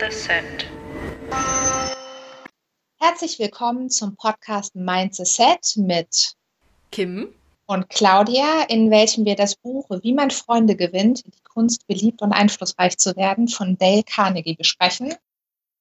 the 0.00 0.10
Set. 0.10 0.66
Herzlich 2.98 3.38
willkommen 3.38 3.90
zum 3.90 4.16
Podcast 4.16 4.74
Mind 4.74 5.14
the 5.14 5.26
Set 5.26 5.74
mit 5.76 6.36
Kim 6.90 7.34
und 7.66 7.90
Claudia, 7.90 8.62
in 8.68 8.90
welchem 8.90 9.26
wir 9.26 9.36
das 9.36 9.56
Buch 9.56 9.90
Wie 10.02 10.14
man 10.14 10.30
Freunde 10.30 10.74
gewinnt, 10.74 11.26
die 11.26 11.42
Kunst 11.42 11.86
beliebt 11.86 12.22
und 12.22 12.32
einflussreich 12.32 12.96
zu 12.96 13.14
werden 13.16 13.48
von 13.48 13.76
Dale 13.76 14.02
Carnegie 14.02 14.56
besprechen. 14.56 15.14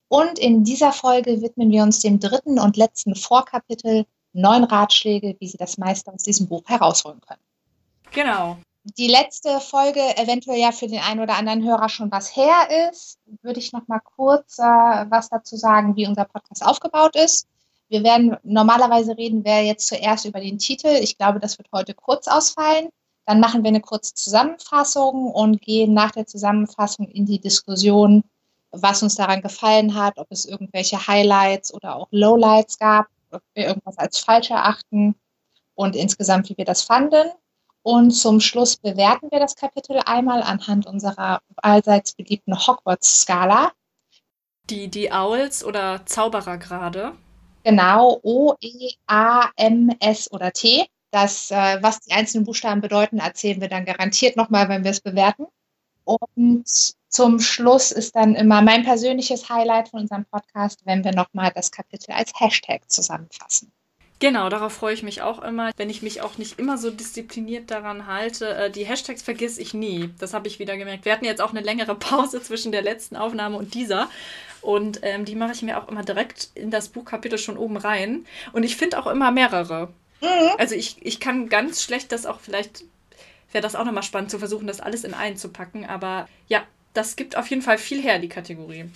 Und 0.09 0.37
in 0.37 0.65
dieser 0.65 0.91
Folge 0.91 1.41
widmen 1.41 1.71
wir 1.71 1.83
uns 1.83 1.99
dem 1.99 2.19
dritten 2.19 2.59
und 2.59 2.75
letzten 2.75 3.15
Vorkapitel 3.15 4.05
Neun 4.33 4.65
Ratschläge, 4.65 5.37
wie 5.39 5.47
Sie 5.47 5.57
das 5.57 5.77
meiste 5.77 6.11
aus 6.11 6.23
diesem 6.23 6.49
Buch 6.49 6.63
herausholen 6.67 7.21
können. 7.21 7.41
Genau. 8.11 8.57
Die 8.97 9.07
letzte 9.07 9.59
Folge, 9.59 9.99
eventuell 10.17 10.59
ja 10.59 10.71
für 10.71 10.87
den 10.87 10.99
einen 10.99 11.19
oder 11.19 11.35
anderen 11.35 11.63
Hörer 11.63 11.89
schon 11.89 12.11
was 12.11 12.35
her 12.35 12.89
ist, 12.89 13.19
würde 13.41 13.59
ich 13.59 13.73
noch 13.73 13.87
mal 13.87 13.99
kurz 13.99 14.57
äh, 14.57 14.61
was 14.63 15.29
dazu 15.29 15.57
sagen, 15.57 15.95
wie 15.95 16.07
unser 16.07 16.25
Podcast 16.25 16.65
aufgebaut 16.65 17.15
ist. 17.15 17.47
Wir 17.89 18.03
werden 18.03 18.37
normalerweise 18.43 19.17
reden 19.17 19.43
wir 19.43 19.63
jetzt 19.63 19.87
zuerst 19.87 20.25
über 20.25 20.39
den 20.39 20.59
Titel. 20.59 20.87
Ich 20.87 21.17
glaube, 21.17 21.39
das 21.39 21.57
wird 21.57 21.69
heute 21.73 21.93
kurz 21.93 22.27
ausfallen. 22.27 22.89
Dann 23.25 23.39
machen 23.39 23.63
wir 23.63 23.69
eine 23.69 23.81
kurze 23.81 24.13
Zusammenfassung 24.13 25.31
und 25.31 25.61
gehen 25.61 25.93
nach 25.93 26.11
der 26.11 26.25
Zusammenfassung 26.25 27.07
in 27.09 27.25
die 27.25 27.39
Diskussion, 27.39 28.23
was 28.71 29.03
uns 29.03 29.15
daran 29.15 29.41
gefallen 29.41 29.95
hat, 29.95 30.17
ob 30.17 30.27
es 30.29 30.45
irgendwelche 30.45 31.07
Highlights 31.07 31.73
oder 31.73 31.95
auch 31.95 32.07
Lowlights 32.11 32.79
gab, 32.79 33.07
ob 33.31 33.41
wir 33.53 33.67
irgendwas 33.67 33.97
als 33.97 34.19
falsch 34.19 34.51
erachten 34.51 35.15
und 35.75 35.95
insgesamt, 35.95 36.49
wie 36.49 36.57
wir 36.57 36.65
das 36.65 36.83
fanden. 36.83 37.31
Und 37.81 38.11
zum 38.11 38.39
Schluss 38.39 38.77
bewerten 38.77 39.29
wir 39.31 39.39
das 39.39 39.55
Kapitel 39.55 40.01
einmal 40.05 40.43
anhand 40.43 40.85
unserer 40.85 41.41
allseits 41.57 42.13
beliebten 42.13 42.55
Hogwarts-Skala. 42.55 43.71
Die, 44.69 44.89
die 44.89 45.11
Owls 45.11 45.63
oder 45.63 46.05
Zauberer 46.05 46.57
gerade. 46.57 47.13
Genau, 47.63 48.19
O, 48.23 48.55
E, 48.61 48.91
A, 49.07 49.49
M, 49.55 49.89
S 49.99 50.31
oder 50.31 50.51
T. 50.51 50.87
Das, 51.11 51.49
äh, 51.49 51.81
was 51.81 52.01
die 52.01 52.11
einzelnen 52.11 52.45
Buchstaben 52.45 52.81
bedeuten, 52.81 53.17
erzählen 53.17 53.61
wir 53.61 53.67
dann 53.67 53.85
garantiert 53.85 54.35
nochmal, 54.35 54.69
wenn 54.69 54.83
wir 54.83 54.91
es 54.91 55.01
bewerten. 55.01 55.47
Und 56.03 56.67
zum 57.09 57.39
Schluss 57.39 57.91
ist 57.91 58.15
dann 58.15 58.35
immer 58.35 58.61
mein 58.61 58.83
persönliches 58.83 59.49
Highlight 59.49 59.89
von 59.89 60.01
unserem 60.01 60.25
Podcast, 60.25 60.85
wenn 60.85 61.03
wir 61.03 61.13
nochmal 61.13 61.51
das 61.53 61.71
Kapitel 61.71 62.11
als 62.11 62.31
Hashtag 62.39 62.89
zusammenfassen. 62.89 63.71
Genau, 64.19 64.49
darauf 64.49 64.73
freue 64.73 64.93
ich 64.93 65.01
mich 65.01 65.21
auch 65.21 65.41
immer, 65.41 65.71
wenn 65.77 65.89
ich 65.89 66.01
mich 66.01 66.21
auch 66.21 66.37
nicht 66.37 66.59
immer 66.59 66.77
so 66.77 66.91
diszipliniert 66.91 67.71
daran 67.71 68.05
halte. 68.05 68.49
Äh, 68.53 68.69
die 68.69 68.85
Hashtags 68.85 69.21
vergesse 69.21 69.61
ich 69.61 69.73
nie. 69.73 70.09
Das 70.19 70.33
habe 70.33 70.47
ich 70.47 70.59
wieder 70.59 70.75
gemerkt. 70.75 71.05
Wir 71.05 71.13
hatten 71.13 71.23
jetzt 71.25 71.41
auch 71.41 71.51
eine 71.51 71.61
längere 71.61 71.95
Pause 71.95 72.41
zwischen 72.43 72.73
der 72.73 72.81
letzten 72.81 73.15
Aufnahme 73.15 73.57
und 73.57 73.73
dieser. 73.73 74.09
Und 74.61 74.99
ähm, 75.03 75.23
die 75.23 75.35
mache 75.35 75.53
ich 75.53 75.61
mir 75.61 75.81
auch 75.81 75.87
immer 75.87 76.03
direkt 76.03 76.49
in 76.53 76.69
das 76.69 76.89
Buchkapitel 76.89 77.37
schon 77.37 77.57
oben 77.57 77.77
rein. 77.77 78.25
Und 78.51 78.63
ich 78.63 78.75
finde 78.75 78.99
auch 78.99 79.07
immer 79.07 79.31
mehrere. 79.31 79.87
Mhm. 80.21 80.51
Also 80.57 80.75
ich, 80.75 80.97
ich 81.01 81.21
kann 81.21 81.47
ganz 81.47 81.81
schlecht 81.81 82.11
das 82.11 82.25
auch, 82.25 82.41
vielleicht 82.41 82.83
wäre 83.53 83.61
das 83.61 83.75
auch 83.75 83.85
nochmal 83.85 84.03
spannend 84.03 84.31
zu 84.31 84.39
versuchen, 84.39 84.67
das 84.67 84.81
alles 84.81 85.05
in 85.05 85.13
einen 85.13 85.37
zu 85.37 85.47
packen. 85.47 85.85
Aber 85.85 86.27
ja, 86.49 86.63
das 86.93 87.15
gibt 87.15 87.37
auf 87.37 87.47
jeden 87.47 87.61
Fall 87.61 87.77
viel 87.77 88.01
her, 88.01 88.19
die 88.19 88.27
Kategorie. 88.27 88.89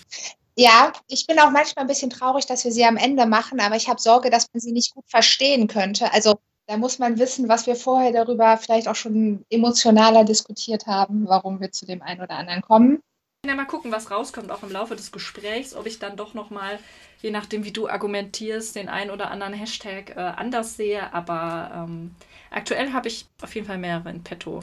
Ja, 0.56 0.92
ich 1.08 1.26
bin 1.26 1.38
auch 1.40 1.50
manchmal 1.50 1.84
ein 1.84 1.88
bisschen 1.88 2.10
traurig, 2.10 2.46
dass 2.46 2.64
wir 2.64 2.70
sie 2.70 2.84
am 2.84 2.96
Ende 2.96 3.26
machen, 3.26 3.60
aber 3.60 3.74
ich 3.76 3.88
habe 3.88 4.00
Sorge, 4.00 4.30
dass 4.30 4.48
man 4.52 4.60
sie 4.60 4.72
nicht 4.72 4.94
gut 4.94 5.04
verstehen 5.08 5.66
könnte. 5.66 6.12
Also 6.12 6.36
da 6.66 6.76
muss 6.76 6.98
man 6.98 7.18
wissen, 7.18 7.48
was 7.48 7.66
wir 7.66 7.76
vorher 7.76 8.12
darüber 8.12 8.56
vielleicht 8.56 8.88
auch 8.88 8.94
schon 8.94 9.44
emotionaler 9.50 10.24
diskutiert 10.24 10.86
haben, 10.86 11.26
warum 11.28 11.60
wir 11.60 11.72
zu 11.72 11.86
dem 11.86 12.02
einen 12.02 12.22
oder 12.22 12.36
anderen 12.36 12.62
kommen. 12.62 13.02
Ja, 13.44 13.54
mal 13.54 13.66
gucken, 13.66 13.92
was 13.92 14.10
rauskommt, 14.10 14.50
auch 14.50 14.62
im 14.62 14.70
Laufe 14.70 14.96
des 14.96 15.12
Gesprächs, 15.12 15.74
ob 15.74 15.86
ich 15.86 15.98
dann 15.98 16.16
doch 16.16 16.32
nochmal, 16.32 16.78
je 17.20 17.30
nachdem, 17.30 17.64
wie 17.64 17.72
du 17.72 17.88
argumentierst, 17.88 18.74
den 18.74 18.88
einen 18.88 19.10
oder 19.10 19.30
anderen 19.30 19.52
Hashtag 19.52 20.16
äh, 20.16 20.20
anders 20.20 20.76
sehe. 20.76 21.12
Aber 21.12 21.70
ähm, 21.74 22.14
aktuell 22.50 22.92
habe 22.94 23.08
ich 23.08 23.26
auf 23.42 23.54
jeden 23.54 23.66
Fall 23.66 23.76
mehrere 23.76 24.08
in 24.08 24.22
petto. 24.22 24.62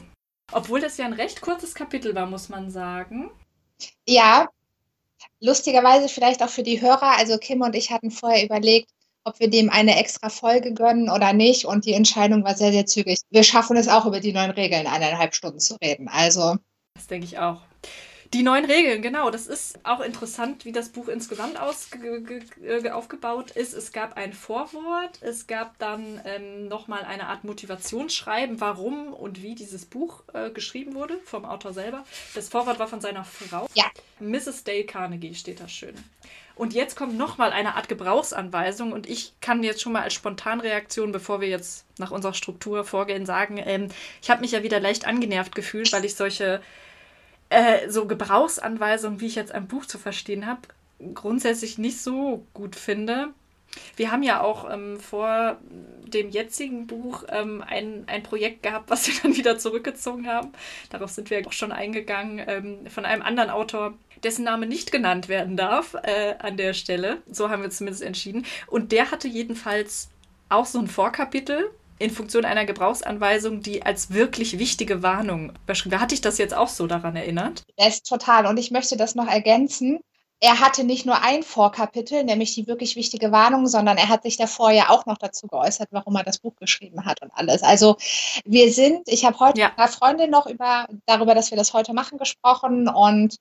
Obwohl 0.50 0.80
das 0.80 0.96
ja 0.96 1.04
ein 1.04 1.12
recht 1.12 1.42
kurzes 1.42 1.76
Kapitel 1.76 2.14
war, 2.16 2.26
muss 2.26 2.48
man 2.48 2.70
sagen. 2.70 3.30
Ja, 4.08 4.48
lustigerweise 5.40 6.08
vielleicht 6.08 6.42
auch 6.42 6.48
für 6.48 6.62
die 6.62 6.80
Hörer, 6.80 7.18
also 7.18 7.38
Kim 7.38 7.60
und 7.62 7.74
ich 7.74 7.90
hatten 7.90 8.10
vorher 8.10 8.44
überlegt, 8.44 8.90
ob 9.24 9.38
wir 9.40 9.48
dem 9.48 9.70
eine 9.70 9.98
extra 9.98 10.28
Folge 10.28 10.74
gönnen 10.74 11.08
oder 11.08 11.32
nicht. 11.32 11.64
Und 11.64 11.84
die 11.84 11.94
Entscheidung 11.94 12.44
war 12.44 12.54
sehr, 12.54 12.72
sehr 12.72 12.86
zügig. 12.86 13.20
Wir 13.30 13.44
schaffen 13.44 13.76
es 13.76 13.88
auch, 13.88 14.06
über 14.06 14.20
die 14.20 14.32
neuen 14.32 14.50
Regeln 14.50 14.86
eineinhalb 14.86 15.34
Stunden 15.34 15.60
zu 15.60 15.76
reden. 15.76 16.08
Also. 16.08 16.56
Das 16.94 17.06
denke 17.06 17.26
ich 17.26 17.38
auch. 17.38 17.60
Die 18.34 18.42
neuen 18.42 18.64
Regeln, 18.64 19.02
genau. 19.02 19.30
Das 19.30 19.46
ist 19.46 19.78
auch 19.84 20.00
interessant, 20.00 20.64
wie 20.64 20.72
das 20.72 20.88
Buch 20.88 21.08
insgesamt 21.08 21.60
aufgebaut 21.60 23.50
ist. 23.50 23.74
Es 23.74 23.92
gab 23.92 24.16
ein 24.16 24.32
Vorwort, 24.32 25.18
es 25.20 25.46
gab 25.46 25.78
dann 25.78 26.18
ähm, 26.24 26.66
nochmal 26.66 27.04
eine 27.04 27.26
Art 27.26 27.44
Motivationsschreiben, 27.44 28.58
warum 28.58 29.12
und 29.12 29.42
wie 29.42 29.54
dieses 29.54 29.84
Buch 29.84 30.22
äh, 30.32 30.48
geschrieben 30.50 30.94
wurde 30.94 31.18
vom 31.26 31.44
Autor 31.44 31.74
selber. 31.74 32.04
Das 32.34 32.48
Vorwort 32.48 32.78
war 32.78 32.88
von 32.88 33.02
seiner 33.02 33.24
Frau. 33.24 33.66
Ja. 33.74 33.84
Mrs. 34.18 34.64
Dale 34.64 34.84
Carnegie 34.84 35.34
steht 35.34 35.60
da 35.60 35.68
schön. 35.68 35.94
Und 36.54 36.72
jetzt 36.72 36.96
kommt 36.96 37.16
nochmal 37.18 37.50
eine 37.50 37.76
Art 37.76 37.88
Gebrauchsanweisung 37.88 38.92
und 38.92 39.08
ich 39.08 39.34
kann 39.40 39.62
jetzt 39.62 39.82
schon 39.82 39.92
mal 39.92 40.02
als 40.02 40.14
Spontanreaktion, 40.14 41.12
bevor 41.12 41.40
wir 41.40 41.48
jetzt 41.48 41.84
nach 41.98 42.10
unserer 42.10 42.34
Struktur 42.34 42.84
vorgehen, 42.84 43.26
sagen, 43.26 43.58
ähm, 43.58 43.88
ich 44.22 44.30
habe 44.30 44.40
mich 44.40 44.52
ja 44.52 44.62
wieder 44.62 44.80
leicht 44.80 45.06
angenervt 45.06 45.54
gefühlt, 45.54 45.92
weil 45.92 46.04
ich 46.04 46.14
solche 46.14 46.62
äh, 47.52 47.90
so 47.90 48.06
Gebrauchsanweisungen, 48.06 49.20
wie 49.20 49.26
ich 49.26 49.34
jetzt 49.34 49.52
ein 49.52 49.68
Buch 49.68 49.86
zu 49.86 49.98
verstehen 49.98 50.46
habe, 50.46 50.62
grundsätzlich 51.14 51.78
nicht 51.78 52.00
so 52.00 52.46
gut 52.54 52.76
finde. 52.76 53.28
Wir 53.96 54.10
haben 54.10 54.22
ja 54.22 54.40
auch 54.40 54.70
ähm, 54.70 54.98
vor 55.00 55.58
dem 56.06 56.30
jetzigen 56.30 56.86
Buch 56.86 57.24
ähm, 57.28 57.62
ein, 57.66 58.04
ein 58.06 58.22
Projekt 58.22 58.62
gehabt, 58.62 58.90
was 58.90 59.06
wir 59.06 59.14
dann 59.22 59.36
wieder 59.36 59.58
zurückgezogen 59.58 60.26
haben. 60.26 60.52
Darauf 60.90 61.10
sind 61.10 61.30
wir 61.30 61.46
auch 61.46 61.52
schon 61.52 61.72
eingegangen, 61.72 62.42
ähm, 62.46 62.86
von 62.88 63.04
einem 63.04 63.22
anderen 63.22 63.50
Autor, 63.50 63.94
dessen 64.22 64.44
Name 64.44 64.66
nicht 64.66 64.92
genannt 64.92 65.28
werden 65.28 65.56
darf 65.56 65.94
äh, 66.02 66.34
an 66.38 66.56
der 66.56 66.74
Stelle. 66.74 67.22
So 67.30 67.50
haben 67.50 67.62
wir 67.62 67.70
zumindest 67.70 68.02
entschieden. 68.02 68.46
Und 68.66 68.92
der 68.92 69.10
hatte 69.10 69.28
jedenfalls 69.28 70.10
auch 70.48 70.66
so 70.66 70.78
ein 70.78 70.86
Vorkapitel, 70.86 71.70
in 72.02 72.10
Funktion 72.10 72.44
einer 72.44 72.64
Gebrauchsanweisung, 72.64 73.60
die 73.60 73.82
als 73.82 74.12
wirklich 74.12 74.58
wichtige 74.58 75.02
Warnung 75.02 75.52
beschrieben. 75.66 76.00
Hatte 76.00 76.14
ich 76.14 76.20
das 76.20 76.38
jetzt 76.38 76.54
auch 76.54 76.68
so 76.68 76.86
daran 76.86 77.16
erinnert? 77.16 77.62
Das 77.76 78.02
total. 78.02 78.46
Und 78.46 78.58
ich 78.58 78.70
möchte 78.70 78.96
das 78.96 79.14
noch 79.14 79.28
ergänzen. 79.28 80.00
Er 80.40 80.58
hatte 80.58 80.82
nicht 80.82 81.06
nur 81.06 81.22
ein 81.22 81.44
Vorkapitel, 81.44 82.24
nämlich 82.24 82.54
die 82.56 82.66
wirklich 82.66 82.96
wichtige 82.96 83.30
Warnung, 83.30 83.68
sondern 83.68 83.96
er 83.96 84.08
hat 84.08 84.24
sich 84.24 84.36
davor 84.36 84.72
ja 84.72 84.90
auch 84.90 85.06
noch 85.06 85.16
dazu 85.16 85.46
geäußert, 85.46 85.88
warum 85.92 86.16
er 86.16 86.24
das 86.24 86.38
Buch 86.38 86.56
geschrieben 86.56 87.04
hat 87.04 87.22
und 87.22 87.30
alles. 87.32 87.62
Also 87.62 87.96
wir 88.44 88.72
sind, 88.72 89.02
ich 89.06 89.24
habe 89.24 89.38
heute 89.38 89.60
ja. 89.60 89.68
mit 89.68 89.78
einer 89.78 89.86
Freundin 89.86 90.30
noch 90.30 90.46
über, 90.46 90.88
darüber, 91.06 91.36
dass 91.36 91.52
wir 91.52 91.58
das 91.58 91.72
heute 91.74 91.94
machen, 91.94 92.18
gesprochen 92.18 92.88
und 92.88 93.36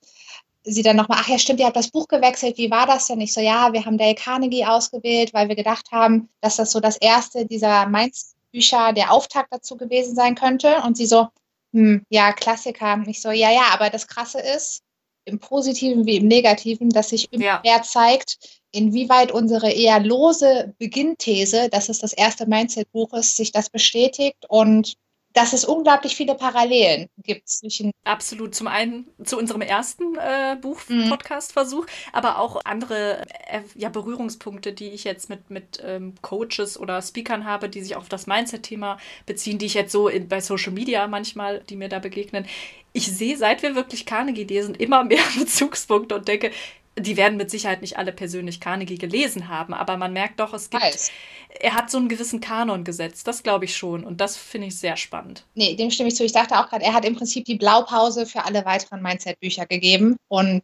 sie 0.63 0.83
dann 0.83 0.95
nochmal, 0.95 1.17
ach 1.21 1.27
ja, 1.27 1.39
stimmt, 1.39 1.59
ihr 1.59 1.65
habt 1.65 1.75
das 1.75 1.89
Buch 1.89 2.07
gewechselt, 2.07 2.59
wie 2.59 2.69
war 2.69 2.85
das 2.85 3.07
denn? 3.07 3.19
Ich 3.19 3.33
so, 3.33 3.41
ja, 3.41 3.73
wir 3.73 3.83
haben 3.85 3.97
Dale 3.97 4.13
Carnegie 4.13 4.65
ausgewählt, 4.65 5.33
weil 5.33 5.47
wir 5.49 5.55
gedacht 5.55 5.91
haben, 5.91 6.29
dass 6.39 6.57
das 6.57 6.71
so 6.71 6.79
das 6.79 6.97
erste 6.97 7.47
dieser 7.47 7.87
Mainz 7.87 8.35
Bücher 8.51 8.93
der 8.93 9.11
Auftakt 9.11 9.51
dazu 9.51 9.77
gewesen 9.77 10.15
sein 10.15 10.35
könnte. 10.35 10.81
Und 10.85 10.97
sie 10.97 11.05
so, 11.05 11.27
hm, 11.73 12.05
ja, 12.09 12.33
Klassiker. 12.33 13.03
Ich 13.07 13.21
so, 13.21 13.31
ja, 13.31 13.51
ja, 13.51 13.69
aber 13.73 13.89
das 13.89 14.07
Krasse 14.07 14.39
ist, 14.39 14.83
im 15.25 15.39
Positiven 15.39 16.05
wie 16.05 16.17
im 16.17 16.27
Negativen, 16.27 16.89
dass 16.89 17.09
sich 17.09 17.31
immer 17.31 17.43
ja. 17.43 17.61
mehr 17.63 17.83
zeigt, 17.83 18.61
inwieweit 18.71 19.31
unsere 19.31 19.71
eher 19.71 19.99
lose 19.99 20.73
Beginnthese, 20.79 21.69
dass 21.69 21.89
es 21.89 21.99
das 21.99 22.13
erste 22.13 22.47
Mindset-Buch 22.47 23.13
ist, 23.13 23.37
sich 23.37 23.51
das 23.51 23.69
bestätigt 23.69 24.45
und 24.49 24.95
dass 25.33 25.53
es 25.53 25.63
unglaublich 25.65 26.15
viele 26.15 26.35
Parallelen 26.35 27.07
gibt 27.23 27.47
zwischen. 27.47 27.91
Absolut. 28.03 28.53
Zum 28.55 28.67
einen 28.67 29.07
zu 29.23 29.37
unserem 29.37 29.61
ersten 29.61 30.15
äh, 30.15 30.57
Buch-Podcast-Versuch, 30.61 31.85
mhm. 31.85 31.89
aber 32.13 32.39
auch 32.39 32.61
andere 32.65 33.21
äh, 33.47 33.61
ja, 33.75 33.89
Berührungspunkte, 33.89 34.73
die 34.73 34.89
ich 34.89 35.03
jetzt 35.03 35.29
mit, 35.29 35.49
mit 35.49 35.81
ähm, 35.83 36.15
Coaches 36.21 36.79
oder 36.79 37.01
Speakern 37.01 37.45
habe, 37.45 37.69
die 37.69 37.81
sich 37.81 37.95
auf 37.95 38.09
das 38.09 38.27
Mindset-Thema 38.27 38.97
beziehen, 39.25 39.57
die 39.57 39.67
ich 39.67 39.73
jetzt 39.73 39.91
so 39.91 40.07
in, 40.07 40.27
bei 40.27 40.41
Social 40.41 40.73
Media 40.73 41.07
manchmal, 41.07 41.61
die 41.69 41.75
mir 41.75 41.89
da 41.89 41.99
begegnen. 41.99 42.45
Ich 42.93 43.07
sehe, 43.07 43.37
seit 43.37 43.63
wir 43.63 43.75
wirklich 43.75 44.05
Carnegie 44.05 44.43
lesen, 44.43 44.75
immer 44.75 45.03
mehr 45.03 45.23
Bezugspunkte 45.39 46.15
und 46.15 46.27
denke, 46.27 46.51
die 46.97 47.17
werden 47.17 47.37
mit 47.37 47.49
Sicherheit 47.49 47.81
nicht 47.81 47.97
alle 47.97 48.11
persönlich 48.11 48.59
Carnegie 48.59 48.97
gelesen 48.97 49.47
haben, 49.47 49.73
aber 49.73 49.97
man 49.97 50.13
merkt 50.13 50.39
doch, 50.39 50.53
es 50.53 50.69
gibt. 50.69 50.83
Weiß. 50.83 51.11
Er 51.59 51.75
hat 51.75 51.91
so 51.91 51.97
einen 51.97 52.09
gewissen 52.09 52.39
Kanon 52.39 52.83
gesetzt, 52.83 53.27
das 53.27 53.43
glaube 53.43 53.65
ich 53.65 53.75
schon. 53.75 54.03
Und 54.03 54.21
das 54.21 54.37
finde 54.37 54.67
ich 54.67 54.77
sehr 54.77 54.97
spannend. 54.97 55.45
Nee, 55.53 55.75
dem 55.75 55.91
stimme 55.91 56.09
ich 56.09 56.15
zu. 56.15 56.23
Ich 56.23 56.31
dachte 56.31 56.57
auch 56.57 56.69
gerade, 56.69 56.85
er 56.85 56.93
hat 56.93 57.05
im 57.05 57.15
Prinzip 57.15 57.45
die 57.45 57.55
Blaupause 57.55 58.25
für 58.25 58.45
alle 58.45 58.65
weiteren 58.65 59.01
Mindset-Bücher 59.01 59.65
gegeben. 59.65 60.15
Und 60.27 60.63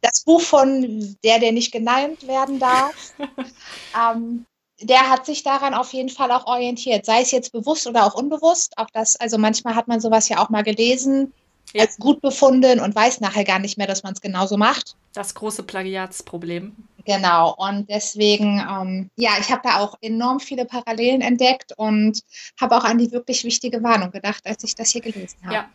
das 0.00 0.24
Buch 0.24 0.40
von 0.40 1.16
der, 1.22 1.38
der 1.38 1.52
nicht 1.52 1.72
genannt 1.72 2.26
werden 2.26 2.58
darf, 2.58 3.14
ähm, 4.14 4.46
der 4.80 5.08
hat 5.08 5.26
sich 5.26 5.42
daran 5.42 5.74
auf 5.74 5.92
jeden 5.92 6.08
Fall 6.08 6.32
auch 6.32 6.46
orientiert, 6.46 7.06
sei 7.06 7.20
es 7.20 7.30
jetzt 7.30 7.52
bewusst 7.52 7.86
oder 7.86 8.04
auch 8.04 8.14
unbewusst. 8.14 8.76
Auch 8.78 8.88
das, 8.92 9.16
also 9.16 9.38
manchmal 9.38 9.74
hat 9.74 9.86
man 9.86 10.00
sowas 10.00 10.28
ja 10.28 10.42
auch 10.42 10.48
mal 10.48 10.62
gelesen 10.62 11.32
ja. 11.72 11.82
als 11.82 11.96
gut 11.96 12.20
befunden 12.20 12.80
und 12.80 12.94
weiß 12.94 13.20
nachher 13.20 13.44
gar 13.44 13.58
nicht 13.58 13.78
mehr, 13.78 13.86
dass 13.86 14.02
man 14.02 14.12
es 14.12 14.20
genauso 14.20 14.56
macht. 14.56 14.96
Das 15.12 15.34
große 15.34 15.62
Plagiatsproblem. 15.62 16.74
Genau, 17.04 17.54
und 17.56 17.90
deswegen, 17.90 18.64
ähm, 18.68 19.10
ja, 19.16 19.32
ich 19.40 19.50
habe 19.50 19.62
da 19.64 19.80
auch 19.80 19.96
enorm 20.00 20.40
viele 20.40 20.64
Parallelen 20.64 21.20
entdeckt 21.20 21.72
und 21.76 22.20
habe 22.60 22.76
auch 22.76 22.84
an 22.84 22.98
die 22.98 23.10
wirklich 23.10 23.44
wichtige 23.44 23.82
Warnung 23.82 24.12
gedacht, 24.12 24.42
als 24.46 24.62
ich 24.62 24.74
das 24.74 24.90
hier 24.90 25.00
gelesen 25.00 25.38
habe. 25.42 25.54
Ja. 25.54 25.68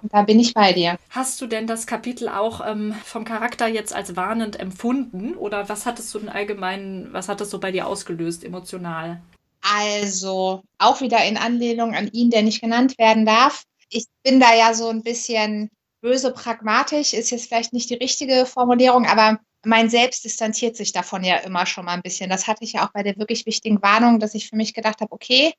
Und 0.00 0.14
da 0.14 0.22
bin 0.22 0.38
ich 0.38 0.54
bei 0.54 0.72
dir. 0.72 0.96
Hast 1.10 1.40
du 1.40 1.46
denn 1.48 1.66
das 1.66 1.86
Kapitel 1.86 2.28
auch 2.28 2.64
ähm, 2.64 2.94
vom 3.04 3.24
Charakter 3.24 3.66
jetzt 3.66 3.92
als 3.92 4.14
warnend 4.14 4.60
empfunden? 4.60 5.34
Oder 5.34 5.68
was 5.68 5.86
hattest 5.86 6.14
du 6.14 6.20
denn 6.20 6.28
allgemein, 6.28 7.08
was 7.10 7.28
hat 7.28 7.40
das 7.40 7.50
so 7.50 7.58
bei 7.58 7.72
dir 7.72 7.88
ausgelöst, 7.88 8.44
emotional? 8.44 9.20
Also, 9.60 10.62
auch 10.78 11.00
wieder 11.00 11.24
in 11.24 11.36
Anlehnung 11.36 11.96
an 11.96 12.08
ihn, 12.12 12.30
der 12.30 12.42
nicht 12.42 12.60
genannt 12.60 12.96
werden 12.98 13.26
darf. 13.26 13.64
Ich 13.90 14.06
bin 14.22 14.40
da 14.40 14.54
ja 14.54 14.74
so 14.74 14.88
ein 14.88 15.02
bisschen 15.02 15.70
böse 16.00 16.32
pragmatisch, 16.32 17.12
ist 17.12 17.30
jetzt 17.30 17.48
vielleicht 17.48 17.72
nicht 17.72 17.90
die 17.90 17.94
richtige 17.94 18.46
Formulierung, 18.46 19.06
aber 19.06 19.38
mein 19.64 19.90
Selbst 19.90 20.24
distanziert 20.24 20.76
sich 20.76 20.92
davon 20.92 21.24
ja 21.24 21.36
immer 21.38 21.66
schon 21.66 21.84
mal 21.84 21.94
ein 21.94 22.02
bisschen. 22.02 22.30
Das 22.30 22.46
hatte 22.46 22.64
ich 22.64 22.74
ja 22.74 22.86
auch 22.86 22.92
bei 22.92 23.02
der 23.02 23.16
wirklich 23.16 23.46
wichtigen 23.46 23.82
Warnung, 23.82 24.20
dass 24.20 24.34
ich 24.34 24.48
für 24.48 24.56
mich 24.56 24.74
gedacht 24.74 25.00
habe, 25.00 25.12
okay, 25.12 25.52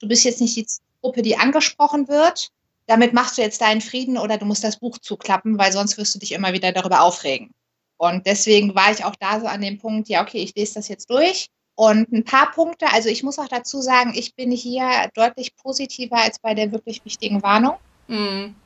du 0.00 0.08
bist 0.08 0.24
jetzt 0.24 0.40
nicht 0.40 0.56
die 0.56 0.66
Gruppe, 1.00 1.22
die 1.22 1.36
angesprochen 1.36 2.08
wird. 2.08 2.50
Damit 2.86 3.12
machst 3.14 3.38
du 3.38 3.42
jetzt 3.42 3.60
deinen 3.60 3.80
Frieden 3.80 4.18
oder 4.18 4.38
du 4.38 4.44
musst 4.44 4.62
das 4.62 4.78
Buch 4.78 4.98
zuklappen, 4.98 5.58
weil 5.58 5.72
sonst 5.72 5.96
wirst 5.98 6.14
du 6.14 6.18
dich 6.18 6.32
immer 6.32 6.52
wieder 6.52 6.72
darüber 6.72 7.00
aufregen. 7.02 7.52
Und 7.96 8.26
deswegen 8.26 8.74
war 8.74 8.92
ich 8.92 9.04
auch 9.04 9.16
da 9.16 9.40
so 9.40 9.46
an 9.46 9.62
dem 9.62 9.78
Punkt, 9.78 10.08
ja, 10.08 10.22
okay, 10.22 10.38
ich 10.38 10.54
lese 10.54 10.74
das 10.74 10.88
jetzt 10.88 11.08
durch. 11.10 11.48
Und 11.76 12.10
ein 12.10 12.24
paar 12.24 12.50
Punkte, 12.52 12.90
also 12.92 13.10
ich 13.10 13.22
muss 13.22 13.38
auch 13.38 13.48
dazu 13.48 13.82
sagen, 13.82 14.12
ich 14.14 14.34
bin 14.34 14.50
hier 14.50 15.10
deutlich 15.14 15.54
positiver 15.56 16.16
als 16.16 16.38
bei 16.38 16.54
der 16.54 16.72
wirklich 16.72 17.04
wichtigen 17.04 17.42
Warnung, 17.42 17.76
mhm. 18.08 18.56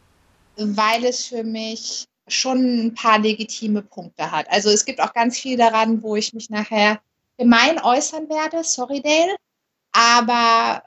weil 0.56 1.04
es 1.04 1.26
für 1.26 1.42
mich 1.42 2.06
schon 2.28 2.86
ein 2.86 2.94
paar 2.94 3.18
legitime 3.18 3.82
Punkte 3.82 4.30
hat. 4.30 4.48
Also 4.48 4.70
es 4.70 4.84
gibt 4.84 5.00
auch 5.00 5.12
ganz 5.12 5.38
viel 5.38 5.56
daran, 5.56 6.02
wo 6.04 6.14
ich 6.14 6.32
mich 6.32 6.50
nachher 6.50 7.00
gemein 7.36 7.80
äußern 7.82 8.28
werde, 8.28 8.62
sorry 8.62 9.02
Dale, 9.02 9.34
aber 9.90 10.84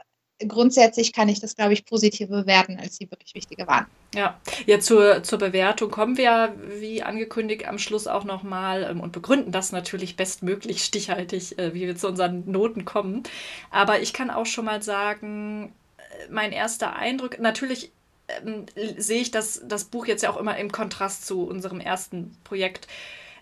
grundsätzlich 0.47 1.13
kann 1.13 1.29
ich 1.29 1.39
das, 1.39 1.55
glaube 1.55 1.73
ich, 1.73 1.85
positiver 1.85 2.41
bewerten, 2.41 2.79
als 2.79 2.97
die 2.97 3.09
wirklich 3.09 3.33
wichtige 3.35 3.67
waren. 3.67 3.85
Ja, 4.15 4.39
ja 4.65 4.79
zur, 4.79 5.23
zur 5.23 5.39
Bewertung 5.39 5.91
kommen 5.91 6.17
wir, 6.17 6.55
wie 6.79 7.03
angekündigt, 7.03 7.67
am 7.67 7.77
Schluss 7.79 8.07
auch 8.07 8.23
nochmal 8.23 8.87
ähm, 8.89 8.99
und 8.99 9.11
begründen 9.11 9.51
das 9.51 9.71
natürlich 9.71 10.15
bestmöglich 10.15 10.83
stichhaltig, 10.83 11.57
äh, 11.57 11.73
wie 11.73 11.87
wir 11.87 11.95
zu 11.95 12.07
unseren 12.07 12.49
Noten 12.49 12.85
kommen. 12.85 13.23
Aber 13.71 14.01
ich 14.01 14.13
kann 14.13 14.29
auch 14.29 14.45
schon 14.45 14.65
mal 14.65 14.81
sagen, 14.81 15.73
äh, 15.97 16.31
mein 16.31 16.51
erster 16.51 16.95
Eindruck, 16.95 17.39
natürlich 17.39 17.91
ähm, 18.27 18.65
sehe 18.97 19.21
ich 19.21 19.31
das, 19.31 19.61
das 19.65 19.85
Buch 19.85 20.05
jetzt 20.05 20.23
ja 20.23 20.29
auch 20.29 20.37
immer 20.37 20.57
im 20.57 20.71
Kontrast 20.71 21.25
zu 21.25 21.43
unserem 21.43 21.79
ersten 21.79 22.35
Projekt. 22.43 22.87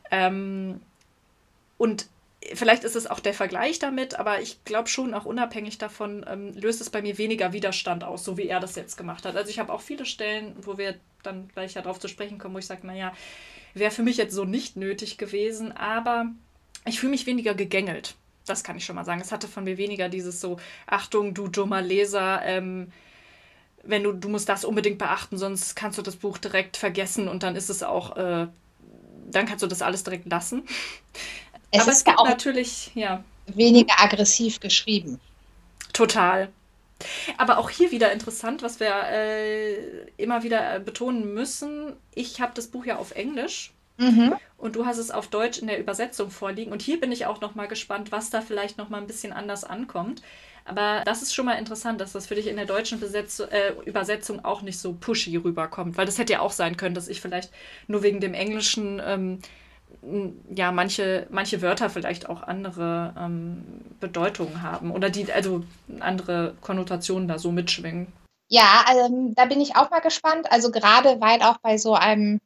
Ähm, 0.10 0.82
und 1.78 2.08
vielleicht 2.54 2.84
ist 2.84 2.96
es 2.96 3.08
auch 3.08 3.20
der 3.20 3.34
Vergleich 3.34 3.80
damit, 3.80 4.16
aber 4.16 4.42
ich 4.42 4.64
glaube 4.66 4.90
schon, 4.90 5.14
auch 5.14 5.26
unabhängig 5.26 5.78
davon, 5.78 6.26
ähm, 6.28 6.54
löst 6.54 6.82
es 6.82 6.90
bei 6.90 7.02
mir 7.02 7.18
weniger 7.18 7.54
Widerstand 7.54 8.04
aus, 8.04 8.24
so 8.24 8.38
wie 8.38 8.48
er 8.48 8.60
das 8.60 8.76
jetzt 8.76 8.98
gemacht 8.98 9.26
hat. 9.26 9.36
Also 9.36 9.50
ich 9.50 9.60
habe 9.60 9.72
auch 9.72 9.82
viele 9.82 10.06
Stellen, 10.06 10.56
wo 10.62 10.78
wir 10.78 10.96
dann 11.24 11.50
gleich 11.50 11.76
ja 11.76 11.82
drauf 11.82 12.00
zu 12.00 12.08
sprechen 12.08 12.38
kommen, 12.38 12.56
wo 12.56 12.60
ich 12.60 12.66
sage, 12.66 12.86
naja, 12.86 13.14
wäre 13.74 13.92
für 13.92 14.04
mich 14.04 14.18
jetzt 14.18 14.34
so 14.34 14.44
nicht 14.44 14.76
nötig 14.76 15.18
gewesen, 15.18 15.72
aber 15.72 16.28
ich 16.86 17.00
fühle 17.00 17.12
mich 17.12 17.26
weniger 17.26 17.54
gegängelt. 17.54 18.16
Das 18.46 18.64
kann 18.64 18.76
ich 18.76 18.86
schon 18.86 18.96
mal 18.96 19.06
sagen. 19.06 19.22
Es 19.22 19.32
hatte 19.32 19.48
von 19.48 19.64
mir 19.64 19.78
weniger 19.78 20.10
dieses 20.10 20.42
so, 20.42 20.58
Achtung, 20.88 21.34
du 21.34 21.48
dummer 21.48 21.82
Leser, 21.82 22.42
ähm, 22.44 22.92
wenn 23.84 24.04
du, 24.04 24.14
du 24.14 24.30
musst 24.30 24.50
das 24.50 24.66
unbedingt 24.66 24.98
beachten, 24.98 25.38
sonst 25.38 25.76
kannst 25.76 25.98
du 25.98 26.02
das 26.02 26.16
Buch 26.16 26.38
direkt 26.38 26.78
vergessen 26.78 27.28
und 27.28 27.44
dann 27.44 27.56
ist 27.56 27.70
es 27.70 27.84
auch, 27.84 28.16
äh, 28.18 28.48
dann 29.30 29.46
kannst 29.46 29.64
du 29.64 29.68
das 29.68 29.82
alles 29.82 30.04
direkt 30.04 30.30
lassen. 30.30 30.64
Es 31.72 31.82
Aber 31.82 31.92
ist 31.92 31.98
es 31.98 32.04
gibt 32.04 32.20
auch 32.20 32.28
natürlich, 32.28 32.92
ja. 32.94 33.24
Weniger 33.48 33.94
aggressiv 33.98 34.60
geschrieben. 34.60 35.20
Total. 35.94 36.50
Aber 37.38 37.58
auch 37.58 37.70
hier 37.70 37.92
wieder 37.92 38.12
interessant, 38.12 38.62
was 38.62 38.80
wir 38.80 38.94
äh, 39.10 39.76
immer 40.18 40.44
wieder 40.44 40.76
äh, 40.76 40.80
betonen 40.80 41.34
müssen. 41.34 41.94
Ich 42.14 42.42
habe 42.42 42.52
das 42.56 42.68
Buch 42.68 42.86
ja 42.86 42.98
auf 42.98 43.12
Englisch 43.12 43.72
mhm. 43.98 44.36
und 44.58 44.76
du 44.76 44.86
hast 44.86 44.98
es 44.98 45.12
auf 45.12 45.28
Deutsch 45.28 45.60
in 45.60 45.68
der 45.68 45.80
Übersetzung 45.80 46.30
vorliegen. 46.30 46.72
Und 46.72 46.82
hier 46.82 47.00
bin 47.00 47.12
ich 47.12 47.26
auch 47.26 47.42
noch 47.42 47.56
mal 47.56 47.68
gespannt, 47.68 48.12
was 48.12 48.30
da 48.30 48.42
vielleicht 48.42 48.78
noch 48.78 48.90
mal 48.90 49.00
ein 49.00 49.08
bisschen 49.08 49.34
anders 49.34 49.64
ankommt. 49.64 50.22
Aber 50.64 51.02
das 51.06 51.24
ist 51.24 51.34
schon 51.34 51.46
mal 51.46 51.54
interessant, 51.54 52.00
dass 52.00 52.12
das 52.12 52.28
für 52.28 52.36
dich 52.36 52.46
in 52.48 52.56
der 52.56 52.68
deutschen 52.68 53.00
Besetz 53.00 53.40
äh, 53.40 53.74
Übersetzung 53.86 54.46
auch 54.46 54.62
nicht 54.62 54.80
so 54.80 54.94
pushy 54.94 55.36
rüberkommt. 55.38 55.98
Weil 55.98 56.06
das 56.06 56.20
hätte 56.20 56.34
ja 56.34 56.40
auch 56.42 56.52
sein 56.52 56.78
können, 56.78 56.94
dass 56.94 57.08
ich 57.08 57.20
vielleicht 57.20 57.52
nur 57.88 58.04
wegen 58.04 58.20
dem 58.20 58.36
Englischen 58.36 59.02
ähm, 59.04 59.40
ja 60.54 60.72
manche, 60.72 61.28
manche 61.30 61.62
Wörter 61.62 61.90
vielleicht 61.90 62.28
auch 62.28 62.44
andere 62.44 63.14
ähm, 63.18 63.64
Bedeutungen 64.00 64.62
haben 64.62 64.92
oder 64.92 65.10
die, 65.10 65.32
also 65.32 65.64
andere 66.00 66.56
Konnotationen 66.62 67.28
da 67.28 67.38
so 67.38 67.52
mitschwingen. 67.52 68.12
Ja, 68.50 68.86
ähm, 68.90 69.34
da 69.36 69.46
bin 69.46 69.62
ich 69.62 69.76
auch 69.76 69.90
mal 69.92 70.00
gespannt. 70.00 70.52
Also 70.52 70.72
gerade 70.72 71.22
weil 71.22 71.42
auch 71.42 71.58
bei 71.60 71.78
so 71.78 71.94
einem, 71.94 72.40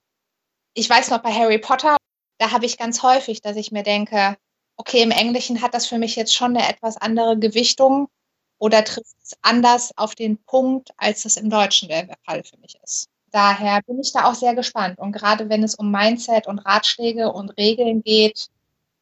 ich 0.73 0.89
weiß 0.89 1.09
noch 1.09 1.19
bei 1.19 1.31
Harry 1.31 1.57
Potter, 1.57 1.97
da 2.37 2.51
habe 2.51 2.65
ich 2.65 2.77
ganz 2.77 3.01
häufig, 3.01 3.41
dass 3.41 3.55
ich 3.55 3.71
mir 3.71 3.83
denke, 3.83 4.37
okay, 4.77 5.01
im 5.01 5.11
Englischen 5.11 5.61
hat 5.61 5.73
das 5.73 5.87
für 5.87 5.97
mich 5.97 6.15
jetzt 6.15 6.35
schon 6.35 6.55
eine 6.55 6.67
etwas 6.67 6.97
andere 6.97 7.39
Gewichtung 7.39 8.09
oder 8.57 8.83
trifft 8.83 9.15
es 9.23 9.37
anders 9.41 9.97
auf 9.97 10.15
den 10.15 10.37
Punkt, 10.43 10.91
als 10.97 11.23
das 11.23 11.37
im 11.37 11.49
Deutschen 11.49 11.89
der 11.89 12.07
Fall 12.25 12.43
für 12.43 12.57
mich 12.57 12.77
ist. 12.83 13.09
Daher 13.35 13.81
bin 13.81 13.99
ich 13.99 14.13
da 14.13 14.23
auch 14.29 14.33
sehr 14.33 14.55
gespannt. 14.55 14.97
Und 14.97 15.11
gerade 15.11 15.49
wenn 15.49 15.61
es 15.61 15.75
um 15.75 15.91
Mindset 15.91 16.47
und 16.47 16.59
Ratschläge 16.59 17.33
und 17.33 17.49
Regeln 17.57 18.01
geht, 18.01 18.47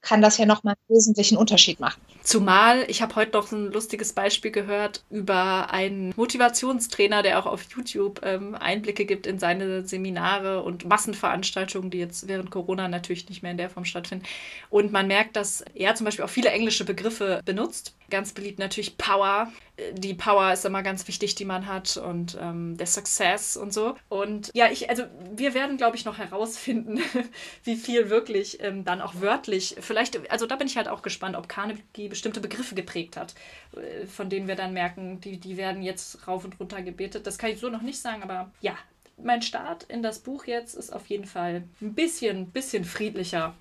kann 0.01 0.23
das 0.23 0.39
ja 0.39 0.47
nochmal 0.47 0.73
einen 0.73 0.97
wesentlichen 0.97 1.37
Unterschied 1.37 1.79
machen. 1.79 2.01
Zumal, 2.23 2.85
ich 2.87 3.01
habe 3.01 3.15
heute 3.15 3.33
noch 3.33 3.51
ein 3.51 3.69
lustiges 3.73 4.13
Beispiel 4.13 4.51
gehört 4.51 5.03
über 5.09 5.71
einen 5.71 6.13
Motivationstrainer, 6.15 7.21
der 7.21 7.37
auch 7.37 7.45
auf 7.45 7.63
YouTube 7.63 8.21
ähm, 8.23 8.55
Einblicke 8.55 9.05
gibt 9.05 9.27
in 9.27 9.39
seine 9.39 9.85
Seminare 9.85 10.63
und 10.63 10.85
Massenveranstaltungen, 10.85 11.91
die 11.91 11.99
jetzt 11.99 12.29
während 12.29 12.49
Corona 12.49 12.87
natürlich 12.87 13.27
nicht 13.27 13.43
mehr 13.43 13.51
in 13.51 13.57
der 13.57 13.69
Form 13.69 13.83
stattfinden. 13.83 14.25
Und 14.69 14.93
man 14.93 15.07
merkt, 15.07 15.35
dass 15.35 15.65
er 15.75 15.95
zum 15.95 16.05
Beispiel 16.05 16.23
auch 16.23 16.29
viele 16.29 16.49
englische 16.49 16.85
Begriffe 16.85 17.41
benutzt. 17.43 17.93
Ganz 18.09 18.31
beliebt 18.31 18.59
natürlich 18.59 18.97
Power. 18.97 19.51
Die 19.93 20.13
Power 20.13 20.53
ist 20.53 20.65
immer 20.65 20.83
ganz 20.83 21.07
wichtig, 21.07 21.35
die 21.35 21.45
man 21.45 21.67
hat 21.67 21.97
und 21.97 22.37
ähm, 22.39 22.77
der 22.77 22.85
Success 22.85 23.57
und 23.57 23.73
so. 23.73 23.95
Und 24.07 24.51
ja, 24.53 24.71
ich, 24.71 24.89
also 24.89 25.03
wir 25.35 25.55
werden, 25.55 25.77
glaube 25.77 25.97
ich, 25.97 26.05
noch 26.05 26.19
herausfinden, 26.19 26.99
wie 27.63 27.75
viel 27.75 28.09
wirklich 28.11 28.61
ähm, 28.61 28.85
dann 28.85 29.01
auch 29.01 29.15
wörtlich, 29.15 29.75
vielleicht, 29.79 30.29
also 30.31 30.45
da 30.45 30.55
bin 30.57 30.67
ich 30.67 30.77
halt 30.77 30.87
auch 30.87 31.01
gespannt, 31.01 31.35
ob 31.35 31.49
Carnegie 31.49 32.07
bestimmte 32.13 32.39
Begriffe 32.39 32.75
geprägt 32.75 33.17
hat, 33.17 33.33
äh, 33.75 34.05
von 34.05 34.29
denen 34.29 34.47
wir 34.47 34.55
dann 34.55 34.73
merken, 34.73 35.19
die, 35.19 35.37
die 35.37 35.57
werden 35.57 35.81
jetzt 35.81 36.27
rauf 36.27 36.45
und 36.45 36.59
runter 36.59 36.81
gebetet. 36.81 37.25
Das 37.27 37.37
kann 37.37 37.49
ich 37.49 37.59
so 37.59 37.69
noch 37.69 37.81
nicht 37.81 37.99
sagen, 37.99 38.23
aber 38.23 38.51
ja, 38.61 38.77
mein 39.17 39.41
Start 39.41 39.83
in 39.83 40.03
das 40.03 40.19
Buch 40.19 40.45
jetzt 40.45 40.75
ist 40.75 40.93
auf 40.93 41.07
jeden 41.07 41.25
Fall 41.25 41.63
ein 41.81 41.93
bisschen, 41.93 42.51
bisschen 42.51 42.83
friedlicher 42.83 43.53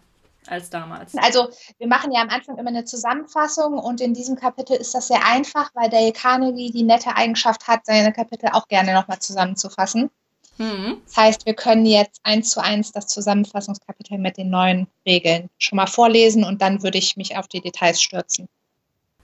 als 0.46 0.70
damals. 0.70 1.16
Also 1.16 1.48
wir 1.78 1.86
machen 1.86 2.12
ja 2.12 2.20
am 2.20 2.28
Anfang 2.28 2.58
immer 2.58 2.70
eine 2.70 2.84
Zusammenfassung 2.84 3.78
und 3.78 4.00
in 4.00 4.12
diesem 4.12 4.36
Kapitel 4.36 4.76
ist 4.76 4.94
das 4.94 5.08
sehr 5.08 5.24
einfach, 5.24 5.70
weil 5.74 5.88
Dale 5.88 6.12
Carnegie 6.12 6.70
die 6.70 6.82
nette 6.82 7.16
Eigenschaft 7.16 7.68
hat, 7.68 7.86
seine 7.86 8.12
Kapitel 8.12 8.50
auch 8.52 8.68
gerne 8.68 8.92
nochmal 8.92 9.20
zusammenzufassen. 9.20 10.10
Mhm. 10.58 10.98
Das 11.06 11.16
heißt, 11.16 11.46
wir 11.46 11.54
können 11.54 11.86
jetzt 11.86 12.20
eins 12.22 12.50
zu 12.50 12.62
eins 12.62 12.92
das 12.92 13.08
Zusammenfassungskapitel 13.08 14.18
mit 14.18 14.36
den 14.36 14.50
neuen 14.50 14.86
Regeln 15.06 15.48
schon 15.58 15.76
mal 15.76 15.86
vorlesen 15.86 16.44
und 16.44 16.62
dann 16.62 16.82
würde 16.82 16.98
ich 16.98 17.16
mich 17.16 17.36
auf 17.36 17.48
die 17.48 17.60
Details 17.60 18.02
stürzen. 18.02 18.48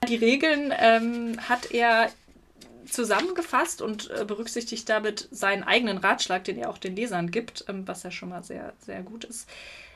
Die 0.07 0.15
Regeln 0.15 0.73
ähm, 0.77 1.37
hat 1.47 1.71
er 1.71 2.09
zusammengefasst 2.89 3.81
und 3.81 4.09
äh, 4.09 4.25
berücksichtigt 4.25 4.89
damit 4.89 5.27
seinen 5.31 5.63
eigenen 5.63 5.99
Ratschlag, 5.99 6.43
den 6.45 6.57
er 6.57 6.69
auch 6.69 6.77
den 6.79 6.95
Lesern 6.95 7.29
gibt, 7.29 7.65
ähm, 7.67 7.87
was 7.87 8.03
ja 8.03 8.09
schon 8.09 8.29
mal 8.29 8.41
sehr, 8.41 8.73
sehr 8.85 9.03
gut 9.03 9.25
ist 9.25 9.47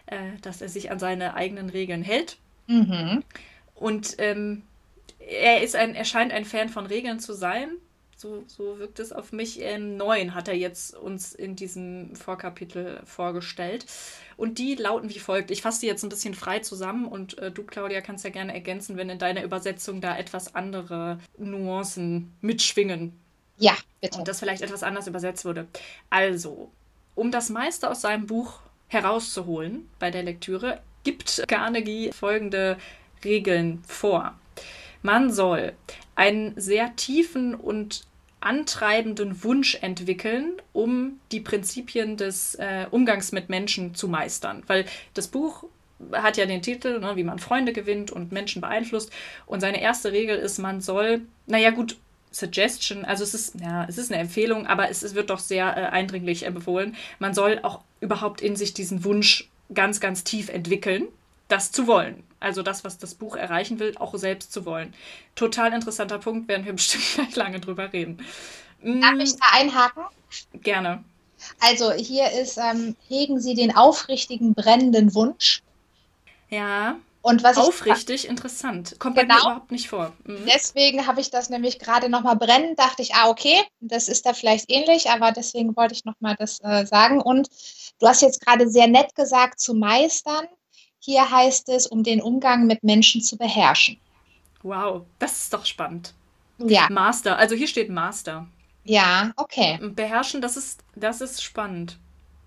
äh, 0.07 0.37
dass 0.41 0.61
er 0.61 0.69
sich 0.69 0.91
an 0.91 0.99
seine 0.99 1.33
eigenen 1.35 1.69
Regeln 1.69 2.03
hält. 2.03 2.37
Mhm. 2.67 3.23
Und 3.75 4.15
ähm, 4.19 4.63
er 5.19 5.61
ist 5.63 5.75
ein, 5.75 5.95
er 5.95 6.05
scheint 6.05 6.31
ein 6.31 6.45
Fan 6.45 6.69
von 6.69 6.85
Regeln 6.85 7.19
zu 7.19 7.33
sein. 7.33 7.69
So, 8.23 8.41
so 8.47 8.79
wirkt 8.79 8.99
es 8.99 9.11
auf 9.11 9.33
mich. 9.33 9.59
Ähm, 9.59 9.97
neun 9.97 10.33
hat 10.33 10.47
er 10.47 10.55
jetzt 10.55 10.95
uns 10.95 11.35
in 11.35 11.57
diesem 11.57 12.15
Vorkapitel 12.15 13.01
vorgestellt. 13.03 13.85
Und 14.37 14.59
die 14.59 14.75
lauten 14.75 15.09
wie 15.09 15.19
folgt. 15.19 15.51
Ich 15.51 15.61
fasse 15.61 15.81
die 15.81 15.87
jetzt 15.87 16.03
ein 16.03 16.09
bisschen 16.09 16.33
frei 16.33 16.59
zusammen 16.59 17.05
und 17.05 17.37
äh, 17.39 17.51
du, 17.51 17.63
Claudia, 17.63 17.99
kannst 17.99 18.23
ja 18.23 18.29
gerne 18.29 18.53
ergänzen, 18.53 18.95
wenn 18.95 19.09
in 19.09 19.19
deiner 19.19 19.43
Übersetzung 19.43 19.99
da 19.99 20.17
etwas 20.17 20.55
andere 20.55 21.19
Nuancen 21.37 22.31
mitschwingen. 22.39 23.11
Ja, 23.57 23.75
bitte. 23.99 24.19
Und 24.19 24.29
das 24.29 24.39
vielleicht 24.39 24.61
etwas 24.61 24.83
anders 24.83 25.05
übersetzt 25.07 25.43
wurde. 25.43 25.67
Also, 26.09 26.71
um 27.15 27.29
das 27.29 27.49
meiste 27.49 27.89
aus 27.89 27.99
seinem 27.99 28.25
Buch 28.25 28.61
herauszuholen 28.87 29.89
bei 29.99 30.11
der 30.11 30.23
Lektüre, 30.23 30.79
gibt 31.03 31.43
Carnegie 31.49 32.13
folgende 32.13 32.77
Regeln 33.25 33.83
vor. 33.85 34.33
Man 35.01 35.29
soll 35.29 35.73
einen 36.15 36.53
sehr 36.55 36.95
tiefen 36.95 37.53
und 37.53 38.05
antreibenden 38.45 39.43
Wunsch 39.43 39.75
entwickeln, 39.81 40.53
um 40.73 41.19
die 41.31 41.39
Prinzipien 41.39 42.17
des 42.17 42.55
äh, 42.55 42.85
Umgangs 42.91 43.31
mit 43.31 43.49
Menschen 43.49 43.95
zu 43.95 44.07
meistern. 44.07 44.63
Weil 44.67 44.85
das 45.13 45.27
Buch 45.27 45.65
hat 46.11 46.37
ja 46.37 46.45
den 46.45 46.61
Titel, 46.61 46.99
ne, 46.99 47.15
wie 47.15 47.23
man 47.23 47.39
Freunde 47.39 47.73
gewinnt 47.73 48.11
und 48.11 48.31
Menschen 48.31 48.61
beeinflusst. 48.61 49.11
Und 49.45 49.61
seine 49.61 49.81
erste 49.81 50.11
Regel 50.11 50.37
ist, 50.37 50.57
man 50.57 50.81
soll, 50.81 51.21
naja 51.47 51.71
gut, 51.71 51.97
Suggestion, 52.31 53.05
also 53.05 53.23
es 53.23 53.35
ist, 53.35 53.55
ja, 53.61 53.85
es 53.87 53.97
ist 53.99 54.11
eine 54.11 54.21
Empfehlung, 54.21 54.65
aber 54.65 54.89
es, 54.89 55.03
es 55.03 55.13
wird 55.13 55.29
doch 55.29 55.39
sehr 55.39 55.77
äh, 55.77 55.81
eindringlich 55.91 56.45
empfohlen. 56.45 56.95
Man 57.19 57.33
soll 57.33 57.59
auch 57.61 57.81
überhaupt 58.01 58.41
in 58.41 58.55
sich 58.55 58.73
diesen 58.73 59.03
Wunsch 59.03 59.49
ganz, 59.73 59.99
ganz 59.99 60.23
tief 60.23 60.49
entwickeln, 60.49 61.07
das 61.53 61.71
zu 61.71 61.87
wollen. 61.87 62.23
Also 62.39 62.63
das, 62.63 62.83
was 62.83 62.97
das 62.97 63.15
Buch 63.15 63.35
erreichen 63.35 63.79
will, 63.79 63.95
auch 63.99 64.15
selbst 64.15 64.51
zu 64.51 64.65
wollen. 64.65 64.93
Total 65.35 65.71
interessanter 65.71 66.19
Punkt, 66.19 66.47
werden 66.47 66.65
wir 66.65 66.73
bestimmt 66.81 67.05
gleich 67.13 67.35
lange 67.35 67.59
drüber 67.59 67.93
reden. 67.93 68.25
Darf 68.81 69.15
ich 69.19 69.35
da 69.37 69.45
einhaken? 69.53 70.03
Gerne. 70.61 71.03
Also 71.59 71.91
hier 71.91 72.31
ist, 72.31 72.57
ähm, 72.57 72.95
hegen 73.07 73.39
Sie 73.39 73.53
den 73.53 73.75
aufrichtigen, 73.75 74.53
brennenden 74.53 75.13
Wunsch. 75.13 75.61
Ja. 76.49 76.97
Und 77.21 77.41
was 77.41 77.55
Aufrichtig 77.55 78.25
ich, 78.25 78.29
interessant. 78.29 78.97
Kommt 78.99 79.15
genau, 79.15 79.27
bei 79.27 79.33
mir 79.33 79.39
genau. 79.39 79.51
überhaupt 79.51 79.71
nicht 79.71 79.87
vor. 79.87 80.11
Mhm. 80.25 80.45
Deswegen 80.53 81.07
habe 81.07 81.21
ich 81.21 81.31
das 81.31 81.49
nämlich 81.49 81.79
gerade 81.79 82.09
nochmal 82.09 82.35
brennen, 82.35 82.75
dachte 82.75 83.01
ich, 83.01 83.15
ah, 83.15 83.29
okay, 83.29 83.61
das 83.79 84.09
ist 84.09 84.25
da 84.25 84.33
vielleicht 84.33 84.69
ähnlich, 84.69 85.09
aber 85.09 85.31
deswegen 85.31 85.73
wollte 85.77 85.93
ich 85.93 86.03
nochmal 86.03 86.35
das 86.37 86.59
äh, 86.61 86.85
sagen. 86.85 87.21
Und 87.21 87.47
du 87.99 88.07
hast 88.07 88.21
jetzt 88.21 88.45
gerade 88.45 88.69
sehr 88.69 88.87
nett 88.87 89.15
gesagt, 89.15 89.61
zu 89.61 89.73
meistern. 89.73 90.47
Hier 91.05 91.29
heißt 91.29 91.67
es, 91.67 91.85
um 91.85 92.01
den 92.03 92.21
Umgang 92.21 92.65
mit 92.65 92.81
Menschen 92.81 93.21
zu 93.21 93.35
beherrschen. 93.35 93.97
Wow, 94.61 95.01
das 95.19 95.33
ist 95.33 95.53
doch 95.53 95.65
spannend. 95.65 96.13
Ja. 96.59 96.87
Master, 96.89 97.37
also 97.37 97.55
hier 97.55 97.67
steht 97.67 97.89
Master. 97.89 98.47
Ja, 98.85 99.33
okay. 99.35 99.79
Beherrschen, 99.81 100.41
das 100.41 100.55
ist, 100.55 100.79
das 100.95 101.19
ist 101.19 101.43
spannend. 101.43 101.97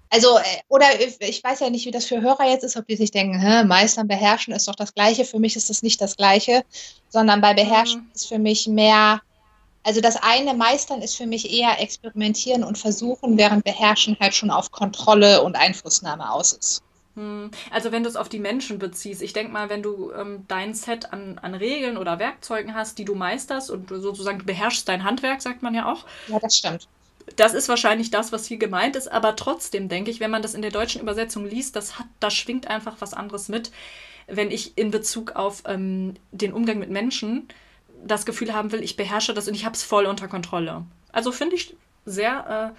Also, 0.09 0.39
äh, 0.39 0.43
oder 0.69 0.87
ich 1.21 1.45
weiß 1.45 1.61
ja 1.61 1.69
nicht, 1.69 1.85
wie 1.85 1.91
das 1.91 2.07
für 2.07 2.23
Hörer 2.23 2.49
jetzt 2.49 2.63
ist, 2.63 2.79
ob 2.79 2.87
die 2.87 2.97
sich 2.97 3.11
denken, 3.11 3.39
Hä, 3.39 3.65
meistern, 3.65 4.09
beherrschen 4.09 4.55
ist 4.55 4.69
doch 4.69 4.75
das 4.75 4.95
Gleiche. 4.95 5.27
Für 5.27 5.39
mich 5.39 5.57
ist 5.57 5.69
das 5.69 5.83
nicht 5.83 6.01
das 6.01 6.17
Gleiche, 6.17 6.65
sondern 7.11 7.43
bei 7.43 7.53
beherrschen 7.53 8.03
mhm. 8.03 8.11
ist 8.15 8.29
für 8.29 8.39
mich 8.39 8.67
mehr, 8.69 9.21
also 9.83 10.01
das 10.01 10.17
eine 10.17 10.55
meistern 10.55 11.03
ist 11.03 11.17
für 11.17 11.27
mich 11.27 11.53
eher 11.53 11.79
experimentieren 11.79 12.65
und 12.65 12.79
versuchen, 12.79 13.37
während 13.37 13.65
beherrschen 13.65 14.17
halt 14.19 14.35
schon 14.35 14.51
auf 14.51 14.71
Kontrolle 14.71 15.43
und 15.43 15.57
Einflussnahme 15.57 16.31
aus 16.31 16.55
ist. 16.55 16.83
Hm. 17.17 17.51
Also 17.71 17.93
wenn 17.93 18.03
du 18.03 18.09
es 18.09 18.17
auf 18.17 18.29
die 18.29 18.39
Menschen 18.39 18.79
beziehst, 18.79 19.23
ich 19.23 19.33
denke 19.33 19.53
mal, 19.53 19.69
wenn 19.69 19.83
du 19.83 20.13
ähm, 20.13 20.45
dein 20.47 20.75
Set 20.75 21.13
an, 21.13 21.39
an 21.39 21.55
Regeln 21.55 21.97
oder 21.97 22.19
Werkzeugen 22.19 22.75
hast, 22.75 22.99
die 22.99 23.05
du 23.05 23.15
meisterst 23.15 23.71
und 23.71 23.91
du 23.91 23.99
sozusagen 23.99 24.45
beherrschst 24.45 24.89
dein 24.89 25.03
Handwerk, 25.03 25.43
sagt 25.43 25.63
man 25.63 25.75
ja 25.75 25.91
auch. 25.91 26.05
Ja, 26.29 26.39
das 26.39 26.57
stimmt 26.57 26.89
das 27.35 27.55
ist 27.55 27.69
wahrscheinlich 27.69 28.11
das, 28.11 28.31
was 28.31 28.47
hier 28.47 28.59
gemeint 28.59 28.95
ist, 28.95 29.09
aber 29.11 29.35
trotzdem 29.35 29.89
denke 29.89 30.11
ich, 30.11 30.21
wenn 30.21 30.31
man 30.31 30.43
das 30.43 30.55
in 30.55 30.63
der 30.63 30.71
deutschen 30.71 31.01
Übersetzung 31.01 31.45
liest, 31.45 31.75
das 31.75 31.99
hat, 31.99 32.07
da 32.21 32.31
schwingt 32.31 32.69
einfach 32.69 32.97
was 33.01 33.15
anderes 33.15 33.49
mit, 33.49 33.73
wenn 34.29 34.51
ich 34.51 34.79
in 34.79 34.91
Bezug 34.91 35.33
auf 35.33 35.63
ähm, 35.67 36.15
den 36.31 36.53
Umgang 36.53 36.79
mit 36.79 36.91
Menschen 36.91 37.49
das 38.05 38.27
Gefühl 38.27 38.55
haben 38.55 38.71
will, 38.73 38.83
ich 38.83 38.97
beherrsche 38.97 39.35
das 39.35 39.49
und 39.49 39.55
ich 39.55 39.65
habe 39.65 39.75
es 39.75 39.83
voll 39.83 40.07
unter 40.07 40.29
Kontrolle. 40.29 40.85
Also 41.11 41.33
finde 41.33 41.57
ich 41.57 41.75
sehr 42.05 42.75
äh, 42.75 42.79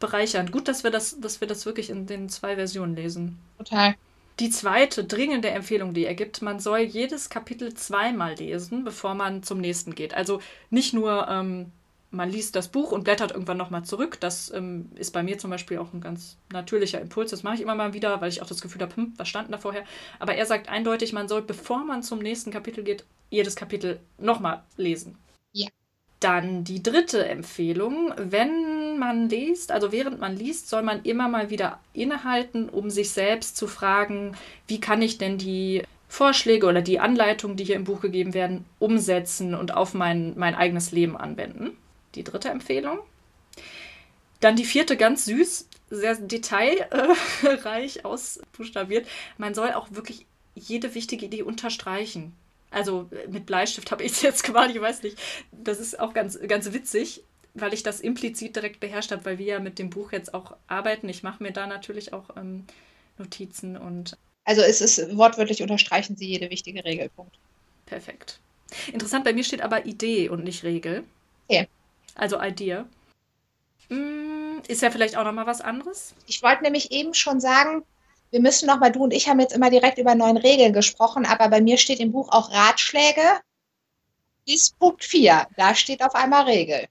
bereichernd. 0.00 0.50
Gut, 0.50 0.66
dass 0.66 0.82
wir 0.82 0.90
das, 0.90 1.20
dass 1.20 1.40
wir 1.40 1.48
das 1.48 1.66
wirklich 1.66 1.90
in 1.90 2.06
den 2.06 2.28
zwei 2.28 2.56
Versionen 2.56 2.96
lesen. 2.96 3.38
Total. 3.58 3.94
Die 4.40 4.50
zweite 4.50 5.04
dringende 5.04 5.50
Empfehlung, 5.50 5.92
die 5.92 6.06
er 6.06 6.14
gibt, 6.14 6.40
man 6.40 6.60
soll 6.60 6.78
jedes 6.78 7.28
Kapitel 7.28 7.74
zweimal 7.74 8.34
lesen, 8.34 8.84
bevor 8.84 9.14
man 9.14 9.42
zum 9.42 9.60
nächsten 9.60 9.94
geht. 9.94 10.14
Also 10.14 10.40
nicht 10.70 10.94
nur 10.94 11.28
ähm, 11.28 11.72
man 12.10 12.30
liest 12.30 12.56
das 12.56 12.68
Buch 12.68 12.90
und 12.92 13.04
blättert 13.04 13.32
irgendwann 13.32 13.56
nochmal 13.56 13.84
zurück. 13.84 14.18
Das 14.20 14.52
ähm, 14.52 14.90
ist 14.96 15.12
bei 15.12 15.22
mir 15.22 15.38
zum 15.38 15.50
Beispiel 15.50 15.78
auch 15.78 15.92
ein 15.92 16.00
ganz 16.00 16.36
natürlicher 16.52 17.00
Impuls. 17.00 17.30
Das 17.30 17.42
mache 17.42 17.56
ich 17.56 17.60
immer 17.60 17.74
mal 17.74 17.92
wieder, 17.92 18.20
weil 18.20 18.30
ich 18.30 18.42
auch 18.42 18.46
das 18.46 18.60
Gefühl 18.60 18.82
habe, 18.82 18.96
hm, 18.96 19.12
was 19.16 19.28
stand 19.28 19.52
da 19.52 19.58
vorher? 19.58 19.84
Aber 20.18 20.34
er 20.34 20.46
sagt 20.46 20.68
eindeutig, 20.68 21.12
man 21.12 21.28
soll, 21.28 21.42
bevor 21.42 21.84
man 21.84 22.02
zum 22.02 22.18
nächsten 22.18 22.50
Kapitel 22.50 22.82
geht, 22.82 23.04
jedes 23.30 23.54
Kapitel 23.54 24.00
nochmal 24.18 24.62
lesen. 24.76 25.16
Dann 26.20 26.64
die 26.64 26.82
dritte 26.82 27.26
Empfehlung, 27.26 28.12
wenn 28.16 28.98
man 28.98 29.28
liest, 29.28 29.72
also 29.72 29.90
während 29.90 30.20
man 30.20 30.36
liest, 30.36 30.68
soll 30.68 30.82
man 30.82 31.02
immer 31.02 31.28
mal 31.28 31.50
wieder 31.50 31.80
innehalten, 31.94 32.68
um 32.68 32.90
sich 32.90 33.10
selbst 33.10 33.56
zu 33.56 33.66
fragen, 33.66 34.36
wie 34.66 34.80
kann 34.80 35.00
ich 35.00 35.16
denn 35.16 35.38
die 35.38 35.82
Vorschläge 36.08 36.66
oder 36.66 36.82
die 36.82 37.00
Anleitungen, 37.00 37.56
die 37.56 37.64
hier 37.64 37.76
im 37.76 37.84
Buch 37.84 38.00
gegeben 38.00 38.34
werden, 38.34 38.66
umsetzen 38.78 39.54
und 39.54 39.74
auf 39.74 39.94
mein, 39.94 40.34
mein 40.36 40.54
eigenes 40.54 40.92
Leben 40.92 41.16
anwenden 41.16 41.76
die 42.14 42.24
dritte 42.24 42.48
Empfehlung. 42.48 42.98
Dann 44.40 44.56
die 44.56 44.64
vierte, 44.64 44.96
ganz 44.96 45.26
süß, 45.26 45.68
sehr 45.90 46.14
detailreich 46.16 48.04
ausbuchstabiert. 48.04 49.06
Man 49.38 49.54
soll 49.54 49.72
auch 49.72 49.88
wirklich 49.90 50.26
jede 50.54 50.94
wichtige 50.94 51.26
Idee 51.26 51.42
unterstreichen. 51.42 52.34
Also 52.70 53.08
äh, 53.10 53.28
mit 53.28 53.46
Bleistift 53.46 53.90
habe 53.90 54.04
ich 54.04 54.12
es 54.12 54.22
jetzt 54.22 54.44
gemacht, 54.44 54.70
ich 54.72 54.80
weiß 54.80 55.02
nicht. 55.02 55.18
Das 55.52 55.80
ist 55.80 55.98
auch 55.98 56.14
ganz, 56.14 56.38
ganz 56.46 56.72
witzig, 56.72 57.22
weil 57.54 57.74
ich 57.74 57.82
das 57.82 58.00
implizit 58.00 58.56
direkt 58.56 58.80
beherrscht 58.80 59.12
habe, 59.12 59.24
weil 59.24 59.38
wir 59.38 59.46
ja 59.46 59.60
mit 59.60 59.78
dem 59.78 59.90
Buch 59.90 60.12
jetzt 60.12 60.34
auch 60.34 60.56
arbeiten. 60.66 61.08
Ich 61.08 61.22
mache 61.22 61.42
mir 61.42 61.52
da 61.52 61.66
natürlich 61.66 62.12
auch 62.12 62.36
ähm, 62.36 62.64
Notizen 63.18 63.76
und. 63.76 64.16
Also 64.44 64.62
es 64.62 64.80
ist 64.80 65.16
wortwörtlich 65.16 65.62
unterstreichen 65.62 66.16
Sie 66.16 66.26
jede 66.26 66.50
wichtige 66.50 66.84
Regelpunkt. 66.84 67.38
Perfekt. 67.86 68.40
Interessant, 68.92 69.24
bei 69.24 69.32
mir 69.32 69.44
steht 69.44 69.62
aber 69.62 69.84
Idee 69.84 70.28
und 70.28 70.44
nicht 70.44 70.64
Regel. 70.64 71.04
Okay. 71.48 71.68
Also 72.14 72.40
Idea. 72.40 72.86
Hm, 73.88 74.62
ist 74.68 74.82
ja 74.82 74.90
vielleicht 74.90 75.16
auch 75.16 75.24
nochmal 75.24 75.46
was 75.46 75.60
anderes. 75.60 76.14
Ich 76.26 76.42
wollte 76.42 76.62
nämlich 76.62 76.92
eben 76.92 77.14
schon 77.14 77.40
sagen, 77.40 77.82
wir 78.30 78.40
müssen 78.40 78.66
nochmal, 78.66 78.92
du 78.92 79.04
und 79.04 79.12
ich 79.12 79.28
haben 79.28 79.40
jetzt 79.40 79.54
immer 79.54 79.70
direkt 79.70 79.98
über 79.98 80.14
neun 80.14 80.36
Regeln 80.36 80.72
gesprochen, 80.72 81.26
aber 81.26 81.48
bei 81.48 81.60
mir 81.60 81.78
steht 81.78 82.00
im 82.00 82.12
Buch 82.12 82.28
auch 82.30 82.52
Ratschläge 82.52 83.22
bis 84.46 84.70
Punkt 84.70 85.04
4. 85.04 85.46
Da 85.56 85.74
steht 85.74 86.02
auf 86.02 86.14
einmal 86.14 86.44
Regel. 86.44 86.86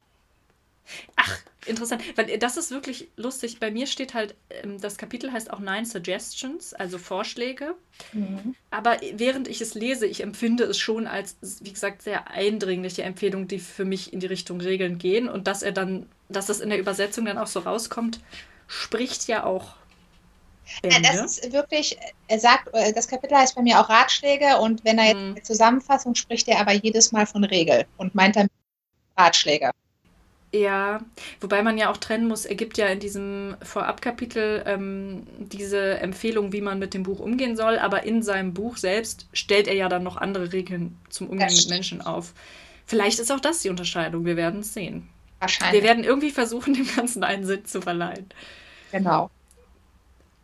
Ach, 1.15 1.37
interessant, 1.65 2.01
weil 2.15 2.37
das 2.37 2.57
ist 2.57 2.71
wirklich 2.71 3.09
lustig. 3.15 3.59
Bei 3.59 3.71
mir 3.71 3.87
steht 3.87 4.13
halt, 4.13 4.35
ähm, 4.49 4.79
das 4.81 4.97
Kapitel 4.97 5.31
heißt 5.31 5.51
auch 5.51 5.59
Nine 5.59 5.85
Suggestions, 5.85 6.73
also 6.73 6.97
Vorschläge. 6.97 7.75
Mhm. 8.13 8.55
Aber 8.71 8.97
während 9.13 9.47
ich 9.47 9.61
es 9.61 9.75
lese, 9.75 10.05
ich 10.07 10.21
empfinde 10.21 10.63
es 10.63 10.77
schon 10.77 11.07
als, 11.07 11.37
wie 11.61 11.71
gesagt, 11.71 12.01
sehr 12.01 12.29
eindringliche 12.31 13.03
Empfehlung, 13.03 13.47
die 13.47 13.59
für 13.59 13.85
mich 13.85 14.13
in 14.13 14.19
die 14.19 14.27
Richtung 14.27 14.61
Regeln 14.61 14.97
gehen. 14.97 15.29
Und 15.29 15.47
dass 15.47 15.61
er 15.61 15.71
dann, 15.71 16.07
dass 16.27 16.47
das 16.47 16.59
in 16.59 16.69
der 16.69 16.79
Übersetzung 16.79 17.25
dann 17.25 17.37
auch 17.37 17.47
so 17.47 17.59
rauskommt, 17.59 18.19
spricht 18.67 19.27
ja 19.27 19.43
auch. 19.43 19.75
Ja, 20.83 20.99
das 20.99 21.39
ist 21.39 21.51
wirklich, 21.51 21.97
er 22.27 22.39
sagt, 22.39 22.69
äh, 22.73 22.93
das 22.93 23.07
Kapitel 23.07 23.37
heißt 23.37 23.55
bei 23.55 23.61
mir 23.61 23.79
auch 23.79 23.89
Ratschläge 23.89 24.57
und 24.59 24.83
wenn 24.85 24.97
er 24.97 25.05
jetzt 25.05 25.17
mhm. 25.17 25.31
eine 25.31 25.43
Zusammenfassung 25.43 26.15
spricht, 26.15 26.47
er 26.47 26.59
aber 26.59 26.73
jedes 26.73 27.11
Mal 27.11 27.25
von 27.25 27.43
Regel 27.43 27.85
und 27.97 28.15
meint 28.15 28.35
dann 28.35 28.47
Ratschläge. 29.17 29.71
Ja, 30.51 31.01
wobei 31.41 31.61
man 31.61 31.77
ja 31.77 31.91
auch 31.91 31.97
trennen 31.97 32.27
muss, 32.27 32.45
er 32.45 32.55
gibt 32.55 32.79
ja 32.79 32.87
in 32.87 32.99
diesem 32.99 33.55
Vorabkapitel 33.61 34.63
ähm, 34.65 35.27
diese 35.37 35.99
Empfehlung, 35.99 36.51
wie 36.53 36.61
man 36.61 36.79
mit 36.79 36.95
dem 36.95 37.03
Buch 37.03 37.19
umgehen 37.19 37.55
soll, 37.55 37.77
aber 37.77 38.03
in 38.03 38.23
seinem 38.23 38.55
Buch 38.55 38.77
selbst 38.77 39.27
stellt 39.31 39.67
er 39.67 39.75
ja 39.75 39.89
dann 39.89 40.01
noch 40.01 40.17
andere 40.17 40.51
Regeln 40.51 40.97
zum 41.09 41.29
Umgang 41.29 41.53
mit 41.53 41.69
Menschen 41.69 42.01
auf. 42.01 42.33
Vielleicht 42.87 43.19
ist 43.19 43.31
auch 43.31 43.39
das 43.39 43.61
die 43.61 43.69
Unterscheidung, 43.69 44.25
wir 44.25 44.37
werden 44.37 44.61
es 44.61 44.73
sehen. 44.73 45.07
Wahrscheinlich. 45.39 45.81
Wir 45.81 45.87
werden 45.87 46.03
irgendwie 46.03 46.31
versuchen, 46.31 46.73
dem 46.73 46.87
Ganzen 46.95 47.23
einen 47.23 47.45
Sinn 47.45 47.65
zu 47.65 47.81
verleihen. 47.81 48.25
Genau. 48.91 49.29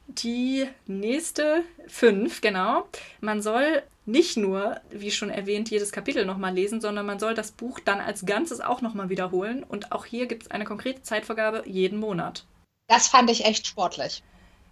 Die 0.07 0.67
nächste 0.85 1.63
fünf, 1.87 2.41
genau. 2.41 2.87
Man 3.21 3.41
soll 3.41 3.83
nicht 4.05 4.37
nur, 4.37 4.79
wie 4.91 5.11
schon 5.11 5.29
erwähnt, 5.29 5.71
jedes 5.71 5.91
Kapitel 5.91 6.25
nochmal 6.25 6.53
lesen, 6.53 6.79
sondern 6.79 7.05
man 7.05 7.19
soll 7.19 7.33
das 7.33 7.51
Buch 7.51 7.79
dann 7.79 7.99
als 7.99 8.25
Ganzes 8.25 8.61
auch 8.61 8.81
nochmal 8.81 9.09
wiederholen. 9.09 9.63
Und 9.63 9.91
auch 9.91 10.05
hier 10.05 10.27
gibt 10.27 10.43
es 10.43 10.51
eine 10.51 10.65
konkrete 10.65 11.01
Zeitvorgabe 11.01 11.63
jeden 11.65 11.99
Monat. 11.99 12.45
Das 12.87 13.07
fand 13.07 13.31
ich 13.31 13.45
echt 13.45 13.65
sportlich. 13.65 14.23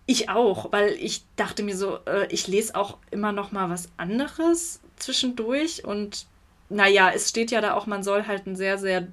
Ich 0.05 0.29
auch, 0.29 0.71
weil 0.71 0.91
ich 0.91 1.23
dachte 1.35 1.63
mir 1.63 1.75
so, 1.75 1.97
äh, 2.05 2.27
ich 2.29 2.47
lese 2.47 2.75
auch 2.75 2.97
immer 3.09 3.31
noch 3.31 3.51
mal 3.51 3.69
was 3.69 3.89
anderes 3.97 4.81
zwischendurch 4.97 5.85
und 5.85 6.27
naja, 6.69 7.11
es 7.13 7.29
steht 7.29 7.51
ja 7.51 7.61
da 7.61 7.73
auch, 7.73 7.85
man 7.85 8.03
soll 8.03 8.27
halt 8.27 8.45
einen 8.45 8.55
sehr, 8.55 8.77
sehr 8.77 9.07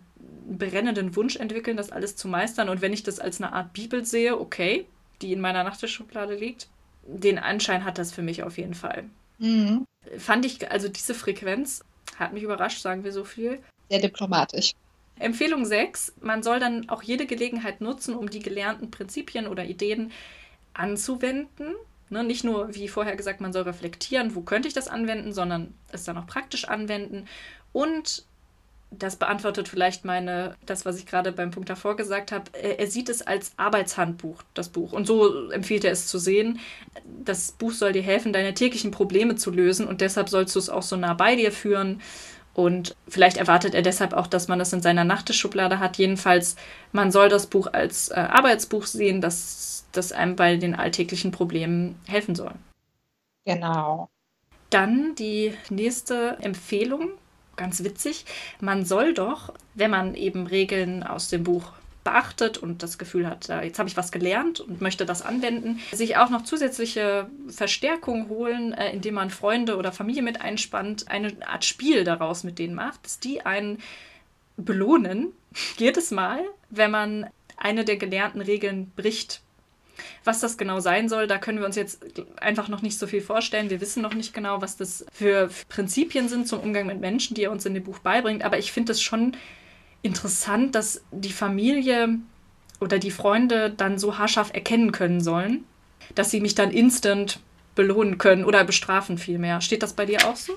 brennenden 0.50 1.14
Wunsch 1.16 1.36
entwickeln, 1.36 1.76
das 1.76 1.92
alles 1.92 2.16
zu 2.16 2.28
meistern. 2.28 2.68
Und 2.68 2.80
wenn 2.82 2.92
ich 2.92 3.02
das 3.02 3.20
als 3.20 3.40
eine 3.40 3.52
Art 3.52 3.72
Bibel 3.72 4.04
sehe, 4.04 4.38
okay, 4.38 4.86
die 5.22 5.32
in 5.32 5.40
meiner 5.40 5.64
Nachttischschublade 5.64 6.34
liegt, 6.34 6.68
den 7.02 7.38
Anschein 7.38 7.84
hat 7.84 7.98
das 7.98 8.12
für 8.12 8.22
mich 8.22 8.42
auf 8.42 8.58
jeden 8.58 8.74
Fall. 8.74 9.04
Mhm 9.38 9.86
fand 10.18 10.44
ich, 10.44 10.70
also 10.70 10.88
diese 10.88 11.14
Frequenz 11.14 11.84
hat 12.16 12.32
mich 12.32 12.42
überrascht, 12.42 12.80
sagen 12.80 13.04
wir 13.04 13.12
so 13.12 13.24
viel. 13.24 13.60
Sehr 13.88 14.00
diplomatisch. 14.00 14.72
Empfehlung 15.18 15.66
6, 15.66 16.14
man 16.20 16.42
soll 16.42 16.60
dann 16.60 16.88
auch 16.88 17.02
jede 17.02 17.26
Gelegenheit 17.26 17.80
nutzen, 17.80 18.14
um 18.14 18.30
die 18.30 18.38
gelernten 18.40 18.90
Prinzipien 18.90 19.46
oder 19.46 19.64
Ideen 19.64 20.12
anzuwenden. 20.72 21.74
Ne, 22.08 22.24
nicht 22.24 22.42
nur, 22.42 22.74
wie 22.74 22.88
vorher 22.88 23.14
gesagt, 23.14 23.40
man 23.40 23.52
soll 23.52 23.62
reflektieren, 23.62 24.34
wo 24.34 24.40
könnte 24.40 24.66
ich 24.66 24.74
das 24.74 24.88
anwenden, 24.88 25.32
sondern 25.32 25.74
es 25.92 26.04
dann 26.04 26.18
auch 26.18 26.26
praktisch 26.26 26.64
anwenden. 26.64 27.26
Und 27.72 28.24
das 28.90 29.16
beantwortet 29.16 29.68
vielleicht 29.68 30.04
meine, 30.04 30.56
das, 30.66 30.84
was 30.84 30.98
ich 30.98 31.06
gerade 31.06 31.30
beim 31.32 31.52
Punkt 31.52 31.70
davor 31.70 31.96
gesagt 31.96 32.32
habe. 32.32 32.50
Er, 32.52 32.86
sieht 32.88 33.08
es 33.08 33.22
als 33.22 33.52
Arbeitshandbuch, 33.56 34.42
das 34.54 34.68
Buch. 34.68 34.92
Und 34.92 35.06
so 35.06 35.50
empfiehlt 35.50 35.84
er 35.84 35.92
es 35.92 36.08
zu 36.08 36.18
sehen. 36.18 36.58
Das 37.24 37.52
Buch 37.52 37.72
soll 37.72 37.92
dir 37.92 38.02
helfen, 38.02 38.32
deine 38.32 38.54
täglichen 38.54 38.90
Probleme 38.90 39.36
zu 39.36 39.50
lösen 39.50 39.86
und 39.86 40.00
deshalb 40.00 40.28
sollst 40.28 40.54
du 40.56 40.58
es 40.58 40.68
auch 40.68 40.82
so 40.82 40.96
nah 40.96 41.14
bei 41.14 41.36
dir 41.36 41.52
führen. 41.52 42.00
Und 42.52 42.96
vielleicht 43.06 43.36
erwartet 43.36 43.74
er 43.74 43.82
deshalb 43.82 44.12
auch, 44.12 44.26
dass 44.26 44.48
man 44.48 44.58
das 44.58 44.72
in 44.72 44.82
seiner 44.82 45.04
Nachttischschublade 45.04 45.78
hat. 45.78 45.96
Jedenfalls, 45.98 46.56
man 46.90 47.12
soll 47.12 47.28
das 47.28 47.46
Buch 47.46 47.68
als 47.72 48.08
äh, 48.08 48.14
Arbeitsbuch 48.14 48.86
sehen, 48.86 49.20
das, 49.20 49.86
das 49.92 50.10
einem 50.10 50.34
bei 50.34 50.56
den 50.56 50.74
alltäglichen 50.74 51.30
Problemen 51.30 51.98
helfen 52.06 52.34
soll. 52.34 52.52
Genau. 53.44 54.10
Dann 54.68 55.14
die 55.14 55.54
nächste 55.70 56.38
Empfehlung, 56.40 57.10
ganz 57.60 57.84
witzig. 57.84 58.24
Man 58.58 58.84
soll 58.84 59.14
doch, 59.14 59.52
wenn 59.74 59.90
man 59.90 60.16
eben 60.16 60.46
Regeln 60.46 61.04
aus 61.04 61.28
dem 61.28 61.44
Buch 61.44 61.72
beachtet 62.02 62.56
und 62.56 62.82
das 62.82 62.96
Gefühl 62.96 63.28
hat, 63.28 63.48
jetzt 63.48 63.78
habe 63.78 63.88
ich 63.88 63.96
was 63.96 64.10
gelernt 64.10 64.58
und 64.58 64.80
möchte 64.80 65.04
das 65.04 65.20
anwenden, 65.20 65.80
sich 65.92 66.16
auch 66.16 66.30
noch 66.30 66.42
zusätzliche 66.42 67.28
Verstärkung 67.48 68.30
holen, 68.30 68.72
äh, 68.72 68.90
indem 68.90 69.14
man 69.14 69.28
Freunde 69.28 69.76
oder 69.76 69.92
Familie 69.92 70.22
mit 70.22 70.40
einspannt, 70.40 71.08
eine 71.08 71.36
Art 71.46 71.66
Spiel 71.66 72.04
daraus 72.04 72.42
mit 72.42 72.58
denen 72.58 72.74
macht, 72.74 73.22
die 73.24 73.44
einen 73.44 73.78
belohnen, 74.56 75.32
jedes 75.76 76.10
Mal, 76.10 76.40
wenn 76.70 76.90
man 76.90 77.26
eine 77.58 77.84
der 77.84 77.98
gelernten 77.98 78.40
Regeln 78.40 78.90
bricht. 78.96 79.42
Was 80.24 80.40
das 80.40 80.58
genau 80.58 80.80
sein 80.80 81.08
soll, 81.08 81.26
da 81.26 81.38
können 81.38 81.58
wir 81.58 81.66
uns 81.66 81.76
jetzt 81.76 82.04
einfach 82.40 82.68
noch 82.68 82.82
nicht 82.82 82.98
so 82.98 83.06
viel 83.06 83.20
vorstellen. 83.20 83.70
Wir 83.70 83.80
wissen 83.80 84.02
noch 84.02 84.14
nicht 84.14 84.34
genau, 84.34 84.60
was 84.60 84.76
das 84.76 85.04
für 85.12 85.50
Prinzipien 85.68 86.28
sind 86.28 86.48
zum 86.48 86.60
Umgang 86.60 86.86
mit 86.86 87.00
Menschen, 87.00 87.34
die 87.34 87.44
er 87.44 87.52
uns 87.52 87.66
in 87.66 87.74
dem 87.74 87.84
Buch 87.84 87.98
beibringt. 88.00 88.44
Aber 88.44 88.58
ich 88.58 88.72
finde 88.72 88.92
es 88.92 89.02
schon 89.02 89.36
interessant, 90.02 90.74
dass 90.74 91.02
die 91.10 91.32
Familie 91.32 92.18
oder 92.80 92.98
die 92.98 93.10
Freunde 93.10 93.70
dann 93.70 93.98
so 93.98 94.18
haarscharf 94.18 94.52
erkennen 94.54 94.92
können 94.92 95.20
sollen, 95.20 95.64
dass 96.14 96.30
sie 96.30 96.40
mich 96.40 96.54
dann 96.54 96.70
instant 96.70 97.40
belohnen 97.74 98.18
können 98.18 98.44
oder 98.44 98.64
bestrafen 98.64 99.18
vielmehr. 99.18 99.60
Steht 99.60 99.82
das 99.82 99.92
bei 99.92 100.06
dir 100.06 100.26
auch 100.26 100.36
so? 100.36 100.54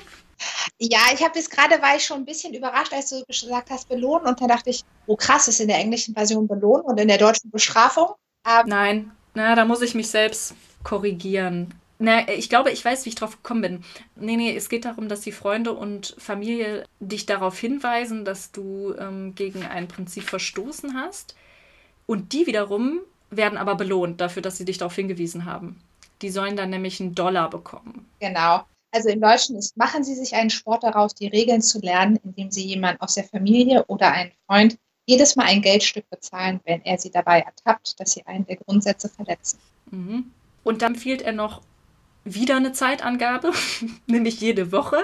Ja, 0.80 1.00
ich 1.14 1.24
habe 1.24 1.38
jetzt 1.38 1.52
gerade, 1.52 1.82
war 1.82 1.96
ich 1.96 2.06
schon 2.06 2.18
ein 2.18 2.26
bisschen 2.26 2.54
überrascht, 2.54 2.94
als 2.94 3.10
du 3.10 3.24
gesagt 3.26 3.70
hast, 3.70 3.88
belohnen. 3.88 4.28
Und 4.28 4.42
da 4.42 4.48
dachte 4.48 4.70
ich, 4.70 4.84
oh 5.06 5.16
krass, 5.16 5.48
ist 5.48 5.62
in 5.62 5.68
der 5.68 5.78
englischen 5.78 6.14
Version 6.14 6.48
belohnen 6.48 6.86
und 6.86 7.00
in 7.00 7.08
der 7.08 7.18
deutschen 7.18 7.52
Bestrafung. 7.52 8.14
Ähm, 8.46 8.64
Nein, 8.66 9.12
na, 9.34 9.56
da 9.56 9.66
muss 9.66 9.82
ich 9.82 9.96
mich 9.96 10.10
selbst 10.10 10.56
korrigieren. 10.84 11.74
Na, 12.00 12.28
ich 12.28 12.50
glaube, 12.50 12.72
ich 12.72 12.84
weiß, 12.84 13.06
wie 13.06 13.10
ich 13.10 13.16
drauf 13.16 13.38
gekommen 13.38 13.62
bin. 13.62 13.84
Nee, 14.16 14.36
nee, 14.36 14.56
es 14.56 14.68
geht 14.68 14.86
darum, 14.86 15.08
dass 15.08 15.22
die 15.22 15.32
Freunde 15.32 15.72
und 15.74 16.16
Familie 16.18 16.86
dich 17.00 17.26
darauf 17.26 17.58
hinweisen, 17.58 18.26
dass 18.26 18.52
du 18.52 18.94
ähm, 19.00 19.36
gegen 19.36 19.64
ein 19.64 19.88
Prinzip 19.88 20.24
verstoßen 20.24 20.96
hast. 20.96 21.36
Und 22.06 22.34
die 22.34 22.46
wiederum 22.48 23.00
werden 23.30 23.58
aber 23.58 23.76
belohnt 23.76 24.20
dafür, 24.22 24.42
dass 24.42 24.58
sie 24.58 24.66
dich 24.66 24.78
darauf 24.78 24.96
hingewiesen 24.96 25.46
haben. 25.46 25.82
Die 26.22 26.30
sollen 26.30 26.56
dann 26.56 26.70
nämlich 26.70 27.00
einen 27.00 27.16
Dollar 27.16 27.50
bekommen. 27.50 28.06
Genau. 28.20 28.64
Also 28.92 29.10
im 29.10 29.22
Deutschen 29.22 29.56
ist, 29.56 29.76
machen 29.76 30.04
Sie 30.04 30.14
sich 30.14 30.36
einen 30.36 30.52
Sport 30.52 30.84
daraus, 30.84 31.16
die 31.16 31.28
Regeln 31.28 31.64
zu 31.64 31.80
lernen, 31.80 32.20
indem 32.24 32.52
Sie 32.52 32.64
jemanden 32.64 33.02
aus 33.02 33.16
der 33.16 33.24
Familie 33.24 33.84
oder 33.86 34.12
einen 34.12 34.32
Freund 34.46 34.78
jedes 35.06 35.36
Mal 35.36 35.46
ein 35.46 35.62
Geldstück 35.62 36.10
bezahlen, 36.10 36.60
wenn 36.66 36.84
er 36.84 36.98
sie 36.98 37.12
dabei 37.12 37.42
ertappt, 37.42 38.00
dass 38.00 38.14
sie 38.14 38.26
einen 38.26 38.46
der 38.46 38.58
Grundsätze 38.58 39.10
verletzen. 39.10 39.60
Mhm. 39.92 40.32
Und 40.64 40.82
dann 40.82 40.96
fehlt 40.96 41.22
er 41.22 41.34
noch 41.34 41.62
wieder 42.24 42.56
eine 42.56 42.72
Zeitangabe, 42.72 43.52
nämlich 44.08 44.40
jede 44.40 44.72
Woche. 44.72 44.98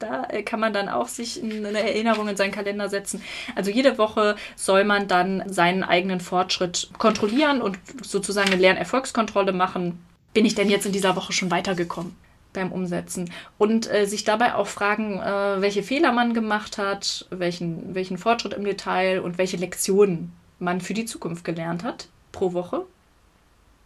Da 0.00 0.24
äh, 0.24 0.42
kann 0.42 0.58
man 0.58 0.72
dann 0.72 0.88
auch 0.88 1.06
sich 1.06 1.40
eine 1.40 1.78
Erinnerung 1.78 2.28
in 2.28 2.36
seinen 2.36 2.50
Kalender 2.50 2.88
setzen. 2.88 3.22
Also 3.54 3.70
jede 3.70 3.96
Woche 3.96 4.34
soll 4.56 4.84
man 4.84 5.06
dann 5.06 5.44
seinen 5.46 5.84
eigenen 5.84 6.20
Fortschritt 6.20 6.90
kontrollieren 6.98 7.62
und 7.62 7.78
sozusagen 8.02 8.50
eine 8.50 8.60
Lernerfolgskontrolle 8.60 9.52
machen. 9.52 10.04
Bin 10.32 10.44
ich 10.44 10.56
denn 10.56 10.68
jetzt 10.68 10.84
in 10.84 10.92
dieser 10.92 11.14
Woche 11.14 11.32
schon 11.32 11.52
weitergekommen? 11.52 12.16
Beim 12.54 12.72
Umsetzen. 12.72 13.30
Und 13.58 13.92
äh, 13.92 14.06
sich 14.06 14.24
dabei 14.24 14.54
auch 14.54 14.68
fragen, 14.68 15.20
äh, 15.20 15.60
welche 15.60 15.82
Fehler 15.82 16.12
man 16.12 16.32
gemacht 16.32 16.78
hat, 16.78 17.26
welchen, 17.28 17.94
welchen 17.94 18.16
Fortschritt 18.16 18.54
im 18.54 18.64
Detail 18.64 19.20
und 19.20 19.36
welche 19.36 19.58
Lektionen 19.58 20.32
man 20.58 20.80
für 20.80 20.94
die 20.94 21.04
Zukunft 21.04 21.44
gelernt 21.44 21.84
hat 21.84 22.08
pro 22.32 22.54
Woche. 22.54 22.86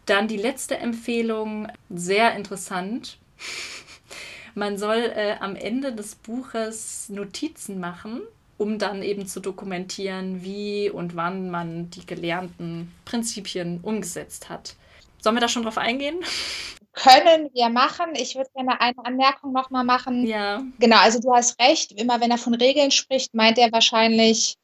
Dann 0.06 0.28
die 0.28 0.36
letzte 0.36 0.78
Empfehlung, 0.78 1.68
sehr 1.90 2.36
interessant. 2.36 3.18
man 4.54 4.78
soll 4.78 5.12
äh, 5.14 5.36
am 5.40 5.56
Ende 5.56 5.92
des 5.92 6.14
Buches 6.14 7.08
Notizen 7.08 7.80
machen, 7.80 8.20
um 8.56 8.78
dann 8.78 9.02
eben 9.02 9.26
zu 9.26 9.40
dokumentieren, 9.40 10.42
wie 10.42 10.90
und 10.90 11.16
wann 11.16 11.50
man 11.50 11.90
die 11.90 12.06
gelernten 12.06 12.92
Prinzipien 13.04 13.80
umgesetzt 13.82 14.48
hat. 14.48 14.76
Sollen 15.20 15.36
wir 15.36 15.40
da 15.40 15.48
schon 15.48 15.64
drauf 15.64 15.78
eingehen? 15.78 16.18
können 16.98 17.50
wir 17.54 17.68
machen. 17.68 18.14
Ich 18.14 18.34
würde 18.34 18.50
gerne 18.54 18.80
eine 18.80 19.04
Anmerkung 19.04 19.52
nochmal 19.52 19.84
machen. 19.84 20.26
Ja. 20.26 20.62
Genau, 20.78 20.96
also 20.98 21.20
du 21.20 21.32
hast 21.32 21.60
recht. 21.60 21.92
Immer 21.92 22.20
wenn 22.20 22.30
er 22.30 22.38
von 22.38 22.54
Regeln 22.54 22.90
spricht, 22.90 23.34
meint 23.34 23.58
er 23.58 23.72
wahrscheinlich 23.72 24.56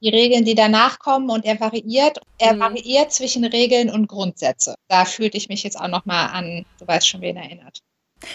die 0.00 0.08
Regeln, 0.08 0.44
die 0.44 0.54
danach 0.54 0.98
kommen 0.98 1.28
und 1.30 1.44
er 1.44 1.60
variiert. 1.60 2.18
Er 2.38 2.54
mhm. 2.54 2.60
variiert 2.60 3.12
zwischen 3.12 3.44
Regeln 3.44 3.90
und 3.90 4.06
Grundsätze. 4.06 4.74
Da 4.88 5.04
fühlte 5.04 5.36
ich 5.36 5.48
mich 5.48 5.62
jetzt 5.62 5.78
auch 5.78 5.88
nochmal 5.88 6.30
an, 6.30 6.64
du 6.78 6.86
weißt 6.86 7.06
schon, 7.06 7.20
wen 7.20 7.36
erinnert. 7.36 7.80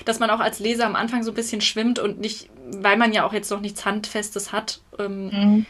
Dass 0.06 0.20
man 0.20 0.30
auch 0.30 0.40
als 0.40 0.60
Leser 0.60 0.86
am 0.86 0.96
Anfang 0.96 1.24
so 1.24 1.32
ein 1.32 1.36
bisschen 1.36 1.62
schwimmt 1.62 2.00
und 2.00 2.20
nicht, 2.20 2.50
weil 2.66 2.98
man 2.98 3.14
ja 3.14 3.26
auch 3.26 3.34
jetzt 3.34 3.52
noch 3.52 3.62
nichts 3.62 3.86
Handfestes 3.86 4.52
hat. 4.52 4.82
Ähm, 5.00 5.28
mhm 5.28 5.66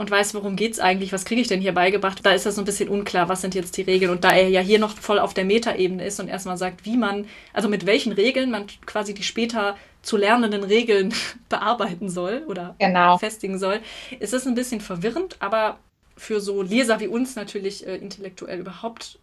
und 0.00 0.10
weiß, 0.10 0.32
worum 0.32 0.56
geht 0.56 0.72
es 0.72 0.80
eigentlich, 0.80 1.12
was 1.12 1.26
kriege 1.26 1.42
ich 1.42 1.48
denn 1.48 1.60
hier 1.60 1.74
beigebracht, 1.74 2.20
da 2.24 2.32
ist 2.32 2.46
das 2.46 2.54
so 2.54 2.62
ein 2.62 2.64
bisschen 2.64 2.88
unklar, 2.88 3.28
was 3.28 3.42
sind 3.42 3.54
jetzt 3.54 3.76
die 3.76 3.82
Regeln. 3.82 4.10
Und 4.10 4.24
da 4.24 4.30
er 4.30 4.48
ja 4.48 4.62
hier 4.62 4.78
noch 4.78 4.96
voll 4.96 5.18
auf 5.18 5.34
der 5.34 5.44
Metaebene 5.44 6.02
ist 6.02 6.18
und 6.18 6.28
erstmal 6.28 6.56
sagt, 6.56 6.86
wie 6.86 6.96
man, 6.96 7.26
also 7.52 7.68
mit 7.68 7.84
welchen 7.84 8.12
Regeln 8.12 8.50
man 8.50 8.64
quasi 8.86 9.12
die 9.12 9.22
später 9.22 9.76
zu 10.00 10.16
lernenden 10.16 10.64
Regeln 10.64 11.12
bearbeiten 11.50 12.08
soll 12.08 12.44
oder 12.48 12.76
genau. 12.78 13.18
festigen 13.18 13.58
soll, 13.58 13.80
ist 14.20 14.32
es 14.32 14.46
ein 14.46 14.54
bisschen 14.54 14.80
verwirrend, 14.80 15.36
aber 15.38 15.78
für 16.16 16.40
so 16.40 16.62
Leser 16.62 16.98
wie 17.00 17.08
uns 17.08 17.36
natürlich 17.36 17.86
äh, 17.86 17.96
intellektuell 17.96 18.60
überhaupt 18.60 19.18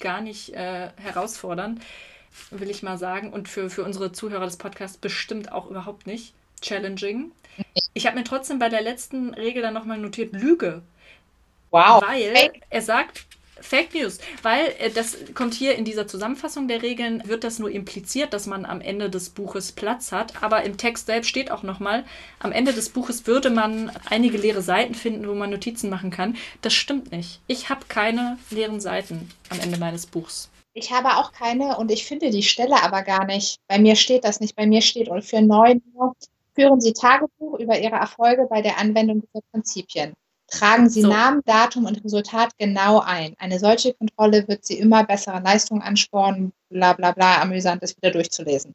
gar 0.00 0.22
nicht 0.22 0.54
äh, 0.54 0.88
herausfordernd, 0.96 1.82
will 2.50 2.70
ich 2.70 2.82
mal 2.82 2.96
sagen. 2.96 3.34
Und 3.34 3.50
für, 3.50 3.68
für 3.68 3.84
unsere 3.84 4.12
Zuhörer 4.12 4.46
des 4.46 4.56
Podcasts 4.56 4.96
bestimmt 4.96 5.52
auch 5.52 5.68
überhaupt 5.68 6.06
nicht 6.06 6.32
challenging. 6.62 7.32
Ich 7.94 8.06
habe 8.06 8.16
mir 8.16 8.24
trotzdem 8.24 8.58
bei 8.58 8.68
der 8.68 8.82
letzten 8.82 9.34
Regel 9.34 9.62
dann 9.62 9.74
nochmal 9.74 9.98
notiert, 9.98 10.32
Lüge. 10.32 10.82
Wow. 11.70 12.02
Weil 12.02 12.34
Fake. 12.34 12.62
er 12.70 12.82
sagt, 12.82 13.26
Fake 13.62 13.94
News, 13.94 14.18
weil 14.42 14.74
äh, 14.78 14.90
das 14.90 15.16
kommt 15.34 15.54
hier 15.54 15.76
in 15.76 15.84
dieser 15.84 16.06
Zusammenfassung 16.06 16.68
der 16.68 16.82
Regeln, 16.82 17.22
wird 17.26 17.44
das 17.44 17.58
nur 17.58 17.70
impliziert, 17.70 18.34
dass 18.34 18.46
man 18.46 18.64
am 18.64 18.80
Ende 18.80 19.08
des 19.08 19.30
Buches 19.30 19.72
Platz 19.72 20.12
hat, 20.12 20.42
aber 20.42 20.64
im 20.64 20.76
Text 20.76 21.06
selbst 21.06 21.28
steht 21.28 21.50
auch 21.50 21.62
nochmal, 21.62 22.04
am 22.40 22.52
Ende 22.52 22.72
des 22.72 22.90
Buches 22.90 23.26
würde 23.26 23.50
man 23.50 23.92
einige 24.10 24.36
leere 24.36 24.62
Seiten 24.62 24.94
finden, 24.94 25.28
wo 25.28 25.34
man 25.34 25.50
Notizen 25.50 25.90
machen 25.90 26.10
kann. 26.10 26.36
Das 26.60 26.74
stimmt 26.74 27.12
nicht. 27.12 27.40
Ich 27.46 27.68
habe 27.68 27.86
keine 27.88 28.38
leeren 28.50 28.80
Seiten 28.80 29.30
am 29.48 29.60
Ende 29.60 29.78
meines 29.78 30.06
Buchs. 30.06 30.50
Ich 30.74 30.90
habe 30.90 31.16
auch 31.16 31.32
keine 31.32 31.76
und 31.76 31.90
ich 31.90 32.06
finde 32.06 32.30
die 32.30 32.42
Stelle 32.42 32.82
aber 32.82 33.02
gar 33.02 33.26
nicht. 33.26 33.60
Bei 33.68 33.78
mir 33.78 33.94
steht 33.94 34.24
das 34.24 34.40
nicht. 34.40 34.56
Bei 34.56 34.66
mir 34.66 34.80
steht 34.80 35.08
und 35.08 35.22
für 35.22 35.42
neun 35.42 35.82
Führen 36.54 36.80
Sie 36.80 36.92
Tagebuch 36.92 37.58
über 37.58 37.78
Ihre 37.78 37.96
Erfolge 37.96 38.46
bei 38.48 38.62
der 38.62 38.78
Anwendung 38.78 39.22
dieser 39.22 39.42
Prinzipien. 39.52 40.14
Tragen 40.48 40.88
Sie 40.88 41.00
so. 41.00 41.08
Namen, 41.08 41.40
Datum 41.46 41.86
und 41.86 42.04
Resultat 42.04 42.50
genau 42.58 43.00
ein. 43.00 43.34
Eine 43.38 43.58
solche 43.58 43.94
Kontrolle 43.94 44.46
wird 44.48 44.64
Sie 44.64 44.78
immer 44.78 45.02
bessere 45.04 45.40
Leistungen 45.40 45.80
anspornen, 45.80 46.52
bla 46.68 46.92
bla 46.92 47.12
bla, 47.12 47.40
amüsant 47.40 47.82
ist 47.82 47.96
wieder 47.96 48.12
durchzulesen. 48.12 48.74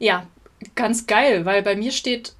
Ja, 0.00 0.26
ganz 0.74 1.06
geil, 1.06 1.44
weil 1.44 1.62
bei 1.62 1.76
mir 1.76 1.92
steht 1.92 2.34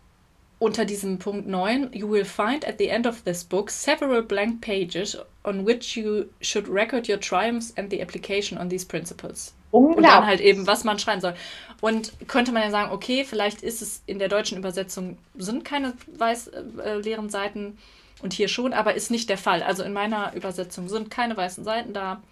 unter 0.59 0.85
diesem 0.85 1.19
Punkt 1.19 1.47
9, 1.47 1.91
you 1.93 2.11
will 2.11 2.25
find 2.25 2.67
at 2.67 2.79
the 2.79 2.89
end 2.89 3.07
of 3.07 3.23
this 3.23 3.45
book 3.45 3.71
several 3.71 4.23
blank 4.23 4.61
pages 4.63 5.17
on 5.45 5.67
which 5.67 5.97
you 5.97 6.25
should 6.41 6.69
record 6.69 7.09
your 7.09 7.21
triumphs 7.21 7.73
and 7.77 7.91
the 7.91 8.01
application 8.01 8.59
on 8.59 8.69
these 8.69 8.85
principles. 8.85 9.55
Und 9.71 10.03
dann 10.03 10.25
halt 10.25 10.41
eben, 10.41 10.67
was 10.67 10.85
man 10.85 10.99
schreiben 10.99 11.21
soll. 11.21 11.35
Und 11.81 12.13
könnte 12.29 12.53
man 12.53 12.63
ja 12.63 12.71
sagen, 12.71 12.93
okay, 12.93 13.25
vielleicht 13.25 13.63
ist 13.63 13.83
es 13.83 14.03
in 14.07 14.19
der 14.19 14.29
deutschen 14.29 14.57
Übersetzung, 14.57 15.19
sind 15.37 15.65
keine 15.65 15.95
weiß, 16.17 16.49
äh, 16.49 16.95
leeren 16.97 17.29
Seiten 17.29 17.79
und 18.23 18.33
hier 18.33 18.49
schon, 18.49 18.73
aber 18.73 18.95
ist 18.95 19.11
nicht 19.11 19.29
der 19.29 19.39
Fall. 19.39 19.63
Also 19.63 19.83
in 19.83 19.93
meiner 19.93 20.35
Übersetzung 20.35 20.89
sind 20.89 21.11
keine 21.11 21.37
weißen 21.37 21.65
Seiten 21.65 21.93
da. 21.93 22.23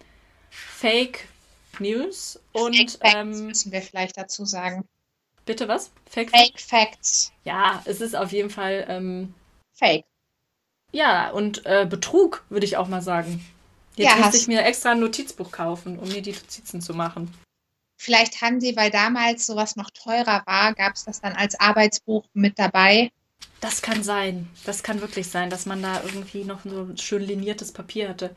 Fake 0.49 1.27
News 1.79 2.39
und. 2.53 2.75
Fake 2.75 2.91
Facts 2.91 3.15
ähm, 3.15 3.47
müssen 3.47 3.71
wir 3.71 3.81
vielleicht 3.81 4.17
dazu 4.17 4.45
sagen. 4.45 4.87
Bitte 5.45 5.67
was? 5.67 5.91
Fake, 6.09 6.31
Fake 6.31 6.59
Facts. 6.59 7.31
Ja, 7.43 7.83
es 7.85 8.01
ist 8.01 8.15
auf 8.15 8.31
jeden 8.31 8.49
Fall. 8.49 8.85
Ähm, 8.87 9.33
Fake. 9.73 10.05
Ja, 10.91 11.29
und 11.31 11.65
äh, 11.65 11.85
Betrug, 11.87 12.43
würde 12.49 12.65
ich 12.65 12.77
auch 12.77 12.87
mal 12.87 13.01
sagen. 13.01 13.45
Jetzt 13.95 14.09
ja, 14.09 14.15
müsste 14.17 14.37
ich 14.37 14.47
mir 14.47 14.63
extra 14.63 14.91
ein 14.91 14.99
Notizbuch 14.99 15.51
kaufen, 15.51 15.99
um 15.99 16.07
mir 16.07 16.21
die 16.21 16.31
Notizen 16.31 16.81
zu 16.81 16.93
machen. 16.93 17.31
Vielleicht 17.97 18.41
haben 18.41 18.59
sie, 18.59 18.75
weil 18.75 18.91
damals 18.91 19.45
sowas 19.45 19.75
noch 19.75 19.89
teurer 19.89 20.43
war, 20.45 20.73
gab 20.73 20.95
es 20.95 21.05
das 21.05 21.21
dann 21.21 21.33
als 21.33 21.59
Arbeitsbuch 21.59 22.25
mit 22.33 22.59
dabei. 22.59 23.11
Das 23.61 23.81
kann 23.81 24.03
sein. 24.03 24.47
Das 24.65 24.83
kann 24.83 25.01
wirklich 25.01 25.27
sein, 25.27 25.49
dass 25.49 25.65
man 25.65 25.81
da 25.81 26.01
irgendwie 26.03 26.43
noch 26.43 26.61
so 26.63 26.83
ein 26.83 26.97
schön 26.97 27.23
liniertes 27.23 27.71
Papier 27.71 28.09
hatte. 28.09 28.35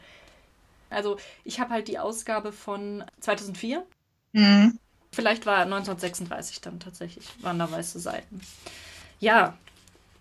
Also 0.90 1.18
ich 1.44 1.60
habe 1.60 1.70
halt 1.70 1.88
die 1.88 1.98
Ausgabe 1.98 2.52
von 2.52 3.04
2004. 3.20 3.84
Mhm. 4.32 4.78
Vielleicht 5.12 5.46
war 5.46 5.58
1936 5.62 6.60
dann 6.60 6.80
tatsächlich, 6.80 7.26
waren 7.40 7.58
da 7.58 7.70
weiße 7.70 7.98
Seiten. 7.98 8.40
Ja, 9.20 9.56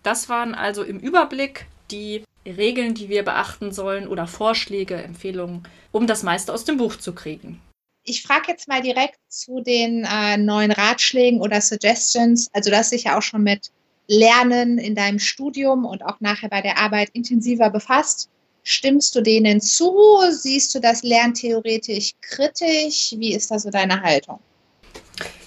das 0.02 0.28
waren 0.28 0.54
also 0.54 0.82
im 0.82 0.98
Überblick 0.98 1.66
die 1.90 2.24
Regeln, 2.44 2.94
die 2.94 3.08
wir 3.08 3.24
beachten 3.24 3.72
sollen 3.72 4.08
oder 4.08 4.26
Vorschläge, 4.26 4.96
Empfehlungen, 4.96 5.62
um 5.92 6.06
das 6.06 6.22
meiste 6.22 6.52
aus 6.52 6.64
dem 6.64 6.78
Buch 6.78 6.96
zu 6.96 7.14
kriegen. 7.14 7.60
Ich 8.08 8.22
frage 8.22 8.44
jetzt 8.48 8.68
mal 8.68 8.80
direkt 8.80 9.18
zu 9.28 9.60
den 9.60 10.04
äh, 10.04 10.38
neuen 10.38 10.72
Ratschlägen 10.72 11.42
oder 11.42 11.60
Suggestions. 11.60 12.48
Also 12.54 12.70
du 12.70 12.76
hast 12.76 12.90
dich 12.90 13.04
ja 13.04 13.18
auch 13.18 13.22
schon 13.22 13.42
mit 13.42 13.70
Lernen 14.06 14.78
in 14.78 14.94
deinem 14.94 15.18
Studium 15.18 15.84
und 15.84 16.02
auch 16.02 16.18
nachher 16.20 16.48
bei 16.48 16.62
der 16.62 16.78
Arbeit 16.78 17.10
intensiver 17.12 17.68
befasst. 17.68 18.30
Stimmst 18.62 19.14
du 19.14 19.20
denen 19.20 19.60
zu? 19.60 19.94
Siehst 20.30 20.74
du 20.74 20.80
das 20.80 21.02
lerntheoretisch 21.02 22.12
kritisch? 22.22 23.14
Wie 23.18 23.34
ist 23.34 23.50
da 23.50 23.58
so 23.58 23.70
deine 23.70 24.00
Haltung? 24.00 24.40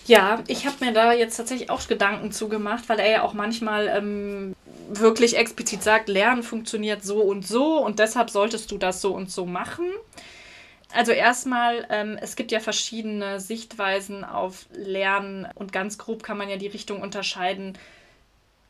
Ja, 0.05 0.43
ich 0.47 0.67
habe 0.67 0.85
mir 0.85 0.93
da 0.93 1.13
jetzt 1.13 1.37
tatsächlich 1.37 1.71
auch 1.71 1.87
Gedanken 1.87 2.31
zugemacht, 2.31 2.89
weil 2.89 2.99
er 2.99 3.09
ja 3.09 3.21
auch 3.23 3.33
manchmal 3.33 3.87
ähm, 3.87 4.55
wirklich 4.89 5.35
explizit 5.35 5.81
sagt, 5.81 6.09
Lernen 6.09 6.43
funktioniert 6.43 7.03
so 7.03 7.21
und 7.21 7.47
so 7.47 7.83
und 7.83 7.97
deshalb 7.97 8.29
solltest 8.29 8.69
du 8.69 8.77
das 8.77 9.01
so 9.01 9.15
und 9.15 9.31
so 9.31 9.47
machen. 9.47 9.85
Also 10.93 11.11
erstmal, 11.11 11.85
ähm, 11.89 12.17
es 12.21 12.35
gibt 12.35 12.51
ja 12.51 12.59
verschiedene 12.59 13.39
Sichtweisen 13.39 14.23
auf 14.23 14.65
Lernen 14.73 15.47
und 15.55 15.71
ganz 15.71 15.97
grob 15.97 16.23
kann 16.23 16.37
man 16.37 16.49
ja 16.49 16.57
die 16.57 16.67
Richtung 16.67 17.01
unterscheiden. 17.01 17.77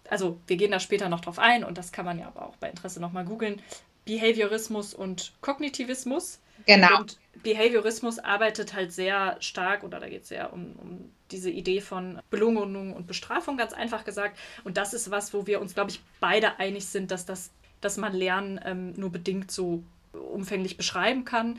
Also 0.10 0.40
wir 0.48 0.58
gehen 0.58 0.72
da 0.72 0.80
später 0.80 1.10
noch 1.10 1.22
drauf 1.22 1.40
ein 1.40 1.64
und 1.64 1.78
das 1.78 1.92
kann 1.92 2.06
man 2.06 2.20
ja 2.20 2.28
aber 2.28 2.48
auch 2.48 2.56
bei 2.58 2.70
Interesse 2.70 3.00
nochmal 3.00 3.26
googeln. 3.26 3.62
Behaviorismus 4.06 4.94
und 4.94 5.34
Kognitivismus. 5.42 6.40
Genau. 6.66 7.00
Und 7.00 7.18
Behaviorismus 7.44 8.20
arbeitet 8.20 8.74
halt 8.74 8.94
sehr 8.94 9.38
stark, 9.40 9.84
oder 9.84 10.00
da 10.00 10.10
geht 10.10 10.24
es 10.24 10.30
sehr 10.30 10.54
um, 10.54 10.76
um 10.78 11.12
diese 11.32 11.50
Idee 11.50 11.82
von 11.82 12.20
Belohnung 12.30 12.94
und 12.94 13.08
Bestrafung, 13.08 13.58
ganz 13.58 13.74
einfach 13.74 14.04
gesagt. 14.04 14.38
Und 14.64 14.78
das 14.78 14.94
ist 14.94 15.12
was, 15.12 15.34
wo 15.34 15.48
wir 15.48 15.62
uns, 15.62 15.74
glaube 15.74 15.92
ich, 15.92 16.02
beide 16.20 16.60
einig 16.60 16.86
sind, 16.86 17.10
dass, 17.10 17.26
das, 17.26 17.52
dass 17.80 17.98
man 17.98 18.14
Lernen 18.14 18.60
ähm, 18.64 18.94
nur 18.94 19.12
bedingt 19.12 19.50
so 19.52 19.84
umfänglich 20.14 20.78
beschreiben 20.78 21.26
kann. 21.26 21.58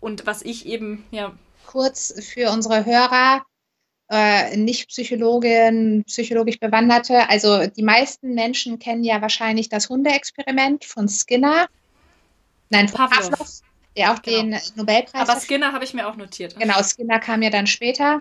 Und 0.00 0.26
was 0.26 0.42
ich 0.42 0.66
eben, 0.66 1.04
ja. 1.10 1.32
Kurz 1.66 2.14
für 2.24 2.50
unsere 2.50 2.84
Hörer, 2.86 3.44
äh, 4.10 4.56
nicht 4.56 4.88
Psychologin, 4.88 6.04
psychologisch 6.06 6.60
Bewanderte. 6.60 7.28
Also 7.28 7.66
die 7.66 7.82
meisten 7.82 8.34
Menschen 8.34 8.78
kennen 8.78 9.02
ja 9.02 9.20
wahrscheinlich 9.20 9.68
das 9.68 9.88
Hundeexperiment 9.88 10.84
von 10.84 11.08
Skinner. 11.08 11.66
Nein, 12.70 12.88
von 12.88 13.08
Pavlov. 13.08 13.30
Pavlov 13.30 13.62
der 13.96 14.12
auch 14.12 14.22
genau. 14.22 14.36
den 14.36 14.60
Nobelpreis. 14.74 15.28
Aber 15.28 15.40
Skinner 15.40 15.72
habe 15.72 15.84
ich 15.84 15.94
mir 15.94 16.06
auch 16.06 16.16
notiert. 16.16 16.58
Genau, 16.58 16.82
Skinner 16.82 17.18
kam 17.18 17.42
ja 17.42 17.50
dann 17.50 17.66
später 17.66 18.20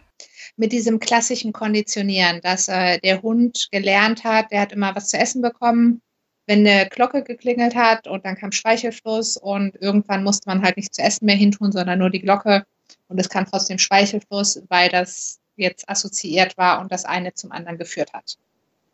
mit 0.56 0.72
diesem 0.72 1.00
klassischen 1.00 1.52
Konditionieren, 1.52 2.40
dass 2.42 2.68
äh, 2.68 3.00
der 3.00 3.22
Hund 3.22 3.68
gelernt 3.72 4.24
hat, 4.24 4.52
der 4.52 4.62
hat 4.62 4.72
immer 4.72 4.96
was 4.96 5.10
zu 5.10 5.18
essen 5.18 5.42
bekommen, 5.42 6.02
wenn 6.48 6.68
eine 6.68 6.88
Glocke 6.90 7.24
geklingelt 7.24 7.76
hat 7.76 8.08
und 8.08 8.26
dann 8.26 8.36
kam 8.36 8.52
Speichelfluss 8.52 9.38
und 9.38 9.76
irgendwann 9.82 10.24
musste 10.24 10.48
man 10.48 10.64
halt 10.64 10.78
nicht 10.78 10.94
zu 10.94 11.02
essen 11.02 11.26
mehr 11.26 11.36
hintun, 11.36 11.72
sondern 11.72 12.00
nur 12.00 12.10
die 12.10 12.22
Glocke. 12.22 12.66
Und 13.08 13.20
es 13.20 13.30
kam 13.30 13.46
trotzdem 13.46 13.80
Speichelfluss, 13.80 14.62
weil 14.70 14.90
das 14.90 15.40
jetzt 15.56 15.90
assoziiert 15.90 16.58
war 16.58 16.82
und 16.82 16.92
das 16.92 17.06
eine 17.06 17.34
zum 17.34 17.52
anderen 17.52 17.78
geführt 17.78 18.14
hat. 18.14 18.38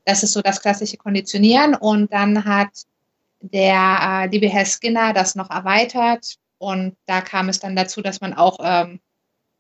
Das 0.06 0.24
ist 0.24 0.34
so 0.34 0.42
das 0.42 0.62
klassische 0.62 0.98
Konditionieren. 0.98 1.76
Und 1.76 2.12
dann 2.14 2.46
hat 2.46 2.86
der 3.42 4.00
äh, 4.02 4.28
liebe 4.28 4.48
Herr 4.48 4.66
Skinner 4.66 5.14
das 5.14 5.36
noch 5.36 5.50
erweitert. 5.50 6.36
Und 6.58 6.96
da 7.06 7.22
kam 7.22 7.50
es 7.50 7.60
dann 7.60 7.76
dazu, 7.76 8.02
dass 8.02 8.22
man 8.22 8.34
auch, 8.34 8.60
ähm, 8.64 9.00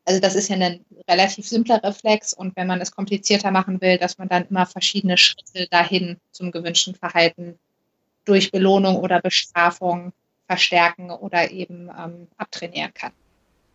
also 0.06 0.20
das 0.20 0.36
ist 0.36 0.50
ja 0.50 0.56
ein 0.58 0.86
relativ 1.10 1.48
simpler 1.48 1.84
Reflex. 1.84 2.34
Und 2.34 2.56
wenn 2.56 2.68
man 2.68 2.82
es 2.82 2.92
komplizierter 2.92 3.52
machen 3.52 3.82
will, 3.82 3.98
dass 3.98 4.18
man 4.18 4.30
dann 4.30 4.48
immer 4.48 4.66
verschiedene 4.66 5.18
Schritte 5.18 5.68
dahin 5.70 6.18
zum 6.32 6.52
gewünschten 6.52 6.96
Verhalten 6.96 7.60
durch 8.26 8.52
Belohnung 8.52 8.98
oder 8.98 9.22
Bestrafung 9.22 10.14
verstärken 10.48 11.12
oder 11.12 11.52
eben 11.52 11.90
ähm, 11.98 12.28
abtrainieren 12.38 12.94
kann. 12.94 13.12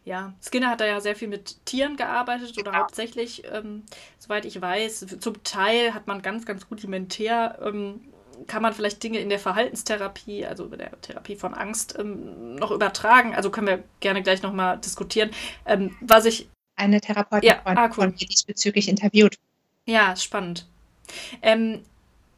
Ja, 0.05 0.35
Skinner 0.41 0.71
hat 0.71 0.81
da 0.81 0.87
ja 0.87 1.01
sehr 1.01 1.17
viel 1.17 1.27
mit 1.27 1.65
Tieren 1.65 1.97
gearbeitet 1.97 2.57
oder 2.59 2.73
ja. 2.73 2.79
hauptsächlich, 2.79 3.43
ähm, 3.53 3.83
soweit 4.19 4.45
ich 4.45 4.61
weiß, 4.61 5.07
zum 5.19 5.43
Teil 5.43 5.95
hat 5.95 6.07
man 6.07 6.23
ganz, 6.23 6.47
ganz 6.47 6.67
rudimentär 6.71 7.59
ähm, 7.61 8.01
kann 8.47 8.63
man 8.63 8.73
vielleicht 8.73 9.03
Dinge 9.03 9.19
in 9.19 9.29
der 9.29 9.39
Verhaltenstherapie, 9.39 10.45
also 10.47 10.67
in 10.67 10.79
der 10.79 11.01
Therapie 11.01 11.37
von 11.37 11.55
Angst, 11.55 11.97
ähm, 11.99 12.57
noch 12.57 12.71
übertragen? 12.71 13.35
Also 13.35 13.51
können 13.51 13.67
wir 13.67 13.83
gerne 14.01 14.23
gleich 14.23 14.43
nochmal 14.43 14.79
diskutieren. 14.79 15.31
Ähm, 15.65 15.97
was 16.01 16.27
ich. 16.27 16.49
Eine 16.77 17.01
Therapeutin 17.01 17.49
ja, 17.49 17.61
ah, 17.65 17.87
cool. 17.87 17.93
von 17.95 18.11
mir 18.11 18.27
diesbezüglich 18.27 18.89
interviewt. 18.89 19.39
Ja, 19.87 20.15
spannend. 20.15 20.67
Ähm, 21.41 21.83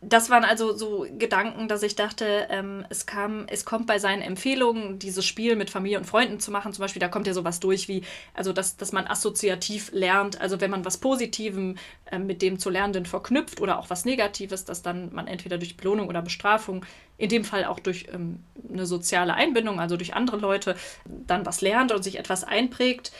das 0.00 0.30
waren 0.30 0.44
also 0.44 0.76
so 0.76 1.06
Gedanken, 1.18 1.66
dass 1.66 1.82
ich 1.82 1.96
dachte, 1.96 2.46
ähm, 2.50 2.86
es 2.88 3.04
kam, 3.04 3.46
es 3.48 3.64
kommt 3.64 3.88
bei 3.88 3.98
seinen 3.98 4.22
Empfehlungen, 4.22 5.00
dieses 5.00 5.26
Spiel 5.26 5.56
mit 5.56 5.70
Familie 5.70 5.98
und 5.98 6.04
Freunden 6.04 6.38
zu 6.38 6.52
machen, 6.52 6.72
zum 6.72 6.82
Beispiel, 6.82 7.00
da 7.00 7.08
kommt 7.08 7.26
ja 7.26 7.34
sowas 7.34 7.58
durch 7.58 7.88
wie, 7.88 8.02
also 8.32 8.52
dass, 8.52 8.76
dass 8.76 8.92
man 8.92 9.08
assoziativ 9.08 9.90
lernt, 9.92 10.40
also 10.40 10.60
wenn 10.60 10.70
man 10.70 10.84
was 10.84 10.98
Positivem 10.98 11.78
äh, 12.12 12.20
mit 12.20 12.42
dem 12.42 12.60
zu 12.60 12.70
Lernenden 12.70 13.06
verknüpft 13.06 13.60
oder 13.60 13.80
auch 13.80 13.90
was 13.90 14.04
Negatives, 14.04 14.64
dass 14.64 14.82
dann 14.82 15.12
man 15.12 15.26
entweder 15.26 15.58
durch 15.58 15.76
Belohnung 15.76 16.08
oder 16.08 16.22
Bestrafung, 16.22 16.86
in 17.16 17.28
dem 17.28 17.44
Fall 17.44 17.64
auch 17.64 17.80
durch 17.80 18.06
ähm, 18.12 18.38
eine 18.72 18.86
soziale 18.86 19.34
Einbindung, 19.34 19.80
also 19.80 19.96
durch 19.96 20.14
andere 20.14 20.36
Leute, 20.36 20.76
dann 21.06 21.44
was 21.44 21.60
lernt 21.60 21.90
und 21.90 22.04
sich 22.04 22.20
etwas 22.20 22.44
einprägt 22.44 23.10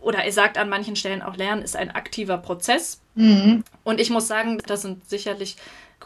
oder 0.00 0.22
er 0.22 0.30
sagt 0.30 0.56
an 0.56 0.68
manchen 0.68 0.94
Stellen 0.94 1.20
auch, 1.20 1.36
Lernen 1.36 1.62
ist 1.62 1.74
ein 1.74 1.90
aktiver 1.90 2.38
Prozess. 2.38 3.00
Mhm. 3.16 3.64
Und 3.82 4.00
ich 4.00 4.08
muss 4.08 4.28
sagen, 4.28 4.62
das 4.64 4.82
sind 4.82 5.08
sicherlich 5.10 5.56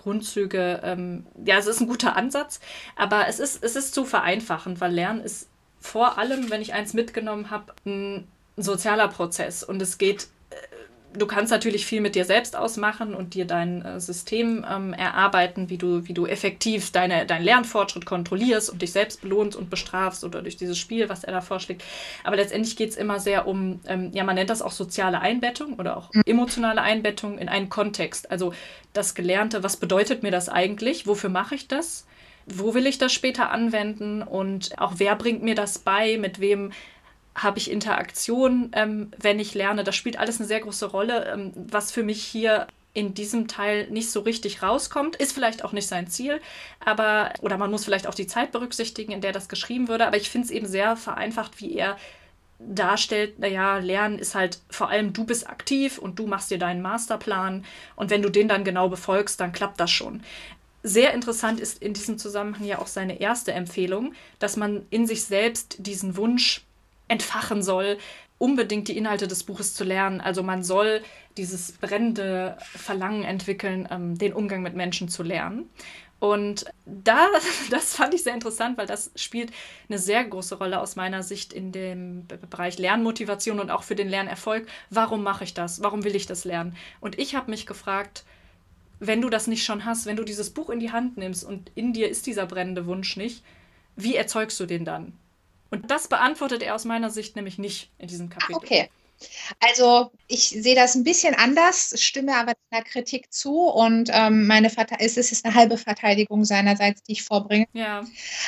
Grundzüge, 0.00 0.80
ähm, 0.82 1.26
ja, 1.44 1.58
es 1.58 1.66
ist 1.66 1.80
ein 1.80 1.86
guter 1.86 2.16
Ansatz, 2.16 2.60
aber 2.96 3.28
es 3.28 3.38
ist, 3.38 3.62
es 3.62 3.76
ist 3.76 3.92
zu 3.92 4.04
vereinfachend, 4.04 4.80
weil 4.80 4.92
Lernen 4.92 5.20
ist 5.20 5.48
vor 5.78 6.18
allem, 6.18 6.50
wenn 6.50 6.62
ich 6.62 6.72
eins 6.72 6.94
mitgenommen 6.94 7.50
habe, 7.50 7.74
ein 7.84 8.26
sozialer 8.56 9.08
Prozess 9.08 9.62
und 9.62 9.80
es 9.82 9.98
geht 9.98 10.28
du 11.12 11.26
kannst 11.26 11.50
natürlich 11.50 11.86
viel 11.86 12.00
mit 12.00 12.14
dir 12.14 12.24
selbst 12.24 12.56
ausmachen 12.56 13.14
und 13.14 13.34
dir 13.34 13.44
dein 13.44 13.84
äh, 13.84 14.00
System 14.00 14.64
ähm, 14.68 14.92
erarbeiten, 14.92 15.68
wie 15.68 15.78
du, 15.78 16.06
wie 16.06 16.14
du 16.14 16.26
effektiv 16.26 16.92
deine, 16.92 17.26
deinen 17.26 17.44
Lernfortschritt 17.44 18.06
kontrollierst 18.06 18.70
und 18.70 18.82
dich 18.82 18.92
selbst 18.92 19.20
belohnst 19.22 19.56
und 19.56 19.70
bestrafst 19.70 20.24
oder 20.24 20.42
durch 20.42 20.56
dieses 20.56 20.78
Spiel, 20.78 21.08
was 21.08 21.24
er 21.24 21.32
da 21.32 21.40
vorschlägt. 21.40 21.82
Aber 22.22 22.36
letztendlich 22.36 22.76
geht 22.76 22.90
es 22.90 22.96
immer 22.96 23.18
sehr 23.18 23.46
um, 23.46 23.80
ähm, 23.86 24.10
ja, 24.12 24.24
man 24.24 24.36
nennt 24.36 24.50
das 24.50 24.62
auch 24.62 24.72
soziale 24.72 25.20
Einbettung 25.20 25.74
oder 25.74 25.96
auch 25.96 26.12
mhm. 26.12 26.22
emotionale 26.26 26.82
Einbettung 26.82 27.38
in 27.38 27.48
einen 27.48 27.68
Kontext. 27.68 28.30
Also 28.30 28.54
das 28.92 29.14
Gelernte, 29.14 29.62
was 29.62 29.76
bedeutet 29.76 30.22
mir 30.22 30.30
das 30.30 30.48
eigentlich? 30.48 31.06
Wofür 31.06 31.30
mache 31.30 31.54
ich 31.54 31.66
das? 31.66 32.06
Wo 32.46 32.74
will 32.74 32.86
ich 32.86 32.98
das 32.98 33.12
später 33.12 33.50
anwenden? 33.50 34.22
Und 34.22 34.78
auch 34.78 34.94
wer 34.96 35.16
bringt 35.16 35.42
mir 35.42 35.54
das 35.54 35.78
bei? 35.78 36.18
Mit 36.18 36.40
wem 36.40 36.72
habe 37.42 37.58
ich 37.58 37.70
Interaktion, 37.70 38.70
ähm, 38.72 39.12
wenn 39.18 39.38
ich 39.38 39.54
lerne. 39.54 39.84
Das 39.84 39.96
spielt 39.96 40.18
alles 40.18 40.38
eine 40.38 40.48
sehr 40.48 40.60
große 40.60 40.86
Rolle. 40.86 41.26
Ähm, 41.32 41.52
was 41.54 41.92
für 41.92 42.02
mich 42.02 42.22
hier 42.22 42.66
in 42.92 43.14
diesem 43.14 43.46
Teil 43.46 43.88
nicht 43.90 44.10
so 44.10 44.20
richtig 44.20 44.62
rauskommt, 44.62 45.16
ist 45.16 45.32
vielleicht 45.32 45.64
auch 45.64 45.72
nicht 45.72 45.86
sein 45.86 46.08
Ziel, 46.08 46.40
aber 46.84 47.32
oder 47.40 47.56
man 47.56 47.70
muss 47.70 47.84
vielleicht 47.84 48.08
auch 48.08 48.14
die 48.14 48.26
Zeit 48.26 48.50
berücksichtigen, 48.50 49.12
in 49.12 49.20
der 49.20 49.32
das 49.32 49.48
geschrieben 49.48 49.88
würde. 49.88 50.06
Aber 50.06 50.16
ich 50.16 50.28
finde 50.28 50.46
es 50.46 50.50
eben 50.50 50.66
sehr 50.66 50.96
vereinfacht, 50.96 51.60
wie 51.60 51.76
er 51.76 51.96
darstellt, 52.58 53.38
naja, 53.38 53.78
Lernen 53.78 54.18
ist 54.18 54.34
halt 54.34 54.58
vor 54.68 54.90
allem, 54.90 55.12
du 55.12 55.24
bist 55.24 55.48
aktiv 55.48 55.98
und 55.98 56.18
du 56.18 56.26
machst 56.26 56.50
dir 56.50 56.58
deinen 56.58 56.82
Masterplan 56.82 57.64
und 57.96 58.10
wenn 58.10 58.22
du 58.22 58.28
den 58.28 58.48
dann 58.48 58.64
genau 58.64 58.88
befolgst, 58.88 59.40
dann 59.40 59.52
klappt 59.52 59.80
das 59.80 59.90
schon. 59.90 60.22
Sehr 60.82 61.14
interessant 61.14 61.60
ist 61.60 61.82
in 61.82 61.94
diesem 61.94 62.18
Zusammenhang 62.18 62.66
ja 62.66 62.78
auch 62.78 62.86
seine 62.86 63.20
erste 63.20 63.52
Empfehlung, 63.52 64.14
dass 64.38 64.56
man 64.56 64.86
in 64.90 65.06
sich 65.06 65.24
selbst 65.24 65.76
diesen 65.78 66.16
Wunsch 66.16 66.62
entfachen 67.10 67.62
soll, 67.62 67.98
unbedingt 68.38 68.88
die 68.88 68.96
Inhalte 68.96 69.28
des 69.28 69.44
Buches 69.44 69.74
zu 69.74 69.84
lernen. 69.84 70.20
Also 70.20 70.42
man 70.42 70.62
soll 70.62 71.02
dieses 71.36 71.72
brennende 71.72 72.56
Verlangen 72.60 73.24
entwickeln, 73.24 73.86
ähm, 73.90 74.16
den 74.16 74.32
Umgang 74.32 74.62
mit 74.62 74.74
Menschen 74.74 75.08
zu 75.08 75.22
lernen. 75.22 75.68
Und 76.20 76.66
da, 76.86 77.26
das 77.70 77.96
fand 77.96 78.14
ich 78.14 78.22
sehr 78.22 78.34
interessant, 78.34 78.78
weil 78.78 78.86
das 78.86 79.10
spielt 79.16 79.50
eine 79.88 79.98
sehr 79.98 80.24
große 80.24 80.56
Rolle 80.56 80.80
aus 80.80 80.96
meiner 80.96 81.22
Sicht 81.22 81.52
in 81.52 81.72
dem 81.72 82.26
Bereich 82.48 82.78
Lernmotivation 82.78 83.58
und 83.58 83.70
auch 83.70 83.82
für 83.82 83.96
den 83.96 84.08
Lernerfolg. 84.08 84.66
Warum 84.88 85.22
mache 85.22 85.44
ich 85.44 85.52
das? 85.52 85.82
Warum 85.82 86.04
will 86.04 86.14
ich 86.14 86.26
das 86.26 86.44
lernen? 86.44 86.76
Und 87.00 87.18
ich 87.18 87.34
habe 87.34 87.50
mich 87.50 87.66
gefragt, 87.66 88.24
wenn 89.00 89.22
du 89.22 89.30
das 89.30 89.46
nicht 89.46 89.64
schon 89.64 89.84
hast, 89.84 90.06
wenn 90.06 90.16
du 90.16 90.24
dieses 90.24 90.50
Buch 90.50 90.70
in 90.70 90.78
die 90.78 90.92
Hand 90.92 91.16
nimmst 91.16 91.42
und 91.42 91.72
in 91.74 91.92
dir 91.92 92.08
ist 92.08 92.26
dieser 92.26 92.46
brennende 92.46 92.86
Wunsch 92.86 93.16
nicht, 93.16 93.42
wie 93.96 94.14
erzeugst 94.14 94.60
du 94.60 94.66
den 94.66 94.84
dann? 94.84 95.14
Und 95.70 95.90
das 95.90 96.08
beantwortet 96.08 96.62
er 96.62 96.74
aus 96.74 96.84
meiner 96.84 97.10
Sicht 97.10 97.36
nämlich 97.36 97.58
nicht 97.58 97.90
in 97.98 98.08
diesem 98.08 98.28
Kapitel. 98.28 98.56
Okay. 98.56 98.90
Also 99.58 100.10
ich 100.28 100.48
sehe 100.48 100.74
das 100.74 100.94
ein 100.94 101.04
bisschen 101.04 101.34
anders, 101.34 101.94
stimme 102.00 102.36
aber 102.36 102.54
einer 102.70 102.82
Kritik 102.82 103.32
zu 103.32 103.66
und 103.66 104.08
ähm, 104.12 104.46
meine 104.46 104.70
es 104.98 105.16
ist 105.16 105.44
eine 105.44 105.54
halbe 105.54 105.76
Verteidigung 105.76 106.44
seinerseits, 106.44 107.02
die 107.02 107.12
ich 107.12 107.22
vorbringe. 107.22 107.66
Ja. 107.74 108.04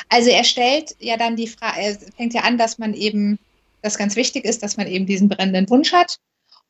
Also 0.09 0.29
er 0.29 0.43
stellt 0.43 0.95
ja 0.99 1.15
dann 1.15 1.35
die 1.35 1.47
Frage, 1.47 1.79
er 1.79 1.97
fängt 2.17 2.33
ja 2.33 2.41
an, 2.41 2.57
dass 2.57 2.79
man 2.79 2.93
eben, 2.93 3.37
das 3.81 3.97
ganz 3.97 4.15
wichtig 4.15 4.45
ist, 4.45 4.63
dass 4.63 4.77
man 4.77 4.87
eben 4.87 5.05
diesen 5.05 5.29
brennenden 5.29 5.69
Wunsch 5.69 5.93
hat. 5.93 6.17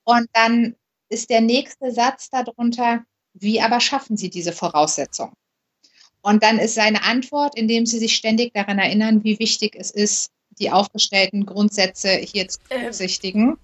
Und 0.04 0.28
dann 0.34 0.76
ist 1.10 1.30
der 1.30 1.42
nächste 1.42 1.92
Satz 1.92 2.30
darunter, 2.30 3.06
wie 3.34 3.62
aber 3.62 3.80
schaffen 3.80 4.18
Sie 4.18 4.30
diese 4.30 4.52
Voraussetzung? 4.52 5.32
Und 6.22 6.44
dann 6.44 6.58
ist 6.58 6.76
seine 6.76 7.04
Antwort, 7.04 7.58
indem 7.58 7.86
Sie 7.86 8.00
sich 8.00 8.16
ständig 8.16 8.54
daran 8.54 8.80
erinnern, 8.80 9.24
wie 9.24 9.40
wichtig 9.40 9.76
es 9.78 9.92
ist, 9.92 10.32
die 10.60 10.72
aufgestellten 10.72 11.46
Grundsätze 11.46 12.10
hier 12.10 12.48
zu 12.48 12.60
ähm, 12.70 12.82
berücksichtigen. 12.82 13.50
Ähm 13.50 13.58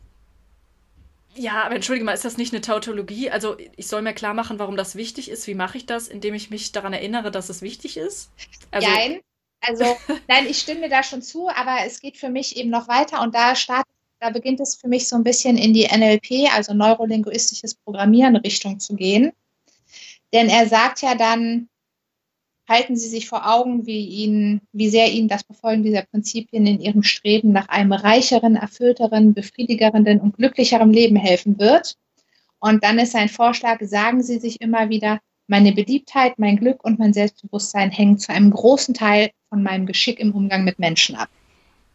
ja, 1.36 1.64
aber 1.64 1.76
entschuldige 1.76 2.06
mal, 2.06 2.14
ist 2.14 2.26
das 2.26 2.38
nicht 2.38 2.54
eine 2.54 2.62
Tautologie? 2.62 3.30
Also 3.30 3.56
ich 3.78 3.88
soll 3.88 4.02
mir 4.02 4.14
klar 4.14 4.34
machen, 4.34 4.60
warum 4.60 4.76
das 4.76 4.96
wichtig 4.96 5.30
ist. 5.30 5.48
Wie 5.48 5.56
mache 5.56 5.78
ich 5.78 5.86
das? 5.86 6.08
Indem 6.08 6.34
ich 6.34 6.50
mich 6.50 6.72
daran 6.72 6.92
erinnere, 6.92 7.32
dass 7.32 7.50
es 7.50 7.62
wichtig 7.62 7.98
ist? 7.98 8.30
Also, 8.72 8.90
nein, 8.90 9.22
also 9.62 9.86
nein, 10.28 10.48
ich 10.48 10.60
stimme 10.60 10.90
da 10.90 11.04
schon 11.04 11.22
zu, 11.22 11.50
aber 11.50 11.78
es 11.86 12.02
geht 12.02 12.18
für 12.18 12.30
mich 12.30 12.58
eben 12.58 12.70
noch 12.70 12.88
weiter 12.88 13.22
und 13.22 13.36
da 13.36 13.56
startet, 13.56 13.94
da 14.20 14.32
beginnt 14.32 14.60
es 14.60 14.76
für 14.76 14.90
mich 14.90 15.08
so 15.08 15.16
ein 15.16 15.24
bisschen 15.24 15.58
in 15.58 15.74
die 15.74 15.88
NLP, 15.88 16.54
also 16.54 16.74
neurolinguistisches 16.74 17.76
Programmieren 17.76 18.36
Richtung 18.36 18.80
zu 18.80 18.96
gehen. 18.96 19.32
Denn 20.34 20.50
er 20.50 20.68
sagt 20.68 21.02
ja 21.02 21.16
dann, 21.16 21.70
halten 22.70 22.96
Sie 22.96 23.10
sich 23.10 23.28
vor 23.28 23.50
Augen, 23.52 23.86
wie, 23.88 24.06
Ihnen, 24.06 24.62
wie 24.72 24.90
sehr 24.90 25.12
Ihnen 25.12 25.28
das 25.28 25.44
Befolgen 25.44 25.84
dieser 25.84 26.04
Prinzipien 26.04 26.66
in 26.66 26.80
Ihrem 26.80 27.04
Streben 27.04 27.52
nach 27.52 27.68
einem 27.68 27.92
reicheren, 27.92 28.56
erfüllteren, 28.56 29.34
befriedigerenden 29.34 30.22
und 30.22 30.38
glücklicheren 30.38 30.94
Leben 30.94 31.16
helfen 31.16 31.60
wird. 31.60 31.98
Und 32.60 32.84
dann 32.84 33.00
ist 33.00 33.14
sein 33.14 33.30
Vorschlag, 33.30 33.80
sagen 33.82 34.22
Sie 34.22 34.38
sich 34.38 34.62
immer 34.62 34.90
wieder, 34.90 35.20
meine 35.48 35.74
Beliebtheit, 35.74 36.38
mein 36.38 36.58
Glück 36.58 36.84
und 36.84 37.00
mein 37.00 37.12
Selbstbewusstsein 37.12 37.90
hängen 37.90 38.20
zu 38.20 38.32
einem 38.32 38.52
großen 38.52 38.94
Teil 38.94 39.32
von 39.50 39.64
meinem 39.64 39.88
Geschick 39.88 40.20
im 40.20 40.32
Umgang 40.32 40.64
mit 40.64 40.78
Menschen 40.78 41.16
ab. 41.16 41.30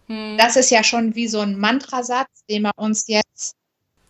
Hm. 0.08 0.36
Das 0.36 0.56
ist 0.56 0.70
ja 0.70 0.82
schon 0.82 1.14
wie 1.14 1.28
so 1.28 1.38
ein 1.38 1.56
Mantrasatz, 1.56 2.44
den 2.50 2.62
man 2.62 2.72
uns 2.76 3.06
jetzt 3.06 3.54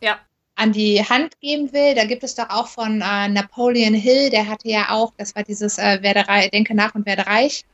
ja 0.00 0.18
an 0.56 0.72
die 0.72 1.04
Hand 1.04 1.38
geben 1.40 1.72
will. 1.72 1.94
Da 1.94 2.04
gibt 2.04 2.22
es 2.22 2.34
doch 2.34 2.50
auch 2.50 2.68
von 2.68 3.00
äh, 3.00 3.28
Napoleon 3.28 3.94
Hill, 3.94 4.30
der 4.30 4.48
hatte 4.48 4.68
ja 4.68 4.90
auch, 4.90 5.12
das 5.16 5.34
war 5.34 5.42
dieses 5.42 5.78
äh, 5.78 6.02
werde 6.02 6.26
reich, 6.28 6.50
Denke 6.50 6.74
nach 6.74 6.94
und 6.94 7.06
werde 7.06 7.26
reich, 7.26 7.64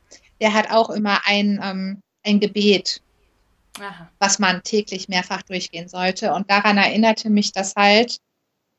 der 0.41 0.55
hat 0.55 0.71
auch 0.71 0.91
immer 0.91 1.21
ein, 1.25 1.61
ähm, 1.63 2.03
ein 2.25 2.41
Gebet, 2.41 3.03
Aha. 3.79 4.11
was 4.19 4.39
man 4.39 4.63
täglich 4.63 5.09
mehrfach 5.09 5.43
durchgehen 5.43 5.89
sollte. 5.89 6.33
Und 6.33 6.51
daran 6.51 6.79
erinnerte 6.79 7.31
mich 7.31 7.53
das 7.53 7.75
halt. 7.77 8.19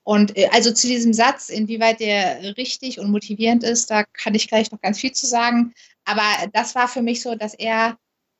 Und 0.03 0.35
äh, 0.37 0.49
also 0.51 0.71
zu 0.73 0.87
diesem 0.87 1.13
Satz, 1.13 1.49
inwieweit 1.49 1.99
der 1.99 2.57
richtig 2.57 2.99
und 2.99 3.11
motivierend 3.11 3.63
ist, 3.63 3.91
da 3.91 4.03
kann 4.03 4.33
ich 4.33 4.47
gleich 4.47 4.71
noch 4.71 4.81
ganz 4.81 4.99
viel 4.99 5.11
zu 5.11 5.27
sagen. 5.27 5.73
Aber 6.05 6.23
das 6.53 6.73
war 6.73 6.87
für 6.87 7.03
mich 7.03 7.21
so, 7.21 7.35
dass 7.35 7.53
er 7.53 7.97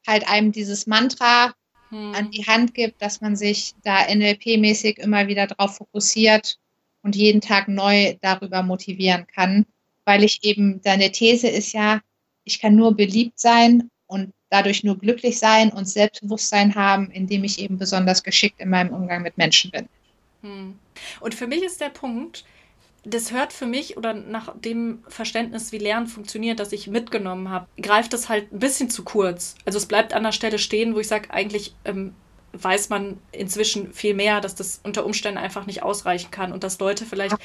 halt 0.08 0.28
einem 0.28 0.52
dieses 0.52 0.88
Mantra 0.88 1.54
hm. 1.92 2.14
an 2.16 2.32
die 2.32 2.46
Hand 2.46 2.74
gibt, 2.74 3.02
dass 3.02 3.22
man 3.22 3.36
sich 3.36 3.76
da 3.84 4.08
NLP-mäßig 4.08 4.98
immer 4.98 5.28
wieder 5.28 5.46
darauf 5.48 5.78
fokussiert 5.78 6.58
und 7.04 7.16
jeden 7.16 7.42
Tag 7.42 7.68
neu 7.68 8.16
darüber 8.22 8.64
motivieren 8.64 9.28
kann. 9.28 9.66
Weil 10.06 10.24
ich 10.24 10.40
eben, 10.44 10.82
deine 10.82 11.12
These 11.12 11.48
ist 11.48 11.74
ja, 11.74 12.02
ich 12.44 12.60
kann 12.60 12.76
nur 12.76 12.96
beliebt 12.96 13.40
sein 13.40 13.90
und 14.08 14.34
dadurch 14.50 14.84
nur 14.84 14.98
glücklich 14.98 15.38
sein 15.38 15.70
und 15.70 15.86
Selbstbewusstsein 15.86 16.76
haben, 16.76 17.12
indem 17.12 17.44
ich 17.44 17.60
eben 17.60 17.78
besonders 17.78 18.24
geschickt 18.24 18.60
in 18.60 18.70
meinem 18.70 18.94
Umgang 18.94 19.22
mit 19.22 19.38
Menschen 19.38 19.72
bin. 19.72 19.88
Hm. 20.42 20.80
Und 21.20 21.36
für 21.36 21.48
mich 21.48 21.64
ist 21.64 21.82
der 21.82 21.90
Punkt, 21.90 22.44
das 23.04 23.32
hört 23.32 23.52
für 23.52 23.66
mich 23.66 23.98
oder 23.98 24.14
nach 24.14 24.54
dem 24.60 25.04
Verständnis, 25.08 25.72
wie 25.72 25.80
Lernen 25.80 26.08
funktioniert, 26.08 26.60
das 26.60 26.72
ich 26.72 26.88
mitgenommen 26.88 27.50
habe, 27.50 27.68
greift 27.82 28.14
das 28.14 28.30
halt 28.30 28.52
ein 28.54 28.60
bisschen 28.60 28.90
zu 28.90 29.04
kurz. 29.04 29.56
Also 29.66 29.78
es 29.78 29.88
bleibt 29.88 30.14
an 30.14 30.24
der 30.24 30.32
Stelle 30.32 30.60
stehen, 30.60 30.94
wo 30.94 31.00
ich 31.00 31.08
sage, 31.08 31.32
eigentlich 31.32 31.74
ähm, 31.84 32.14
weiß 32.54 32.90
man 32.90 33.18
inzwischen 33.32 33.94
viel 33.94 34.14
mehr, 34.14 34.40
dass 34.40 34.56
das 34.56 34.82
unter 34.84 35.06
Umständen 35.06 35.40
einfach 35.40 35.66
nicht 35.66 35.84
ausreichen 35.84 36.30
kann 36.32 36.52
und 36.52 36.64
dass 36.64 36.80
Leute 36.80 37.06
vielleicht 37.06 37.38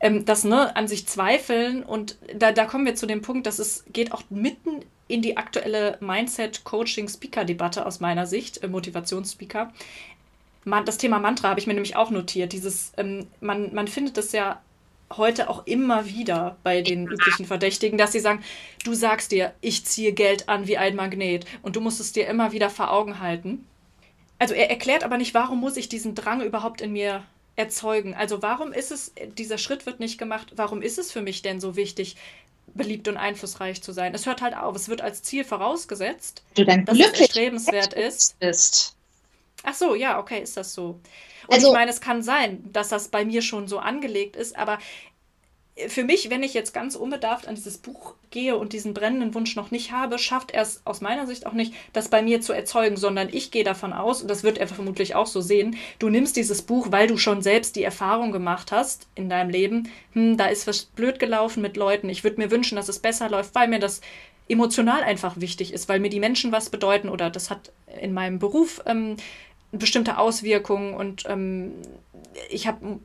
ähm, 0.00 0.24
das 0.24 0.44
ne, 0.44 0.76
an 0.76 0.86
sich 0.86 1.06
zweifeln. 1.08 1.82
Und 1.82 2.16
da, 2.34 2.52
da 2.52 2.64
kommen 2.64 2.86
wir 2.86 2.94
zu 2.94 3.06
dem 3.06 3.22
Punkt, 3.22 3.46
dass 3.46 3.58
es 3.58 3.84
geht 3.92 4.12
auch 4.12 4.22
mitten 4.30 4.84
in 5.08 5.22
die 5.22 5.36
aktuelle 5.36 5.98
Mindset-Coaching-Speaker-Debatte 6.00 7.86
aus 7.86 8.00
meiner 8.00 8.26
Sicht, 8.26 8.62
äh, 8.62 8.68
Motivationsspeaker. 8.68 9.72
Das 10.84 10.98
Thema 10.98 11.20
Mantra 11.20 11.48
habe 11.48 11.60
ich 11.60 11.68
mir 11.68 11.74
nämlich 11.74 11.94
auch 11.94 12.10
notiert. 12.10 12.52
Dieses, 12.52 12.92
ähm, 12.96 13.28
man, 13.40 13.72
man 13.72 13.86
findet 13.86 14.18
es 14.18 14.32
ja 14.32 14.60
heute 15.14 15.48
auch 15.48 15.66
immer 15.66 16.06
wieder 16.06 16.56
bei 16.62 16.82
den 16.82 17.06
üblichen 17.06 17.46
Verdächtigen, 17.46 17.98
dass 17.98 18.12
sie 18.12 18.20
sagen, 18.20 18.42
du 18.84 18.94
sagst 18.94 19.32
dir, 19.32 19.54
ich 19.60 19.84
ziehe 19.84 20.12
Geld 20.12 20.48
an 20.48 20.66
wie 20.66 20.78
ein 20.78 20.96
Magnet 20.96 21.46
und 21.62 21.76
du 21.76 21.80
musst 21.80 22.00
es 22.00 22.12
dir 22.12 22.26
immer 22.26 22.52
wieder 22.52 22.70
vor 22.70 22.90
Augen 22.90 23.20
halten. 23.20 23.66
Also 24.38 24.54
er 24.54 24.68
erklärt 24.68 25.04
aber 25.04 25.16
nicht, 25.16 25.34
warum 25.34 25.60
muss 25.60 25.76
ich 25.76 25.88
diesen 25.88 26.14
Drang 26.14 26.42
überhaupt 26.42 26.80
in 26.80 26.92
mir 26.92 27.22
erzeugen? 27.54 28.14
Also 28.14 28.42
warum 28.42 28.72
ist 28.72 28.90
es, 28.90 29.12
dieser 29.38 29.58
Schritt 29.58 29.86
wird 29.86 30.00
nicht 30.00 30.18
gemacht, 30.18 30.52
warum 30.56 30.82
ist 30.82 30.98
es 30.98 31.12
für 31.12 31.22
mich 31.22 31.42
denn 31.42 31.60
so 31.60 31.76
wichtig, 31.76 32.16
beliebt 32.74 33.08
und 33.08 33.16
einflussreich 33.16 33.82
zu 33.82 33.92
sein? 33.92 34.14
Es 34.14 34.26
hört 34.26 34.42
halt 34.42 34.56
auf, 34.56 34.76
es 34.76 34.88
wird 34.88 35.00
als 35.00 35.22
Ziel 35.22 35.44
vorausgesetzt, 35.44 36.42
dass 36.54 36.98
es 36.98 37.20
erstrebenswert 37.20 37.94
ist. 37.94 38.38
Bist. 38.40 38.95
Ach 39.68 39.74
so, 39.74 39.96
ja, 39.96 40.20
okay, 40.20 40.40
ist 40.40 40.56
das 40.56 40.72
so. 40.74 41.00
Und 41.48 41.54
also, 41.54 41.68
ich 41.68 41.72
meine, 41.74 41.90
es 41.90 42.00
kann 42.00 42.22
sein, 42.22 42.64
dass 42.72 42.88
das 42.88 43.08
bei 43.08 43.24
mir 43.24 43.42
schon 43.42 43.66
so 43.66 43.78
angelegt 43.78 44.36
ist, 44.36 44.56
aber 44.56 44.78
für 45.88 46.04
mich, 46.04 46.30
wenn 46.30 46.44
ich 46.44 46.54
jetzt 46.54 46.72
ganz 46.72 46.94
unbedarft 46.94 47.48
an 47.48 47.56
dieses 47.56 47.76
Buch 47.76 48.14
gehe 48.30 48.56
und 48.56 48.72
diesen 48.72 48.94
brennenden 48.94 49.34
Wunsch 49.34 49.56
noch 49.56 49.72
nicht 49.72 49.90
habe, 49.92 50.18
schafft 50.18 50.52
er 50.52 50.62
es 50.62 50.80
aus 50.84 51.00
meiner 51.00 51.26
Sicht 51.26 51.46
auch 51.46 51.52
nicht, 51.52 51.74
das 51.92 52.08
bei 52.08 52.22
mir 52.22 52.40
zu 52.40 52.52
erzeugen, 52.52 52.96
sondern 52.96 53.28
ich 53.30 53.50
gehe 53.50 53.64
davon 53.64 53.92
aus, 53.92 54.22
und 54.22 54.28
das 54.28 54.44
wird 54.44 54.56
er 54.56 54.68
vermutlich 54.68 55.16
auch 55.16 55.26
so 55.26 55.40
sehen, 55.40 55.76
du 55.98 56.08
nimmst 56.08 56.36
dieses 56.36 56.62
Buch, 56.62 56.92
weil 56.92 57.08
du 57.08 57.18
schon 57.18 57.42
selbst 57.42 57.76
die 57.76 57.82
Erfahrung 57.82 58.32
gemacht 58.32 58.72
hast 58.72 59.08
in 59.16 59.28
deinem 59.28 59.50
Leben, 59.50 59.90
hm, 60.12 60.36
da 60.36 60.46
ist 60.46 60.66
was 60.66 60.84
blöd 60.84 61.18
gelaufen 61.18 61.60
mit 61.60 61.76
Leuten, 61.76 62.08
ich 62.08 62.24
würde 62.24 62.40
mir 62.40 62.50
wünschen, 62.50 62.76
dass 62.76 62.88
es 62.88 63.00
besser 63.00 63.28
läuft, 63.28 63.54
weil 63.54 63.68
mir 63.68 63.80
das 63.80 64.00
emotional 64.48 65.02
einfach 65.02 65.40
wichtig 65.40 65.74
ist, 65.74 65.88
weil 65.88 66.00
mir 66.00 66.10
die 66.10 66.20
Menschen 66.20 66.52
was 66.52 66.70
bedeuten 66.70 67.08
oder 67.08 67.30
das 67.30 67.50
hat 67.50 67.72
in 68.00 68.14
meinem 68.14 68.38
Beruf 68.38 68.80
ähm, 68.86 69.16
bestimmte 69.78 70.18
Auswirkungen 70.18 70.94
und 70.94 71.24
ähm, 71.26 71.72
ich 72.50 72.66
habe 72.66 73.00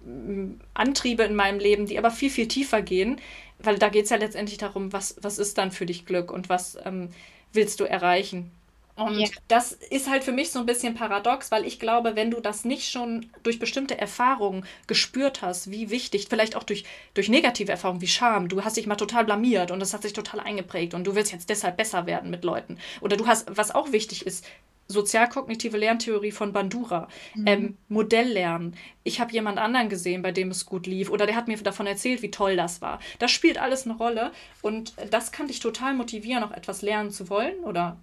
Antriebe 0.73 1.23
in 1.23 1.36
meinem 1.36 1.60
Leben, 1.60 1.86
die 1.86 1.97
aber 1.97 2.12
viel, 2.12 2.29
viel 2.29 2.47
tiefer 2.47 2.81
gehen, 2.81 3.19
weil 3.60 3.77
da 3.77 3.89
geht 3.89 4.05
es 4.05 4.10
ja 4.10 4.17
letztendlich 4.17 4.57
darum, 4.57 4.91
was, 4.93 5.15
was 5.21 5.39
ist 5.39 5.57
dann 5.57 5.71
für 5.71 5.86
dich 5.86 6.05
Glück 6.05 6.31
und 6.31 6.49
was 6.49 6.77
ähm, 6.84 7.10
willst 7.53 7.79
du 7.79 7.86
erreichen. 7.86 8.51
Und 8.95 9.19
ja. 9.19 9.29
das 9.47 9.71
ist 9.71 10.10
halt 10.10 10.23
für 10.23 10.31
mich 10.31 10.51
so 10.51 10.60
ein 10.60 10.65
bisschen 10.65 10.95
paradox, 10.95 11.49
weil 11.49 11.65
ich 11.65 11.79
glaube, 11.79 12.15
wenn 12.15 12.29
du 12.29 12.39
das 12.39 12.65
nicht 12.65 12.91
schon 12.91 13.29
durch 13.41 13.57
bestimmte 13.57 13.97
Erfahrungen 13.97 14.65
gespürt 14.86 15.41
hast, 15.41 15.71
wie 15.71 15.89
wichtig, 15.89 16.27
vielleicht 16.29 16.55
auch 16.55 16.63
durch, 16.63 16.84
durch 17.13 17.29
negative 17.29 17.71
Erfahrungen 17.71 18.01
wie 18.01 18.07
Scham, 18.07 18.49
du 18.49 18.63
hast 18.63 18.77
dich 18.77 18.88
mal 18.88 18.95
total 18.95 19.25
blamiert 19.25 19.71
und 19.71 19.79
das 19.79 19.93
hat 19.93 20.03
sich 20.03 20.13
total 20.13 20.41
eingeprägt 20.41 20.93
und 20.93 21.05
du 21.05 21.15
willst 21.15 21.31
jetzt 21.31 21.49
deshalb 21.49 21.77
besser 21.77 22.05
werden 22.05 22.29
mit 22.29 22.43
Leuten. 22.43 22.77
Oder 22.99 23.17
du 23.17 23.27
hast, 23.27 23.47
was 23.55 23.73
auch 23.73 23.91
wichtig 23.91 24.25
ist, 24.25 24.45
sozialkognitive 24.91 25.77
Lerntheorie 25.77 26.32
von 26.32 26.54
Bandura, 26.54 27.08
mhm. 27.36 27.47
ähm, 27.47 27.77
Modelllernen. 27.89 28.75
Ich 29.04 29.19
habe 29.19 29.34
jemand 29.34 29.58
anderen 29.58 29.89
gesehen, 29.89 30.21
bei 30.21 30.32
dem 30.32 30.49
es 30.49 30.65
gut 30.65 30.88
lief, 30.88 31.10
oder 31.10 31.25
der 31.25 31.36
hat 31.36 31.47
mir 31.47 31.58
davon 31.58 31.88
erzählt, 31.88 32.21
wie 32.21 32.32
toll 32.32 32.56
das 32.56 32.82
war. 32.82 32.99
Das 33.19 33.32
spielt 33.32 33.58
alles 33.58 33.86
eine 33.86 33.95
Rolle 33.95 34.32
und 34.62 34.93
das 35.10 35.32
kann 35.32 35.47
dich 35.47 35.60
total 35.60 35.93
motivieren, 35.93 36.43
auch 36.43 36.51
etwas 36.51 36.82
lernen 36.82 37.12
zu 37.12 37.30
wollen 37.30 37.63
oder 37.63 37.97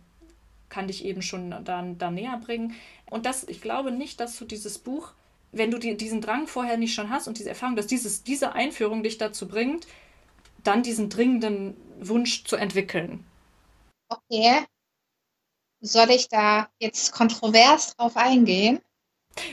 kann 0.69 0.87
dich 0.87 1.05
eben 1.05 1.23
schon 1.23 1.51
da, 1.65 1.83
da 1.97 2.11
näher 2.11 2.41
bringen. 2.45 2.75
Und 3.11 3.27
das, 3.27 3.45
ich 3.45 3.61
glaube 3.61 3.91
nicht, 3.91 4.21
dass 4.21 4.39
du 4.39 4.45
dieses 4.45 4.79
Buch, 4.79 5.13
wenn 5.53 5.71
du 5.71 5.79
die, 5.79 5.97
diesen 5.97 6.21
Drang 6.21 6.47
vorher 6.47 6.77
nicht 6.77 6.95
schon 6.95 7.11
hast 7.11 7.27
und 7.27 7.39
diese 7.39 7.49
Erfahrung, 7.49 7.77
dass 7.77 7.87
dieses, 7.87 8.23
diese 8.23 8.53
Einführung 8.53 9.03
dich 9.03 9.19
dazu 9.19 9.49
bringt, 9.49 9.87
dann 10.65 10.83
diesen 10.83 11.09
dringenden 11.09 11.77
Wunsch 12.01 12.45
zu 12.45 12.57
entwickeln. 12.57 13.25
Okay, 14.09 14.65
soll 15.81 16.11
ich 16.11 16.29
da 16.29 16.69
jetzt 16.79 17.13
kontrovers 17.13 17.97
drauf 17.97 18.17
eingehen? 18.17 18.81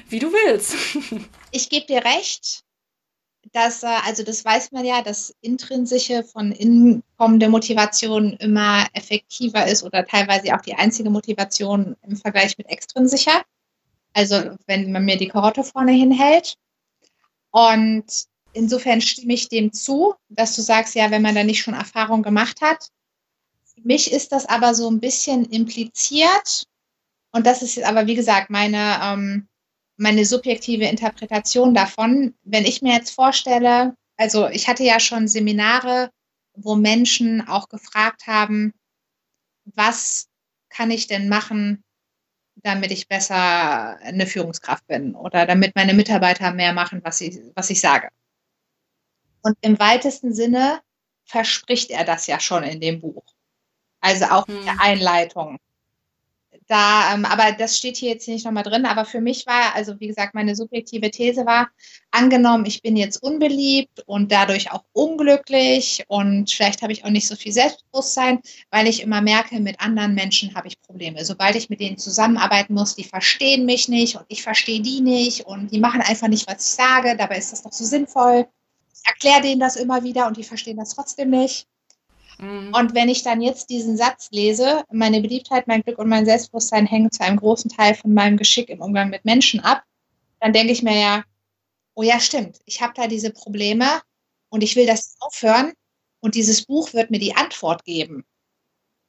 Wie 0.09 0.19
du 0.19 0.31
willst. 0.31 0.75
ich 1.51 1.69
gebe 1.69 1.85
dir 1.85 2.03
recht, 2.03 2.63
dass, 3.51 3.83
äh, 3.83 3.87
also 4.05 4.23
das 4.23 4.43
weiß 4.43 4.71
man 4.71 4.85
ja, 4.85 5.01
dass 5.01 5.33
intrinsische 5.41 6.23
von 6.23 6.51
innen 6.51 7.03
kommende 7.17 7.49
Motivation 7.49 8.33
immer 8.33 8.87
effektiver 8.93 9.67
ist 9.67 9.83
oder 9.83 10.05
teilweise 10.05 10.55
auch 10.55 10.61
die 10.61 10.75
einzige 10.75 11.09
Motivation 11.09 11.95
im 12.01 12.15
Vergleich 12.15 12.57
mit 12.57 12.69
extrinsischer. 12.69 13.43
Also 14.13 14.55
wenn 14.65 14.91
man 14.91 15.05
mir 15.05 15.17
die 15.17 15.27
Karotte 15.27 15.63
vorne 15.63 15.91
hinhält. 15.91 16.55
Und 17.51 18.05
insofern 18.53 19.01
stimme 19.01 19.33
ich 19.33 19.49
dem 19.49 19.71
zu, 19.71 20.15
dass 20.29 20.55
du 20.55 20.61
sagst, 20.61 20.95
ja, 20.95 21.11
wenn 21.11 21.21
man 21.21 21.35
da 21.35 21.43
nicht 21.43 21.61
schon 21.61 21.73
Erfahrung 21.73 22.23
gemacht 22.23 22.61
hat, 22.61 22.89
mich 23.85 24.11
ist 24.11 24.31
das 24.31 24.45
aber 24.47 24.73
so 24.73 24.89
ein 24.89 24.99
bisschen 24.99 25.45
impliziert. 25.45 26.63
Und 27.31 27.45
das 27.45 27.61
ist 27.61 27.81
aber, 27.83 28.07
wie 28.07 28.15
gesagt, 28.15 28.49
meine, 28.49 28.99
ähm, 29.01 29.47
meine 29.97 30.25
subjektive 30.25 30.85
Interpretation 30.85 31.73
davon. 31.73 32.33
Wenn 32.43 32.65
ich 32.65 32.81
mir 32.81 32.93
jetzt 32.93 33.11
vorstelle, 33.11 33.95
also 34.17 34.47
ich 34.49 34.67
hatte 34.67 34.83
ja 34.83 34.99
schon 34.99 35.27
Seminare, 35.27 36.09
wo 36.55 36.75
Menschen 36.75 37.47
auch 37.47 37.69
gefragt 37.69 38.25
haben, 38.27 38.73
was 39.65 40.27
kann 40.69 40.89
ich 40.89 41.07
denn 41.07 41.29
machen, 41.29 41.83
damit 42.55 42.91
ich 42.91 43.07
besser 43.07 43.97
eine 43.99 44.25
Führungskraft 44.25 44.87
bin 44.87 45.13
oder 45.13 45.45
damit 45.45 45.75
meine 45.75 45.93
Mitarbeiter 45.93 46.51
mehr 46.53 46.73
machen, 46.73 47.01
was 47.03 47.21
ich, 47.21 47.37
was 47.53 47.69
ich 47.69 47.81
sage. 47.81 48.09
Und 49.43 49.55
im 49.61 49.77
weitesten 49.77 50.33
Sinne 50.33 50.81
verspricht 51.25 51.91
er 51.91 52.03
das 52.03 52.25
ja 52.25 52.39
schon 52.39 52.63
in 52.63 52.81
dem 52.81 52.99
Buch. 52.99 53.34
Also 54.05 54.25
auch 54.25 54.47
hm. 54.47 54.59
in 54.59 54.65
der 54.65 54.81
Einleitung 54.81 55.57
da, 56.67 57.13
ähm, 57.13 57.25
aber 57.25 57.51
das 57.51 57.77
steht 57.77 57.97
hier 57.97 58.11
jetzt 58.11 58.27
nicht 58.27 58.45
nochmal 58.45 58.63
drin, 58.63 58.85
aber 58.85 59.05
für 59.05 59.21
mich 59.21 59.45
war, 59.45 59.75
also 59.75 59.99
wie 59.99 60.07
gesagt, 60.07 60.33
meine 60.33 60.55
subjektive 60.55 61.11
These 61.11 61.45
war, 61.45 61.69
angenommen, 62.11 62.65
ich 62.65 62.81
bin 62.81 62.95
jetzt 62.95 63.21
unbeliebt 63.21 64.03
und 64.07 64.31
dadurch 64.31 64.71
auch 64.71 64.83
unglücklich 64.93 66.03
und 66.07 66.51
vielleicht 66.51 66.81
habe 66.81 66.93
ich 66.93 67.05
auch 67.05 67.09
nicht 67.09 67.27
so 67.27 67.35
viel 67.35 67.51
Selbstbewusstsein, 67.51 68.39
weil 68.71 68.87
ich 68.87 69.01
immer 69.01 69.21
merke, 69.21 69.59
mit 69.59 69.79
anderen 69.79 70.15
Menschen 70.15 70.55
habe 70.55 70.67
ich 70.67 70.81
Probleme. 70.81 71.23
Sobald 71.23 71.55
ich 71.55 71.69
mit 71.69 71.79
denen 71.79 71.97
zusammenarbeiten 71.97 72.73
muss, 72.73 72.95
die 72.95 73.03
verstehen 73.03 73.65
mich 73.65 73.87
nicht 73.87 74.15
und 74.15 74.25
ich 74.27 74.41
verstehe 74.41 74.81
die 74.81 75.01
nicht 75.01 75.45
und 75.45 75.71
die 75.71 75.79
machen 75.79 76.01
einfach 76.01 76.27
nicht, 76.27 76.47
was 76.47 76.67
ich 76.69 76.75
sage, 76.75 77.15
dabei 77.17 77.37
ist 77.37 77.51
das 77.51 77.63
doch 77.63 77.73
so 77.73 77.83
sinnvoll. 77.83 78.47
Ich 78.93 79.07
erkläre 79.07 79.41
denen 79.41 79.59
das 79.59 79.75
immer 79.75 80.03
wieder 80.03 80.27
und 80.27 80.37
die 80.37 80.43
verstehen 80.43 80.77
das 80.77 80.95
trotzdem 80.95 81.29
nicht. 81.29 81.67
Mhm. 82.37 82.73
Und 82.73 82.93
wenn 82.93 83.09
ich 83.09 83.23
dann 83.23 83.41
jetzt 83.41 83.69
diesen 83.69 83.97
Satz 83.97 84.29
lese, 84.31 84.83
meine 84.91 85.21
Beliebtheit, 85.21 85.67
mein 85.67 85.81
Glück 85.81 85.99
und 85.99 86.09
mein 86.09 86.25
Selbstbewusstsein 86.25 86.85
hängen 86.85 87.11
zu 87.11 87.23
einem 87.23 87.37
großen 87.37 87.69
Teil 87.71 87.95
von 87.95 88.13
meinem 88.13 88.37
Geschick 88.37 88.69
im 88.69 88.81
Umgang 88.81 89.09
mit 89.09 89.25
Menschen 89.25 89.59
ab, 89.59 89.83
dann 90.39 90.53
denke 90.53 90.73
ich 90.73 90.83
mir 90.83 90.99
ja, 90.99 91.23
oh 91.95 92.03
ja, 92.03 92.19
stimmt, 92.19 92.59
ich 92.65 92.81
habe 92.81 92.93
da 92.95 93.07
diese 93.07 93.31
Probleme 93.31 94.01
und 94.49 94.63
ich 94.63 94.75
will 94.75 94.85
das 94.85 95.15
aufhören 95.19 95.73
und 96.19 96.35
dieses 96.35 96.65
Buch 96.65 96.93
wird 96.93 97.11
mir 97.11 97.19
die 97.19 97.35
Antwort 97.35 97.85
geben. 97.85 98.25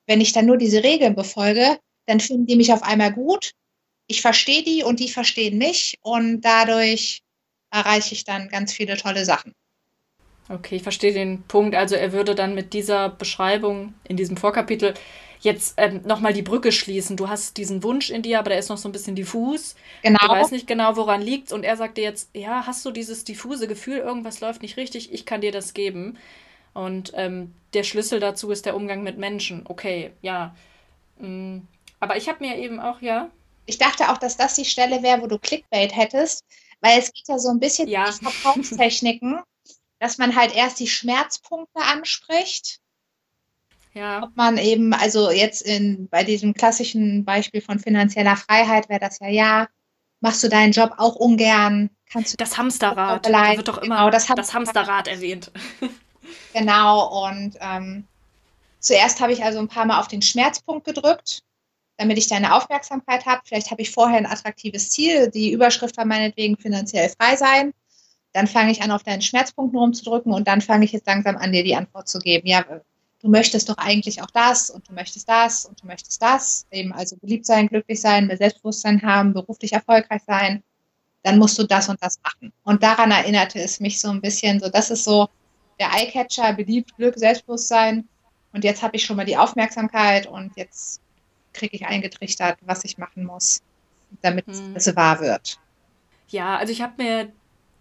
Wenn 0.06 0.20
ich 0.20 0.32
dann 0.32 0.46
nur 0.46 0.56
diese 0.56 0.84
Regeln 0.84 1.14
befolge, 1.14 1.78
dann 2.06 2.20
finden 2.20 2.46
die 2.46 2.56
mich 2.56 2.72
auf 2.72 2.82
einmal 2.82 3.12
gut, 3.12 3.52
ich 4.06 4.22
verstehe 4.22 4.62
die 4.62 4.84
und 4.84 5.00
die 5.00 5.08
verstehen 5.08 5.58
mich 5.58 5.98
und 6.00 6.42
dadurch 6.42 7.22
erreiche 7.70 8.14
ich 8.14 8.24
dann 8.24 8.48
ganz 8.48 8.72
viele 8.72 8.96
tolle 8.96 9.24
Sachen. 9.24 9.52
Okay, 10.48 10.76
ich 10.76 10.82
verstehe 10.82 11.12
den 11.12 11.42
Punkt. 11.42 11.74
Also 11.74 11.96
er 11.96 12.12
würde 12.12 12.34
dann 12.34 12.54
mit 12.54 12.72
dieser 12.72 13.08
Beschreibung 13.08 13.94
in 14.04 14.16
diesem 14.16 14.36
Vorkapitel 14.36 14.94
jetzt 15.40 15.74
ähm, 15.76 16.02
nochmal 16.04 16.32
die 16.32 16.42
Brücke 16.42 16.72
schließen. 16.72 17.16
Du 17.16 17.28
hast 17.28 17.56
diesen 17.56 17.82
Wunsch 17.82 18.10
in 18.10 18.22
dir, 18.22 18.38
aber 18.38 18.50
der 18.50 18.58
ist 18.58 18.68
noch 18.68 18.78
so 18.78 18.88
ein 18.88 18.92
bisschen 18.92 19.16
diffus. 19.16 19.74
Genau. 20.02 20.18
Du 20.20 20.28
weißt 20.28 20.52
nicht 20.52 20.66
genau, 20.66 20.96
woran 20.96 21.20
liegt. 21.20 21.52
Und 21.52 21.64
er 21.64 21.76
sagt 21.76 21.98
dir 21.98 22.04
jetzt, 22.04 22.30
ja, 22.34 22.66
hast 22.66 22.84
du 22.84 22.90
dieses 22.90 23.24
diffuse 23.24 23.66
Gefühl, 23.66 23.98
irgendwas 23.98 24.40
läuft 24.40 24.62
nicht 24.62 24.76
richtig, 24.76 25.12
ich 25.12 25.26
kann 25.26 25.40
dir 25.40 25.52
das 25.52 25.74
geben. 25.74 26.18
Und 26.74 27.12
ähm, 27.14 27.54
der 27.74 27.82
Schlüssel 27.82 28.20
dazu 28.20 28.50
ist 28.50 28.66
der 28.66 28.76
Umgang 28.76 29.02
mit 29.02 29.18
Menschen. 29.18 29.64
Okay, 29.66 30.12
ja. 30.22 30.54
Mhm. 31.18 31.66
Aber 32.00 32.16
ich 32.16 32.28
habe 32.28 32.44
mir 32.44 32.56
eben 32.56 32.78
auch, 32.78 33.00
ja. 33.00 33.30
Ich 33.64 33.78
dachte 33.78 34.10
auch, 34.10 34.18
dass 34.18 34.36
das 34.36 34.54
die 34.54 34.64
Stelle 34.64 35.02
wäre, 35.02 35.22
wo 35.22 35.26
du 35.26 35.38
Clickbait 35.38 35.96
hättest, 35.96 36.44
weil 36.80 36.98
es 36.98 37.12
geht 37.12 37.26
ja 37.28 37.38
so 37.38 37.48
ein 37.48 37.58
bisschen 37.58 37.88
ja. 37.88 38.06
um 38.06 38.30
Verkaufstechniken 38.30 39.40
dass 39.98 40.18
man 40.18 40.36
halt 40.36 40.54
erst 40.54 40.78
die 40.80 40.88
Schmerzpunkte 40.88 41.80
anspricht. 41.80 42.80
Ja. 43.94 44.22
Ob 44.24 44.36
man 44.36 44.58
eben, 44.58 44.92
also 44.92 45.30
jetzt 45.30 45.62
in, 45.62 46.08
bei 46.08 46.22
diesem 46.22 46.52
klassischen 46.52 47.24
Beispiel 47.24 47.62
von 47.62 47.78
finanzieller 47.78 48.36
Freiheit 48.36 48.90
wäre 48.90 49.00
das 49.00 49.20
ja, 49.20 49.28
ja, 49.28 49.68
machst 50.20 50.44
du 50.44 50.48
deinen 50.48 50.72
Job 50.72 50.92
auch 50.98 51.16
ungern? 51.16 51.88
Kannst 52.10 52.32
du 52.32 52.36
das 52.36 52.58
Hamsterrad, 52.58 53.26
da 53.26 53.56
wird 53.56 53.68
doch 53.68 53.78
immer 53.78 53.96
genau, 53.96 54.10
das, 54.10 54.26
das 54.26 54.52
Hamsterrad 54.52 55.08
erwähnt. 55.08 55.50
genau, 56.52 57.26
und 57.26 57.56
ähm, 57.60 58.06
zuerst 58.80 59.20
habe 59.20 59.32
ich 59.32 59.42
also 59.42 59.58
ein 59.60 59.68
paar 59.68 59.86
Mal 59.86 59.98
auf 59.98 60.08
den 60.08 60.20
Schmerzpunkt 60.20 60.84
gedrückt, 60.84 61.42
damit 61.96 62.18
ich 62.18 62.28
deine 62.28 62.54
Aufmerksamkeit 62.54 63.24
habe. 63.24 63.40
Vielleicht 63.46 63.70
habe 63.70 63.80
ich 63.80 63.90
vorher 63.90 64.18
ein 64.18 64.26
attraktives 64.26 64.90
Ziel. 64.90 65.30
Die 65.30 65.52
Überschrift 65.52 65.96
war 65.96 66.04
meinetwegen 66.04 66.58
finanziell 66.58 67.08
frei 67.08 67.36
sein 67.36 67.72
dann 68.36 68.46
fange 68.46 68.70
ich 68.70 68.82
an, 68.82 68.90
auf 68.90 69.02
deinen 69.02 69.22
Schmerzpunkten 69.22 69.78
rumzudrücken 69.78 70.30
und 70.30 70.46
dann 70.46 70.60
fange 70.60 70.84
ich 70.84 70.92
jetzt 70.92 71.06
langsam 71.06 71.38
an, 71.38 71.52
dir 71.52 71.64
die 71.64 71.74
Antwort 71.74 72.06
zu 72.06 72.18
geben. 72.18 72.46
Ja, 72.46 72.66
du 73.22 73.28
möchtest 73.30 73.70
doch 73.70 73.78
eigentlich 73.78 74.20
auch 74.20 74.30
das 74.30 74.68
und 74.68 74.86
du 74.86 74.92
möchtest 74.92 75.26
das 75.26 75.64
und 75.64 75.82
du 75.82 75.86
möchtest 75.86 76.20
das. 76.20 76.66
Eben 76.70 76.92
also 76.92 77.16
beliebt 77.16 77.46
sein, 77.46 77.66
glücklich 77.66 77.98
sein, 77.98 78.26
mehr 78.26 78.36
Selbstbewusstsein 78.36 79.00
haben, 79.00 79.32
beruflich 79.32 79.72
erfolgreich 79.72 80.20
sein. 80.26 80.62
Dann 81.22 81.38
musst 81.38 81.58
du 81.58 81.62
das 81.62 81.88
und 81.88 82.02
das 82.02 82.20
machen. 82.22 82.52
Und 82.62 82.82
daran 82.82 83.10
erinnerte 83.10 83.58
es 83.58 83.80
mich 83.80 84.02
so 84.02 84.10
ein 84.10 84.20
bisschen, 84.20 84.60
so 84.60 84.68
das 84.68 84.90
ist 84.90 85.04
so 85.04 85.30
der 85.80 85.94
Eyecatcher, 85.94 86.52
beliebt, 86.52 86.94
Glück, 86.98 87.18
Selbstbewusstsein. 87.18 88.06
Und 88.52 88.64
jetzt 88.64 88.82
habe 88.82 88.96
ich 88.96 89.04
schon 89.06 89.16
mal 89.16 89.24
die 89.24 89.38
Aufmerksamkeit 89.38 90.26
und 90.26 90.54
jetzt 90.56 91.00
kriege 91.54 91.74
ich 91.74 91.86
eingetrichtert, 91.86 92.58
was 92.66 92.84
ich 92.84 92.98
machen 92.98 93.24
muss, 93.24 93.62
damit 94.20 94.46
hm. 94.46 94.76
es 94.76 94.94
wahr 94.94 95.20
wird. 95.20 95.58
Ja, 96.28 96.58
also 96.58 96.70
ich 96.70 96.82
habe 96.82 97.02
mir 97.02 97.32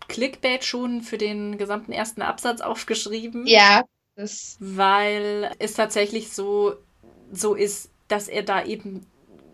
Clickbait 0.08 0.64
schon 0.64 1.02
für 1.02 1.18
den 1.18 1.58
gesamten 1.58 1.92
ersten 1.92 2.22
Absatz 2.22 2.62
aufgeschrieben. 2.62 3.48
Ja. 3.48 3.84
Das 4.16 4.58
weil 4.60 5.52
es 5.60 5.74
tatsächlich 5.74 6.32
so, 6.32 6.76
so 7.32 7.54
ist, 7.54 7.90
dass 8.08 8.28
er 8.28 8.44
da 8.44 8.64
eben 8.64 9.06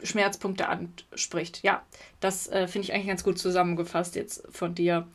Schmerzpunkte 0.03 0.67
anspricht. 0.67 1.63
Ja, 1.63 1.85
das 2.19 2.47
äh, 2.47 2.67
finde 2.67 2.87
ich 2.87 2.93
eigentlich 2.93 3.07
ganz 3.07 3.23
gut 3.23 3.39
zusammengefasst 3.39 4.15
jetzt 4.15 4.43
von 4.51 4.75
dir. 4.75 5.07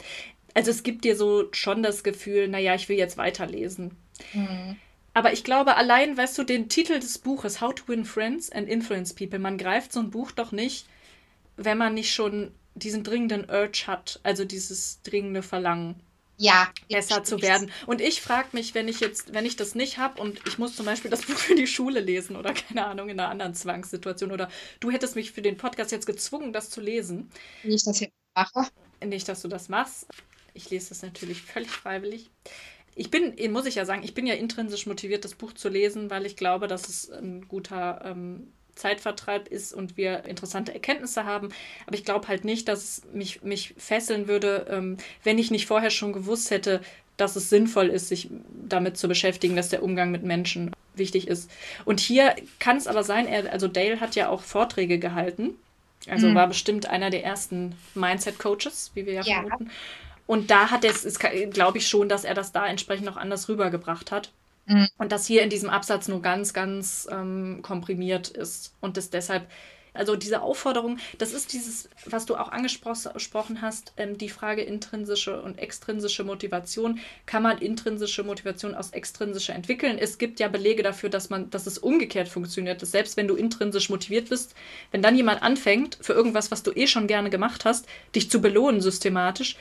Also 0.55 0.71
es 0.71 0.83
gibt 0.83 1.05
dir 1.05 1.17
so 1.17 1.49
schon 1.53 1.83
das 1.83 2.03
Gefühl, 2.03 2.49
naja, 2.49 2.75
ich 2.75 2.89
will 2.89 2.97
jetzt 2.97 3.19
weiterlesen. 3.19 3.97
Mhm. 4.33 4.77
Aber 5.13 5.33
ich 5.33 5.45
glaube, 5.45 5.77
allein, 5.77 6.17
weißt 6.17 6.37
du, 6.39 6.43
den 6.43 6.69
Titel 6.69 6.99
des 7.01 7.19
Buches, 7.19 7.61
How 7.61 7.75
to 7.75 7.85
Win 7.89 8.05
Friends 8.05 8.51
and 8.51 8.69
Influence 8.69 9.15
People, 9.15 9.39
man 9.39 9.59
greift 9.59 9.93
so 9.93 10.01
ein 10.01 10.11
Buch 10.11 10.31
doch 10.31 10.53
nicht, 10.53 10.87
wenn 11.57 11.79
man 11.79 11.95
nicht 11.95 12.13
schon 12.13 12.53
diesen 12.77 13.03
dringenden 13.03 13.51
Urge 13.51 13.85
hat, 13.87 14.21
also 14.23 14.45
dieses 14.45 15.03
dringende 15.03 15.43
Verlangen. 15.43 15.97
Ja, 16.39 16.69
besser 16.91 17.25
zu 17.25 17.41
werden. 17.41 17.71
Und 17.87 18.03
ich 18.03 18.21
frage 18.21 18.49
mich, 18.53 18.75
wenn 18.75 18.89
ich 18.89 19.01
jetzt, 19.01 19.33
wenn 19.33 19.47
ich 19.47 19.57
das 19.57 19.75
nicht 19.75 19.97
habe 19.97 20.21
und 20.21 20.47
ich 20.47 20.59
muss 20.59 20.77
zum 20.77 20.85
Beispiel 20.85 21.11
das 21.11 21.23
Buch 21.27 21.39
für 21.39 21.55
die 21.55 21.67
Schule 21.67 22.01
lesen 22.01 22.37
oder 22.37 22.53
keine 22.53 22.87
Ahnung, 22.87 23.09
in 23.09 23.19
einer 23.19 23.31
anderen 23.31 23.55
Zwangssituation 23.55 24.33
oder 24.33 24.51
du 24.81 24.91
hättest 24.91 25.17
mich 25.17 25.33
für 25.33 25.43
den 25.43 25.57
Podcast 25.57 25.93
jetzt 25.93 26.07
gezwungen, 26.07 26.53
das 26.53 26.69
zu 26.69 26.81
lesen. 26.81 27.31
Wie 27.63 27.75
ich 27.75 27.85
das 27.85 28.05
mache. 28.35 28.69
Nicht, 29.05 29.29
dass 29.29 29.43
du 29.43 29.49
das 29.49 29.69
machst. 29.69 30.07
Ich 30.53 30.69
lese 30.71 30.91
das 30.91 31.03
natürlich 31.03 31.43
völlig 31.43 31.71
freiwillig. 31.71 32.31
Ich 32.95 33.11
bin, 33.11 33.35
muss 33.53 33.67
ich 33.67 33.75
ja 33.75 33.85
sagen, 33.85 34.03
ich 34.03 34.15
bin 34.15 34.27
ja 34.27 34.35
intrinsisch 34.35 34.87
motiviert, 34.87 35.25
das 35.25 35.35
Buch 35.35 35.53
zu 35.53 35.69
lesen, 35.69 36.11
weil 36.11 36.25
ich 36.25 36.37
glaube, 36.37 36.67
dass 36.67 36.89
es 36.89 37.11
ein 37.11 37.47
guter 37.47 38.01
ähm, 38.05 38.53
Zeitvertreib 38.77 39.49
ist 39.49 39.73
und 39.73 39.97
wir 39.97 40.25
interessante 40.27 40.73
Erkenntnisse 40.73 41.25
haben. 41.25 41.49
Aber 41.87 41.97
ich 41.97 42.05
glaube 42.05 42.29
halt 42.29 42.45
nicht, 42.45 42.69
dass 42.69 42.85
es 42.85 43.03
mich, 43.13 43.43
mich 43.43 43.75
fesseln 43.77 44.29
würde, 44.29 44.67
ähm, 44.71 44.99
wenn 45.25 45.39
ich 45.39 45.51
nicht 45.51 45.67
vorher 45.67 45.91
schon 45.91 46.13
gewusst 46.13 46.51
hätte, 46.51 46.81
dass 47.17 47.35
es 47.35 47.49
sinnvoll 47.49 47.89
ist, 47.89 48.09
sich 48.09 48.29
damit 48.69 48.99
zu 48.99 49.09
beschäftigen, 49.09 49.57
dass 49.57 49.71
der 49.71 49.83
Umgang 49.83 50.11
mit 50.11 50.23
Menschen 50.23 50.73
wichtig 50.95 51.29
ist. 51.29 51.51
Und 51.85 51.99
hier 52.01 52.37
kann 52.59 52.77
es 52.77 52.87
aber 52.87 53.03
sein, 53.03 53.27
er, 53.27 53.53
also 53.53 53.69
Dale 53.69 54.01
hat 54.01 54.15
ja 54.15 54.29
auch 54.29 54.43
Vorträge 54.43 54.99
gehalten. 54.99 55.55
Also 56.09 56.29
mhm. 56.29 56.35
war 56.35 56.47
bestimmt 56.47 56.87
einer 56.87 57.11
der 57.11 57.25
ersten 57.25 57.75
Mindset-Coaches, 57.95 58.93
wie 58.95 59.07
wir 59.07 59.15
ja, 59.15 59.23
ja. 59.23 59.41
vermuten. 59.41 59.71
Und 60.27 60.51
da 60.51 60.71
hat 60.71 60.85
es, 60.85 61.19
glaube 61.19 61.79
ich 61.79 61.89
schon, 61.89 62.09
dass 62.09 62.25
er 62.25 62.35
das 62.35 62.53
da 62.53 62.67
entsprechend 62.67 63.07
noch 63.07 63.17
anders 63.17 63.49
rübergebracht 63.49 64.13
hat. 64.13 64.31
Mhm. 64.67 64.89
Und 64.99 65.13
das 65.13 65.27
hier 65.27 65.43
in 65.43 65.51
diesem 65.51 65.71
Absatz 65.71 66.09
nur 66.09 66.23
ganz, 66.23 66.53
ganz 66.53 67.09
ähm, 67.11 67.61
komprimiert 67.63 68.29
ist 68.29 68.75
und 68.81 68.97
das 68.97 69.11
deshalb 69.11 69.49
also 69.97 70.17
diese 70.17 70.43
Aufforderung, 70.43 70.99
das 71.19 71.33
ist 71.33 71.53
dieses, 71.53 71.89
was 72.05 72.27
du 72.27 72.37
auch 72.37 72.51
angesprochen 72.51 73.63
hast, 73.63 73.93
ähm, 73.97 74.19
die 74.19 74.29
Frage 74.29 74.63
intrinsische 74.63 75.41
und 75.41 75.59
extrinsische 75.59 76.25
Motivation. 76.25 77.01
Kann 77.25 77.43
man 77.43 77.59
intrinsische 77.59 78.23
Motivation 78.23 78.75
aus 78.75 78.91
extrinsischer 78.91 79.55
entwickeln? 79.55 79.99
Es 79.99 80.19
gibt 80.19 80.41
ja 80.41 80.49
Belege 80.49 80.83
dafür, 80.83 81.09
dass 81.09 81.31
man, 81.31 81.51
dass 81.51 81.67
es 81.67 81.79
umgekehrt 81.79 82.29
funktioniert. 82.29 82.83
Dass 82.83 82.93
selbst 82.93 83.17
wenn 83.17 83.29
du 83.29 83.35
intrinsisch 83.35 83.89
motiviert 83.91 84.29
bist, 84.29 84.55
wenn 84.91 85.03
dann 85.03 85.17
jemand 85.17 85.43
anfängt, 85.43 85.99
für 86.01 86.13
irgendwas, 86.13 86.51
was 86.51 86.63
du 86.63 86.73
eh 86.73 86.87
schon 86.87 87.07
gerne 87.07 87.31
gemacht 87.31 87.65
hast, 87.65 87.87
dich 88.15 88.31
zu 88.31 88.41
belohnen 88.41 88.81
systematisch, 88.81 89.57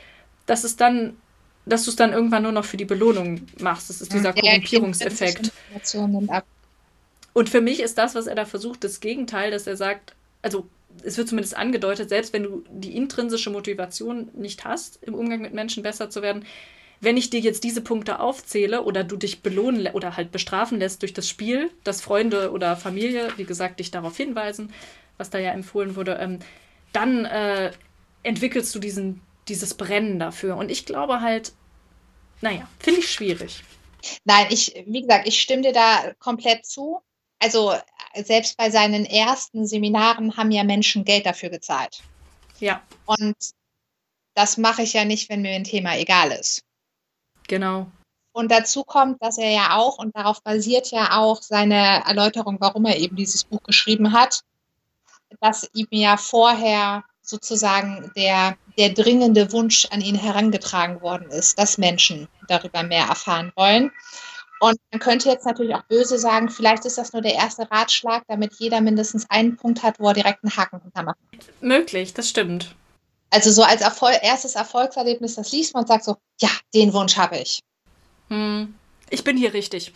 dass 0.46 0.64
es 0.64 0.76
dann 0.76 1.16
dass 1.66 1.84
du 1.84 1.90
es 1.90 1.96
dann 1.96 2.12
irgendwann 2.12 2.44
nur 2.44 2.52
noch 2.52 2.64
für 2.64 2.76
die 2.76 2.84
Belohnung 2.84 3.42
machst. 3.60 3.90
Das 3.90 4.00
ist 4.00 4.12
dieser 4.12 4.34
ja, 4.36 4.42
Korrumpierungseffekt. 4.42 5.52
Und 7.32 7.50
für 7.50 7.60
mich 7.60 7.80
ist 7.80 7.98
das, 7.98 8.14
was 8.14 8.26
er 8.26 8.34
da 8.34 8.46
versucht, 8.46 8.82
das 8.84 9.00
Gegenteil, 9.00 9.50
dass 9.50 9.66
er 9.66 9.76
sagt, 9.76 10.14
also 10.42 10.66
es 11.02 11.18
wird 11.18 11.28
zumindest 11.28 11.56
angedeutet, 11.56 12.08
selbst 12.08 12.32
wenn 12.32 12.44
du 12.44 12.64
die 12.70 12.96
intrinsische 12.96 13.50
Motivation 13.50 14.28
nicht 14.34 14.64
hast, 14.64 15.02
im 15.02 15.14
Umgang 15.14 15.42
mit 15.42 15.52
Menschen 15.52 15.82
besser 15.82 16.08
zu 16.08 16.22
werden, 16.22 16.46
wenn 17.00 17.16
ich 17.16 17.28
dir 17.28 17.40
jetzt 17.40 17.64
diese 17.64 17.82
Punkte 17.82 18.20
aufzähle 18.20 18.82
oder 18.82 19.04
du 19.04 19.16
dich 19.16 19.42
belohnen 19.42 19.88
oder 19.92 20.16
halt 20.16 20.32
bestrafen 20.32 20.78
lässt 20.78 21.02
durch 21.02 21.12
das 21.12 21.28
Spiel, 21.28 21.70
dass 21.84 22.00
Freunde 22.00 22.52
oder 22.52 22.76
Familie, 22.76 23.28
wie 23.36 23.44
gesagt, 23.44 23.80
dich 23.80 23.90
darauf 23.90 24.16
hinweisen, 24.16 24.72
was 25.18 25.28
da 25.28 25.38
ja 25.38 25.50
empfohlen 25.50 25.94
wurde, 25.96 26.16
ähm, 26.20 26.38
dann 26.92 27.26
äh, 27.26 27.72
entwickelst 28.22 28.74
du 28.74 28.78
diesen, 28.78 29.20
dieses 29.48 29.74
Brennen 29.74 30.18
dafür. 30.18 30.56
Und 30.56 30.70
ich 30.70 30.86
glaube 30.86 31.20
halt, 31.20 31.52
naja, 32.40 32.68
finde 32.78 33.00
ich 33.00 33.10
schwierig. 33.10 33.62
Nein, 34.24 34.46
ich, 34.50 34.84
wie 34.86 35.02
gesagt, 35.02 35.26
ich 35.26 35.40
stimme 35.40 35.62
dir 35.62 35.72
da 35.72 36.12
komplett 36.18 36.66
zu. 36.66 37.00
Also 37.38 37.74
selbst 38.14 38.56
bei 38.56 38.70
seinen 38.70 39.04
ersten 39.04 39.66
Seminaren 39.66 40.36
haben 40.36 40.50
ja 40.50 40.64
Menschen 40.64 41.04
Geld 41.04 41.26
dafür 41.26 41.50
gezahlt. 41.50 42.02
Ja. 42.60 42.82
Und 43.04 43.36
das 44.34 44.56
mache 44.56 44.82
ich 44.82 44.92
ja 44.92 45.04
nicht, 45.04 45.28
wenn 45.28 45.42
mir 45.42 45.52
ein 45.52 45.64
Thema 45.64 45.96
egal 45.96 46.30
ist. 46.32 46.62
Genau. 47.48 47.86
Und 48.32 48.50
dazu 48.50 48.84
kommt, 48.84 49.22
dass 49.22 49.38
er 49.38 49.50
ja 49.50 49.76
auch, 49.76 49.98
und 49.98 50.14
darauf 50.14 50.42
basiert 50.42 50.90
ja 50.90 51.18
auch 51.18 51.40
seine 51.40 52.04
Erläuterung, 52.04 52.58
warum 52.60 52.84
er 52.84 52.98
eben 52.98 53.16
dieses 53.16 53.44
Buch 53.44 53.62
geschrieben 53.62 54.12
hat, 54.12 54.42
dass 55.40 55.68
ihm 55.72 55.88
ja 55.90 56.16
vorher 56.16 57.04
sozusagen 57.28 58.10
der, 58.16 58.56
der 58.78 58.90
dringende 58.90 59.52
Wunsch 59.52 59.86
an 59.90 60.00
ihn 60.00 60.14
herangetragen 60.14 61.00
worden 61.00 61.28
ist, 61.30 61.58
dass 61.58 61.78
Menschen 61.78 62.28
darüber 62.48 62.82
mehr 62.82 63.06
erfahren 63.06 63.52
wollen. 63.56 63.90
Und 64.60 64.78
man 64.90 65.00
könnte 65.00 65.28
jetzt 65.28 65.44
natürlich 65.44 65.74
auch 65.74 65.82
böse 65.82 66.18
sagen, 66.18 66.48
vielleicht 66.48 66.86
ist 66.86 66.96
das 66.96 67.12
nur 67.12 67.20
der 67.20 67.34
erste 67.34 67.70
Ratschlag, 67.70 68.22
damit 68.26 68.54
jeder 68.58 68.80
mindestens 68.80 69.28
einen 69.28 69.56
Punkt 69.56 69.82
hat, 69.82 70.00
wo 70.00 70.08
er 70.08 70.14
direkt 70.14 70.42
einen 70.42 70.56
Haken 70.56 70.80
hintermacht. 70.80 71.18
Möglich, 71.60 72.14
das 72.14 72.30
stimmt. 72.30 72.74
Also 73.30 73.50
so 73.50 73.62
als 73.62 73.82
Erfol 73.82 74.12
erstes 74.22 74.54
Erfolgserlebnis, 74.54 75.34
das 75.34 75.52
liest 75.52 75.74
man 75.74 75.82
und 75.82 75.88
sagt 75.88 76.04
so, 76.04 76.16
ja, 76.40 76.48
den 76.74 76.92
Wunsch 76.94 77.16
habe 77.16 77.36
ich. 77.36 77.60
Hm, 78.28 78.74
ich 79.10 79.24
bin 79.24 79.36
hier 79.36 79.52
richtig. 79.52 79.92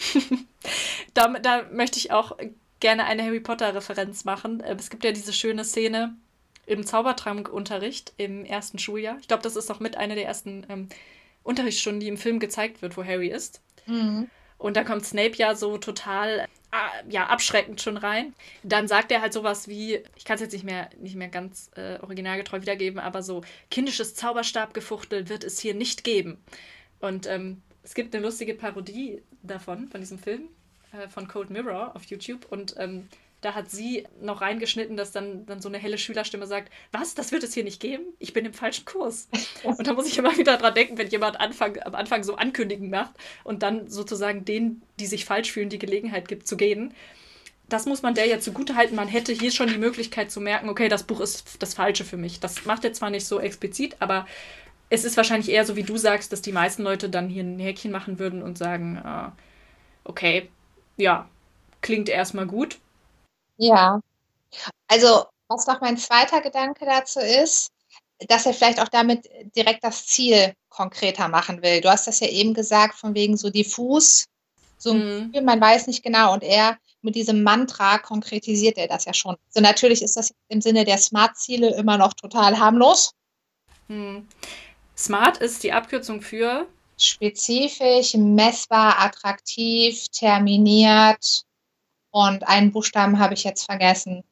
da, 1.15 1.29
da 1.29 1.63
möchte 1.73 1.99
ich 1.99 2.11
auch 2.11 2.37
gerne 2.81 3.05
eine 3.05 3.23
Harry 3.23 3.41
Potter-Referenz 3.41 4.25
machen. 4.25 4.63
Ähm, 4.67 4.77
es 4.79 4.91
gibt 4.91 5.05
ja 5.05 5.13
diese 5.13 5.33
schöne 5.33 5.65
Szene 5.65 6.15
im 6.71 6.87
Zaubertrankunterricht 6.87 8.13
im 8.17 8.45
ersten 8.45 8.79
Schuljahr. 8.79 9.17
Ich 9.21 9.27
glaube, 9.27 9.43
das 9.43 9.57
ist 9.57 9.71
auch 9.73 9.81
mit 9.81 9.97
einer 9.97 10.15
der 10.15 10.27
ersten 10.27 10.65
ähm, 10.69 10.89
Unterrichtsstunden, 11.43 11.99
die 12.01 12.07
im 12.07 12.17
Film 12.17 12.39
gezeigt 12.39 12.81
wird, 12.81 12.97
wo 12.97 13.05
Harry 13.05 13.29
ist. 13.29 13.61
Mhm. 13.87 14.31
Und 14.57 14.77
da 14.77 14.85
kommt 14.85 15.05
Snape 15.05 15.35
ja 15.37 15.57
so 15.57 15.79
total 15.79 16.47
äh, 16.71 17.11
ja, 17.13 17.27
abschreckend 17.27 17.81
schon 17.81 17.97
rein. 17.97 18.35
Dann 18.63 18.87
sagt 18.87 19.11
er 19.11 19.21
halt 19.21 19.33
sowas 19.33 19.67
wie, 19.67 20.01
ich 20.15 20.25
kann 20.25 20.37
es 20.37 20.43
jetzt 20.43 20.53
nicht 20.53 20.65
mehr, 20.65 20.91
nicht 21.01 21.17
mehr 21.17 21.29
ganz 21.29 21.73
äh, 21.75 21.99
originalgetreu 22.03 22.61
wiedergeben, 22.61 23.01
aber 23.01 23.25
so 23.25 23.43
kindisches 23.71 24.15
Zauberstabgefuchtel 24.15 25.29
wird 25.29 25.43
es 25.43 25.59
hier 25.59 25.75
nicht 25.75 26.05
geben. 26.05 26.39
Und 27.01 27.27
ähm, 27.27 27.63
es 27.83 27.95
gibt 27.95 28.15
eine 28.15 28.25
lustige 28.25 28.55
Parodie 28.55 29.23
davon, 29.43 29.89
von 29.89 30.01
diesem 30.01 30.21
Film, 30.21 30.43
äh, 30.93 31.09
von 31.09 31.27
Cold 31.27 31.51
Mirror 31.51 31.97
auf 31.97 32.05
YouTube. 32.05 32.47
Und 32.49 32.77
ähm, 32.79 33.09
da 33.41 33.55
hat 33.55 33.71
sie 33.71 34.07
noch 34.21 34.43
reingeschnitten, 34.43 34.97
dass 34.97 35.13
dann, 35.13 35.47
dann 35.47 35.63
so 35.63 35.69
eine 35.69 35.79
helle 35.79 35.97
Schülerstimme 35.97 36.47
sagt, 36.47 36.71
was, 36.93 37.15
das 37.15 37.33
wird 37.33 37.43
es 37.43 37.55
hier 37.55 37.65
nicht 37.65 37.81
geben? 37.81 38.05
Ich 38.19 38.33
bin 38.33 38.45
im 38.45 38.53
falschen 38.53 38.85
Kurs. 38.85 39.29
Und 39.63 39.87
da 39.87 39.95
muss 39.95 40.07
ich 40.07 40.19
immer 40.19 40.37
wieder 40.37 40.59
dran 40.59 40.75
denken, 40.75 40.99
wenn 40.99 41.09
jemand 41.09 41.41
Anfang, 41.41 41.79
am 41.83 41.95
Anfang 41.95 42.23
so 42.23 42.37
Ankündigen 42.37 42.91
macht 42.91 43.15
und 43.45 43.63
dann 43.63 43.89
sozusagen 43.89 44.45
denen, 44.45 44.83
die 44.99 45.07
sich 45.07 45.25
falsch 45.25 45.53
fühlen, 45.53 45.69
die 45.69 45.79
Gelegenheit 45.79 46.29
gibt 46.29 46.47
zu 46.47 46.57
gehen. 46.57 46.95
Das 47.69 47.87
muss 47.87 48.03
man 48.03 48.15
der 48.15 48.27
ja 48.27 48.41
zugutehalten. 48.41 48.97
Man 48.97 49.09
hätte 49.09 49.33
hier 49.33 49.53
schon 49.53 49.69
die 49.69 49.79
Möglichkeit 49.79 50.31
zu 50.31 50.41
merken, 50.41 50.69
okay, 50.69 50.89
das 50.89 51.05
Buch 51.05 51.21
ist 51.21 51.63
das 51.63 51.75
Falsche 51.75 52.05
für 52.05 52.17
mich. 52.17 52.41
Das 52.41 52.65
macht 52.65 52.85
er 52.85 52.93
zwar 52.93 53.11
nicht 53.11 53.27
so 53.27 53.39
explizit, 53.39 53.97
aber 54.01 54.27
es 54.91 55.05
ist 55.05 55.17
wahrscheinlich 55.17 55.51
eher 55.51 55.65
so, 55.65 55.77
wie 55.77 55.85
du 55.85 55.97
sagst, 55.97 56.33
dass 56.33 56.43
die 56.43 56.53
meisten 56.53 56.83
Leute 56.83 57.09
dann 57.09 57.29
hier 57.29 57.45
ein 57.45 57.59
Häkchen 57.59 57.93
machen 57.93 58.19
würden 58.19 58.43
und 58.43 58.59
sagen, 58.59 58.97
äh, 58.97 59.31
okay, 60.05 60.49
ja, 60.97 61.29
klingt 61.81 62.09
erstmal 62.09 62.47
gut, 62.47 62.79
ja. 63.61 64.01
Also, 64.89 65.27
was 65.49 65.67
noch 65.67 65.81
mein 65.81 65.97
zweiter 65.97 66.41
Gedanke 66.41 66.85
dazu 66.85 67.21
ist, 67.21 67.71
dass 68.29 68.47
er 68.47 68.55
vielleicht 68.55 68.81
auch 68.81 68.89
damit 68.89 69.29
direkt 69.57 69.85
das 69.85 70.07
Ziel 70.07 70.55
konkreter 70.69 71.29
machen 71.29 71.63
will. 71.63 71.81
Du 71.81 71.91
hast 71.91 72.07
das 72.07 72.21
ja 72.21 72.29
eben 72.29 72.55
gesagt, 72.55 72.95
von 72.95 73.15
wegen 73.15 73.37
so 73.37 73.51
diffus, 73.51 74.27
so 74.79 74.95
mhm. 74.95 75.33
man 75.43 75.61
weiß 75.61 75.87
nicht 75.87 76.03
genau. 76.03 76.33
Und 76.33 76.43
er 76.43 76.79
mit 77.03 77.15
diesem 77.15 77.43
Mantra 77.43 77.99
konkretisiert 77.99 78.79
er 78.79 78.89
das 78.89 79.05
ja 79.05 79.15
schon. 79.15 79.37
So 79.51 79.61
natürlich 79.61 80.03
ist 80.03 80.17
das 80.17 80.33
im 80.49 80.61
Sinne 80.61 80.85
der 80.85 80.99
Smart-Ziele 80.99 81.75
immer 81.75 81.99
noch 81.99 82.15
total 82.15 82.59
harmlos. 82.59 83.13
Mhm. 83.89 84.27
Smart 84.97 85.39
ist 85.39 85.63
die 85.63 85.73
Abkürzung 85.73 86.21
für 86.21 86.67
spezifisch, 86.99 88.15
messbar, 88.15 89.01
attraktiv, 89.01 90.09
terminiert, 90.09 91.45
und 92.11 92.47
einen 92.47 92.73
Buchstaben 92.73 93.19
habe 93.19 93.35
ich 93.35 93.45
jetzt 93.45 93.65
vergessen. 93.65 94.25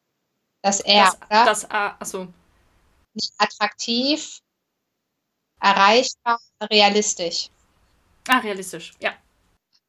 Das 0.63 0.81
R, 0.81 1.05
das, 1.05 1.17
oder? 1.17 1.45
Das 1.45 1.71
A, 1.71 1.97
achso. 1.99 2.29
Nicht 3.15 3.33
attraktiv, 3.39 4.41
erreichbar, 5.61 6.41
realistisch. 6.63 7.51
Ah, 8.29 8.39
realistisch, 8.39 8.93
ja. 9.01 9.15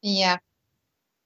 Ja. 0.00 0.38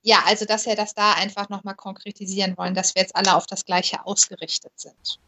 Ja, 0.03 0.23
also 0.27 0.45
dass 0.45 0.67
wir 0.67 0.77
das 0.77 0.95
da 0.95 1.15
einfach 1.15 1.49
nochmal 1.49 1.77
konkretisieren 1.77 2.57
wollen, 2.59 2.75
dass 2.75 2.95
wir 2.95 3.03
jetzt 3.03 3.17
alle 3.17 3.35
auf 3.35 3.47
das 3.47 3.65
Gleiche 3.65 4.05
ausgerichtet 4.05 4.73
sind. 4.77 5.19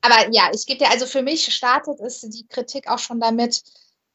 Aber 0.00 0.30
ja, 0.30 0.50
ich 0.52 0.66
gebe 0.66 0.78
dir, 0.78 0.90
also 0.90 1.06
für 1.06 1.22
mich 1.22 1.54
startet 1.54 2.00
es 2.00 2.20
die 2.20 2.46
Kritik 2.46 2.88
auch 2.88 2.98
schon 2.98 3.20
damit, 3.20 3.62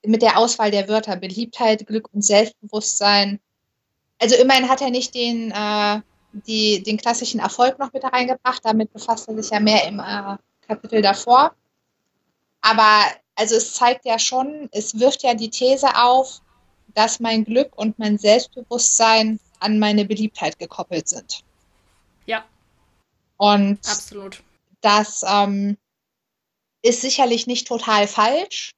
mit 0.04 0.22
der 0.22 0.38
Auswahl 0.38 0.72
der 0.72 0.88
Wörter. 0.88 1.16
Beliebtheit, 1.16 1.86
Glück 1.88 2.10
und 2.14 2.24
Selbstbewusstsein 2.24 3.40
also 4.22 4.36
immerhin 4.36 4.70
hat 4.70 4.82
er 4.82 4.92
nicht 4.92 5.16
den, 5.16 5.52
äh, 5.52 6.02
die, 6.32 6.84
den 6.84 6.98
klassischen 6.98 7.40
Erfolg 7.40 7.80
noch 7.80 7.92
mit 7.92 8.04
reingebracht. 8.04 8.64
Damit 8.64 8.94
befasst 8.94 9.28
er 9.28 9.42
sich 9.42 9.52
ja 9.52 9.60
mehr 9.60 9.88
im 9.88 10.00
äh, 10.00 10.38
Kapitel 10.68 11.02
davor. 11.02 11.56
Aber 12.62 13.06
also 13.36 13.56
es 13.56 13.74
zeigt 13.74 14.06
ja 14.06 14.20
schon, 14.20 14.70
es 14.72 15.00
wirft 15.00 15.24
ja 15.24 15.34
die 15.34 15.50
These 15.50 15.96
auf, 15.96 16.42
dass 16.94 17.20
mein 17.20 17.44
Glück 17.44 17.76
und 17.76 17.98
mein 17.98 18.18
Selbstbewusstsein 18.18 19.40
an 19.60 19.80
meine 19.80 20.06
Beliebtheit 20.06 20.60
gekoppelt 20.60 21.10
sind. 21.10 21.44
Ja. 22.26 22.46
Und 23.38 23.80
absolut. 23.88 24.44
Das 24.82 25.24
ähm, 25.28 25.78
ist 26.84 27.02
sicherlich 27.02 27.48
nicht 27.48 27.68
total 27.68 28.08
falsch, 28.08 28.74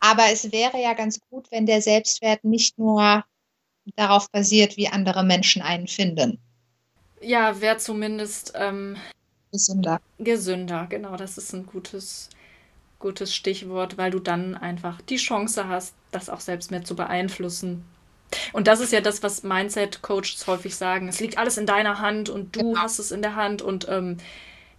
aber 0.00 0.26
es 0.32 0.50
wäre 0.50 0.80
ja 0.80 0.94
ganz 0.94 1.20
gut, 1.30 1.50
wenn 1.50 1.66
der 1.66 1.82
Selbstwert 1.82 2.42
nicht 2.44 2.78
nur 2.78 3.24
darauf 3.96 4.30
basiert, 4.30 4.76
wie 4.76 4.88
andere 4.88 5.24
Menschen 5.24 5.62
einen 5.62 5.88
finden. 5.88 6.38
Ja, 7.20 7.60
wäre 7.60 7.78
zumindest 7.78 8.52
ähm, 8.54 8.96
gesünder. 9.52 10.00
Gesünder, 10.18 10.86
genau, 10.88 11.16
das 11.16 11.38
ist 11.38 11.52
ein 11.52 11.66
gutes, 11.66 12.30
gutes 12.98 13.34
Stichwort, 13.34 13.98
weil 13.98 14.10
du 14.10 14.18
dann 14.18 14.54
einfach 14.54 15.00
die 15.02 15.16
Chance 15.16 15.68
hast, 15.68 15.94
das 16.12 16.28
auch 16.28 16.40
selbst 16.40 16.70
mehr 16.70 16.84
zu 16.84 16.94
beeinflussen. 16.94 17.84
Und 18.52 18.66
das 18.66 18.80
ist 18.80 18.92
ja 18.92 19.00
das, 19.00 19.22
was 19.22 19.42
Mindset-Coaches 19.42 20.46
häufig 20.46 20.76
sagen. 20.76 21.08
Es 21.08 21.20
liegt 21.20 21.38
alles 21.38 21.56
in 21.56 21.66
deiner 21.66 21.98
Hand 21.98 22.28
und 22.28 22.54
du 22.56 22.60
genau. 22.60 22.80
hast 22.80 22.98
es 22.98 23.10
in 23.10 23.22
der 23.22 23.36
Hand 23.36 23.62
und 23.62 23.88
ähm, 23.88 24.18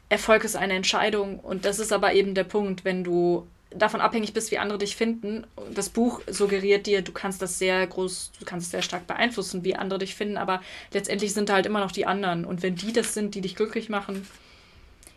Erfolg 0.10 0.44
ist 0.44 0.56
eine 0.56 0.74
Entscheidung. 0.74 1.40
Und 1.40 1.66
das 1.66 1.80
ist 1.80 1.92
aber 1.94 2.14
eben 2.14 2.36
der 2.36 2.44
Punkt, 2.44 2.86
wenn 2.86 3.04
du 3.04 3.48
davon 3.72 4.02
abhängig 4.02 4.34
bist, 4.34 4.52
wie 4.52 4.58
andere 4.58 4.80
dich 4.80 4.96
finden. 4.96 5.46
Das 5.74 5.90
Buch 5.90 6.22
suggeriert 6.28 6.88
dir, 6.88 7.02
du 7.02 7.12
kannst 7.12 7.42
das 7.42 7.60
sehr 7.60 7.86
groß, 7.86 8.32
du 8.40 8.46
kannst 8.46 8.68
es 8.68 8.72
sehr 8.72 8.82
stark 8.82 9.08
beeinflussen, 9.08 9.64
wie 9.64 9.76
andere 9.76 10.00
dich 10.00 10.16
finden, 10.16 10.38
aber 10.38 10.62
letztendlich 10.92 11.34
sind 11.34 11.50
da 11.50 11.54
halt 11.54 11.66
immer 11.66 11.80
noch 11.80 11.92
die 11.92 12.06
anderen. 12.06 12.46
Und 12.46 12.64
wenn 12.64 12.76
die 12.76 12.94
das 12.94 13.14
sind, 13.14 13.36
die 13.36 13.42
dich 13.42 13.56
glücklich 13.56 13.90
machen, 13.90 14.28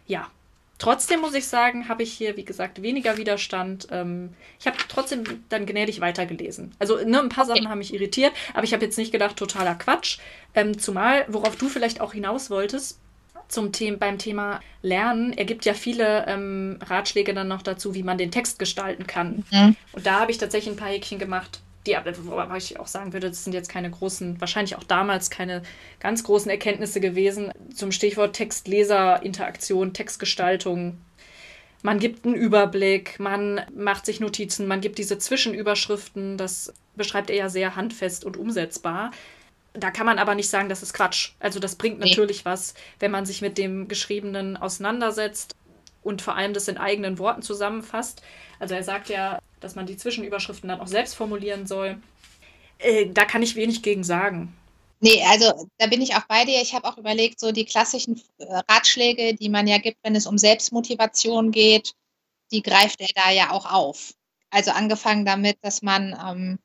ja. 0.07 0.31
Trotzdem 0.79 1.21
muss 1.21 1.35
ich 1.35 1.47
sagen, 1.47 1.89
habe 1.89 2.03
ich 2.03 2.13
hier, 2.13 2.37
wie 2.37 2.45
gesagt, 2.45 2.83
weniger 2.83 3.17
Widerstand. 3.17 3.87
Ähm, 3.93 4.31
ich 4.59 4.67
habe 4.67 4.77
trotzdem 4.89 5.23
dann 5.49 5.65
gnädig 5.65 6.01
weitergelesen. 6.01 6.75
Also 6.81 6.97
ne, 6.97 7.21
ein 7.21 7.29
paar 7.29 7.45
Sachen 7.45 7.69
haben 7.69 7.79
mich 7.79 7.95
irritiert, 7.95 8.33
aber 8.53 8.65
ich 8.65 8.73
habe 8.73 8.85
jetzt 8.85 8.99
nicht 8.99 9.13
gedacht, 9.13 9.37
totaler 9.37 9.77
Quatsch. 9.77 10.19
Ähm, 10.55 10.79
zumal, 10.79 11.25
worauf 11.29 11.55
du 11.55 11.69
vielleicht 11.69 12.01
auch 12.01 12.13
hinaus 12.15 12.51
wolltest, 12.51 12.99
zum 13.53 13.73
Thema, 13.73 13.99
beim 13.99 14.19
Thema 14.19 14.61
Lernen. 14.83 15.33
Er 15.33 15.45
gibt 15.45 15.65
ja 15.65 15.75
viele 15.75 16.27
ähm, 16.27 16.79
Ratschläge 16.83 17.35
dann 17.35 17.49
noch 17.49 17.63
dazu, 17.63 17.95
wie 17.95 18.03
man 18.03 18.19
den 18.19 18.31
Text 18.31 18.59
gestalten 18.59 19.07
kann. 19.07 19.45
Mhm. 19.51 19.77
Und 19.93 20.07
da 20.07 20.21
habe 20.21 20.31
ich 20.31 20.39
tatsächlich 20.39 20.75
ein 20.75 20.79
paar 20.79 20.89
Häkchen 20.89 21.19
gemacht, 21.19 21.61
die, 21.87 21.97
wobei 22.23 22.57
ich 22.57 22.79
auch 22.79 22.87
sagen 22.87 23.13
würde, 23.13 23.29
das 23.29 23.45
sind 23.45 23.53
jetzt 23.53 23.69
keine 23.69 23.91
großen, 23.91 24.41
wahrscheinlich 24.41 24.77
auch 24.77 24.85
damals 24.85 25.31
keine 25.31 25.63
ganz 26.01 26.23
großen 26.23 26.51
Erkenntnisse 26.51 27.01
gewesen 27.01 27.51
zum 27.75 27.93
Stichwort 27.93 28.35
Text-Leser-Interaktion, 28.35 29.93
Textgestaltung. 29.93 30.99
Man 31.83 31.99
gibt 31.99 32.25
einen 32.25 32.37
Überblick, 32.37 33.19
man 33.19 33.61
macht 33.75 34.07
sich 34.07 34.21
Notizen, 34.21 34.69
man 34.69 34.81
gibt 34.81 34.99
diese 34.99 35.19
Zwischenüberschriften, 35.19 36.39
das 36.39 36.73
beschreibt 36.95 37.31
er 37.31 37.37
ja 37.37 37.49
sehr 37.49 37.75
handfest 37.75 38.25
und 38.25 38.37
umsetzbar. 38.37 39.11
Da 39.75 39.91
kann 39.91 40.07
man 40.07 40.19
aber 40.19 40.35
nicht 40.35 40.51
sagen, 40.51 40.69
das 40.69 40.83
ist 40.83 40.93
Quatsch. 40.93 41.33
Also 41.41 41.59
das 41.59 41.77
bringt 41.77 41.99
natürlich 41.99 42.39
nee. 42.39 42.45
was, 42.45 42.75
wenn 42.99 43.11
man 43.11 43.25
sich 43.25 43.41
mit 43.41 43.57
dem 43.57 43.89
Geschriebenen 43.89 44.57
auseinandersetzt 44.57 45.57
und 46.03 46.21
vor 46.21 46.37
allem 46.37 46.53
das 46.53 46.69
in 46.69 46.77
eigenen 46.77 47.19
Worten 47.19 47.43
zusammenfasst. 47.43 48.23
Also 48.59 48.75
er 48.75 48.83
sagt 48.83 49.09
ja, 49.09 49.39
dass 49.61 49.75
man 49.75 49.87
die 49.87 49.97
Zwischenüberschriften 49.97 50.69
dann 50.69 50.81
auch 50.81 50.87
selbst 50.87 51.15
formulieren 51.15 51.67
soll. 51.67 51.99
Äh, 52.79 53.07
da 53.07 53.25
kann 53.25 53.43
ich 53.43 53.57
wenig 53.57 53.83
gegen 53.83 54.05
sagen. 54.05 54.55
Nee, 55.01 55.25
also 55.25 55.69
da 55.79 55.89
bin 55.89 56.01
ich 56.01 56.15
auch 56.15 56.27
bei 56.29 56.45
dir. 56.45 56.61
Ich 56.63 56.75
habe 56.75 56.87
auch 56.87 56.97
überlegt, 56.97 57.41
so 57.41 57.51
die 57.51 57.65
klassischen 57.65 58.23
äh, 58.39 58.45
Ratschläge, 58.71 59.35
die 59.35 59.49
man 59.49 59.67
ja 59.67 59.79
gibt, 59.79 59.99
wenn 60.05 60.15
es 60.15 60.27
um 60.27 60.39
Selbstmotivation 60.39 61.51
geht, 61.51 61.93
die 62.53 62.63
greift 62.63 63.01
er 63.01 63.09
da 63.15 63.31
ja 63.31 63.51
auch 63.51 63.73
auf. 63.73 64.15
Also 64.51 64.71
angefangen 64.71 65.25
damit, 65.25 65.57
dass 65.63 65.83
man 65.83 66.17
ähm, 66.25 66.59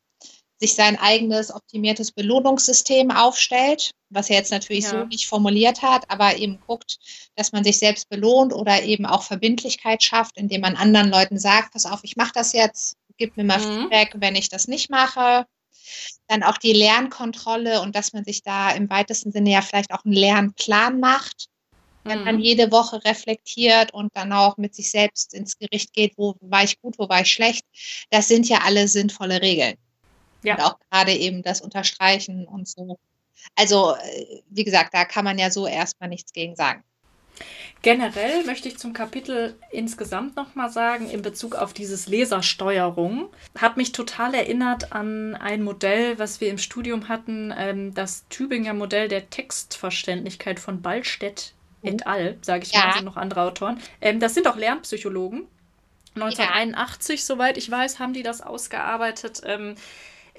sich 0.60 0.74
sein 0.74 0.98
eigenes 0.98 1.54
optimiertes 1.54 2.12
Belohnungssystem 2.12 3.12
aufstellt, 3.12 3.92
was 4.10 4.30
er 4.30 4.38
jetzt 4.38 4.52
natürlich 4.52 4.86
ja. 4.86 4.92
so 4.92 5.04
nicht 5.06 5.28
formuliert 5.28 5.82
hat, 5.82 6.10
aber 6.10 6.38
eben 6.38 6.60
guckt, 6.66 6.98
dass 7.36 7.52
man 7.52 7.64
sich 7.64 7.78
selbst 7.78 8.10
belohnt 8.10 8.54
oder 8.54 8.84
eben 8.84 9.06
auch 9.06 9.24
Verbindlichkeit 9.24 10.02
schafft, 10.02 10.38
indem 10.38 10.62
man 10.62 10.76
anderen 10.76 11.10
Leuten 11.10 11.38
sagt, 11.38 11.74
pass 11.74 11.86
auf, 11.86 12.00
ich 12.04 12.16
mache 12.16 12.32
das 12.34 12.54
jetzt, 12.54 12.98
gib 13.18 13.38
mir 13.38 13.44
mal 13.44 13.60
mhm. 13.60 13.82
Feedback, 13.82 14.14
wenn 14.16 14.36
ich 14.36 14.50
das 14.50 14.68
nicht 14.68 14.90
mache. 14.90 15.46
Dann 16.28 16.44
auch 16.44 16.58
die 16.58 16.74
Lernkontrolle 16.74 17.82
und 17.82 17.96
dass 17.96 18.12
man 18.12 18.26
sich 18.26 18.42
da 18.42 18.72
im 18.72 18.90
weitesten 18.90 19.32
Sinne 19.32 19.52
ja 19.52 19.62
vielleicht 19.62 19.94
auch 19.94 20.04
einen 20.04 20.16
Lernplan 20.16 21.00
macht, 21.00 21.48
wenn 22.04 22.24
man 22.24 22.36
mhm. 22.36 22.42
jede 22.42 22.72
Woche 22.72 23.04
reflektiert 23.06 23.94
und 23.94 24.10
dann 24.16 24.34
auch 24.34 24.58
mit 24.58 24.76
sich 24.76 24.92
selbst 24.92 25.34
ins 25.34 25.58
Gericht 25.58 25.94
geht, 25.94 26.14
wo 26.18 26.36
war 26.42 26.64
ich 26.64 26.82
gut, 26.82 26.98
wo 26.98 27.08
war 27.08 27.22
ich 27.22 27.32
schlecht. 27.32 27.66
Das 28.10 28.28
sind 28.28 28.50
ja 28.50 28.62
alle 28.66 28.88
sinnvolle 28.88 29.42
Regeln. 29.42 29.76
Ja. 30.44 30.56
Und 30.56 30.62
auch 30.62 30.80
gerade 30.90 31.14
eben 31.14 31.44
das 31.44 31.62
Unterstreichen 31.62 32.48
und 32.48 32.68
so. 32.68 33.00
Also, 33.56 33.96
äh, 33.96 34.42
wie 34.50 34.64
gesagt, 34.64 34.94
da 34.94 35.06
kann 35.06 35.26
man 35.26 35.38
ja 35.38 35.52
so 35.52 35.68
erstmal 35.68 36.10
nichts 36.10 36.34
gegen 36.34 36.56
sagen. 36.56 36.84
Generell 37.84 38.44
möchte 38.44 38.68
ich 38.68 38.78
zum 38.78 38.94
Kapitel 38.94 39.56
insgesamt 39.72 40.36
nochmal 40.36 40.72
sagen, 40.72 41.10
in 41.10 41.22
Bezug 41.22 41.56
auf 41.56 41.74
dieses 41.74 42.08
Lesersteuerung, 42.08 43.30
hat 43.58 43.78
mich 43.78 43.92
total 43.92 44.34
erinnert 44.34 44.92
an 44.94 45.36
ein 45.36 45.62
Modell, 45.62 46.18
was 46.18 46.42
wir 46.42 46.50
im 46.50 46.58
Studium 46.58 47.08
hatten, 47.08 47.54
ähm, 47.56 47.94
das 47.94 48.28
Tübinger 48.30 48.74
Modell 48.74 49.08
der 49.08 49.30
Textverständlichkeit 49.30 50.60
von 50.60 50.82
Ballstedt 50.82 51.54
et 51.84 52.06
mhm. 52.06 52.12
al., 52.12 52.38
sage 52.42 52.64
ich 52.64 52.72
ja. 52.72 52.88
mal, 52.88 52.94
sind 52.94 53.06
noch 53.06 53.18
andere 53.18 53.44
Autoren. 53.44 53.80
Ähm, 54.02 54.20
das 54.20 54.34
sind 54.34 54.48
auch 54.48 54.58
Lernpsychologen. 54.58 55.48
1981, 56.16 57.20
ja. 57.20 57.26
soweit 57.26 57.58
ich 57.58 57.70
weiß, 57.70 58.00
haben 58.00 58.14
die 58.14 58.24
das 58.24 58.42
ausgearbeitet. 58.42 59.42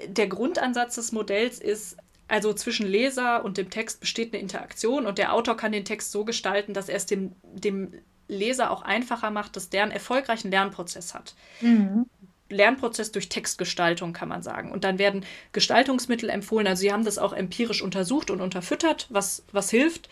Der 0.07 0.27
Grundansatz 0.27 0.95
des 0.95 1.11
Modells 1.11 1.59
ist, 1.59 1.97
also 2.27 2.53
zwischen 2.53 2.87
Leser 2.87 3.43
und 3.43 3.57
dem 3.57 3.69
Text 3.69 3.99
besteht 3.99 4.33
eine 4.33 4.41
Interaktion 4.41 5.05
und 5.05 5.17
der 5.17 5.33
Autor 5.33 5.57
kann 5.57 5.71
den 5.71 5.85
Text 5.85 6.11
so 6.11 6.25
gestalten, 6.25 6.73
dass 6.73 6.89
er 6.89 6.97
es 6.97 7.05
dem, 7.05 7.33
dem 7.43 7.93
Leser 8.27 8.71
auch 8.71 8.83
einfacher 8.83 9.31
macht, 9.31 9.55
dass 9.55 9.69
der 9.69 9.83
einen 9.83 9.91
erfolgreichen 9.91 10.51
Lernprozess 10.51 11.13
hat. 11.13 11.33
Mhm. 11.61 12.05
Lernprozess 12.49 13.11
durch 13.11 13.29
Textgestaltung, 13.29 14.13
kann 14.13 14.29
man 14.29 14.41
sagen. 14.41 14.71
Und 14.71 14.83
dann 14.83 14.97
werden 14.99 15.25
Gestaltungsmittel 15.51 16.29
empfohlen. 16.29 16.67
Also 16.67 16.81
sie 16.81 16.91
haben 16.91 17.05
das 17.05 17.17
auch 17.17 17.33
empirisch 17.33 17.81
untersucht 17.81 18.31
und 18.31 18.41
unterfüttert, 18.41 19.07
was, 19.09 19.43
was 19.51 19.69
hilft. 19.69 20.09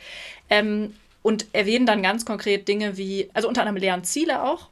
Ähm, 0.49 0.93
und 1.23 1.47
erwähnen 1.53 1.85
dann 1.85 2.03
ganz 2.03 2.25
konkret 2.25 2.67
Dinge 2.67 2.97
wie, 2.97 3.29
also 3.33 3.47
unter 3.47 3.61
anderem 3.61 3.81
Lernziele 3.81 4.43
auch 4.43 4.69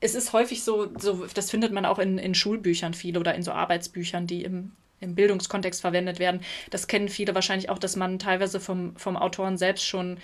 es 0.00 0.14
ist 0.14 0.32
häufig 0.32 0.62
so, 0.62 0.88
so, 0.98 1.26
das 1.26 1.50
findet 1.50 1.72
man 1.72 1.84
auch 1.84 1.98
in, 1.98 2.18
in 2.18 2.34
Schulbüchern 2.34 2.94
viel 2.94 3.18
oder 3.18 3.34
in 3.34 3.42
so 3.42 3.52
Arbeitsbüchern, 3.52 4.26
die 4.26 4.44
im, 4.44 4.72
im 5.00 5.14
Bildungskontext 5.14 5.80
verwendet 5.80 6.18
werden. 6.18 6.42
Das 6.70 6.86
kennen 6.86 7.08
viele 7.08 7.34
wahrscheinlich 7.34 7.68
auch, 7.70 7.78
dass 7.78 7.96
man 7.96 8.18
teilweise 8.18 8.60
vom, 8.60 8.96
vom 8.96 9.16
Autoren 9.16 9.58
selbst 9.58 9.84
schon 9.84 10.18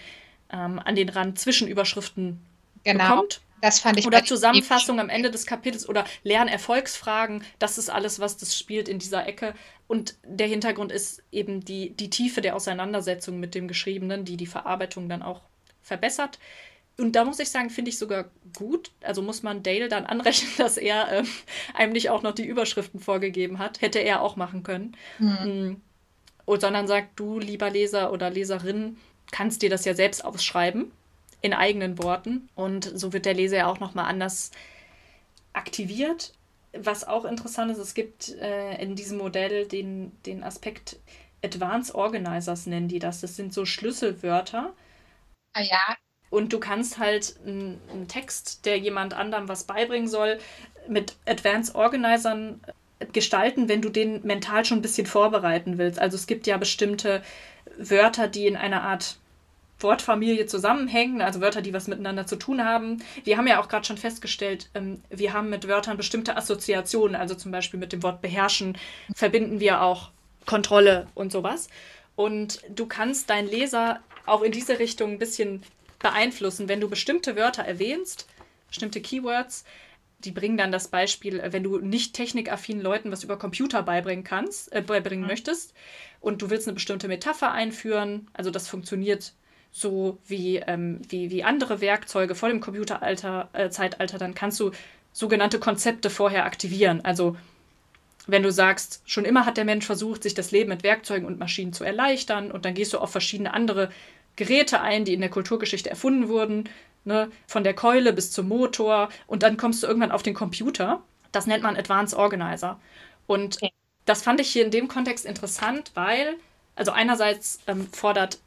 ähm, 0.53 0.81
an 0.85 0.95
den 0.95 1.09
Rand 1.09 1.39
Zwischenüberschriften 1.39 2.41
genau. 2.85 3.09
bekommt. 3.09 3.41
Das 3.61 3.81
fand 3.81 3.99
ich 3.99 4.07
oder 4.07 4.23
Zusammenfassung 4.23 5.01
am 5.01 5.09
Ende 5.09 5.31
des 5.31 5.47
Kapitels 5.47 5.89
oder 5.89 6.05
Lernerfolgsfragen. 6.23 7.43
Das 7.59 7.79
ist 7.79 7.89
alles, 7.89 8.21
was 8.21 8.37
das 8.37 8.59
spielt 8.59 8.91
in 8.91 8.99
dieser 8.99 9.27
Ecke. 9.27 9.55
Und 9.87 10.17
der 10.23 10.47
Hintergrund 10.47 10.93
ist 10.93 11.23
eben 11.33 11.65
die, 11.65 11.91
die 11.91 12.11
Tiefe 12.11 12.43
der 12.43 12.57
Auseinandersetzung 12.57 13.41
mit 13.41 13.55
dem 13.55 13.67
Geschriebenen, 13.67 14.27
die 14.27 14.37
die 14.37 14.47
Verarbeitung 14.47 15.09
dann 15.09 15.23
auch 15.23 15.41
verbessert. 15.83 16.39
Und 16.99 17.17
da 17.17 17.25
muss 17.25 17.41
ich 17.41 17.51
sagen, 17.51 17.71
finde 17.71 17.91
ich 17.91 17.99
sogar 17.99 18.27
gut. 18.57 18.93
Also 19.03 19.21
muss 19.21 19.43
man 19.43 19.63
Dale 19.63 19.89
dann 19.89 20.07
anrechnen, 20.07 20.53
dass 20.59 20.77
er 20.77 21.11
äh, 21.11 21.25
einem 21.75 21.93
nicht 21.93 22.11
auch 22.11 22.23
noch 22.23 22.33
die 22.33 22.47
Überschriften 22.47 23.01
vorgegeben 23.01 23.59
hat. 23.59 23.81
Hätte 23.81 23.99
er 23.99 24.23
auch 24.23 24.37
machen 24.37 24.63
können. 24.63 24.97
Mhm. 25.19 25.81
Und 26.45 26.61
sondern 26.61 26.87
sagt, 26.87 27.19
du, 27.19 27.39
lieber 27.39 27.71
Leser 27.71 28.13
oder 28.13 28.31
Leserin, 28.31 28.99
kannst 29.33 29.63
dir 29.63 29.71
das 29.71 29.85
ja 29.85 29.95
selbst 29.95 30.25
aufschreiben, 30.25 30.93
in 31.41 31.53
eigenen 31.53 31.99
Worten. 31.99 32.49
Und 32.55 32.85
so 32.85 33.13
wird 33.13 33.27
der 33.27 33.35
Leser 33.35 33.57
ja 33.57 33.67
auch 33.67 33.81
nochmal 33.81 34.07
anders 34.07 34.51
aktiviert. 35.53 36.33
Was 36.77 37.05
auch 37.05 37.25
interessant 37.25 37.71
ist, 37.71 37.79
es 37.79 37.95
gibt 37.95 38.31
äh, 38.35 38.81
in 38.83 38.95
diesem 38.95 39.19
Modell 39.19 39.67
den, 39.67 40.13
den 40.27 40.43
Aspekt 40.43 40.99
Advanced 41.45 41.95
Organizers 41.95 42.67
nennen 42.67 42.89
die 42.89 42.99
das. 42.99 43.21
Das 43.21 43.37
sind 43.37 43.53
so 43.53 43.65
Schlüsselwörter. 43.65 44.73
Ah 45.53 45.61
ja, 45.61 45.97
und 46.35 46.53
du 46.53 46.59
kannst 46.59 46.99
halt 46.99 47.37
einen 47.47 48.09
Text, 48.09 48.67
der 48.67 48.77
jemand 48.77 49.15
anderem 49.15 49.49
was 49.49 49.65
beibringen 49.65 50.09
soll, 50.09 50.39
mit 50.89 51.15
Advanced 51.27 51.77
Organizern 51.77 52.61
gestalten, 53.13 53.69
wenn 53.69 53.83
du 53.83 53.89
den 53.89 54.27
mental 54.27 54.65
schon 54.65 54.79
ein 54.79 54.83
bisschen 54.83 55.07
vorbereiten 55.07 55.79
willst. 55.79 56.01
Also 56.01 56.17
es 56.17 56.27
gibt 56.27 56.47
ja 56.49 56.57
bestimmte 56.57 57.23
Wörter, 57.79 58.27
die 58.27 58.47
in 58.49 58.57
einer 58.57 58.83
Art 58.83 59.17
Wortfamilie 59.79 60.47
zusammenhängen, 60.47 61.21
also 61.21 61.41
Wörter, 61.41 61.63
die 61.63 61.73
was 61.73 61.87
miteinander 61.87 62.27
zu 62.27 62.37
tun 62.37 62.65
haben. 62.65 63.03
Wir 63.23 63.37
haben 63.37 63.47
ja 63.47 63.61
auch 63.61 63.69
gerade 63.69 63.85
schon 63.85 63.99
festgestellt, 63.99 64.71
ähm, 64.75 65.03
wir 65.11 65.33
haben 65.33 65.51
mit 65.51 65.69
Wörtern 65.69 65.97
bestimmte 65.97 66.37
Assoziationen, 66.37 67.15
also 67.15 67.35
zum 67.35 67.53
Beispiel 67.53 67.79
mit 67.79 67.93
dem 67.93 68.03
Wort 68.03 68.23
beherrschen 68.23 68.77
verbinden 69.15 69.61
wir 69.61 69.83
auch 69.83 70.11
Kontrolle 70.47 71.07
und 71.15 71.31
sowas. 71.31 71.69
Und 72.17 72.61
du 72.75 72.87
kannst 72.87 73.31
deinen 73.31 73.49
Leser 73.49 74.01
auch 74.27 74.43
in 74.43 74.53
diese 74.53 74.79
Richtung 74.79 75.13
ein 75.13 75.19
bisschen 75.19 75.63
beeinflussen, 76.05 76.69
wenn 76.69 76.81
du 76.81 76.89
bestimmte 76.89 77.35
Wörter 77.35 77.65
erwähnst, 77.65 78.29
bestimmte 78.69 79.01
Keywords, 79.01 79.65
die 80.21 80.31
bringen 80.31 80.57
dann 80.57 80.71
das 80.71 80.89
Beispiel, 80.89 81.41
äh, 81.41 81.53
wenn 81.53 81.65
du 81.65 81.79
nicht 81.79 82.15
technikaffinen 82.15 82.83
Leuten 82.83 83.11
was 83.11 83.25
über 83.25 83.39
Computer 83.39 83.83
beibringen 83.83 84.23
kannst, 84.23 84.73
äh, 84.73 84.83
beibringen 84.83 85.25
mhm. 85.25 85.31
möchtest 85.31 85.75
und 86.21 86.43
du 86.43 86.51
willst 86.51 86.69
eine 86.69 86.75
bestimmte 86.75 87.09
Metapher 87.09 87.51
einführen, 87.53 88.29
also 88.35 88.51
das 88.51 88.69
funktioniert 88.69 89.33
so 89.73 90.19
wie, 90.27 90.59
ähm, 90.59 91.01
wie, 91.09 91.31
wie 91.31 91.43
andere 91.43 91.81
Werkzeuge 91.81 92.35
vor 92.35 92.49
dem 92.49 92.61
Computerzeitalter, 92.61 93.51
äh, 93.55 94.19
dann 94.19 94.35
kannst 94.35 94.61
du 94.61 94.71
sogenannte 95.13 95.59
Konzepte 95.59 96.11
vorher 96.11 96.45
aktivieren. 96.45 97.05
Also 97.05 97.37
wenn 98.27 98.43
du 98.43 98.53
sagst, 98.53 99.03
schon 99.05 99.25
immer 99.25 99.47
hat 99.47 99.57
der 99.57 99.65
Mensch 99.65 99.85
versucht, 99.85 100.23
sich 100.23 100.35
das 100.35 100.51
Leben 100.51 100.71
mit 100.71 100.83
Werkzeugen 100.83 101.27
und 101.27 101.39
Maschinen 101.39 101.73
zu 101.73 101.85
erleichtern 101.85 102.51
und 102.51 102.65
dann 102.65 102.75
gehst 102.75 102.93
du 102.93 102.99
auf 102.99 103.11
verschiedene 103.11 103.53
andere 103.53 103.91
Geräte 104.37 104.81
ein, 104.81 105.05
die 105.05 105.15
in 105.15 105.21
der 105.21 105.31
Kulturgeschichte 105.31 105.91
erfunden 105.91 106.29
wurden, 106.29 106.69
ne, 107.05 107.31
von 107.47 107.65
der 107.65 107.75
Keule 107.75 108.13
bis 108.13 108.31
zum 108.31 108.49
Motor 108.49 109.09
und 109.27 109.43
dann 109.43 109.57
kommst 109.57 109.83
du 109.83 109.87
irgendwann 109.87 110.13
auf 110.13 110.23
den 110.23 110.35
Computer. 110.35 111.03
Das 111.33 111.47
nennt 111.47 111.63
man 111.63 111.77
Advanced 111.77 112.19
Organizer. 112.19 112.81
Und 113.27 113.57
okay. 113.57 113.73
das 114.05 114.23
fand 114.23 114.41
ich 114.41 114.51
hier 114.51 114.65
in 114.65 114.71
dem 114.71 114.89
Kontext 114.89 115.25
interessant, 115.25 115.93
weil, 115.95 116.35
also 116.77 116.93
einerseits 116.93 117.61
ähm, 117.67 117.89
fordert 117.93 118.39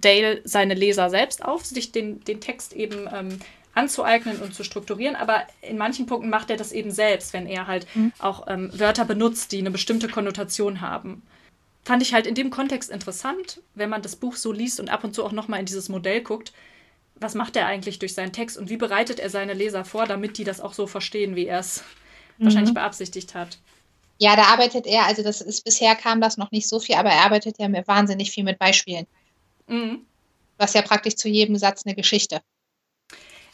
Dale 0.00 0.42
seine 0.44 0.74
Leser 0.74 1.08
selbst 1.08 1.44
auf, 1.44 1.64
sich 1.64 1.92
den, 1.92 2.22
den 2.24 2.40
Text 2.40 2.74
eben 2.74 3.08
ähm, 3.12 3.38
anzueignen 3.74 4.40
und 4.42 4.54
zu 4.54 4.64
strukturieren, 4.64 5.16
aber 5.16 5.44
in 5.62 5.78
manchen 5.78 6.06
Punkten 6.06 6.30
macht 6.30 6.50
er 6.50 6.56
das 6.56 6.72
eben 6.72 6.90
selbst, 6.90 7.32
wenn 7.32 7.46
er 7.46 7.66
halt 7.66 7.86
mhm. 7.94 8.12
auch 8.18 8.46
ähm, 8.48 8.70
Wörter 8.78 9.04
benutzt, 9.04 9.52
die 9.52 9.58
eine 9.58 9.70
bestimmte 9.70 10.08
Konnotation 10.08 10.80
haben 10.80 11.22
fand 11.84 12.02
ich 12.02 12.12
halt 12.12 12.26
in 12.26 12.34
dem 12.34 12.50
Kontext 12.50 12.90
interessant, 12.90 13.62
wenn 13.74 13.90
man 13.90 14.02
das 14.02 14.16
Buch 14.16 14.36
so 14.36 14.52
liest 14.52 14.80
und 14.80 14.88
ab 14.88 15.04
und 15.04 15.14
zu 15.14 15.24
auch 15.24 15.32
nochmal 15.32 15.60
in 15.60 15.66
dieses 15.66 15.88
Modell 15.88 16.22
guckt. 16.22 16.52
Was 17.14 17.34
macht 17.34 17.56
er 17.56 17.66
eigentlich 17.66 17.98
durch 17.98 18.14
seinen 18.14 18.32
Text 18.32 18.56
und 18.56 18.68
wie 18.68 18.76
bereitet 18.76 19.18
er 19.18 19.30
seine 19.30 19.54
Leser 19.54 19.84
vor, 19.84 20.06
damit 20.06 20.38
die 20.38 20.44
das 20.44 20.60
auch 20.60 20.72
so 20.72 20.86
verstehen, 20.86 21.34
wie 21.34 21.46
er 21.46 21.60
es 21.60 21.82
mhm. 22.38 22.44
wahrscheinlich 22.44 22.74
beabsichtigt 22.74 23.34
hat? 23.34 23.58
Ja, 24.18 24.36
da 24.36 24.42
arbeitet 24.42 24.86
er, 24.86 25.06
also 25.06 25.22
das 25.22 25.40
ist 25.40 25.64
bisher 25.64 25.94
kam 25.94 26.20
das 26.20 26.36
noch 26.36 26.50
nicht 26.50 26.68
so 26.68 26.80
viel, 26.80 26.96
aber 26.96 27.10
er 27.10 27.24
arbeitet 27.24 27.58
ja 27.58 27.68
mit, 27.68 27.86
wahnsinnig 27.88 28.30
viel 28.30 28.44
mit 28.44 28.58
Beispielen. 28.58 29.06
Mhm. 29.66 30.00
Was 30.58 30.74
ja 30.74 30.82
praktisch 30.82 31.16
zu 31.16 31.28
jedem 31.28 31.56
Satz 31.56 31.86
eine 31.86 31.94
Geschichte 31.94 32.40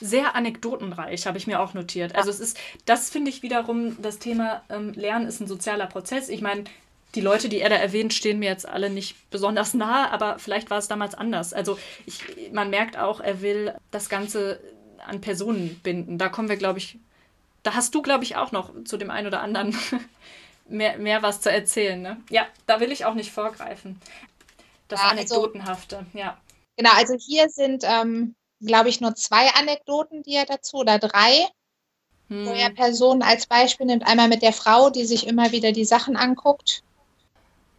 sehr 0.01 0.35
anekdotenreich, 0.35 1.27
habe 1.27 1.39
ich 1.39 1.47
mir 1.47 1.61
auch 1.61 1.75
notiert. 1.75 2.15
Also 2.15 2.31
es 2.31 2.41
ist, 2.41 2.59
das 2.85 3.11
finde 3.11 3.31
ich 3.31 3.43
wiederum, 3.43 4.01
das 4.03 4.19
Thema 4.19 4.63
ähm, 4.69 4.93
Lernen 4.93 5.27
ist 5.27 5.41
ein 5.41 5.47
sozialer 5.47 5.87
Prozess. 5.87 6.29
Ich 6.29 6.41
meine, 6.41 6.65
die 7.15 7.21
Leute, 7.21 7.49
die 7.49 7.61
er 7.61 7.69
da 7.69 7.77
erwähnt, 7.77 8.13
stehen 8.13 8.39
mir 8.39 8.49
jetzt 8.49 8.69
alle 8.69 8.91
nicht 8.91 9.31
besonders 9.31 9.75
nahe, 9.75 10.11
aber 10.11 10.39
vielleicht 10.39 10.71
war 10.71 10.79
es 10.79 10.89
damals 10.89 11.15
anders. 11.15 11.53
Also 11.53 11.79
ich, 12.07 12.23
man 12.53 12.71
merkt 12.71 12.99
auch, 12.99 13.21
er 13.21 13.41
will 13.41 13.75
das 13.91 14.09
Ganze 14.09 14.61
an 15.07 15.21
Personen 15.21 15.81
binden. 15.83 16.19
Da 16.19 16.29
kommen 16.29 16.49
wir, 16.49 16.57
glaube 16.57 16.79
ich, 16.79 16.99
da 17.63 17.75
hast 17.75 17.95
du, 17.95 18.03
glaube 18.03 18.25
ich, 18.25 18.37
auch 18.37 18.53
noch 18.53 18.73
zu 18.85 18.97
dem 18.97 19.11
einen 19.11 19.27
oder 19.27 19.41
anderen 19.41 19.77
mehr, 20.69 20.99
mehr 20.99 21.23
was 21.23 21.41
zu 21.41 21.51
erzählen. 21.51 22.01
Ne? 22.01 22.21
Ja, 22.31 22.47
da 22.67 22.81
will 22.81 22.91
ich 22.91 23.05
auch 23.05 23.15
nicht 23.15 23.31
vorgreifen. 23.31 24.01
Das 24.89 25.01
ja, 25.01 25.09
also 25.09 25.21
Anekdotenhafte, 25.21 25.99
also, 25.99 26.09
ja. 26.15 26.39
Genau, 26.77 26.91
also 26.95 27.15
hier 27.15 27.49
sind, 27.49 27.85
ähm, 27.87 28.35
glaube 28.61 28.89
ich, 28.89 29.01
nur 29.01 29.15
zwei 29.15 29.49
Anekdoten, 29.55 30.23
die 30.23 30.35
er 30.35 30.47
dazu, 30.47 30.79
oder 30.79 30.99
drei, 30.99 31.47
hm. 32.29 32.47
wo 32.47 32.51
er 32.51 32.71
Personen 32.71 33.23
als 33.23 33.47
Beispiel 33.47 33.87
nimmt. 33.87 34.07
Einmal 34.07 34.29
mit 34.29 34.43
der 34.43 34.53
Frau, 34.53 34.91
die 34.91 35.05
sich 35.05 35.27
immer 35.27 35.53
wieder 35.53 35.73
die 35.73 35.85
Sachen 35.85 36.17
anguckt 36.17 36.83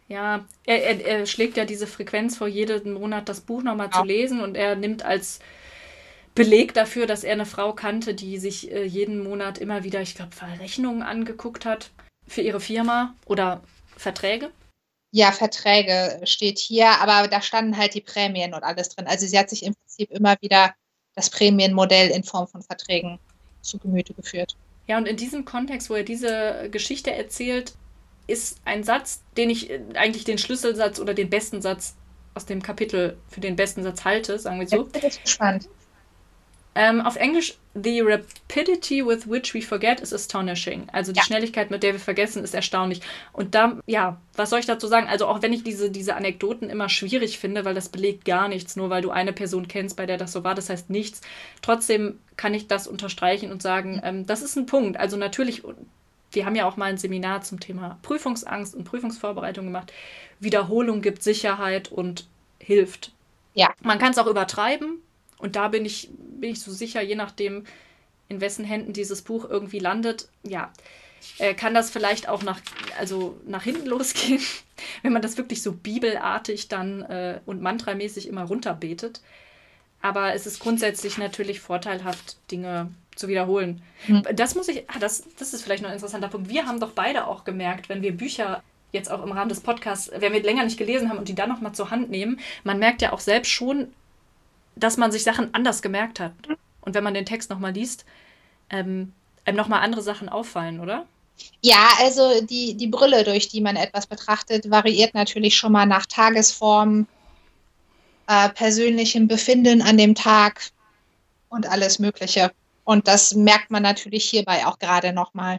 ja, 0.08 0.44
er, 0.64 0.84
er, 0.84 1.04
er, 1.04 1.26
schlägt 1.26 1.56
ja 1.56 1.64
diese 1.64 1.86
Frequenz 1.86 2.36
vor, 2.36 2.46
jeden 2.46 2.92
Monat 2.92 3.28
das 3.28 3.40
Buch 3.40 3.62
nochmal 3.62 3.90
ja. 3.92 4.00
zu 4.00 4.04
lesen 4.04 4.40
und 4.40 4.56
er 4.56 4.76
nimmt 4.76 5.04
als 5.04 5.40
Beleg 6.34 6.74
dafür, 6.74 7.06
dass 7.06 7.24
er 7.24 7.32
eine 7.32 7.46
Frau 7.46 7.72
kannte, 7.72 8.14
die 8.14 8.38
sich 8.38 8.70
äh, 8.70 8.84
jeden 8.84 9.24
Monat 9.24 9.58
immer 9.58 9.84
wieder, 9.84 10.02
ich 10.02 10.14
glaube, 10.14 10.36
Verrechnungen 10.36 11.02
angeguckt 11.02 11.64
hat 11.64 11.90
für 12.26 12.42
ihre 12.42 12.60
Firma 12.60 13.14
oder 13.24 13.62
Verträge. 13.96 14.50
Ja, 15.12 15.32
Verträge 15.32 16.20
steht 16.24 16.58
hier, 16.58 16.88
aber 17.00 17.26
da 17.28 17.40
standen 17.40 17.78
halt 17.78 17.94
die 17.94 18.02
Prämien 18.02 18.52
und 18.52 18.64
alles 18.64 18.90
drin. 18.90 19.06
Also 19.06 19.26
sie 19.26 19.38
hat 19.38 19.48
sich 19.48 19.64
im 19.64 19.74
Prinzip 19.74 20.10
immer 20.10 20.36
wieder 20.42 20.74
das 21.14 21.30
Prämienmodell 21.30 22.10
in 22.10 22.22
Form 22.22 22.46
von 22.46 22.62
Verträgen 22.62 23.18
zu 23.62 23.78
Gemüte 23.78 24.12
geführt. 24.12 24.56
Ja, 24.86 24.98
und 24.98 25.08
in 25.08 25.16
diesem 25.16 25.44
Kontext, 25.46 25.88
wo 25.88 25.94
er 25.94 26.04
diese 26.04 26.68
Geschichte 26.70 27.12
erzählt, 27.12 27.72
ist 28.26 28.58
ein 28.64 28.84
Satz, 28.84 29.22
den 29.36 29.50
ich 29.50 29.70
äh, 29.70 29.80
eigentlich 29.94 30.24
den 30.24 30.38
Schlüsselsatz 30.38 30.98
oder 31.00 31.14
den 31.14 31.30
besten 31.30 31.62
Satz 31.62 31.96
aus 32.34 32.46
dem 32.46 32.62
Kapitel 32.62 33.16
für 33.28 33.40
den 33.40 33.56
besten 33.56 33.82
Satz 33.82 34.04
halte, 34.04 34.38
sagen 34.38 34.60
wir 34.60 34.68
so. 34.68 34.88
Ich 35.02 35.22
gespannt. 35.22 35.68
Ähm, 36.78 37.00
auf 37.00 37.16
Englisch, 37.16 37.54
the 37.72 38.02
rapidity 38.02 39.02
with 39.06 39.26
which 39.26 39.54
we 39.54 39.62
forget 39.62 39.98
is 40.00 40.12
astonishing. 40.12 40.86
Also 40.92 41.10
die 41.10 41.20
Ja. 41.20 41.24
Schnelligkeit, 41.24 41.70
mit 41.70 41.82
der 41.82 41.94
wir 41.94 42.00
vergessen, 42.00 42.44
ist 42.44 42.54
erstaunlich. 42.54 43.00
Und 43.32 43.54
da, 43.54 43.78
ja, 43.86 44.20
was 44.34 44.50
soll 44.50 44.58
ich 44.60 44.66
dazu 44.66 44.86
sagen? 44.86 45.06
Also 45.08 45.26
auch 45.26 45.40
wenn 45.40 45.54
ich 45.54 45.64
diese, 45.64 45.90
diese 45.90 46.16
Anekdoten 46.16 46.68
immer 46.68 46.90
schwierig 46.90 47.38
finde, 47.38 47.64
weil 47.64 47.74
das 47.74 47.88
belegt 47.88 48.26
gar 48.26 48.48
nichts, 48.48 48.76
nur 48.76 48.90
weil 48.90 49.00
du 49.00 49.10
eine 49.10 49.32
Person 49.32 49.68
kennst, 49.68 49.96
bei 49.96 50.04
der 50.04 50.18
das 50.18 50.32
so 50.32 50.44
war, 50.44 50.54
das 50.54 50.68
heißt 50.68 50.90
nichts. 50.90 51.22
Trotzdem 51.62 52.18
kann 52.36 52.52
ich 52.52 52.66
das 52.68 52.86
unterstreichen 52.86 53.50
und 53.52 53.62
sagen, 53.62 54.02
ähm, 54.04 54.26
das 54.26 54.42
ist 54.42 54.56
ein 54.56 54.66
Punkt. 54.66 54.98
Also 55.00 55.16
natürlich, 55.16 55.62
wir 56.36 56.46
haben 56.46 56.54
ja 56.54 56.66
auch 56.66 56.76
mal 56.76 56.86
ein 56.86 56.98
Seminar 56.98 57.42
zum 57.42 57.58
Thema 57.58 57.98
Prüfungsangst 58.02 58.74
und 58.74 58.84
Prüfungsvorbereitung 58.84 59.64
gemacht. 59.64 59.92
Wiederholung 60.38 61.02
gibt 61.02 61.22
Sicherheit 61.22 61.90
und 61.90 62.28
hilft. 62.60 63.12
Ja. 63.54 63.74
Man 63.82 63.98
kann 63.98 64.12
es 64.12 64.18
auch 64.18 64.26
übertreiben. 64.28 65.00
Und 65.38 65.56
da 65.56 65.68
bin 65.68 65.84
ich, 65.84 66.10
bin 66.16 66.50
ich 66.50 66.60
so 66.60 66.70
sicher, 66.70 67.02
je 67.02 67.14
nachdem, 67.14 67.64
in 68.28 68.40
wessen 68.40 68.64
Händen 68.64 68.92
dieses 68.92 69.22
Buch 69.22 69.48
irgendwie 69.48 69.78
landet, 69.78 70.28
ja, 70.42 70.72
äh, 71.38 71.54
kann 71.54 71.74
das 71.74 71.90
vielleicht 71.90 72.28
auch 72.28 72.42
nach, 72.42 72.60
also 72.98 73.38
nach 73.46 73.62
hinten 73.62 73.86
losgehen, 73.86 74.42
wenn 75.02 75.12
man 75.12 75.22
das 75.22 75.36
wirklich 75.36 75.62
so 75.62 75.72
bibelartig 75.72 76.68
dann 76.68 77.02
äh, 77.02 77.40
und 77.46 77.62
mantramäßig 77.62 78.28
immer 78.28 78.44
runterbetet. 78.44 79.20
Aber 80.02 80.34
es 80.34 80.46
ist 80.46 80.60
grundsätzlich 80.60 81.18
natürlich 81.18 81.60
vorteilhaft, 81.60 82.36
Dinge 82.50 82.90
zu 83.16 83.28
wiederholen. 83.28 83.82
Hm. 84.06 84.22
Das 84.34 84.54
muss 84.54 84.68
ich, 84.68 84.88
ah, 84.88 84.98
das, 85.00 85.24
das 85.38 85.52
ist 85.52 85.62
vielleicht 85.62 85.82
noch 85.82 85.90
ein 85.90 85.94
interessanter 85.94 86.28
Punkt. 86.28 86.48
Wir 86.48 86.66
haben 86.66 86.80
doch 86.80 86.92
beide 86.92 87.26
auch 87.26 87.44
gemerkt, 87.44 87.88
wenn 87.88 88.02
wir 88.02 88.16
Bücher 88.16 88.62
jetzt 88.92 89.10
auch 89.10 89.22
im 89.22 89.32
Rahmen 89.32 89.48
des 89.48 89.60
Podcasts, 89.60 90.10
wenn 90.16 90.32
wir 90.32 90.42
länger 90.42 90.64
nicht 90.64 90.78
gelesen 90.78 91.08
haben 91.08 91.18
und 91.18 91.28
die 91.28 91.34
dann 91.34 91.48
nochmal 91.48 91.72
zur 91.72 91.90
Hand 91.90 92.10
nehmen, 92.10 92.38
man 92.64 92.78
merkt 92.78 93.02
ja 93.02 93.12
auch 93.12 93.20
selbst 93.20 93.50
schon, 93.50 93.88
dass 94.76 94.96
man 94.96 95.10
sich 95.10 95.24
Sachen 95.24 95.52
anders 95.54 95.82
gemerkt 95.82 96.20
hat. 96.20 96.32
Und 96.80 96.94
wenn 96.94 97.04
man 97.04 97.14
den 97.14 97.26
Text 97.26 97.50
nochmal 97.50 97.72
liest, 97.72 98.04
ähm, 98.70 99.12
einem 99.44 99.56
nochmal 99.56 99.82
andere 99.82 100.02
Sachen 100.02 100.28
auffallen, 100.28 100.80
oder? 100.80 101.06
Ja, 101.62 101.88
also 102.00 102.44
die, 102.44 102.74
die 102.74 102.86
Brille, 102.86 103.24
durch 103.24 103.48
die 103.48 103.60
man 103.60 103.76
etwas 103.76 104.06
betrachtet, 104.06 104.70
variiert 104.70 105.14
natürlich 105.14 105.56
schon 105.56 105.72
mal 105.72 105.86
nach 105.86 106.06
Tagesform, 106.06 107.06
äh, 108.28 108.48
persönlichem 108.50 109.28
Befinden 109.28 109.82
an 109.82 109.98
dem 109.98 110.14
Tag 110.14 110.70
und 111.48 111.66
alles 111.68 111.98
Mögliche. 111.98 112.50
Und 112.86 113.08
das 113.08 113.34
merkt 113.34 113.70
man 113.72 113.82
natürlich 113.82 114.24
hierbei 114.30 114.64
auch 114.64 114.78
gerade 114.78 115.12
nochmal. 115.12 115.58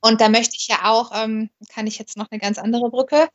Und 0.00 0.20
da 0.20 0.28
möchte 0.28 0.54
ich 0.56 0.68
ja 0.68 0.84
auch, 0.84 1.10
ähm, 1.12 1.50
kann 1.74 1.88
ich 1.88 1.98
jetzt 1.98 2.16
noch 2.16 2.30
eine 2.30 2.38
ganz 2.38 2.56
andere 2.56 2.88
Brücke. 2.88 3.28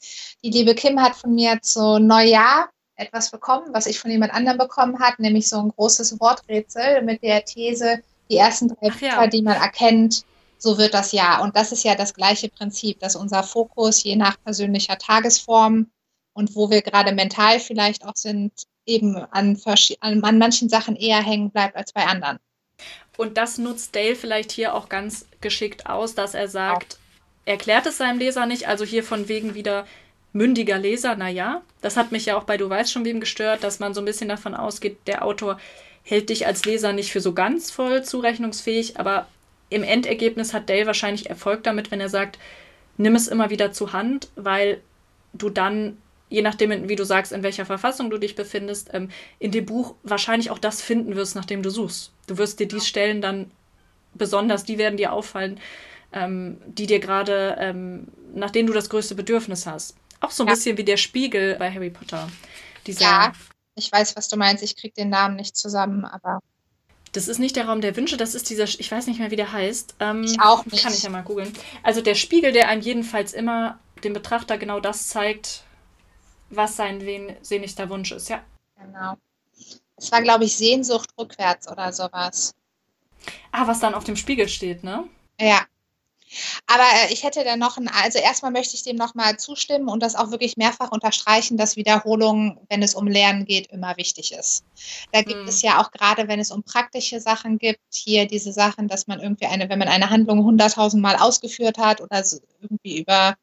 Die 0.43 0.49
liebe 0.49 0.73
Kim 0.75 1.01
hat 1.01 1.13
von 1.13 1.35
mir 1.35 1.61
zu 1.61 1.99
Neujahr 1.99 2.69
etwas 2.95 3.31
bekommen, 3.31 3.73
was 3.73 3.85
ich 3.85 3.99
von 3.99 4.11
jemand 4.11 4.33
anderem 4.33 4.57
bekommen 4.57 4.99
hat, 4.99 5.19
nämlich 5.19 5.49
so 5.49 5.59
ein 5.59 5.69
großes 5.69 6.21
Worträtsel 6.21 7.01
mit 7.01 7.21
der 7.21 7.43
These, 7.43 8.01
die 8.29 8.37
ersten 8.37 8.69
drei 8.69 8.89
Ach 8.89 9.01
ja. 9.01 9.15
Bücher, 9.15 9.27
die 9.27 9.41
man 9.41 9.57
erkennt, 9.57 10.23
so 10.57 10.77
wird 10.77 10.93
das 10.93 11.11
Jahr. 11.11 11.41
Und 11.41 11.57
das 11.57 11.73
ist 11.73 11.83
ja 11.83 11.95
das 11.95 12.13
gleiche 12.13 12.47
Prinzip, 12.47 12.99
dass 12.99 13.17
unser 13.17 13.43
Fokus 13.43 14.01
je 14.03 14.15
nach 14.15 14.41
persönlicher 14.41 14.97
Tagesform 14.97 15.91
und 16.31 16.55
wo 16.55 16.69
wir 16.69 16.81
gerade 16.81 17.11
mental 17.11 17.59
vielleicht 17.59 18.05
auch 18.05 18.15
sind, 18.15 18.53
eben 18.85 19.17
an, 19.17 19.61
an 19.99 20.37
manchen 20.37 20.69
Sachen 20.69 20.95
eher 20.95 21.21
hängen 21.21 21.51
bleibt 21.51 21.75
als 21.75 21.91
bei 21.91 22.05
anderen. 22.05 22.39
Und 23.17 23.37
das 23.37 23.57
nutzt 23.57 23.95
Dale 23.95 24.15
vielleicht 24.15 24.51
hier 24.51 24.73
auch 24.73 24.89
ganz 24.89 25.27
geschickt 25.41 25.87
aus, 25.87 26.15
dass 26.15 26.33
er 26.33 26.47
sagt, 26.47 26.97
er 27.45 27.53
erklärt 27.53 27.85
es 27.85 27.97
seinem 27.97 28.19
Leser 28.19 28.45
nicht, 28.45 28.67
also 28.67 28.85
hier 28.85 29.03
von 29.03 29.27
wegen 29.27 29.53
wieder 29.53 29.85
mündiger 30.31 30.79
Leser, 30.79 31.15
naja, 31.15 31.61
das 31.81 31.95
hat 31.95 32.11
mich 32.11 32.25
ja 32.25 32.37
auch 32.37 32.43
bei 32.43 32.57
Du 32.57 32.69
weißt 32.69 32.91
schon 32.91 33.05
wem 33.05 33.19
gestört, 33.19 33.63
dass 33.63 33.79
man 33.79 33.93
so 33.93 34.01
ein 34.01 34.05
bisschen 34.05 34.29
davon 34.29 34.55
ausgeht, 34.55 34.97
der 35.05 35.23
Autor 35.23 35.59
hält 36.03 36.29
dich 36.29 36.47
als 36.47 36.65
Leser 36.65 36.91
nicht 36.91 37.11
für 37.11 37.21
so 37.21 37.33
ganz 37.33 37.69
voll 37.69 38.03
zurechnungsfähig, 38.03 38.99
aber 38.99 39.27
im 39.69 39.83
Endergebnis 39.83 40.53
hat 40.53 40.69
Dale 40.69 40.87
wahrscheinlich 40.87 41.29
Erfolg 41.29 41.63
damit, 41.63 41.91
wenn 41.91 42.01
er 42.01 42.09
sagt, 42.09 42.39
nimm 42.97 43.15
es 43.15 43.27
immer 43.27 43.49
wieder 43.49 43.71
zur 43.71 43.93
Hand, 43.93 44.29
weil 44.35 44.81
du 45.33 45.49
dann, 45.49 45.97
je 46.33 46.41
nachdem, 46.41 46.89
wie 46.89 46.95
du 46.95 47.05
sagst, 47.05 47.31
in 47.31 47.43
welcher 47.43 47.63
Verfassung 47.65 48.09
du 48.09 48.17
dich 48.17 48.33
befindest, 48.33 48.89
ähm, 48.91 49.09
in 49.37 49.51
dem 49.51 49.67
Buch 49.67 49.93
wahrscheinlich 50.01 50.49
auch 50.49 50.57
das 50.57 50.81
finden 50.81 51.15
wirst, 51.15 51.35
nach 51.35 51.45
dem 51.45 51.61
du 51.61 51.69
suchst. 51.69 52.11
Du 52.25 52.39
wirst 52.39 52.59
dir 52.59 52.67
die 52.67 52.81
Stellen 52.81 53.21
dann 53.21 53.51
besonders, 54.15 54.63
die 54.63 54.79
werden 54.79 54.97
dir 54.97 55.13
auffallen, 55.13 55.59
ähm, 56.11 56.57
die 56.65 56.87
dir 56.87 56.99
gerade, 56.99 57.55
ähm, 57.59 58.07
nach 58.33 58.49
denen 58.49 58.65
du 58.65 58.73
das 58.73 58.89
größte 58.89 59.13
Bedürfnis 59.13 59.67
hast. 59.67 59.95
Auch 60.21 60.31
so 60.31 60.43
ein 60.43 60.47
Ja. 60.47 60.55
bisschen 60.55 60.75
wie 60.77 60.83
der 60.83 60.97
Spiegel 60.97 61.55
bei 61.59 61.71
Harry 61.71 61.91
Potter. 61.91 62.27
Dieser, 62.87 63.01
Ja, 63.01 63.33
ich 63.75 63.91
weiß, 63.91 64.15
was 64.15 64.27
du 64.27 64.35
meinst. 64.35 64.63
Ich 64.63 64.75
kriege 64.75 64.95
den 64.95 65.09
Namen 65.09 65.35
nicht 65.35 65.55
zusammen, 65.55 66.03
aber 66.03 66.39
Das 67.11 67.27
ist 67.27 67.37
nicht 67.37 67.55
der 67.55 67.65
Raum 67.67 67.81
der 67.81 67.95
Wünsche, 67.95 68.17
das 68.17 68.33
ist 68.33 68.49
dieser, 68.49 68.63
ich 68.63 68.91
weiß 68.91 69.05
nicht 69.05 69.19
mehr, 69.19 69.29
wie 69.29 69.35
der 69.35 69.51
heißt. 69.51 69.95
Ähm, 69.99 70.23
Ich 70.23 70.39
auch 70.41 70.65
nicht. 70.65 70.83
Kann 70.83 70.93
ich 70.95 71.03
ja 71.03 71.11
mal 71.11 71.21
googeln. 71.21 71.53
Also 71.83 72.01
der 72.01 72.15
Spiegel, 72.15 72.51
der 72.51 72.69
einem 72.69 72.81
jedenfalls 72.81 73.33
immer 73.33 73.77
dem 74.03 74.13
Betrachter 74.13 74.57
genau 74.57 74.79
das 74.79 75.09
zeigt, 75.09 75.63
was 76.55 76.75
sein 76.75 77.01
sehnlichster 77.41 77.89
Wunsch 77.89 78.11
ist. 78.11 78.29
Ja. 78.29 78.43
genau. 78.77 79.15
Es 79.95 80.11
war, 80.11 80.21
glaube 80.21 80.45
ich, 80.45 80.55
Sehnsucht 80.57 81.09
rückwärts 81.17 81.67
oder 81.71 81.93
sowas. 81.93 82.55
Ah, 83.51 83.67
was 83.67 83.79
dann 83.79 83.93
auf 83.93 84.03
dem 84.03 84.15
Spiegel 84.17 84.49
steht, 84.49 84.83
ne? 84.83 85.07
Ja. 85.39 85.61
Aber 86.65 86.83
äh, 86.83 87.13
ich 87.13 87.23
hätte 87.23 87.43
dann 87.43 87.59
noch 87.59 87.77
ein, 87.77 87.87
also 87.87 88.17
erstmal 88.17 88.51
möchte 88.51 88.75
ich 88.75 88.83
dem 88.83 88.95
nochmal 88.95 89.37
zustimmen 89.37 89.87
und 89.87 90.01
das 90.01 90.15
auch 90.15 90.31
wirklich 90.31 90.57
mehrfach 90.57 90.91
unterstreichen, 90.91 91.57
dass 91.57 91.75
Wiederholung, 91.75 92.59
wenn 92.69 92.81
es 92.81 92.95
um 92.95 93.07
Lernen 93.07 93.45
geht, 93.45 93.67
immer 93.67 93.95
wichtig 93.97 94.33
ist. 94.33 94.65
Da 95.11 95.21
gibt 95.21 95.41
Hm. 95.41 95.47
es 95.47 95.61
ja 95.61 95.79
auch 95.79 95.91
gerade, 95.91 96.27
wenn 96.27 96.39
es 96.39 96.49
um 96.49 96.63
praktische 96.63 97.19
Sachen 97.19 97.59
gibt, 97.59 97.79
hier 97.93 98.25
diese 98.25 98.51
Sachen, 98.51 98.87
dass 98.87 99.05
man 99.05 99.19
irgendwie 99.19 99.45
eine, 99.45 99.69
wenn 99.69 99.79
man 99.79 99.87
eine 99.89 100.09
Handlung 100.09 100.43
hunderttausend 100.43 101.03
Mal 101.03 101.17
ausgeführt 101.17 101.77
hat 101.77 102.01
oder 102.01 102.23
irgendwie 102.61 103.01
über 103.01 103.35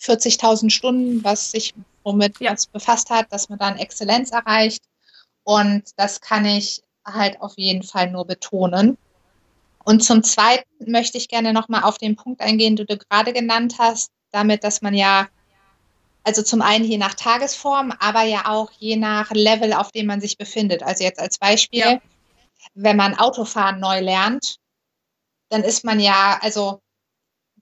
40.000 0.00 0.70
Stunden, 0.70 1.24
was 1.24 1.50
sich 1.52 1.72
womit 2.04 2.38
Ja. 2.40 2.52
was 2.52 2.66
befasst 2.66 3.10
hat, 3.10 3.32
dass 3.32 3.48
man 3.48 3.58
dann 3.58 3.78
Exzellenz 3.78 4.30
erreicht. 4.30 4.84
Und 5.42 5.82
das 5.96 6.20
kann 6.20 6.44
ich 6.44 6.82
halt 7.04 7.40
auf 7.40 7.54
jeden 7.56 7.82
Fall 7.82 8.10
nur 8.10 8.26
betonen. 8.26 8.96
Und 9.84 10.02
zum 10.02 10.22
Zweiten 10.22 10.64
möchte 10.90 11.18
ich 11.18 11.28
gerne 11.28 11.52
nochmal 11.52 11.82
auf 11.82 11.98
den 11.98 12.16
Punkt 12.16 12.40
eingehen, 12.40 12.76
den 12.76 12.86
du 12.86 12.96
gerade 12.96 13.32
genannt 13.32 13.74
hast, 13.78 14.10
damit, 14.30 14.64
dass 14.64 14.80
man 14.80 14.94
ja, 14.94 15.28
also 16.22 16.42
zum 16.42 16.62
einen 16.62 16.84
je 16.84 16.96
nach 16.96 17.14
Tagesform, 17.14 17.92
aber 17.98 18.22
ja 18.22 18.46
auch 18.46 18.70
je 18.78 18.96
nach 18.96 19.30
Level, 19.32 19.74
auf 19.74 19.92
dem 19.92 20.06
man 20.06 20.20
sich 20.22 20.38
befindet. 20.38 20.82
Also 20.82 21.04
jetzt 21.04 21.20
als 21.20 21.38
Beispiel, 21.38 21.80
Ja. 21.80 22.00
wenn 22.74 22.96
man 22.96 23.14
Autofahren 23.18 23.78
neu 23.80 24.00
lernt, 24.00 24.56
dann 25.50 25.62
ist 25.62 25.84
man 25.84 26.00
ja, 26.00 26.38
also 26.40 26.80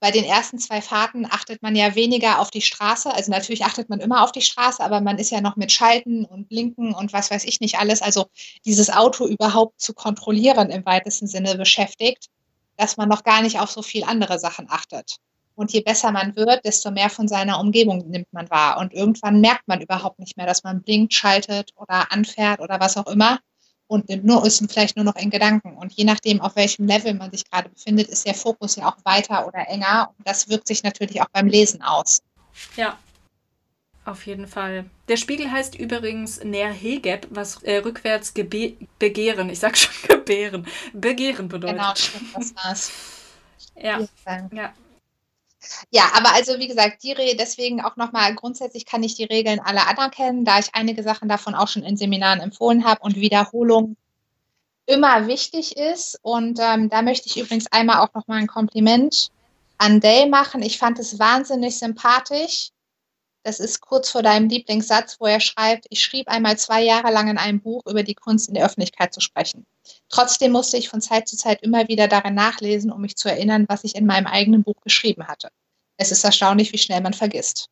bei 0.03 0.11
den 0.11 0.25
ersten 0.25 0.59
zwei 0.59 0.81
Fahrten 0.81 1.25
achtet 1.25 1.61
man 1.61 1.77
ja 1.77 1.95
weniger 1.95 2.39
auf 2.39 2.51
die 2.51 2.59
Straße. 2.59 3.13
Also 3.13 3.31
natürlich 3.31 3.63
achtet 3.63 3.87
man 3.87 4.01
immer 4.01 4.21
auf 4.21 4.33
die 4.33 4.41
Straße, 4.41 4.83
aber 4.83 4.99
man 4.99 5.17
ist 5.17 5.29
ja 5.29 5.39
noch 5.39 5.55
mit 5.55 5.71
Schalten 5.71 6.25
und 6.25 6.49
Blinken 6.49 6.93
und 6.93 7.13
was 7.13 7.31
weiß 7.31 7.45
ich 7.45 7.61
nicht 7.61 7.79
alles. 7.79 8.01
Also 8.01 8.25
dieses 8.65 8.89
Auto 8.89 9.25
überhaupt 9.25 9.79
zu 9.79 9.93
kontrollieren 9.93 10.71
im 10.71 10.85
weitesten 10.85 11.25
Sinne 11.25 11.55
beschäftigt, 11.55 12.27
dass 12.75 12.97
man 12.97 13.07
noch 13.07 13.23
gar 13.23 13.41
nicht 13.41 13.61
auf 13.61 13.71
so 13.71 13.81
viel 13.81 14.03
andere 14.03 14.39
Sachen 14.39 14.67
achtet. 14.69 15.19
Und 15.55 15.71
je 15.71 15.79
besser 15.79 16.11
man 16.11 16.35
wird, 16.35 16.65
desto 16.65 16.91
mehr 16.91 17.09
von 17.09 17.29
seiner 17.29 17.61
Umgebung 17.61 17.99
nimmt 18.09 18.27
man 18.33 18.49
wahr. 18.49 18.79
Und 18.79 18.93
irgendwann 18.93 19.39
merkt 19.39 19.69
man 19.69 19.79
überhaupt 19.79 20.19
nicht 20.19 20.35
mehr, 20.35 20.47
dass 20.47 20.65
man 20.65 20.81
blinkt, 20.81 21.13
schaltet 21.13 21.71
oder 21.77 22.11
anfährt 22.11 22.59
oder 22.59 22.77
was 22.81 22.97
auch 22.97 23.07
immer. 23.07 23.39
Und 23.87 24.09
nur, 24.23 24.45
ist 24.45 24.63
vielleicht 24.71 24.95
nur 24.95 25.05
noch 25.05 25.15
in 25.15 25.29
Gedanken. 25.29 25.75
Und 25.77 25.93
je 25.93 26.03
nachdem, 26.03 26.41
auf 26.41 26.55
welchem 26.55 26.87
Level 26.87 27.13
man 27.13 27.31
sich 27.31 27.49
gerade 27.49 27.69
befindet, 27.69 28.07
ist 28.07 28.25
der 28.25 28.33
Fokus 28.33 28.75
ja 28.75 28.87
auch 28.87 28.97
weiter 29.03 29.45
oder 29.45 29.67
enger. 29.67 30.11
Und 30.17 30.27
das 30.27 30.49
wirkt 30.49 30.67
sich 30.67 30.83
natürlich 30.83 31.21
auch 31.21 31.29
beim 31.31 31.47
Lesen 31.47 31.81
aus. 31.81 32.21
Ja. 32.75 32.97
Auf 34.05 34.25
jeden 34.25 34.47
Fall. 34.47 34.85
Der 35.07 35.15
Spiegel 35.15 35.49
heißt 35.49 35.75
übrigens 35.75 36.43
Nerhegeb, 36.43 37.27
was 37.29 37.63
äh, 37.63 37.77
rückwärts 37.77 38.33
begehren, 38.99 39.49
ich 39.49 39.59
sag 39.59 39.77
schon 39.77 39.93
gebären, 40.09 40.67
begehren 40.91 41.47
bedeutet. 41.47 41.77
Genau, 41.77 41.95
stimmt, 41.95 42.35
das 42.35 42.55
war's. 42.55 42.91
Ja, 43.75 43.99
ja. 44.51 44.73
Ja, 45.91 46.11
aber 46.13 46.33
also 46.33 46.59
wie 46.59 46.67
gesagt, 46.67 47.03
die 47.03 47.11
Re 47.11 47.35
deswegen 47.37 47.81
auch 47.81 47.95
nochmal, 47.95 48.35
grundsätzlich 48.35 48.85
kann 48.85 49.03
ich 49.03 49.15
die 49.15 49.23
Regeln 49.23 49.59
alle 49.59 49.87
anerkennen, 49.87 50.45
da 50.45 50.59
ich 50.59 50.69
einige 50.73 51.03
Sachen 51.03 51.29
davon 51.29 51.55
auch 51.55 51.67
schon 51.67 51.83
in 51.83 51.97
Seminaren 51.97 52.39
empfohlen 52.39 52.85
habe 52.85 53.01
und 53.01 53.15
Wiederholung 53.15 53.95
immer 54.85 55.27
wichtig 55.27 55.77
ist. 55.77 56.19
Und 56.21 56.59
ähm, 56.61 56.89
da 56.89 57.01
möchte 57.01 57.27
ich 57.27 57.39
übrigens 57.39 57.71
einmal 57.71 57.99
auch 57.99 58.13
nochmal 58.13 58.39
ein 58.39 58.47
Kompliment 58.47 59.29
an 59.77 59.99
Day 59.99 60.27
machen. 60.27 60.61
Ich 60.61 60.77
fand 60.77 60.99
es 60.99 61.19
wahnsinnig 61.19 61.77
sympathisch. 61.77 62.69
Das 63.43 63.59
ist 63.59 63.81
kurz 63.81 64.09
vor 64.09 64.23
deinem 64.23 64.47
Lieblingssatz, 64.47 65.17
wo 65.19 65.25
er 65.25 65.41
schreibt, 65.41 65.85
ich 65.89 66.01
schrieb 66.01 66.29
einmal 66.29 66.57
zwei 66.57 66.81
Jahre 66.81 67.11
lang 67.11 67.27
in 67.27 67.37
einem 67.37 67.59
Buch 67.59 67.85
über 67.85 68.01
die 68.01 68.15
Kunst 68.15 68.47
in 68.47 68.55
der 68.55 68.65
Öffentlichkeit 68.65 69.13
zu 69.13 69.19
sprechen. 69.19 69.65
Trotzdem 70.07 70.53
musste 70.53 70.77
ich 70.77 70.87
von 70.87 71.01
Zeit 71.01 71.27
zu 71.27 71.35
Zeit 71.35 71.61
immer 71.61 71.89
wieder 71.89 72.07
darin 72.07 72.35
nachlesen, 72.35 72.89
um 72.89 73.01
mich 73.01 73.17
zu 73.17 73.29
erinnern, 73.29 73.65
was 73.67 73.83
ich 73.83 73.95
in 73.95 74.05
meinem 74.05 74.27
eigenen 74.27 74.63
Buch 74.63 74.79
geschrieben 74.81 75.27
hatte. 75.27 75.49
Es 75.97 76.11
ist 76.11 76.23
erstaunlich, 76.23 76.71
wie 76.71 76.77
schnell 76.77 77.01
man 77.01 77.13
vergisst. 77.13 77.69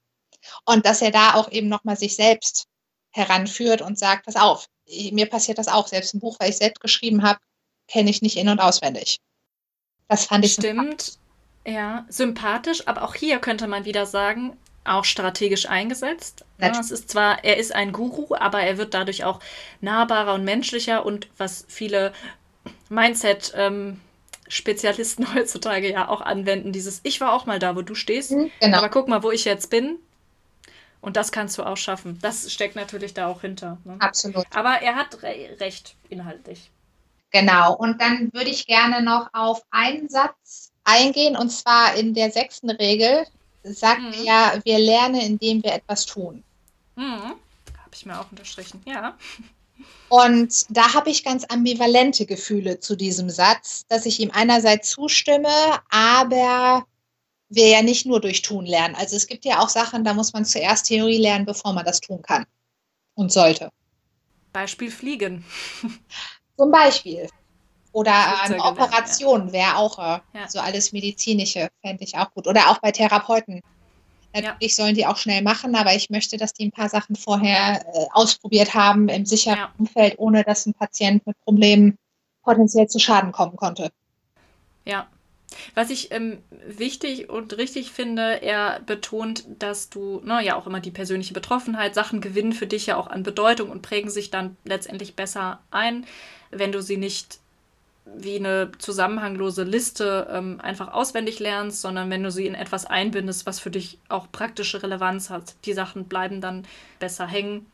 Und 0.65 0.85
dass 0.85 1.01
er 1.01 1.11
da 1.11 1.35
auch 1.35 1.49
eben 1.51 1.69
nochmal 1.69 1.95
sich 1.95 2.15
selbst 2.15 2.67
heranführt 3.11 3.81
und 3.81 3.97
sagt, 3.97 4.25
pass 4.25 4.35
auf, 4.35 4.67
mir 5.11 5.27
passiert 5.27 5.57
das 5.57 5.69
auch. 5.69 5.87
Selbst 5.87 6.13
ein 6.13 6.19
Buch, 6.19 6.37
weil 6.39 6.49
ich 6.49 6.57
selbst 6.57 6.81
geschrieben 6.81 7.23
habe, 7.23 7.39
kenne 7.87 8.09
ich 8.09 8.21
nicht 8.21 8.37
in- 8.37 8.49
und 8.49 8.59
auswendig. 8.59 9.19
Das 10.09 10.25
fand 10.25 10.43
ich 10.43 10.53
Stimmt, 10.53 11.17
ja, 11.65 12.05
sympathisch, 12.09 12.87
aber 12.87 13.03
auch 13.03 13.15
hier 13.15 13.39
könnte 13.39 13.67
man 13.67 13.85
wieder 13.85 14.05
sagen, 14.05 14.57
auch 14.83 15.05
strategisch 15.05 15.67
eingesetzt. 15.67 16.45
Ja, 16.59 16.79
es 16.79 16.91
ist 16.91 17.09
zwar, 17.09 17.43
er 17.43 17.57
ist 17.57 17.73
ein 17.73 17.91
Guru, 17.91 18.35
aber 18.35 18.61
er 18.61 18.77
wird 18.77 18.93
dadurch 18.93 19.23
auch 19.23 19.39
nahbarer 19.79 20.33
und 20.33 20.43
menschlicher 20.43 21.05
und 21.05 21.27
was 21.37 21.65
viele 21.67 22.13
Mindset 22.89 23.53
ähm, 23.55 23.99
Spezialisten 24.47 25.33
heutzutage 25.35 25.91
ja 25.91 26.09
auch 26.09 26.21
anwenden, 26.21 26.71
dieses 26.71 26.99
Ich 27.03 27.21
war 27.21 27.33
auch 27.33 27.45
mal 27.45 27.59
da, 27.59 27.75
wo 27.75 27.81
du 27.81 27.95
stehst, 27.95 28.31
mhm, 28.31 28.51
genau. 28.59 28.79
aber 28.79 28.89
guck 28.89 29.07
mal, 29.07 29.23
wo 29.23 29.31
ich 29.31 29.45
jetzt 29.45 29.69
bin. 29.69 29.97
Und 30.99 31.17
das 31.17 31.31
kannst 31.31 31.57
du 31.57 31.63
auch 31.63 31.77
schaffen. 31.77 32.19
Das 32.21 32.51
steckt 32.51 32.75
natürlich 32.75 33.15
da 33.15 33.25
auch 33.25 33.41
hinter. 33.41 33.79
Ne? 33.85 33.95
Absolut. 33.99 34.45
Aber 34.53 34.81
er 34.81 34.95
hat 34.95 35.23
re 35.23 35.57
recht 35.59 35.95
inhaltlich. 36.09 36.69
Genau. 37.31 37.75
Und 37.75 37.99
dann 38.01 38.31
würde 38.33 38.51
ich 38.51 38.67
gerne 38.67 39.01
noch 39.01 39.29
auf 39.33 39.63
einen 39.71 40.09
Satz 40.09 40.71
eingehen, 40.83 41.35
und 41.35 41.49
zwar 41.49 41.95
in 41.95 42.13
der 42.13 42.29
sechsten 42.29 42.69
Regel 42.69 43.25
sagt 43.63 44.01
mhm. 44.01 44.23
ja, 44.23 44.53
wir 44.63 44.79
lernen, 44.79 45.21
indem 45.21 45.63
wir 45.63 45.73
etwas 45.73 46.05
tun. 46.05 46.43
Mhm. 46.95 47.33
Habe 47.77 47.91
ich 47.93 48.05
mir 48.05 48.19
auch 48.19 48.29
unterstrichen, 48.31 48.81
ja. 48.85 49.17
Und 50.09 50.65
da 50.69 50.93
habe 50.93 51.09
ich 51.09 51.23
ganz 51.23 51.45
ambivalente 51.45 52.25
Gefühle 52.25 52.79
zu 52.79 52.95
diesem 52.95 53.29
Satz, 53.29 53.85
dass 53.87 54.05
ich 54.05 54.19
ihm 54.19 54.31
einerseits 54.31 54.89
zustimme, 54.89 55.49
aber 55.89 56.85
wir 57.49 57.67
ja 57.67 57.81
nicht 57.81 58.05
nur 58.05 58.21
durch 58.21 58.41
Tun 58.41 58.65
lernen. 58.65 58.95
Also 58.95 59.15
es 59.15 59.27
gibt 59.27 59.45
ja 59.45 59.59
auch 59.59 59.69
Sachen, 59.69 60.03
da 60.03 60.13
muss 60.13 60.33
man 60.33 60.45
zuerst 60.45 60.87
Theorie 60.87 61.17
lernen, 61.17 61.45
bevor 61.45 61.73
man 61.73 61.85
das 61.85 61.99
tun 61.99 62.21
kann 62.21 62.45
und 63.15 63.31
sollte. 63.31 63.71
Beispiel 64.53 64.91
Fliegen. 64.91 65.45
Zum 66.57 66.71
Beispiel. 66.71 67.27
Oder 67.93 68.41
eine 68.41 68.63
Operation 68.63 69.47
ja. 69.47 69.53
wäre 69.53 69.77
auch 69.77 69.99
äh, 69.99 70.19
ja. 70.33 70.47
so 70.47 70.59
alles 70.59 70.93
medizinische, 70.93 71.69
fände 71.81 72.03
ich 72.03 72.15
auch 72.17 72.33
gut. 72.33 72.47
Oder 72.47 72.69
auch 72.69 72.79
bei 72.79 72.91
Therapeuten. 72.91 73.61
Natürlich 74.33 74.77
sollen 74.77 74.95
die 74.95 75.05
auch 75.05 75.17
schnell 75.17 75.41
machen, 75.41 75.75
aber 75.75 75.93
ich 75.93 76.09
möchte, 76.09 76.37
dass 76.37 76.53
die 76.53 76.65
ein 76.65 76.71
paar 76.71 76.87
Sachen 76.87 77.17
vorher 77.17 77.85
äh, 77.85 78.05
ausprobiert 78.13 78.73
haben 78.73 79.09
im 79.09 79.25
sicheren 79.25 79.67
Umfeld, 79.77 80.15
ohne 80.17 80.43
dass 80.43 80.65
ein 80.65 80.73
Patient 80.73 81.25
mit 81.27 81.35
Problemen 81.43 81.97
potenziell 82.43 82.87
zu 82.87 82.97
Schaden 82.97 83.33
kommen 83.33 83.57
konnte. 83.57 83.91
Ja, 84.85 85.07
was 85.75 85.89
ich 85.89 86.11
ähm, 86.11 86.37
wichtig 86.65 87.29
und 87.29 87.57
richtig 87.57 87.91
finde, 87.91 88.41
er 88.41 88.79
betont, 88.79 89.45
dass 89.59 89.89
du, 89.89 90.21
na, 90.23 90.37
ne, 90.37 90.45
ja 90.45 90.55
auch 90.55 90.65
immer 90.65 90.79
die 90.79 90.91
persönliche 90.91 91.33
Betroffenheit, 91.33 91.93
Sachen 91.93 92.21
gewinnen 92.21 92.53
für 92.53 92.67
dich 92.67 92.85
ja 92.85 92.97
auch 92.97 93.07
an 93.07 93.23
Bedeutung 93.23 93.69
und 93.69 93.81
prägen 93.81 94.09
sich 94.09 94.29
dann 94.29 94.55
letztendlich 94.63 95.15
besser 95.15 95.59
ein, 95.71 96.05
wenn 96.51 96.71
du 96.71 96.81
sie 96.81 96.97
nicht 96.97 97.40
wie 98.05 98.35
eine 98.35 98.71
zusammenhanglose 98.77 99.63
Liste 99.63 100.27
ähm, 100.31 100.59
einfach 100.61 100.93
auswendig 100.93 101.39
lernst, 101.39 101.81
sondern 101.81 102.09
wenn 102.09 102.23
du 102.23 102.31
sie 102.31 102.47
in 102.47 102.55
etwas 102.55 102.85
einbindest, 102.85 103.45
was 103.45 103.59
für 103.59 103.71
dich 103.71 103.99
auch 104.09 104.31
praktische 104.31 104.81
Relevanz 104.81 105.29
hat. 105.29 105.55
Die 105.65 105.73
Sachen 105.73 106.05
bleiben 106.05 106.41
dann 106.41 106.65
besser 106.99 107.27
hängen. 107.27 107.67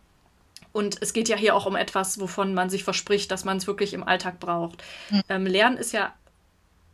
Und 0.74 1.02
es 1.02 1.14
geht 1.14 1.30
ja 1.30 1.38
hier 1.38 1.56
auch 1.56 1.66
um 1.66 1.76
etwas, 1.76 2.20
wovon 2.20 2.54
man 2.54 2.70
sich 2.70 2.84
verspricht, 2.84 3.32
dass 3.32 3.46
man 3.46 3.58
es 3.58 3.68
wirklich 3.68 3.94
im 3.94 4.04
Alltag 4.04 4.40
braucht. 4.40 4.84
Mhm. 5.10 5.22
Ähm, 5.30 5.46
Lernen 5.46 5.78
ist 5.78 5.94
ja 5.94 6.14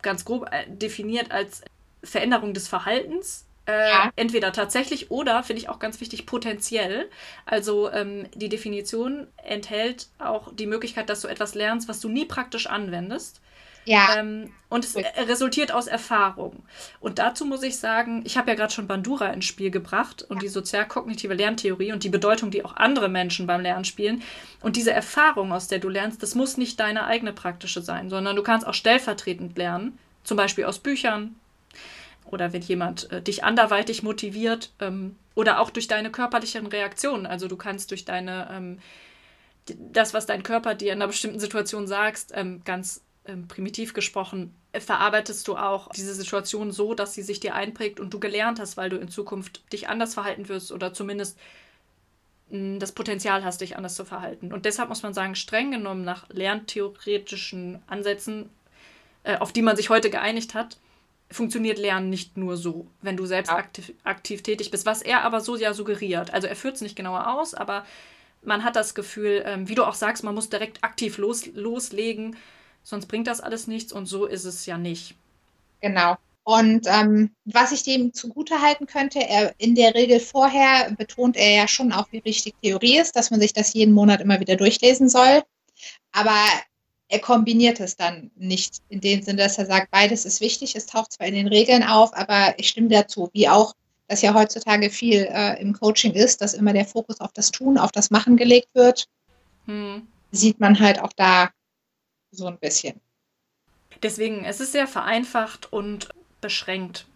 ganz 0.00 0.24
grob 0.24 0.48
äh, 0.50 0.64
definiert 0.68 1.32
als 1.32 1.62
Veränderung 2.02 2.54
des 2.54 2.68
Verhaltens. 2.68 3.46
Äh, 3.66 3.90
ja. 3.90 4.12
Entweder 4.16 4.52
tatsächlich 4.52 5.10
oder, 5.10 5.42
finde 5.42 5.62
ich 5.62 5.68
auch 5.68 5.78
ganz 5.78 6.00
wichtig, 6.00 6.26
potenziell. 6.26 7.08
Also 7.46 7.90
ähm, 7.90 8.26
die 8.34 8.48
Definition 8.48 9.26
enthält 9.42 10.08
auch 10.18 10.52
die 10.54 10.66
Möglichkeit, 10.66 11.08
dass 11.08 11.22
du 11.22 11.28
etwas 11.28 11.54
lernst, 11.54 11.88
was 11.88 12.00
du 12.00 12.08
nie 12.08 12.26
praktisch 12.26 12.66
anwendest. 12.66 13.40
Ja. 13.86 14.16
Ähm, 14.16 14.50
und 14.70 14.84
es 14.84 14.96
resultiert 14.96 15.72
aus 15.72 15.86
Erfahrung. 15.86 16.62
Und 17.00 17.18
dazu 17.18 17.44
muss 17.44 17.62
ich 17.62 17.78
sagen, 17.78 18.22
ich 18.24 18.36
habe 18.36 18.50
ja 18.50 18.56
gerade 18.56 18.72
schon 18.72 18.86
Bandura 18.86 19.28
ins 19.28 19.44
Spiel 19.44 19.70
gebracht 19.70 20.22
und 20.22 20.36
ja. 20.36 20.40
die 20.40 20.48
sozialkognitive 20.48 21.34
Lerntheorie 21.34 21.92
und 21.92 22.02
die 22.02 22.08
Bedeutung, 22.08 22.50
die 22.50 22.64
auch 22.64 22.76
andere 22.76 23.08
Menschen 23.08 23.46
beim 23.46 23.60
Lernen 23.60 23.84
spielen. 23.84 24.22
Und 24.60 24.76
diese 24.76 24.92
Erfahrung, 24.92 25.52
aus 25.52 25.68
der 25.68 25.78
du 25.78 25.88
lernst, 25.88 26.22
das 26.22 26.34
muss 26.34 26.56
nicht 26.56 26.80
deine 26.80 27.04
eigene 27.04 27.32
praktische 27.32 27.82
sein, 27.82 28.08
sondern 28.10 28.36
du 28.36 28.42
kannst 28.42 28.66
auch 28.66 28.74
stellvertretend 28.74 29.56
lernen, 29.56 29.98
zum 30.24 30.36
Beispiel 30.36 30.64
aus 30.64 30.78
Büchern 30.78 31.36
oder 32.26 32.52
wenn 32.52 32.62
jemand 32.62 33.10
äh, 33.12 33.22
dich 33.22 33.44
anderweitig 33.44 34.02
motiviert 34.02 34.72
ähm, 34.80 35.16
oder 35.34 35.60
auch 35.60 35.70
durch 35.70 35.88
deine 35.88 36.10
körperlichen 36.10 36.66
Reaktionen. 36.66 37.26
Also 37.26 37.48
du 37.48 37.56
kannst 37.56 37.90
durch 37.90 38.04
deine 38.04 38.48
ähm, 38.50 38.78
das, 39.66 40.14
was 40.14 40.26
dein 40.26 40.42
Körper 40.42 40.74
dir 40.74 40.92
in 40.92 40.98
einer 41.00 41.06
bestimmten 41.06 41.40
Situation 41.40 41.86
sagst, 41.86 42.32
ähm, 42.34 42.62
ganz 42.64 43.02
ähm, 43.26 43.48
primitiv 43.48 43.94
gesprochen, 43.94 44.54
äh, 44.72 44.80
verarbeitest 44.80 45.46
du 45.48 45.56
auch 45.56 45.88
diese 45.90 46.14
Situation 46.14 46.72
so, 46.72 46.94
dass 46.94 47.14
sie 47.14 47.22
sich 47.22 47.40
dir 47.40 47.54
einprägt 47.54 48.00
und 48.00 48.12
du 48.12 48.20
gelernt 48.20 48.60
hast, 48.60 48.76
weil 48.76 48.90
du 48.90 48.96
in 48.96 49.08
Zukunft 49.08 49.72
dich 49.72 49.88
anders 49.88 50.14
verhalten 50.14 50.48
wirst 50.48 50.72
oder 50.72 50.92
zumindest 50.92 51.38
hm, 52.50 52.78
das 52.78 52.92
Potenzial 52.92 53.44
hast, 53.44 53.60
dich 53.60 53.76
anders 53.76 53.94
zu 53.94 54.04
verhalten. 54.04 54.52
Und 54.52 54.66
deshalb 54.66 54.90
muss 54.90 55.02
man 55.02 55.14
sagen, 55.14 55.34
streng 55.34 55.70
genommen 55.70 56.04
nach 56.04 56.28
lerntheoretischen 56.28 57.82
Ansätzen, 57.86 58.50
äh, 59.22 59.38
auf 59.38 59.52
die 59.52 59.62
man 59.62 59.76
sich 59.76 59.88
heute 59.88 60.10
geeinigt 60.10 60.54
hat, 60.54 60.76
funktioniert 61.30 61.78
Lernen 61.78 62.10
nicht 62.10 62.36
nur 62.36 62.56
so, 62.56 62.86
wenn 63.02 63.16
du 63.16 63.26
selbst 63.26 63.50
ja. 63.50 63.56
aktiv, 63.56 63.92
aktiv 64.04 64.42
tätig 64.42 64.70
bist, 64.70 64.86
was 64.86 65.02
er 65.02 65.22
aber 65.22 65.40
so 65.40 65.56
ja 65.56 65.74
suggeriert. 65.74 66.32
Also 66.32 66.46
er 66.46 66.56
führt 66.56 66.76
es 66.76 66.80
nicht 66.80 66.96
genauer 66.96 67.34
aus, 67.34 67.54
aber 67.54 67.84
man 68.42 68.62
hat 68.62 68.76
das 68.76 68.94
Gefühl, 68.94 69.42
ähm, 69.46 69.68
wie 69.68 69.74
du 69.74 69.84
auch 69.84 69.94
sagst, 69.94 70.22
man 70.22 70.34
muss 70.34 70.50
direkt 70.50 70.84
aktiv 70.84 71.18
los, 71.18 71.46
loslegen 71.54 72.36
sonst 72.84 73.06
bringt 73.06 73.26
das 73.26 73.40
alles 73.40 73.66
nichts 73.66 73.92
und 73.92 74.06
so 74.06 74.26
ist 74.26 74.44
es 74.44 74.66
ja 74.66 74.78
nicht. 74.78 75.16
Genau. 75.80 76.16
Und 76.44 76.86
ähm, 76.86 77.30
was 77.46 77.72
ich 77.72 77.82
dem 77.82 78.12
zugute 78.12 78.60
halten 78.60 78.86
könnte, 78.86 79.18
er 79.18 79.54
in 79.58 79.74
der 79.74 79.94
Regel 79.94 80.20
vorher 80.20 80.92
betont 80.92 81.36
er 81.36 81.56
ja 81.56 81.66
schon 81.68 81.90
auch, 81.90 82.06
wie 82.10 82.24
wichtig 82.24 82.54
Theorie 82.62 82.98
ist, 82.98 83.16
dass 83.16 83.30
man 83.30 83.40
sich 83.40 83.54
das 83.54 83.72
jeden 83.72 83.94
Monat 83.94 84.20
immer 84.20 84.40
wieder 84.40 84.56
durchlesen 84.56 85.08
soll. 85.08 85.42
Aber 86.12 86.36
er 87.08 87.18
kombiniert 87.20 87.80
es 87.80 87.96
dann 87.96 88.30
nicht 88.36 88.78
in 88.88 89.00
dem 89.00 89.22
Sinne, 89.22 89.42
dass 89.42 89.58
er 89.58 89.66
sagt, 89.66 89.90
beides 89.90 90.24
ist 90.24 90.40
wichtig, 90.40 90.74
es 90.74 90.86
taucht 90.86 91.12
zwar 91.12 91.26
in 91.26 91.34
den 91.34 91.48
Regeln 91.48 91.82
auf, 91.82 92.14
aber 92.14 92.54
ich 92.58 92.68
stimme 92.68 92.88
dazu, 92.88 93.30
wie 93.32 93.48
auch, 93.48 93.74
dass 94.08 94.22
ja 94.22 94.34
heutzutage 94.34 94.90
viel 94.90 95.28
äh, 95.30 95.60
im 95.60 95.72
Coaching 95.72 96.12
ist, 96.12 96.40
dass 96.40 96.54
immer 96.54 96.72
der 96.72 96.86
Fokus 96.86 97.20
auf 97.20 97.32
das 97.32 97.50
Tun, 97.50 97.78
auf 97.78 97.92
das 97.92 98.10
Machen 98.10 98.36
gelegt 98.36 98.68
wird, 98.74 99.06
hm. 99.66 100.06
sieht 100.30 100.60
man 100.60 100.78
halt 100.78 101.00
auch 101.00 101.12
da 101.14 101.50
so 102.30 102.46
ein 102.46 102.58
bisschen. 102.58 103.00
Deswegen, 104.02 104.44
es 104.44 104.60
ist 104.60 104.72
sehr 104.72 104.86
vereinfacht 104.86 105.72
und 105.72 106.08
beschränkt. 106.40 107.06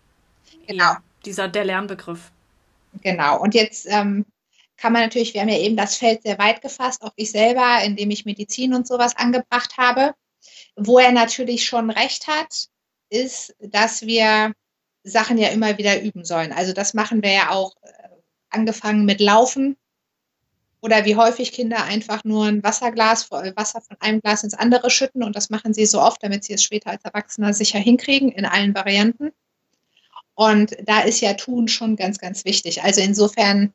Genau. 0.66 0.96
Dieser, 1.24 1.48
der 1.48 1.64
Lernbegriff. 1.64 2.30
Genau. 3.02 3.40
Und 3.40 3.54
jetzt 3.54 3.86
ähm, 3.90 4.24
kann 4.78 4.92
man 4.92 5.02
natürlich, 5.02 5.34
wir 5.34 5.42
haben 5.42 5.48
ja 5.48 5.58
eben 5.58 5.76
das 5.76 5.96
Feld 5.96 6.22
sehr 6.22 6.38
weit 6.38 6.62
gefasst, 6.62 7.02
auch 7.02 7.12
ich 7.16 7.30
selber, 7.30 7.82
indem 7.84 8.10
ich 8.10 8.24
Medizin 8.24 8.74
und 8.74 8.86
sowas 8.86 9.16
angebracht 9.16 9.76
habe. 9.76 10.14
Wo 10.76 10.98
er 10.98 11.12
natürlich 11.12 11.66
schon 11.66 11.90
recht 11.90 12.28
hat, 12.28 12.68
ist, 13.10 13.54
dass 13.60 14.02
wir 14.02 14.52
Sachen 15.02 15.36
ja 15.36 15.48
immer 15.48 15.78
wieder 15.78 16.00
üben 16.00 16.24
sollen. 16.24 16.52
Also 16.52 16.72
das 16.72 16.94
machen 16.94 17.22
wir 17.22 17.32
ja 17.32 17.50
auch 17.50 17.74
äh, 17.82 17.88
angefangen 18.50 19.04
mit 19.04 19.20
Laufen. 19.20 19.76
Oder 20.80 21.04
wie 21.04 21.16
häufig 21.16 21.50
Kinder 21.50 21.82
einfach 21.82 22.22
nur 22.22 22.46
ein 22.46 22.62
Wasserglas, 22.62 23.30
äh, 23.32 23.52
Wasser 23.56 23.80
von 23.80 23.96
einem 24.00 24.20
Glas 24.20 24.44
ins 24.44 24.54
andere 24.54 24.90
schütten 24.90 25.24
und 25.24 25.34
das 25.34 25.50
machen 25.50 25.74
sie 25.74 25.86
so 25.86 26.00
oft, 26.00 26.22
damit 26.22 26.44
sie 26.44 26.52
es 26.52 26.62
später 26.62 26.90
als 26.90 27.04
Erwachsener 27.04 27.52
sicher 27.52 27.80
hinkriegen, 27.80 28.30
in 28.30 28.46
allen 28.46 28.74
Varianten. 28.74 29.32
Und 30.34 30.76
da 30.84 31.00
ist 31.00 31.20
ja 31.20 31.34
Tun 31.34 31.66
schon 31.66 31.96
ganz, 31.96 32.18
ganz 32.20 32.44
wichtig. 32.44 32.84
Also 32.84 33.00
insofern, 33.00 33.74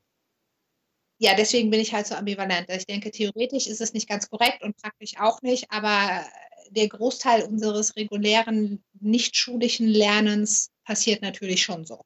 ja, 1.24 1.34
deswegen 1.36 1.70
bin 1.70 1.80
ich 1.80 1.94
halt 1.94 2.06
so 2.06 2.16
ambivalent. 2.16 2.68
Ich 2.70 2.86
denke, 2.86 3.10
theoretisch 3.10 3.66
ist 3.68 3.80
es 3.80 3.94
nicht 3.94 4.10
ganz 4.10 4.30
korrekt 4.30 4.62
und 4.62 4.76
praktisch 4.76 5.14
auch 5.18 5.42
nicht, 5.42 5.72
aber 5.72 6.26
der 6.72 6.90
Großteil 6.90 7.44
unseres 7.44 7.96
regulären, 7.96 8.84
nicht 9.00 9.38
schulischen 9.38 9.88
Lernens 9.88 10.70
passiert 10.84 11.22
natürlich 11.22 11.64
schon 11.64 11.86
so. 11.86 12.04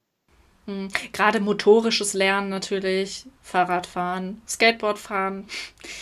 Hm. 0.65 0.89
Gerade 1.13 1.39
motorisches 1.39 2.13
Lernen 2.13 2.49
natürlich, 2.49 3.25
Fahrradfahren, 3.41 4.39
Skateboardfahren. 4.47 5.47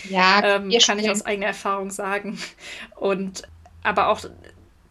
Ja, 0.09 0.57
ähm, 0.57 0.69
kann 0.85 0.99
ich 0.99 1.09
aus 1.09 1.25
eigener 1.25 1.47
Erfahrung 1.47 1.91
sagen. 1.91 2.37
Und 2.97 3.43
aber 3.81 4.09
auch 4.09 4.25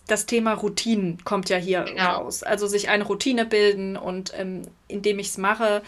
das 0.06 0.24
Thema 0.24 0.54
Routinen 0.54 1.22
kommt 1.24 1.50
ja 1.50 1.58
hier 1.58 1.82
genau. 1.82 2.22
raus. 2.22 2.42
Also 2.42 2.68
sich 2.68 2.88
eine 2.88 3.04
Routine 3.04 3.44
bilden 3.44 3.98
und 3.98 4.32
ähm, 4.34 4.62
indem 4.88 5.18
ich 5.18 5.28
es 5.28 5.36
mache, 5.36 5.82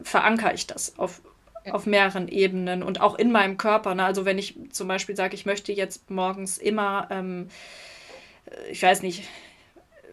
verankere 0.00 0.54
ich 0.54 0.68
das 0.68 0.96
auf. 0.96 1.22
Auf 1.70 1.86
mehreren 1.86 2.28
Ebenen 2.28 2.82
und 2.82 3.00
auch 3.00 3.14
in 3.14 3.30
meinem 3.30 3.56
Körper. 3.56 3.94
Ne? 3.94 4.04
Also 4.04 4.24
wenn 4.24 4.38
ich 4.38 4.56
zum 4.72 4.88
Beispiel 4.88 5.16
sage, 5.16 5.34
ich 5.34 5.46
möchte 5.46 5.72
jetzt 5.72 6.10
morgens 6.10 6.58
immer, 6.58 7.08
ähm, 7.10 7.48
ich 8.70 8.82
weiß 8.82 9.02
nicht, 9.02 9.24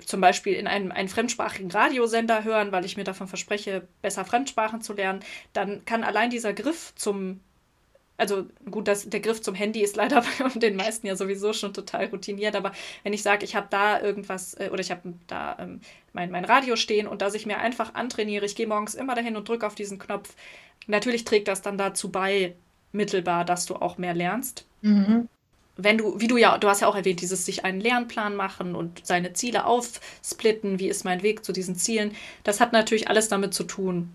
zum 0.05 0.21
Beispiel 0.21 0.53
in 0.53 0.67
einem, 0.67 0.91
einen 0.91 1.09
fremdsprachigen 1.09 1.71
Radiosender 1.71 2.43
hören, 2.43 2.71
weil 2.71 2.85
ich 2.85 2.97
mir 2.97 3.03
davon 3.03 3.27
verspreche, 3.27 3.87
besser 4.01 4.25
Fremdsprachen 4.25 4.81
zu 4.81 4.93
lernen, 4.93 5.19
dann 5.53 5.83
kann 5.85 6.03
allein 6.03 6.29
dieser 6.29 6.53
Griff 6.53 6.93
zum 6.95 7.41
also 8.19 8.45
gut, 8.69 8.87
das, 8.87 9.09
der 9.09 9.21
Griff 9.21 9.41
zum 9.41 9.55
Handy 9.55 9.81
ist 9.81 9.95
leider 9.95 10.23
bei 10.39 10.59
den 10.59 10.75
meisten 10.75 11.07
ja 11.07 11.15
sowieso 11.15 11.53
schon 11.53 11.73
total 11.73 12.05
routiniert, 12.05 12.55
aber 12.55 12.73
wenn 13.03 13.13
ich 13.13 13.23
sage, 13.23 13.45
ich 13.45 13.55
habe 13.55 13.67
da 13.69 14.01
irgendwas 14.01 14.53
äh, 14.55 14.69
oder 14.71 14.81
ich 14.81 14.91
habe 14.91 15.13
da 15.27 15.57
ähm, 15.59 15.79
mein, 16.13 16.29
mein 16.29 16.45
Radio 16.45 16.75
stehen 16.75 17.07
und 17.07 17.21
dass 17.21 17.33
ich 17.33 17.45
mir 17.45 17.59
einfach 17.59 17.95
antrainiere, 17.95 18.45
ich 18.45 18.55
gehe 18.55 18.67
morgens 18.67 18.95
immer 18.95 19.15
dahin 19.15 19.35
und 19.35 19.47
drücke 19.47 19.65
auf 19.65 19.75
diesen 19.75 19.99
Knopf, 19.99 20.35
natürlich 20.87 21.23
trägt 21.23 21.47
das 21.47 21.61
dann 21.61 21.77
dazu 21.77 22.11
bei, 22.11 22.55
mittelbar, 22.91 23.45
dass 23.45 23.65
du 23.65 23.75
auch 23.75 23.97
mehr 23.97 24.13
lernst. 24.13 24.65
Mhm. 24.81 25.29
Wenn 25.77 25.97
du, 25.97 26.19
wie 26.19 26.27
du 26.27 26.35
ja, 26.35 26.57
du 26.57 26.67
hast 26.67 26.81
ja 26.81 26.87
auch 26.87 26.95
erwähnt, 26.95 27.21
dieses 27.21 27.45
sich 27.45 27.63
einen 27.63 27.79
Lernplan 27.79 28.35
machen 28.35 28.75
und 28.75 29.05
seine 29.05 29.31
Ziele 29.31 29.65
aufsplitten, 29.65 30.77
wie 30.79 30.89
ist 30.89 31.05
mein 31.05 31.23
Weg 31.23 31.45
zu 31.45 31.53
diesen 31.53 31.75
Zielen, 31.75 32.15
das 32.43 32.59
hat 32.59 32.73
natürlich 32.73 33.07
alles 33.07 33.29
damit 33.29 33.53
zu 33.53 33.63
tun. 33.63 34.09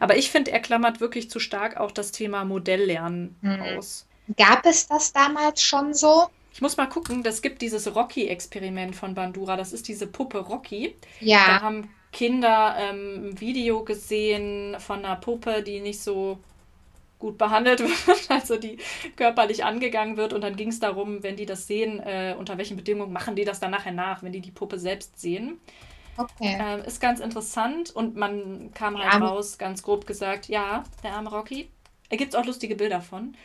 Aber 0.00 0.16
ich 0.16 0.30
finde, 0.30 0.52
er 0.52 0.60
klammert 0.60 1.00
wirklich 1.00 1.30
zu 1.30 1.38
stark 1.38 1.76
auch 1.76 1.90
das 1.90 2.12
Thema 2.12 2.44
Modelllernen 2.44 3.36
mhm. 3.40 3.60
aus. 3.60 4.06
Gab 4.36 4.66
es 4.66 4.88
das 4.88 5.12
damals 5.12 5.62
schon 5.62 5.94
so? 5.94 6.28
Ich 6.52 6.62
muss 6.62 6.76
mal 6.76 6.86
gucken, 6.86 7.22
das 7.22 7.42
gibt 7.42 7.60
dieses 7.60 7.94
Rocky-Experiment 7.94 8.96
von 8.96 9.14
Bandura. 9.14 9.56
Das 9.56 9.72
ist 9.72 9.88
diese 9.88 10.06
Puppe 10.06 10.38
Rocky. 10.38 10.96
Ja. 11.20 11.46
Da 11.46 11.60
haben 11.60 11.90
Kinder 12.12 12.76
ähm, 12.78 13.28
ein 13.28 13.40
Video 13.40 13.84
gesehen 13.84 14.74
von 14.78 15.04
einer 15.04 15.16
Puppe, 15.16 15.62
die 15.62 15.80
nicht 15.80 16.00
so 16.00 16.38
gut 17.18 17.38
behandelt 17.38 17.80
wird, 18.06 18.30
also 18.30 18.56
die 18.56 18.78
körperlich 19.16 19.64
angegangen 19.64 20.16
wird. 20.16 20.32
Und 20.32 20.40
dann 20.40 20.56
ging 20.56 20.68
es 20.68 20.80
darum, 20.80 21.22
wenn 21.22 21.36
die 21.36 21.46
das 21.46 21.66
sehen, 21.66 22.00
äh, 22.00 22.34
unter 22.38 22.56
welchen 22.58 22.76
Bedingungen 22.76 23.12
machen 23.12 23.36
die 23.36 23.44
das 23.44 23.60
dann 23.60 23.70
nachher 23.70 23.92
nach, 23.92 24.22
wenn 24.22 24.32
die 24.32 24.40
die 24.40 24.50
Puppe 24.50 24.78
selbst 24.78 25.20
sehen. 25.20 25.60
Okay. 26.16 26.56
Ähm, 26.58 26.80
ist 26.84 27.00
ganz 27.00 27.20
interessant 27.20 27.90
und 27.90 28.16
man 28.16 28.70
kam 28.74 28.98
halt 28.98 29.12
ja. 29.12 29.18
raus, 29.18 29.58
ganz 29.58 29.82
grob 29.82 30.06
gesagt, 30.06 30.48
ja, 30.48 30.84
der 31.02 31.12
arme 31.12 31.30
Rocky. 31.30 31.68
Da 32.10 32.16
gibt 32.16 32.34
es 32.34 32.38
auch 32.38 32.44
lustige 32.44 32.76
Bilder 32.76 33.00
von. 33.00 33.36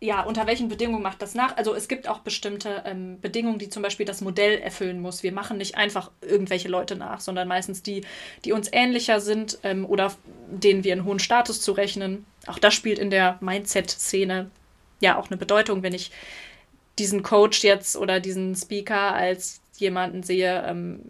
Ja, 0.00 0.22
unter 0.22 0.46
welchen 0.46 0.68
Bedingungen 0.68 1.02
macht 1.02 1.22
das 1.22 1.34
nach? 1.34 1.56
Also 1.56 1.74
es 1.74 1.88
gibt 1.88 2.08
auch 2.08 2.18
bestimmte 2.18 2.82
ähm, 2.84 3.20
Bedingungen, 3.20 3.58
die 3.58 3.70
zum 3.70 3.82
Beispiel 3.82 4.04
das 4.04 4.20
Modell 4.20 4.58
erfüllen 4.58 5.00
muss. 5.00 5.22
Wir 5.22 5.32
machen 5.32 5.56
nicht 5.56 5.76
einfach 5.76 6.10
irgendwelche 6.20 6.68
Leute 6.68 6.94
nach, 6.94 7.20
sondern 7.20 7.48
meistens 7.48 7.82
die, 7.82 8.02
die 8.44 8.52
uns 8.52 8.68
ähnlicher 8.70 9.20
sind 9.20 9.58
ähm, 9.62 9.86
oder 9.86 10.14
denen 10.48 10.84
wir 10.84 10.92
einen 10.92 11.04
hohen 11.04 11.20
Status 11.20 11.62
zurechnen. 11.62 12.26
Auch 12.46 12.58
das 12.58 12.74
spielt 12.74 12.98
in 12.98 13.10
der 13.10 13.38
Mindset-Szene 13.40 14.50
ja 15.00 15.18
auch 15.18 15.30
eine 15.30 15.38
Bedeutung, 15.38 15.82
wenn 15.82 15.94
ich 15.94 16.10
diesen 16.98 17.22
Coach 17.22 17.64
jetzt 17.64 17.96
oder 17.96 18.20
diesen 18.20 18.54
Speaker 18.54 19.14
als 19.14 19.60
jemanden 19.78 20.22
sehe, 20.22 20.64
ähm, 20.66 21.00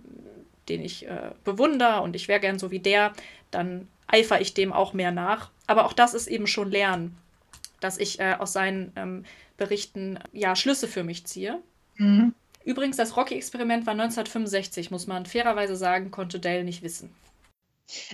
den 0.69 0.83
ich 0.83 1.07
äh, 1.07 1.31
bewundere 1.45 2.01
und 2.01 2.17
ich 2.17 2.29
wäre 2.29 2.41
gern 2.41 2.59
so 2.59 2.71
wie 2.71 2.79
der, 2.79 3.13
dann 3.51 3.89
eifere 4.07 4.41
ich 4.41 4.55
dem 4.55 4.73
auch 4.73 4.93
mehr 4.93 5.13
nach. 5.13 5.51
Aber 5.67 5.87
auch 5.87 5.93
das 5.93 6.15
ist 6.15 6.27
eben 6.27 6.47
schon 6.47 6.71
Lernen, 6.71 7.17
dass 7.81 7.99
ich 7.99 8.21
äh, 8.21 8.35
aus 8.39 8.53
seinen 8.53 8.93
ähm, 8.97 9.25
Berichten 9.57 10.19
ja 10.33 10.57
Schlüsse 10.57 10.89
für 10.89 11.05
mich 11.05 11.27
ziehe. 11.27 11.61
Mhm. 11.97 12.35
Übrigens, 12.65 12.97
das 12.97 13.17
Rocky-Experiment 13.17 13.87
war 13.87 13.93
1965, 13.93 14.91
muss 14.91 15.07
man 15.07 15.27
fairerweise 15.27 15.77
sagen, 15.77 16.11
konnte 16.11 16.41
Dale 16.41 16.65
nicht 16.65 16.83
wissen. 16.83 17.15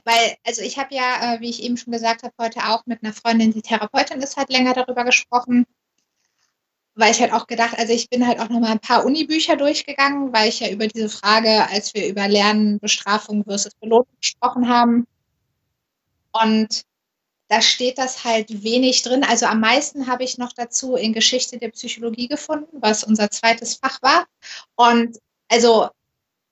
Weil, 0.04 0.36
also 0.44 0.62
ich 0.62 0.78
habe 0.78 0.92
ja, 0.92 1.34
äh, 1.34 1.40
wie 1.40 1.50
ich 1.50 1.62
eben 1.62 1.76
schon 1.76 1.92
gesagt 1.92 2.24
habe, 2.24 2.34
heute 2.38 2.60
auch 2.64 2.84
mit 2.86 3.04
einer 3.04 3.12
Freundin, 3.12 3.52
die 3.52 3.62
Therapeutin 3.62 4.20
ist, 4.20 4.36
halt 4.36 4.50
länger 4.50 4.74
darüber 4.74 5.04
gesprochen 5.04 5.66
weil 7.00 7.12
ich 7.12 7.20
halt 7.20 7.32
auch 7.32 7.46
gedacht, 7.46 7.78
also 7.78 7.92
ich 7.92 8.08
bin 8.10 8.26
halt 8.26 8.38
auch 8.38 8.48
noch 8.48 8.60
mal 8.60 8.70
ein 8.70 8.80
paar 8.80 9.04
Unibücher 9.04 9.56
durchgegangen, 9.56 10.32
weil 10.32 10.48
ich 10.48 10.60
ja 10.60 10.68
über 10.70 10.86
diese 10.86 11.08
Frage, 11.08 11.66
als 11.68 11.94
wir 11.94 12.06
über 12.06 12.28
Lernen, 12.28 12.78
Bestrafung 12.78 13.44
versus 13.44 13.74
Belohnung 13.74 14.06
gesprochen 14.20 14.68
haben. 14.68 15.06
Und 16.32 16.84
da 17.48 17.60
steht 17.60 17.98
das 17.98 18.24
halt 18.24 18.62
wenig 18.62 19.02
drin. 19.02 19.24
Also 19.24 19.46
am 19.46 19.60
meisten 19.60 20.06
habe 20.06 20.22
ich 20.22 20.38
noch 20.38 20.52
dazu 20.52 20.94
in 20.94 21.12
Geschichte 21.12 21.58
der 21.58 21.70
Psychologie 21.70 22.28
gefunden, 22.28 22.78
was 22.80 23.02
unser 23.02 23.30
zweites 23.30 23.74
Fach 23.74 24.00
war. 24.02 24.26
Und 24.76 25.18
also, 25.48 25.88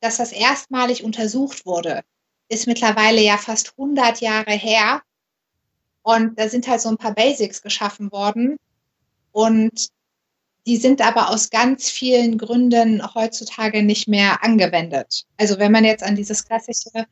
dass 0.01 0.16
das 0.16 0.32
erstmalig 0.32 1.05
untersucht 1.05 1.66
wurde, 1.66 2.03
ist 2.49 2.66
mittlerweile 2.66 3.20
ja 3.20 3.36
fast 3.36 3.74
100 3.78 4.20
Jahre 4.20 4.53
her. 4.53 5.03
Und 6.03 6.38
da 6.38 6.49
sind 6.49 6.66
halt 6.66 6.80
so 6.80 6.88
ein 6.88 6.96
paar 6.96 7.14
Basics 7.14 7.62
geschaffen 7.62 8.11
worden. 8.11 8.57
Und 9.30 9.90
die 10.68 10.76
sind 10.76 11.00
aber 11.00 11.30
aus 11.30 11.48
ganz 11.48 11.88
vielen 11.88 12.36
Gründen 12.36 13.02
heutzutage 13.14 13.82
nicht 13.82 14.06
mehr 14.06 14.44
angewendet. 14.44 15.24
Also 15.38 15.58
wenn 15.58 15.72
man 15.72 15.82
jetzt 15.82 16.04
an 16.04 16.14
dieses 16.14 16.44
klassische 16.44 17.06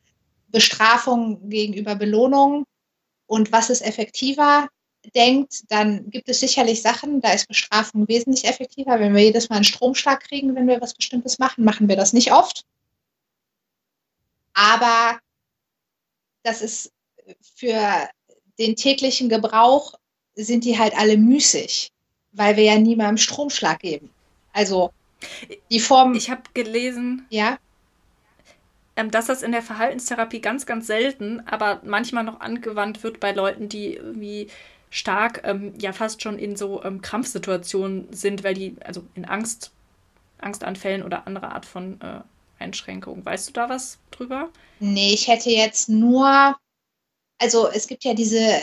Bestrafung 0.49 1.49
gegenüber 1.49 1.95
Belohnung 1.95 2.65
und 3.25 3.51
was 3.51 3.71
ist 3.71 3.81
effektiver 3.81 4.67
denkt, 5.15 5.63
dann 5.71 6.07
gibt 6.11 6.29
es 6.29 6.39
sicherlich 6.39 6.83
Sachen, 6.83 7.19
da 7.19 7.31
ist 7.31 7.47
Bestrafung 7.47 8.07
wesentlich 8.07 8.45
effektiver. 8.45 8.99
Wenn 8.99 9.15
wir 9.15 9.23
jedes 9.23 9.49
Mal 9.49 9.55
einen 9.55 9.65
Stromschlag 9.65 10.23
kriegen, 10.23 10.53
wenn 10.53 10.67
wir 10.67 10.79
was 10.79 10.93
Bestimmtes 10.93 11.39
machen, 11.39 11.63
machen 11.63 11.89
wir 11.89 11.95
das 11.95 12.13
nicht 12.13 12.31
oft. 12.31 12.63
Aber 14.53 15.19
das 16.43 16.61
ist 16.61 16.91
für 17.55 18.07
den 18.59 18.75
täglichen 18.75 19.29
Gebrauch 19.29 19.95
sind 20.35 20.63
die 20.63 20.77
halt 20.77 20.95
alle 20.95 21.17
müßig 21.17 21.91
weil 22.37 22.55
wir 22.55 22.63
ja 22.63 22.77
niemandem 22.77 23.17
Stromschlag 23.17 23.79
geben. 23.79 24.09
Also 24.53 24.91
die 25.71 25.79
Form. 25.79 26.13
Ich 26.15 26.29
habe 26.29 26.43
gelesen. 26.53 27.25
Ja. 27.29 27.57
Ähm, 28.95 29.11
dass 29.11 29.27
das 29.27 29.43
in 29.43 29.51
der 29.51 29.61
Verhaltenstherapie 29.61 30.41
ganz, 30.41 30.65
ganz 30.65 30.87
selten, 30.87 31.41
aber 31.45 31.81
manchmal 31.83 32.23
noch 32.23 32.39
angewandt 32.39 33.03
wird 33.03 33.19
bei 33.19 33.31
Leuten, 33.31 33.69
die 33.69 33.93
irgendwie 33.93 34.47
stark, 34.89 35.41
ähm, 35.43 35.73
ja 35.79 35.93
fast 35.93 36.23
schon 36.23 36.39
in 36.39 36.55
so 36.55 36.83
ähm, 36.83 37.01
Krampfsituationen 37.01 38.11
sind, 38.11 38.43
weil 38.43 38.55
die, 38.55 38.75
also 38.83 39.03
in 39.13 39.25
Angst, 39.25 39.71
Angstanfällen 40.39 41.03
oder 41.03 41.27
andere 41.27 41.51
Art 41.51 41.65
von 41.65 42.01
äh, 42.01 42.21
Einschränkungen. 42.59 43.23
Weißt 43.23 43.49
du 43.49 43.53
da 43.53 43.69
was 43.69 43.99
drüber? 44.09 44.49
Nee, 44.79 45.13
ich 45.13 45.27
hätte 45.27 45.51
jetzt 45.51 45.89
nur 45.89 46.55
also 47.39 47.69
es 47.69 47.87
gibt 47.87 48.03
ja 48.03 48.13
diese 48.13 48.39
äh, 48.39 48.61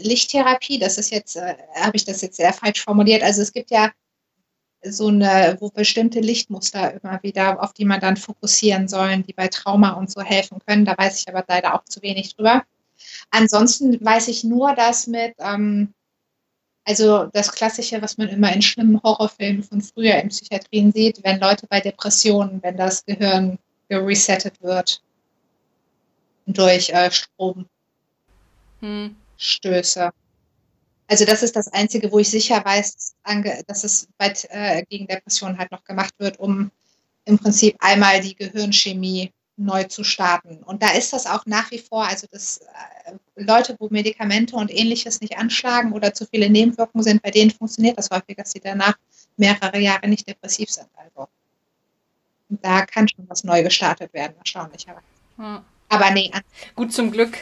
Lichttherapie, 0.00 0.78
das 0.78 0.98
ist 0.98 1.10
jetzt, 1.10 1.36
äh, 1.36 1.56
habe 1.74 1.96
ich 1.96 2.04
das 2.04 2.22
jetzt 2.22 2.36
sehr 2.36 2.52
falsch 2.52 2.82
formuliert. 2.82 3.22
Also 3.22 3.42
es 3.42 3.52
gibt 3.52 3.70
ja 3.70 3.92
so 4.82 5.08
eine, 5.08 5.56
wo 5.60 5.70
bestimmte 5.70 6.20
Lichtmuster 6.20 6.94
immer 6.94 7.22
wieder, 7.22 7.62
auf 7.62 7.72
die 7.72 7.84
man 7.84 8.00
dann 8.00 8.16
fokussieren 8.16 8.88
sollen, 8.88 9.24
die 9.24 9.32
bei 9.32 9.48
Trauma 9.48 9.92
und 9.92 10.10
so 10.10 10.22
helfen 10.22 10.58
können. 10.66 10.84
Da 10.84 10.96
weiß 10.96 11.20
ich 11.20 11.28
aber 11.28 11.44
leider 11.48 11.74
auch 11.74 11.84
zu 11.84 12.02
wenig 12.02 12.34
drüber. 12.34 12.64
Ansonsten 13.30 14.02
weiß 14.04 14.28
ich 14.28 14.44
nur, 14.44 14.74
dass 14.74 15.06
mit, 15.06 15.34
ähm, 15.38 15.94
also 16.84 17.26
das 17.32 17.52
Klassische, 17.52 18.00
was 18.02 18.18
man 18.18 18.28
immer 18.28 18.52
in 18.52 18.62
schlimmen 18.62 19.02
Horrorfilmen 19.02 19.62
von 19.62 19.80
früher 19.80 20.16
in 20.16 20.28
Psychiatrien 20.28 20.92
sieht, 20.92 21.24
wenn 21.24 21.40
Leute 21.40 21.66
bei 21.66 21.80
Depressionen, 21.80 22.62
wenn 22.62 22.76
das 22.76 23.04
Gehirn 23.04 23.58
geresettet 23.88 24.62
wird 24.62 25.02
durch 26.46 26.90
äh, 26.90 27.10
Strom, 27.10 27.66
hm. 28.84 29.16
Stöße. 29.38 30.12
Also 31.06 31.24
das 31.24 31.42
ist 31.42 31.56
das 31.56 31.68
Einzige, 31.68 32.12
wo 32.12 32.18
ich 32.18 32.28
sicher 32.28 32.62
weiß, 32.64 33.14
dass 33.66 33.84
es 33.84 34.08
bei, 34.18 34.32
äh, 34.50 34.84
gegen 34.88 35.06
Depressionen 35.06 35.58
halt 35.58 35.70
noch 35.70 35.84
gemacht 35.84 36.14
wird, 36.18 36.38
um 36.38 36.70
im 37.24 37.38
Prinzip 37.38 37.76
einmal 37.80 38.20
die 38.20 38.34
Gehirnchemie 38.34 39.32
neu 39.56 39.84
zu 39.84 40.04
starten. 40.04 40.62
Und 40.64 40.82
da 40.82 40.90
ist 40.90 41.12
das 41.12 41.26
auch 41.26 41.46
nach 41.46 41.70
wie 41.70 41.78
vor, 41.78 42.06
also 42.06 42.26
dass 42.30 42.58
äh, 42.58 43.12
Leute, 43.36 43.76
wo 43.78 43.88
Medikamente 43.88 44.56
und 44.56 44.70
ähnliches 44.70 45.20
nicht 45.20 45.38
anschlagen 45.38 45.92
oder 45.92 46.12
zu 46.12 46.26
viele 46.26 46.50
Nebenwirkungen 46.50 47.04
sind, 47.04 47.22
bei 47.22 47.30
denen 47.30 47.50
funktioniert 47.50 47.96
das 47.96 48.10
häufig, 48.10 48.36
dass 48.36 48.52
sie 48.52 48.60
danach 48.60 48.96
mehrere 49.36 49.78
Jahre 49.78 50.08
nicht 50.08 50.28
depressiv 50.28 50.70
sind. 50.70 50.88
Also 50.96 51.28
da 52.48 52.84
kann 52.84 53.08
schon 53.08 53.28
was 53.28 53.44
neu 53.44 53.62
gestartet 53.62 54.12
werden, 54.12 54.34
erstaunlicherweise. 54.38 55.04
Hm. 55.36 55.60
Aber 55.88 56.10
nee. 56.10 56.30
Gut, 56.74 56.92
zum 56.92 57.10
Glück 57.10 57.38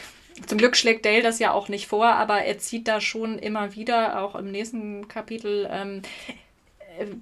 zum 0.47 0.59
Glück 0.59 0.77
schlägt 0.77 1.05
Dale 1.05 1.23
das 1.23 1.39
ja 1.39 1.53
auch 1.53 1.69
nicht 1.69 1.87
vor, 1.87 2.07
aber 2.07 2.43
er 2.43 2.59
zieht 2.59 2.89
da 2.89 3.01
schon 3.01 3.39
immer 3.39 3.75
wieder, 3.75 4.23
auch 4.23 4.35
im 4.35 4.51
nächsten 4.51 5.09
Kapitel, 5.09 5.69
ähm, 5.71 6.03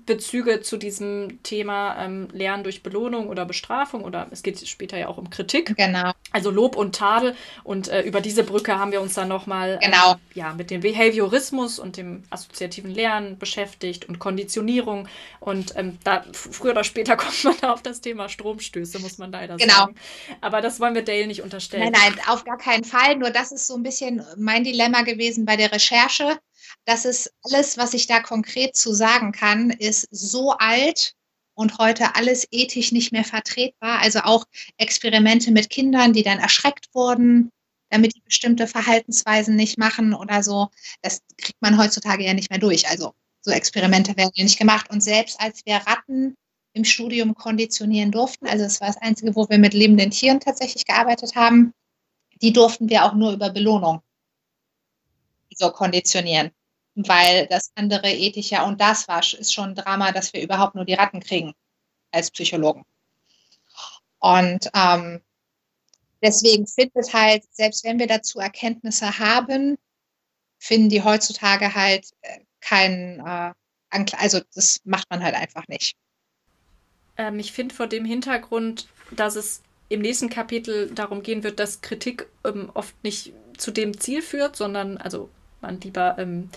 Bezüge 0.07 0.61
zu 0.61 0.77
diesem 0.77 1.43
Thema 1.43 2.05
ähm, 2.05 2.29
Lernen 2.33 2.65
durch 2.65 2.83
Belohnung 2.83 3.29
oder 3.29 3.45
Bestrafung 3.45 4.05
oder 4.05 4.27
es 4.31 4.43
geht 4.43 4.67
später 4.67 4.99
ja 4.99 5.09
auch 5.09 5.19
um 5.19 5.31
Kritik. 5.31 5.77
Genau. 5.77 6.13
Also 6.33 6.51
Lob 6.51 6.77
und 6.77 6.95
Tadel. 6.95 7.35
Und 7.65 7.89
äh, 7.89 8.03
über 8.03 8.21
diese 8.21 8.45
Brücke 8.45 8.79
haben 8.79 8.93
wir 8.93 9.01
uns 9.01 9.15
dann 9.15 9.29
nochmal 9.29 9.79
genau. 9.83 10.13
äh, 10.13 10.17
ja, 10.35 10.55
mit 10.55 10.71
dem 10.71 10.81
Behaviorismus 10.81 11.79
und 11.79 11.97
dem 11.97 12.25
assoziativen 12.31 12.91
Lernen 12.91 13.39
beschäftigt 13.39 14.09
und 14.09 14.19
Konditionierung. 14.19 15.09
Und 15.39 15.75
ähm, 15.77 15.99
da 16.05 16.25
früher 16.33 16.73
oder 16.73 16.85
später 16.85 17.17
kommt 17.19 17.45
man 17.45 17.55
da 17.61 17.73
auf 17.73 17.83
das 17.83 18.01
Thema 18.01 18.29
Stromstöße, 18.29 18.99
muss 18.99 19.19
man 19.19 19.33
leider 19.33 19.57
genau. 19.57 19.73
sagen. 19.75 19.95
Aber 20.41 20.61
das 20.61 20.81
wollen 20.81 20.95
wir 20.95 21.03
Dale 21.03 21.27
nicht 21.27 21.43
unterstellen. 21.43 21.93
Nein, 21.93 22.15
nein, 22.15 22.21
auf 22.27 22.45
gar 22.45 22.59
keinen 22.59 22.85
Fall. 22.85 23.17
Nur 23.17 23.31
das 23.31 23.53
ist 23.53 23.67
so 23.67 23.77
ein 23.77 23.83
bisschen 23.83 24.25
mein 24.37 24.65
Dilemma 24.65 25.03
gewesen 25.03 25.45
bei 25.45 25.57
der 25.57 25.73
Recherche 25.73 26.39
das 26.85 27.05
ist 27.05 27.33
alles, 27.43 27.79
was 27.79 27.95
ich 27.95 28.07
da 28.07 28.21
konkret 28.21 28.77
zu 28.77 28.93
sagen 28.93 29.33
kann, 29.33 29.71
ist 29.71 30.09
so 30.11 30.53
alt 30.53 31.15
und 31.55 31.79
heute 31.79 32.17
alles 32.17 32.47
ethisch 32.51 32.93
nicht 32.93 33.13
mehr 33.13 33.25
vertretbar. 33.25 34.01
Also 34.01 34.21
auch 34.21 34.45
Experimente 34.79 35.51
mit 35.51 35.71
Kindern, 35.71 36.13
die 36.13 36.23
dann 36.23 36.39
erschreckt 36.39 36.89
wurden, 36.95 37.51
damit 37.91 38.15
die 38.15 38.23
bestimmte 38.23 38.67
Verhaltensweisen 38.67 39.57
nicht 39.57 39.79
machen 39.79 40.15
oder 40.15 40.43
so. 40.43 40.69
Das 41.03 41.23
kriegt 41.37 41.61
man 41.61 41.77
heutzutage 41.79 42.25
ja 42.25 42.35
nicht 42.35 42.51
mehr 42.51 42.59
durch. 42.59 42.89
Also 42.89 43.15
so 43.43 43.51
Experimente 43.51 44.17
werden 44.17 44.33
ja 44.35 44.45
nicht 44.45 44.59
gemacht. 44.59 44.91
Und 44.91 45.03
selbst 45.03 45.41
als 45.41 45.65
wir 45.67 45.77
Ratten 45.77 46.35
im 46.73 46.85
Studium 46.85 47.35
konditionieren 47.35 48.13
durften, 48.13 48.47
also 48.47 48.65
es 48.65 48.81
war 48.81 48.89
das 48.89 48.97
Einzige, 48.99 49.35
wo 49.35 49.49
wir 49.49 49.59
mit 49.59 49.75
lebenden 49.75 50.11
Tieren 50.11 50.41
tatsächlich 50.41 50.85
gearbeitet 50.87 51.35
haben, 51.35 51.75
die 52.41 52.53
durften 52.53 52.89
wir 52.89 53.05
auch 53.05 53.15
nur 53.15 53.33
über 53.33 53.51
Belohnung 53.51 54.01
so 55.55 55.71
konditionieren 55.71 56.53
weil 57.09 57.47
das 57.47 57.73
andere 57.75 58.11
ethischer 58.11 58.67
und 58.67 58.81
das 58.81 59.09
war 59.09 59.21
ist 59.21 59.53
schon 59.53 59.71
ein 59.71 59.75
Drama, 59.75 60.13
dass 60.13 60.33
wir 60.33 60.43
überhaupt 60.43 60.75
nur 60.75 60.85
die 60.85 60.95
Ratten 60.95 61.21
kriegen 61.21 61.55
als 62.11 62.31
Psychologen. 62.31 62.85
Und 64.19 64.71
ähm, 64.75 65.21
deswegen 66.23 66.67
findet 66.67 67.13
halt, 67.13 67.45
selbst 67.51 67.85
wenn 67.85 67.99
wir 67.99 68.07
dazu 68.07 68.39
Erkenntnisse 68.39 69.19
haben, 69.19 69.79
finden 70.59 70.91
die 70.91 71.03
heutzutage 71.03 71.75
halt 71.75 72.07
äh, 72.21 72.41
keinen, 72.61 73.21
äh, 73.21 73.53
also 74.17 74.41
das 74.55 74.81
macht 74.85 75.09
man 75.11 75.23
halt 75.23 75.35
einfach 75.35 75.67
nicht. 75.69 75.97
Ähm, 77.17 77.39
ich 77.39 77.53
finde 77.53 77.75
vor 77.75 77.87
dem 77.87 78.05
Hintergrund, 78.05 78.89
dass 79.11 79.37
es 79.37 79.63
im 79.89 80.01
nächsten 80.03 80.31
Kapitel 80.31 80.91
darum 80.95 81.23
gehen 81.23 81.43
wird, 81.43 81.59
dass 81.59 81.81
Kritik 81.81 82.29
ähm, 82.45 82.71
oft 82.75 82.95
nicht 83.03 83.33
zu 83.57 83.71
dem 83.71 83.99
Ziel 83.99 84.23
führt, 84.23 84.57
sondern 84.57 84.99
also 84.99 85.29
man 85.61 85.81
lieber 85.81 86.17
ähm, 86.19 86.51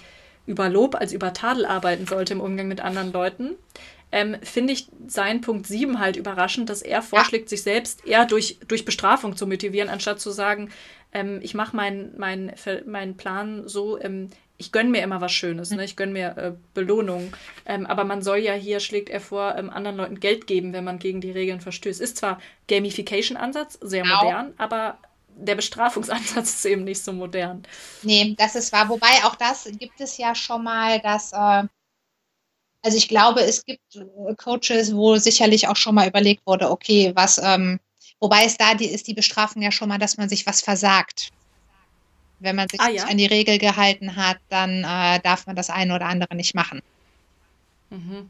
über 0.46 0.70
Lob 0.70 0.96
als 0.96 1.14
über 1.14 1.34
Tadel 1.34 1.66
arbeiten 1.66 2.06
sollte 2.06 2.34
im 2.34 2.42
Umgang 2.42 2.68
mit 2.68 2.82
anderen 2.82 3.12
Leuten, 3.12 3.56
ähm, 4.12 4.38
finde 4.44 4.74
ich 4.74 4.88
seinen 5.08 5.42
Punkt 5.42 5.66
7 5.66 6.00
halt 6.00 6.18
überraschend, 6.18 6.70
dass 6.70 6.82
er 6.82 7.02
vorschlägt, 7.02 7.50
sich 7.50 7.64
selbst 7.64 8.06
eher 8.06 8.26
durch, 8.26 8.60
durch 8.68 8.86
Bestrafung 8.86 9.36
zu 9.36 9.48
motivieren, 9.48 9.90
anstatt 9.90 10.20
zu 10.20 10.30
sagen, 10.30 10.70
ähm, 11.14 11.40
ich 11.42 11.56
mache 11.56 11.76
meinen 11.76 12.14
mein, 12.18 12.54
mein 12.86 13.18
Plan 13.18 13.68
so, 13.68 14.00
ähm, 14.00 14.30
ich 14.58 14.72
gönne 14.72 14.90
mir 14.90 15.02
immer 15.02 15.20
was 15.20 15.32
Schönes, 15.32 15.72
ne? 15.72 15.84
ich 15.84 15.96
gönne 15.96 16.14
mir 16.14 16.38
äh, 16.38 16.52
Belohnung. 16.74 17.34
Ähm, 17.66 17.86
aber 17.86 18.04
man 18.04 18.22
soll 18.22 18.38
ja 18.38 18.54
hier, 18.54 18.80
schlägt 18.80 19.10
er 19.10 19.20
vor, 19.20 19.56
ähm, 19.58 19.70
anderen 19.70 19.98
Leuten 19.98 20.20
Geld 20.20 20.48
geben, 20.48 20.74
wenn 20.74 20.84
man 20.84 21.00
gegen 21.00 21.20
die 21.20 21.32
Regeln 21.32 21.60
verstößt. 21.60 22.00
Ist 22.00 22.18
zwar 22.18 22.40
Gamification-Ansatz, 22.70 23.80
sehr 23.82 24.04
genau. 24.04 24.24
modern, 24.24 24.54
aber 24.58 25.00
der 25.36 25.56
Bestrafungsansatz 25.56 26.56
ist 26.56 26.66
eben 26.66 26.84
nicht 26.84 27.04
so 27.04 27.14
modern. 27.14 27.64
Nee, 28.02 28.36
das 28.38 28.56
ist 28.56 28.72
wahr. 28.72 28.90
Wobei 28.90 29.24
auch 29.24 29.36
das 29.36 29.66
gibt 29.80 30.00
es 30.00 30.18
ja 30.18 30.36
schon 30.36 30.64
mal, 30.64 31.00
dass, 31.00 31.34
äh, 31.34 31.64
also 32.82 32.98
ich 32.98 33.08
glaube, 33.08 33.42
es 33.42 33.66
gibt 33.66 33.96
äh, 33.96 34.36
Coaches, 34.36 34.94
wo 34.96 35.16
sicherlich 35.18 35.68
auch 35.68 35.76
schon 35.76 35.96
mal 35.96 36.08
überlegt 36.08 36.46
wurde, 36.46 36.70
okay, 36.70 37.12
was, 37.16 37.38
ähm, 37.38 37.80
wobei 38.20 38.46
es 38.46 38.58
da 38.58 38.74
die, 38.74 38.90
ist 38.90 39.08
die 39.08 39.14
Bestrafung 39.14 39.62
ja 39.62 39.72
schon 39.72 39.90
mal, 39.90 40.00
dass 40.00 40.18
man 40.18 40.30
sich 40.30 40.46
was 40.46 40.62
versagt. 40.62 41.32
Wenn 42.40 42.56
man 42.56 42.68
sich 42.70 42.82
ah, 42.82 42.90
ja? 42.90 43.06
an 43.06 43.18
die 43.18 43.26
Regel 43.26 43.58
gehalten 43.58 44.16
hat, 44.16 44.38
dann 44.50 44.84
äh, 44.84 45.20
darf 45.22 45.48
man 45.48 45.56
das 45.56 45.70
eine 45.70 45.96
oder 45.96 46.08
andere 46.08 46.36
nicht 46.36 46.56
machen. 46.56 46.82
Mhm 47.90 48.30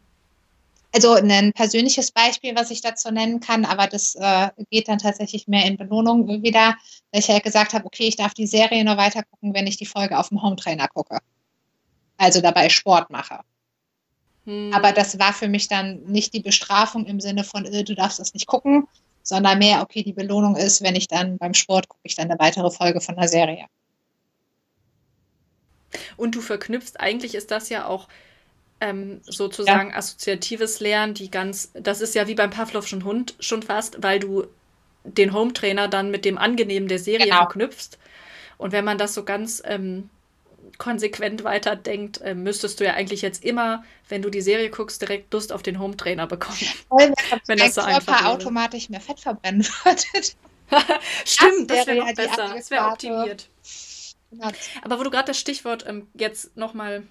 also 0.93 1.13
ein 1.13 1.53
persönliches 1.53 2.11
Beispiel, 2.11 2.55
was 2.55 2.69
ich 2.69 2.81
dazu 2.81 3.11
nennen 3.11 3.39
kann, 3.39 3.65
aber 3.65 3.87
das 3.87 4.15
äh, 4.15 4.49
geht 4.69 4.87
dann 4.87 4.99
tatsächlich 4.99 5.47
mehr 5.47 5.65
in 5.65 5.75
Belohnung 5.75 6.43
wieder, 6.43 6.75
weil 7.11 7.19
ich 7.21 7.29
halt 7.29 7.43
gesagt 7.43 7.73
habe, 7.73 7.85
okay, 7.85 8.07
ich 8.07 8.15
darf 8.15 8.33
die 8.33 8.45
Serie 8.45 8.85
nur 8.85 8.95
weiter 8.95 9.23
gucken, 9.23 9.53
wenn 9.53 9.65
ich 9.65 9.77
die 9.77 9.87
Folge 9.87 10.17
auf 10.19 10.29
dem 10.29 10.43
Hometrainer 10.43 10.87
gucke. 10.87 11.17
Also 12.17 12.41
dabei 12.41 12.69
Sport 12.69 13.09
mache. 13.09 13.39
Hm. 14.45 14.71
Aber 14.73 14.91
das 14.91 15.17
war 15.17 15.33
für 15.33 15.47
mich 15.47 15.67
dann 15.67 16.03
nicht 16.03 16.33
die 16.33 16.41
Bestrafung 16.41 17.05
im 17.05 17.19
Sinne 17.19 17.43
von, 17.43 17.65
äh, 17.65 17.83
du 17.83 17.95
darfst 17.95 18.19
das 18.19 18.35
nicht 18.35 18.45
gucken, 18.45 18.87
sondern 19.23 19.57
mehr, 19.57 19.81
okay, 19.81 20.03
die 20.03 20.13
Belohnung 20.13 20.55
ist, 20.55 20.83
wenn 20.83 20.95
ich 20.95 21.07
dann 21.07 21.39
beim 21.39 21.55
Sport 21.55 21.89
gucke 21.89 22.01
ich 22.03 22.15
dann 22.15 22.29
eine 22.29 22.39
weitere 22.39 22.69
Folge 22.69 23.01
von 23.01 23.15
der 23.15 23.27
Serie. 23.27 23.65
Und 26.17 26.35
du 26.35 26.41
verknüpfst, 26.41 26.99
eigentlich 26.99 27.33
ist 27.33 27.51
das 27.51 27.69
ja 27.69 27.87
auch 27.87 28.07
ähm, 28.84 29.21
sozusagen 29.23 29.91
ja. 29.91 29.95
assoziatives 29.95 30.81
Lernen, 30.81 31.13
die 31.13 31.31
ganz, 31.31 31.71
das 31.73 32.01
ist 32.01 32.15
ja 32.15 32.27
wie 32.27 32.36
beim 32.36 32.49
Pavlovschen 32.49 33.05
Hund 33.05 33.36
schon 33.39 33.63
fast, 33.63 34.03
weil 34.03 34.19
du 34.19 34.45
den 35.05 35.34
Home-Trainer 35.34 35.88
dann 35.88 36.11
mit 36.11 36.25
dem 36.25 36.38
Angenehmen 36.38 36.89
der 36.89 36.99
Serie 36.99 37.25
genau. 37.25 37.38
verknüpfst. 37.38 37.97
Und 38.57 38.73
wenn 38.73 38.84
man 38.84 38.97
das 38.97 39.13
so 39.13 39.23
ganz 39.23 39.61
ähm, 39.65 40.09
konsequent 40.77 41.45
weiterdenkt, 41.45 42.19
äh, 42.21 42.36
müsstest 42.36 42.79
du 42.79 42.84
ja 42.84 42.93
eigentlich 42.93 43.21
jetzt 43.21 43.43
immer, 43.43 43.84
wenn 44.09 44.21
du 44.21 44.29
die 44.29 44.41
Serie 44.41 44.69
guckst, 44.69 45.01
direkt 45.01 45.34
Lust 45.34 45.53
auf 45.53 45.63
den 45.63 45.79
Home-Trainer 45.79 46.27
bekommen. 46.27 46.59
Weil 46.89 47.13
wenn 47.47 47.57
das 47.57 47.75
so 47.75 47.81
Körper 47.81 48.29
automatisch 48.29 48.89
mehr 48.89 49.01
Fett 49.01 49.21
verbrennen 49.21 49.65
würde. 49.84 50.27
Stimmt, 51.25 51.71
das 51.71 51.88
wäre 51.88 51.97
wär 51.97 52.05
noch 52.05 52.13
besser. 52.13 52.53
Das 52.53 52.69
wäre 52.69 52.88
optimiert. 52.88 53.49
Aber 54.81 54.99
wo 54.99 55.03
du 55.03 55.09
gerade 55.09 55.27
das 55.27 55.39
Stichwort 55.39 55.86
ähm, 55.88 56.07
jetzt 56.15 56.57
nochmal 56.57 57.03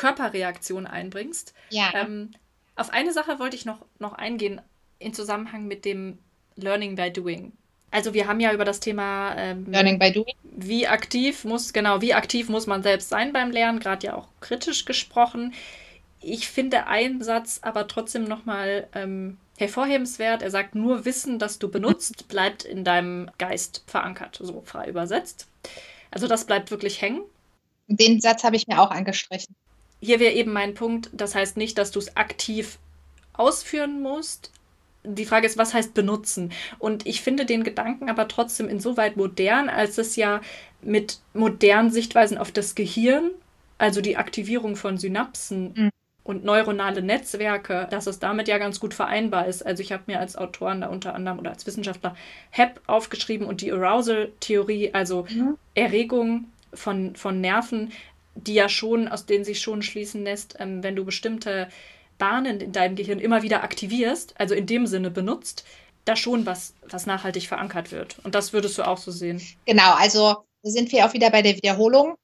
Körperreaktion 0.00 0.86
einbringst. 0.86 1.52
Ja. 1.68 1.90
Ähm, 1.94 2.30
auf 2.74 2.88
eine 2.88 3.12
Sache 3.12 3.38
wollte 3.38 3.54
ich 3.54 3.66
noch, 3.66 3.84
noch 3.98 4.14
eingehen 4.14 4.62
in 4.98 5.12
Zusammenhang 5.12 5.66
mit 5.66 5.84
dem 5.84 6.16
Learning 6.56 6.96
by 6.96 7.12
Doing. 7.12 7.52
Also 7.90 8.14
wir 8.14 8.26
haben 8.26 8.40
ja 8.40 8.54
über 8.54 8.64
das 8.64 8.80
Thema 8.80 9.34
ähm, 9.36 9.66
Learning 9.70 9.98
by 9.98 10.10
Doing. 10.10 10.34
Wie 10.42 10.86
aktiv 10.86 11.44
muss, 11.44 11.74
genau, 11.74 12.00
wie 12.00 12.14
aktiv 12.14 12.48
muss 12.48 12.66
man 12.66 12.82
selbst 12.82 13.10
sein 13.10 13.34
beim 13.34 13.50
Lernen, 13.50 13.78
gerade 13.78 14.06
ja 14.06 14.14
auch 14.14 14.28
kritisch 14.40 14.86
gesprochen. 14.86 15.52
Ich 16.22 16.48
finde 16.48 16.86
einen 16.86 17.22
Satz 17.22 17.58
aber 17.60 17.86
trotzdem 17.86 18.24
nochmal 18.24 18.88
ähm, 18.94 19.36
hervorhebenswert. 19.58 20.40
Er 20.40 20.50
sagt, 20.50 20.74
nur 20.74 21.04
Wissen, 21.04 21.38
das 21.38 21.58
du 21.58 21.70
benutzt, 21.70 22.26
bleibt 22.28 22.64
in 22.64 22.84
deinem 22.84 23.30
Geist 23.36 23.84
verankert, 23.86 24.38
so 24.40 24.62
frei 24.64 24.88
übersetzt. 24.88 25.46
Also 26.10 26.26
das 26.26 26.46
bleibt 26.46 26.70
wirklich 26.70 27.02
hängen. 27.02 27.20
Den 27.86 28.18
Satz 28.22 28.44
habe 28.44 28.56
ich 28.56 28.66
mir 28.66 28.80
auch 28.80 28.90
angestrichen 28.90 29.54
hier 30.00 30.20
wäre 30.20 30.32
eben 30.32 30.52
mein 30.52 30.74
Punkt, 30.74 31.10
das 31.12 31.34
heißt 31.34 31.56
nicht, 31.56 31.78
dass 31.78 31.90
du 31.90 31.98
es 31.98 32.16
aktiv 32.16 32.78
ausführen 33.34 34.02
musst. 34.02 34.50
Die 35.02 35.24
Frage 35.24 35.46
ist, 35.46 35.56
was 35.56 35.72
heißt 35.72 35.94
benutzen? 35.94 36.52
Und 36.78 37.06
ich 37.06 37.22
finde 37.22 37.46
den 37.46 37.64
Gedanken 37.64 38.10
aber 38.10 38.28
trotzdem 38.28 38.68
insoweit 38.68 39.16
modern, 39.16 39.68
als 39.68 39.96
es 39.98 40.16
ja 40.16 40.40
mit 40.82 41.20
modernen 41.32 41.90
Sichtweisen 41.90 42.38
auf 42.38 42.52
das 42.52 42.74
Gehirn, 42.74 43.30
also 43.78 44.00
die 44.00 44.18
Aktivierung 44.18 44.76
von 44.76 44.98
Synapsen 44.98 45.72
mhm. 45.74 45.90
und 46.22 46.44
neuronale 46.44 47.00
Netzwerke, 47.02 47.88
dass 47.90 48.06
es 48.06 48.18
damit 48.18 48.46
ja 48.48 48.58
ganz 48.58 48.78
gut 48.78 48.92
vereinbar 48.92 49.46
ist. 49.46 49.64
Also 49.64 49.82
ich 49.82 49.92
habe 49.92 50.04
mir 50.06 50.20
als 50.20 50.36
Autorin 50.36 50.82
da 50.82 50.88
unter 50.88 51.14
anderem 51.14 51.38
oder 51.38 51.50
als 51.50 51.66
Wissenschaftler 51.66 52.14
HEP 52.50 52.80
aufgeschrieben 52.86 53.46
und 53.46 53.62
die 53.62 53.72
Arousal-Theorie, 53.72 54.92
also 54.92 55.26
mhm. 55.30 55.56
Erregung 55.74 56.46
von, 56.74 57.16
von 57.16 57.40
Nerven, 57.40 57.92
die 58.34 58.54
ja 58.54 58.68
schon, 58.68 59.08
aus 59.08 59.26
denen 59.26 59.44
sich 59.44 59.60
schon 59.60 59.82
schließen 59.82 60.24
lässt, 60.24 60.56
ähm, 60.58 60.82
wenn 60.82 60.96
du 60.96 61.04
bestimmte 61.04 61.68
Bahnen 62.18 62.60
in 62.60 62.72
deinem 62.72 62.96
Gehirn 62.96 63.18
immer 63.18 63.42
wieder 63.42 63.62
aktivierst, 63.62 64.34
also 64.38 64.54
in 64.54 64.66
dem 64.66 64.86
Sinne 64.86 65.10
benutzt, 65.10 65.64
da 66.04 66.16
schon 66.16 66.46
was, 66.46 66.74
was 66.88 67.06
nachhaltig 67.06 67.48
verankert 67.48 67.92
wird. 67.92 68.18
Und 68.24 68.34
das 68.34 68.52
würdest 68.52 68.78
du 68.78 68.86
auch 68.86 68.98
so 68.98 69.10
sehen. 69.10 69.40
Genau, 69.66 69.94
also 69.94 70.44
sind 70.62 70.92
wir 70.92 71.06
auch 71.06 71.12
wieder 71.12 71.30
bei 71.30 71.42
der 71.42 71.56
Wiederholung. 71.56 72.14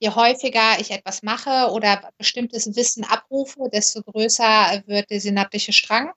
Je 0.00 0.10
häufiger 0.10 0.78
ich 0.78 0.90
etwas 0.92 1.22
mache 1.22 1.72
oder 1.72 2.08
bestimmtes 2.18 2.74
Wissen 2.76 3.04
abrufe, 3.04 3.68
desto 3.72 4.02
größer 4.02 4.82
wird 4.86 5.10
der 5.10 5.20
synaptische 5.20 5.72
Strang 5.72 6.12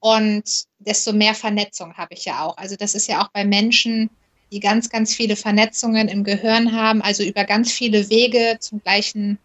und 0.00 0.64
desto 0.78 1.12
mehr 1.12 1.34
Vernetzung 1.34 1.94
habe 1.98 2.14
ich 2.14 2.24
ja 2.24 2.44
auch. 2.44 2.56
Also 2.56 2.76
das 2.76 2.94
ist 2.94 3.06
ja 3.08 3.22
auch 3.22 3.28
bei 3.32 3.44
Menschen 3.44 4.08
die 4.50 4.60
ganz, 4.60 4.90
ganz 4.90 5.14
viele 5.14 5.36
Vernetzungen 5.36 6.08
im 6.08 6.24
Gehirn 6.24 6.72
haben, 6.72 7.02
also 7.02 7.22
über 7.22 7.44
ganz 7.44 7.70
viele 7.70 8.10
Wege 8.10 8.56
zum 8.60 8.82
gleichen 8.82 9.38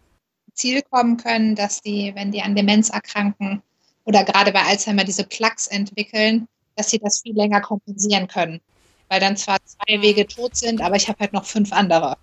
Ziel 0.52 0.82
kommen 0.82 1.16
können, 1.16 1.54
dass 1.54 1.82
die, 1.82 2.12
wenn 2.14 2.32
die 2.32 2.42
an 2.42 2.54
Demenz 2.54 2.90
erkranken 2.90 3.62
oder 4.04 4.24
gerade 4.24 4.52
bei 4.52 4.62
Alzheimer 4.62 5.04
diese 5.04 5.24
Plaques 5.24 5.66
entwickeln, 5.66 6.48
dass 6.76 6.90
sie 6.90 6.98
das 6.98 7.22
viel 7.22 7.34
länger 7.34 7.60
kompensieren 7.60 8.28
können. 8.28 8.60
Weil 9.08 9.20
dann 9.20 9.36
zwar 9.36 9.58
zwei 9.64 10.00
Wege 10.02 10.26
tot 10.26 10.56
sind, 10.56 10.80
aber 10.80 10.96
ich 10.96 11.08
habe 11.08 11.20
halt 11.20 11.32
noch 11.32 11.44
fünf 11.44 11.72
andere. 11.72 12.16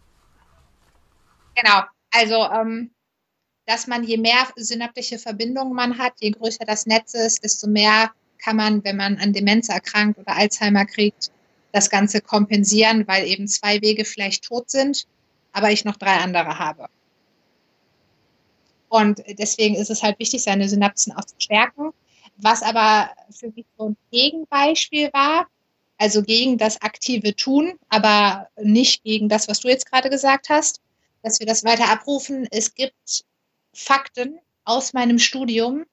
Genau. 1.55 1.83
Also 2.11 2.35
ähm, 2.51 2.91
dass 3.65 3.87
man, 3.87 4.03
je 4.03 4.17
mehr 4.17 4.47
synaptische 4.55 5.17
Verbindungen 5.17 5.73
man 5.73 5.97
hat, 5.97 6.13
je 6.19 6.31
größer 6.31 6.65
das 6.65 6.85
Netz 6.85 7.13
ist, 7.13 7.43
desto 7.43 7.67
mehr 7.67 8.11
kann 8.37 8.57
man, 8.57 8.83
wenn 8.83 8.97
man 8.97 9.17
an 9.17 9.31
Demenz 9.31 9.69
erkrankt 9.69 10.19
oder 10.19 10.35
Alzheimer 10.35 10.85
kriegt, 10.85 11.31
das 11.73 11.89
Ganze 11.89 12.21
kompensieren, 12.21 13.05
weil 13.07 13.27
eben 13.27 13.47
zwei 13.47 13.81
Wege 13.81 14.05
vielleicht 14.05 14.45
tot 14.45 14.69
sind, 14.69 15.05
aber 15.51 15.71
ich 15.71 15.83
noch 15.83 15.97
drei 15.97 16.15
andere 16.17 16.59
habe. 16.59 16.87
Und 18.89 19.23
deswegen 19.27 19.75
ist 19.75 19.89
es 19.89 20.03
halt 20.03 20.19
wichtig, 20.19 20.43
seine 20.43 20.69
Synapsen 20.69 21.13
auch 21.13 21.25
zu 21.25 21.35
stärken. 21.39 21.89
Was 22.37 22.61
aber 22.61 23.09
für 23.31 23.51
mich 23.51 23.65
so 23.77 23.89
ein 23.89 23.97
Gegenbeispiel 24.11 25.09
war, 25.13 25.47
also 25.97 26.21
gegen 26.21 26.57
das 26.59 26.81
aktive 26.81 27.35
Tun, 27.35 27.73
aber 27.89 28.49
nicht 28.61 29.03
gegen 29.03 29.29
das, 29.29 29.47
was 29.47 29.61
du 29.61 29.67
jetzt 29.67 29.89
gerade 29.89 30.11
gesagt 30.11 30.49
hast, 30.49 30.79
dass 31.23 31.39
wir 31.39 31.47
das 31.47 31.63
weiter 31.63 31.89
abrufen. 31.89 32.47
Es 32.51 32.75
gibt 32.75 33.25
Fakten 33.73 34.39
aus 34.63 34.93
meinem 34.93 35.17
Studium, 35.17 35.85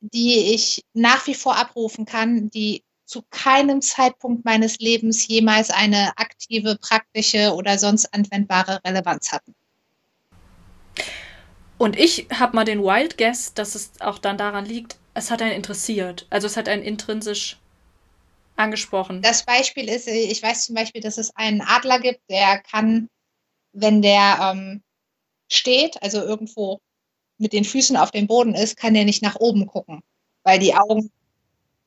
die 0.00 0.54
ich 0.54 0.84
nach 0.92 1.26
wie 1.28 1.34
vor 1.34 1.56
abrufen 1.56 2.04
kann, 2.04 2.50
die 2.50 2.82
zu 3.08 3.24
keinem 3.30 3.80
Zeitpunkt 3.80 4.44
meines 4.44 4.78
Lebens 4.78 5.26
jemals 5.26 5.70
eine 5.70 6.12
aktive, 6.16 6.76
praktische 6.76 7.54
oder 7.54 7.78
sonst 7.78 8.12
anwendbare 8.12 8.80
Relevanz 8.84 9.32
hatten. 9.32 9.54
Und 11.78 11.98
ich 11.98 12.26
habe 12.34 12.54
mal 12.54 12.64
den 12.64 12.82
Wild 12.82 13.16
Guess, 13.16 13.54
dass 13.54 13.74
es 13.74 13.92
auch 14.00 14.18
dann 14.18 14.36
daran 14.36 14.66
liegt, 14.66 14.98
es 15.14 15.30
hat 15.30 15.40
einen 15.40 15.52
interessiert. 15.52 16.26
Also 16.28 16.46
es 16.46 16.56
hat 16.58 16.68
einen 16.68 16.82
intrinsisch 16.82 17.58
angesprochen. 18.56 19.22
Das 19.22 19.44
Beispiel 19.44 19.88
ist, 19.88 20.06
ich 20.06 20.42
weiß 20.42 20.66
zum 20.66 20.74
Beispiel, 20.74 21.00
dass 21.00 21.16
es 21.16 21.34
einen 21.34 21.62
Adler 21.62 22.00
gibt, 22.00 22.20
der 22.28 22.58
kann, 22.58 23.08
wenn 23.72 24.02
der 24.02 24.52
ähm, 24.52 24.82
steht, 25.48 26.02
also 26.02 26.20
irgendwo 26.20 26.80
mit 27.38 27.54
den 27.54 27.64
Füßen 27.64 27.96
auf 27.96 28.10
dem 28.10 28.26
Boden 28.26 28.54
ist, 28.54 28.76
kann 28.76 28.92
der 28.92 29.06
nicht 29.06 29.22
nach 29.22 29.36
oben 29.36 29.66
gucken, 29.66 30.02
weil 30.42 30.58
die 30.58 30.74
Augen 30.74 31.10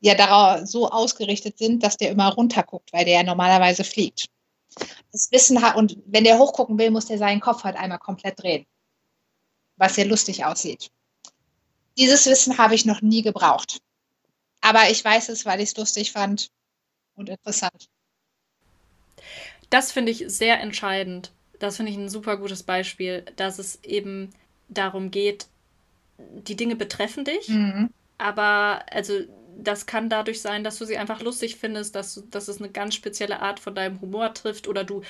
ja 0.02 0.16
darauf 0.16 0.68
so 0.68 0.90
ausgerichtet 0.90 1.58
sind, 1.58 1.84
dass 1.84 1.98
der 1.98 2.12
immer 2.12 2.34
runter 2.34 2.64
guckt, 2.64 2.92
weil 2.92 3.06
der 3.06 3.16
ja 3.16 3.24
normalerweise 3.24 3.84
fliegt. 3.84 4.26
Das 5.12 5.32
Wissen 5.32 5.62
hat, 5.62 5.76
und 5.76 5.98
wenn 6.06 6.24
der 6.24 6.38
hochgucken 6.38 6.78
will, 6.78 6.92
muss 6.92 7.06
der 7.06 7.18
seinen 7.18 7.40
Kopf 7.40 7.64
halt 7.64 7.76
einmal 7.76 8.00
komplett 8.00 8.42
drehen, 8.42 8.66
was 9.78 9.96
sehr 9.96 10.06
lustig 10.06 10.44
aussieht. 10.46 10.92
Dieses 11.98 12.26
Wissen 12.26 12.58
habe 12.58 12.76
ich 12.76 12.86
noch 12.86 13.02
nie 13.02 13.22
gebraucht. 13.22 13.80
Aber 14.62 14.90
ich 14.90 15.04
weiß 15.04 15.30
es, 15.30 15.46
weil 15.46 15.60
ich 15.60 15.70
es 15.70 15.78
lustig 15.78 16.12
fand 16.12 16.50
und 17.16 17.30
interessant. 17.30 17.90
Das 19.70 19.92
finde 19.92 20.12
ich 20.12 20.26
sehr 20.28 20.60
entscheidend. 20.62 21.32
Das 21.60 21.78
finde 21.78 21.92
ich 21.92 21.98
ein 21.98 22.10
super 22.10 22.38
gutes 22.38 22.64
Beispiel, 22.64 23.24
dass 23.36 23.60
es 23.60 23.84
eben 23.84 24.34
darum 24.70 25.12
geht, 25.12 25.48
die 26.18 26.56
Dinge 26.56 26.76
betreffen 26.76 27.26
dich, 27.26 27.50
mhm. 27.50 27.90
aber 28.18 28.86
also 28.92 29.22
das 29.58 29.86
kann 29.86 30.10
dadurch 30.10 30.42
sein, 30.42 30.64
dass 30.64 30.78
du 30.78 30.86
sie 30.86 30.98
einfach 30.98 31.22
lustig 31.22 31.58
findest, 31.58 31.96
dass, 31.96 32.24
dass 32.30 32.48
es 32.48 32.60
eine 32.60 32.70
ganz 32.70 32.96
spezielle 32.96 33.42
Art 33.42 33.60
von 33.60 33.76
deinem 33.76 34.02
Humor 34.02 34.34
trifft 34.34 34.68
oder 34.68 34.84
du 34.84 35.02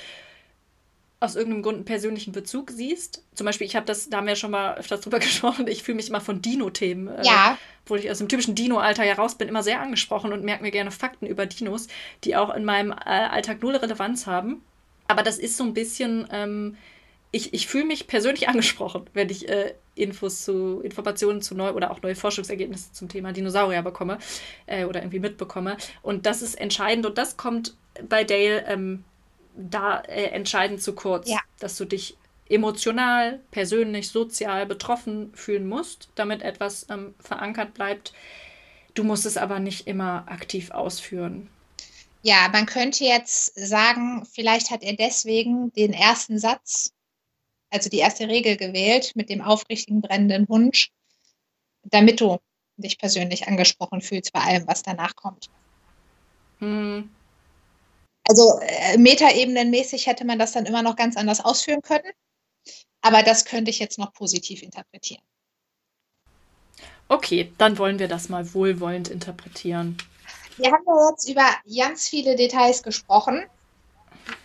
aus 1.22 1.36
irgendeinem 1.36 1.62
Grund 1.62 1.76
einen 1.76 1.86
persönlichen 1.86 2.32
Bezug 2.32 2.72
siehst. 2.72 3.24
Zum 3.36 3.46
Beispiel, 3.46 3.68
ich 3.68 3.76
habe 3.76 3.86
das, 3.86 4.10
da 4.10 4.18
haben 4.18 4.26
wir 4.26 4.32
ja 4.32 4.36
schon 4.36 4.52
mal 4.52 4.76
öfters 4.76 5.02
drüber 5.02 5.20
gesprochen, 5.20 5.68
ich 5.68 5.84
fühle 5.84 5.98
mich 5.98 6.10
immer 6.10 6.20
von 6.20 6.42
Dino-Themen, 6.42 7.08
äh, 7.08 7.24
ja. 7.24 7.54
äh, 7.54 7.56
wo 7.86 7.96
ich 7.96 8.10
aus 8.10 8.18
dem 8.18 8.28
typischen 8.28 8.56
Dino-Alter 8.56 9.06
ja 9.06 9.14
raus 9.14 9.36
bin, 9.36 9.48
immer 9.48 9.62
sehr 9.62 9.80
angesprochen 9.82 10.34
und 10.34 10.44
merke 10.44 10.64
mir 10.64 10.72
gerne 10.72 10.90
Fakten 10.90 11.28
über 11.28 11.46
Dinos, 11.46 11.88
die 12.24 12.36
auch 12.36 12.54
in 12.54 12.66
meinem 12.66 12.92
äh, 12.92 12.96
Alltag 13.06 13.62
null 13.62 13.76
Relevanz 13.76 14.26
haben. 14.26 14.64
Aber 15.08 15.22
das 15.22 15.38
ist 15.38 15.58
so 15.58 15.64
ein 15.64 15.76
bisschen, 15.76 16.28
ähm, 16.32 16.76
ich, 17.32 17.54
ich 17.54 17.68
fühle 17.68 17.86
mich 17.86 18.08
persönlich 18.08 18.48
angesprochen, 18.50 19.06
wenn 19.14 19.30
ich 19.30 19.48
äh, 19.48 19.76
Infos 19.96 20.44
zu, 20.44 20.82
Informationen 20.82 21.42
zu 21.42 21.56
neu 21.56 21.72
oder 21.72 21.92
auch 21.92 22.02
neue 22.02 22.16
Forschungsergebnisse 22.16 22.94
zum 22.94 23.10
Thema 23.10 23.34
Dinosaurier 23.34 23.82
bekomme 23.82 24.18
äh, 24.66 24.86
oder 24.86 25.02
irgendwie 25.02 25.20
mitbekomme. 25.20 25.78
Und 26.02 26.26
das 26.26 26.42
ist 26.42 26.56
entscheidend 26.56 27.06
und 27.06 27.18
das 27.18 27.38
kommt 27.38 27.76
bei 28.08 28.24
Dale 28.24 28.66
ähm, 28.68 29.04
da 29.56 30.00
äh, 30.02 30.28
entscheidend 30.28 30.82
zu 30.82 30.94
kurz, 30.94 31.30
ja. 31.30 31.40
dass 31.60 31.78
du 31.78 31.86
dich 31.86 32.18
emotional, 32.50 33.40
persönlich, 33.52 34.10
sozial 34.10 34.66
betroffen 34.66 35.32
fühlen 35.34 35.68
musst, 35.68 36.10
damit 36.16 36.42
etwas 36.42 36.86
ähm, 36.90 37.16
verankert 37.20 37.74
bleibt. 37.74 38.14
Du 38.94 39.04
musst 39.04 39.26
es 39.26 39.38
aber 39.38 39.60
nicht 39.60 39.88
immer 39.88 40.26
aktiv 40.28 40.72
ausführen. 40.72 41.50
Ja, 42.24 42.50
man 42.52 42.66
könnte 42.66 43.04
jetzt 43.04 43.56
sagen, 43.56 44.28
vielleicht 44.32 44.70
hat 44.70 44.84
er 44.84 44.94
deswegen 44.94 45.72
den 45.74 45.94
ersten 45.94 46.38
Satz, 46.38 46.94
also 47.72 47.90
die 47.90 48.00
erste 48.00 48.28
Regel 48.28 48.58
gewählt 48.58 49.14
mit 49.16 49.30
dem 49.30 49.42
aufrichtigen 49.42 50.02
brennenden 50.02 50.48
Wunsch, 50.50 50.92
damit 51.84 52.22
du 52.22 52.38
dich 52.78 52.98
persönlich 52.98 53.48
angesprochen 53.48 54.02
fühlst 54.02 54.34
bei 54.34 54.42
allem, 54.42 54.68
was 54.68 54.84
danach 54.84 55.16
kommt. 55.16 55.50
Hm. 56.60 57.10
Also 58.28 58.60
äh, 58.62 58.98
metaebenenmäßig 58.98 60.08
hätte 60.08 60.26
man 60.26 60.38
das 60.40 60.52
dann 60.52 60.66
immer 60.66 60.84
noch 60.84 60.96
ganz 60.96 61.18
anders 61.18 61.44
ausführen 61.44 61.82
können. 61.82 62.12
Aber 63.02 63.24
das 63.24 63.46
könnte 63.46 63.72
ich 63.72 63.80
jetzt 63.80 63.98
noch 63.98 64.14
positiv 64.14 64.62
interpretieren. 64.62 65.24
Okay, 67.08 67.52
dann 67.58 67.78
wollen 67.78 68.00
wir 68.00 68.08
das 68.08 68.30
mal 68.30 68.54
wohlwollend 68.54 69.10
interpretieren. 69.10 69.98
Wir 70.58 70.72
haben 70.72 70.84
ja 70.86 71.10
jetzt 71.10 71.28
über 71.28 71.46
ganz 71.76 72.08
viele 72.08 72.36
Details 72.36 72.84
gesprochen. 72.84 73.44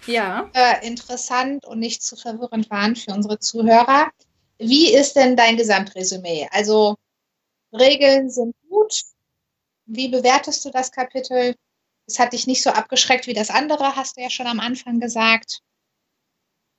Ja. 0.07 0.51
Äh, 0.55 0.87
interessant 0.87 1.65
und 1.67 1.79
nicht 1.79 2.03
zu 2.03 2.17
verwirrend 2.17 2.71
waren 2.71 2.97
für 2.97 3.13
unsere 3.13 3.39
Zuhörer. 3.39 4.11
Wie 4.59 4.95
ist 4.95 5.15
denn 5.17 5.37
dein 5.37 5.57
Gesamtresümee? 5.57 6.49
Also 6.51 6.97
Regeln 7.73 8.31
sind 8.31 8.55
gut. 8.69 9.03
Wie 9.87 10.09
bewertest 10.09 10.65
du 10.65 10.71
das 10.71 10.93
Kapitel? 10.93 11.55
Es 12.07 12.19
hat 12.19 12.33
dich 12.33 12.47
nicht 12.47 12.63
so 12.63 12.71
abgeschreckt 12.71 13.27
wie 13.27 13.35
das 13.35 13.51
andere, 13.51 13.97
hast 13.97 14.17
du 14.17 14.23
ja 14.23 14.31
schon 14.31 14.47
am 14.47 14.61
Anfang 14.61 15.01
gesagt. 15.01 15.61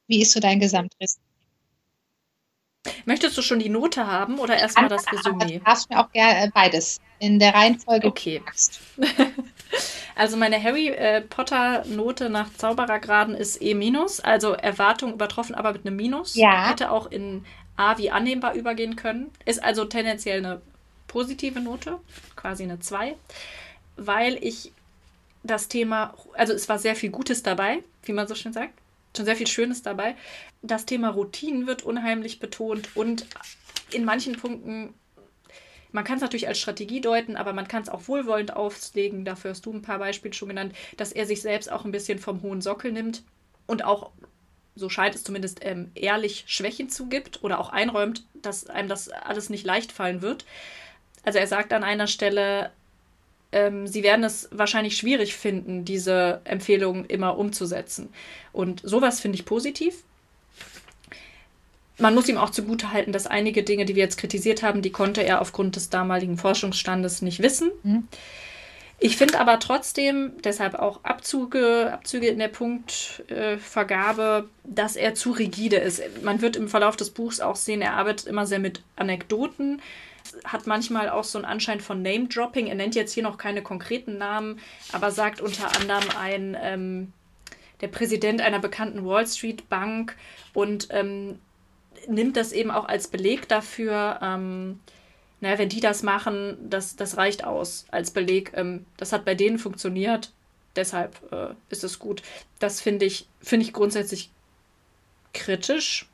Wie 0.08 0.22
ist 0.22 0.32
so 0.32 0.39
dein 0.39 0.60
Gesamtriss? 0.60 1.20
Möchtest 3.06 3.38
du 3.38 3.41
schon 3.41 3.60
die 3.60 3.70
Note 3.70 4.08
haben 4.08 4.39
oder 4.39 4.58
erstmal 4.58 4.88
das 4.88 5.12
Resümee? 5.12 5.60
Du 5.60 5.66
darfst 5.66 5.89
mir 5.89 6.00
auch 6.00 6.12
gerne 6.12 6.45
äh, 6.45 6.50
beides 6.54 7.00
in 7.20 7.39
der 7.39 7.54
Reihenfolge. 7.54 8.08
Okay. 8.08 8.41
also 10.15 10.38
meine 10.38 10.61
Harry 10.61 10.89
äh, 10.89 11.22
Potter 11.22 11.84
Note 11.86 12.30
nach 12.30 12.53
Zauberergraden 12.53 13.36
ist 13.36 13.61
E-, 13.61 13.76
also 14.24 14.53
Erwartung 14.53 15.13
übertroffen, 15.13 15.55
aber 15.55 15.74
mit 15.74 15.86
einem 15.86 15.95
Minus. 15.95 16.36
Ja. 16.36 16.70
Hätte 16.70 16.91
auch 16.91 17.11
in 17.11 17.45
A 17.76 17.97
wie 17.97 18.09
annehmbar 18.09 18.55
übergehen 18.55 18.95
können. 18.95 19.32
Ist 19.45 19.63
also 19.63 19.86
tendenziell 19.86 20.39
eine 20.39 20.61
positive 21.07 21.59
Note, 21.59 21.99
quasi 22.36 22.63
eine 22.63 22.80
2, 22.80 23.15
weil 23.95 24.38
ich 24.43 24.72
das 25.43 25.68
Thema, 25.68 26.13
also 26.34 26.53
es 26.53 26.68
war 26.68 26.80
sehr 26.80 26.95
viel 26.95 27.09
Gutes 27.09 27.43
dabei, 27.43 27.84
wie 28.03 28.13
man 28.13 28.28
so 28.28 28.36
schön 28.36 28.53
sagt, 28.53 28.74
schon 29.15 29.26
sehr 29.26 29.36
viel 29.36 29.47
Schönes 29.47 29.82
dabei. 29.82 30.15
Das 30.61 30.86
Thema 30.86 31.09
Routinen 31.09 31.68
wird 31.68 31.84
unheimlich 31.84 32.39
betont 32.39 32.95
und 32.95 33.26
in 33.91 34.05
manchen 34.05 34.38
Punkten, 34.38 34.93
man 35.92 36.04
kann 36.04 36.18
es 36.18 36.22
natürlich 36.22 36.48
als 36.48 36.60
Strategie 36.60 37.02
deuten, 37.02 37.36
aber 37.36 37.54
man 37.54 37.68
kann 37.68 37.84
es 37.84 37.90
auch 37.90 38.08
wohlwollend 38.08 38.56
auflegen, 38.56 39.26
dafür 39.26 39.52
hast 39.52 39.66
du 39.66 39.74
ein 39.74 39.82
paar 39.82 40.00
Beispiele 40.00 40.34
schon 40.34 40.50
genannt, 40.50 40.74
dass 40.98 41.12
er 41.12 41.26
sich 41.26 41.42
selbst 41.42 41.72
auch 41.72 41.86
ein 41.86 41.92
bisschen 41.92 42.20
vom 42.20 42.42
hohen 42.42 42.62
Sockel 42.62 42.92
nimmt 42.92 43.24
und 43.66 43.84
auch 43.84 44.11
so 44.76 44.90
scheint 44.90 45.16
es 45.16 45.24
zumindest, 45.24 45.60
ähm, 45.64 45.91
ehrlich 45.95 46.44
Schwächen 46.48 46.90
zugibt 46.90 47.44
oder 47.44 47.60
auch 47.60 47.70
einräumt, 47.70 48.24
dass 48.34 48.68
einem 48.68 48.90
das 48.90 49.10
alles 49.10 49.49
nicht 49.49 49.66
leicht 49.66 49.91
fallen 49.91 50.22
wird. 50.22 50.45
Also 51.24 51.40
er 51.40 51.48
sagt 51.48 51.74
an 51.74 51.84
einer 51.84 52.07
Stelle, 52.07 52.72
ähm, 53.52 53.88
sie 53.88 54.03
werden 54.03 54.24
es 54.24 54.49
wahrscheinlich 54.52 54.98
schwierig 54.98 55.36
finden, 55.36 55.86
diese 55.86 56.41
Empfehlungen 56.44 57.06
immer 57.06 57.38
umzusetzen. 57.38 58.10
Und 58.53 58.82
sowas 58.84 59.20
finde 59.20 59.38
ich 59.38 59.45
positiv. 59.45 60.03
Man 61.98 62.14
muss 62.14 62.30
ihm 62.30 62.38
auch 62.38 62.52
zugutehalten, 62.52 63.11
dass 63.11 63.28
einige 63.28 63.64
Dinge, 63.64 63.86
die 63.86 63.95
wir 63.95 64.03
jetzt 64.03 64.18
kritisiert 64.18 64.61
haben, 64.61 64.82
die 64.82 64.91
konnte 64.91 65.24
er 65.24 65.41
aufgrund 65.41 65.76
des 65.76 65.90
damaligen 65.90 66.38
Forschungsstandes 66.38 67.22
nicht 67.22 67.41
wissen. 67.41 67.72
Mhm. 67.84 68.07
Ich 68.99 69.15
finde 69.15 69.40
aber 69.40 69.60
trotzdem, 69.60 70.32
deshalb 70.44 70.74
auch 70.74 71.03
Abzüge, 71.03 71.91
Abzüge 71.94 72.28
in 72.28 72.40
der 72.40 72.48
Punktvergabe, 72.48 74.45
äh, 74.45 74.49
dass 74.64 74.95
er 74.95 75.14
zu 75.14 75.32
rigide 75.32 75.76
ist. 75.76 76.02
Man 76.24 76.41
wird 76.41 76.56
im 76.56 76.68
Verlauf 76.68 76.95
des 76.95 77.11
Buchs 77.11 77.40
auch 77.40 77.56
sehen, 77.56 77.84
er 77.84 77.94
arbeitet 77.94 78.26
immer 78.28 78.48
sehr 78.48 78.60
mit 78.60 78.82
Anekdoten 78.95 79.82
hat 80.44 80.68
manchmal 80.68 81.10
auch 81.10 81.24
so 81.24 81.38
einen 81.38 81.45
Anschein 81.45 81.80
von 81.80 82.02
Name-Dropping. 82.02 82.68
Er 82.68 82.76
nennt 82.76 82.95
jetzt 82.95 83.14
hier 83.14 83.24
noch 83.24 83.38
keine 83.38 83.61
konkreten 83.61 84.18
Namen, 84.18 84.60
aber 84.91 85.11
sagt 85.11 85.41
unter 85.41 85.76
anderem 85.80 86.03
ein, 86.19 86.57
ähm, 86.61 87.14
der 87.82 87.88
Präsident 87.88 88.41
einer 88.41 88.60
bekannten 88.60 89.06
Wall 89.06 89.28
Street 89.28 89.69
Bank 89.69 90.15
und 90.53 90.88
ähm, 90.91 91.40
nimmt 92.08 92.38
das 92.38 92.52
eben 92.52 92.72
auch 92.72 92.86
als 92.86 93.08
Beleg 93.08 93.48
dafür, 93.48 94.20
ähm, 94.22 94.80
naja, 95.42 95.60
wenn 95.60 95.70
die 95.70 95.80
das 95.82 96.04
machen, 96.04 96.58
das, 96.70 96.96
das 96.96 97.18
reicht 97.18 97.44
aus 97.44 97.86
als 97.92 98.12
Beleg. 98.12 98.52
Ähm, 98.56 98.86
das 98.98 99.12
hat 99.14 99.26
bei 99.26 99.36
denen 99.36 99.60
funktioniert, 99.60 100.32
deshalb 100.76 101.20
äh, 101.32 101.54
ist 101.70 101.84
es 101.84 102.00
gut. 102.00 102.22
Das 102.60 102.82
finde 102.82 103.06
ich, 103.06 103.28
find 103.42 103.64
ich 103.64 103.74
grundsätzlich 103.74 104.32
kritisch 105.34 106.08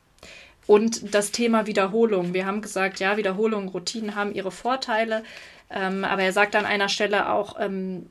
Und 0.67 1.13
das 1.13 1.31
Thema 1.31 1.67
Wiederholung. 1.67 2.33
Wir 2.33 2.45
haben 2.45 2.61
gesagt, 2.61 2.99
ja, 2.99 3.17
Wiederholung, 3.17 3.67
Routinen 3.69 4.15
haben 4.15 4.33
ihre 4.33 4.51
Vorteile. 4.51 5.23
Ähm, 5.69 6.05
aber 6.05 6.23
er 6.23 6.33
sagt 6.33 6.55
an 6.55 6.65
einer 6.65 6.89
Stelle 6.89 7.29
auch, 7.31 7.57
ähm, 7.59 8.09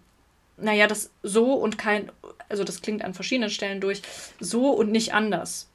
naja, 0.58 0.86
das 0.86 1.10
so 1.22 1.54
und 1.54 1.78
kein, 1.78 2.12
also 2.48 2.64
das 2.64 2.82
klingt 2.82 3.04
an 3.04 3.14
verschiedenen 3.14 3.50
Stellen 3.50 3.80
durch, 3.80 4.02
so 4.40 4.70
und 4.70 4.90
nicht 4.92 5.14
anders. 5.14 5.68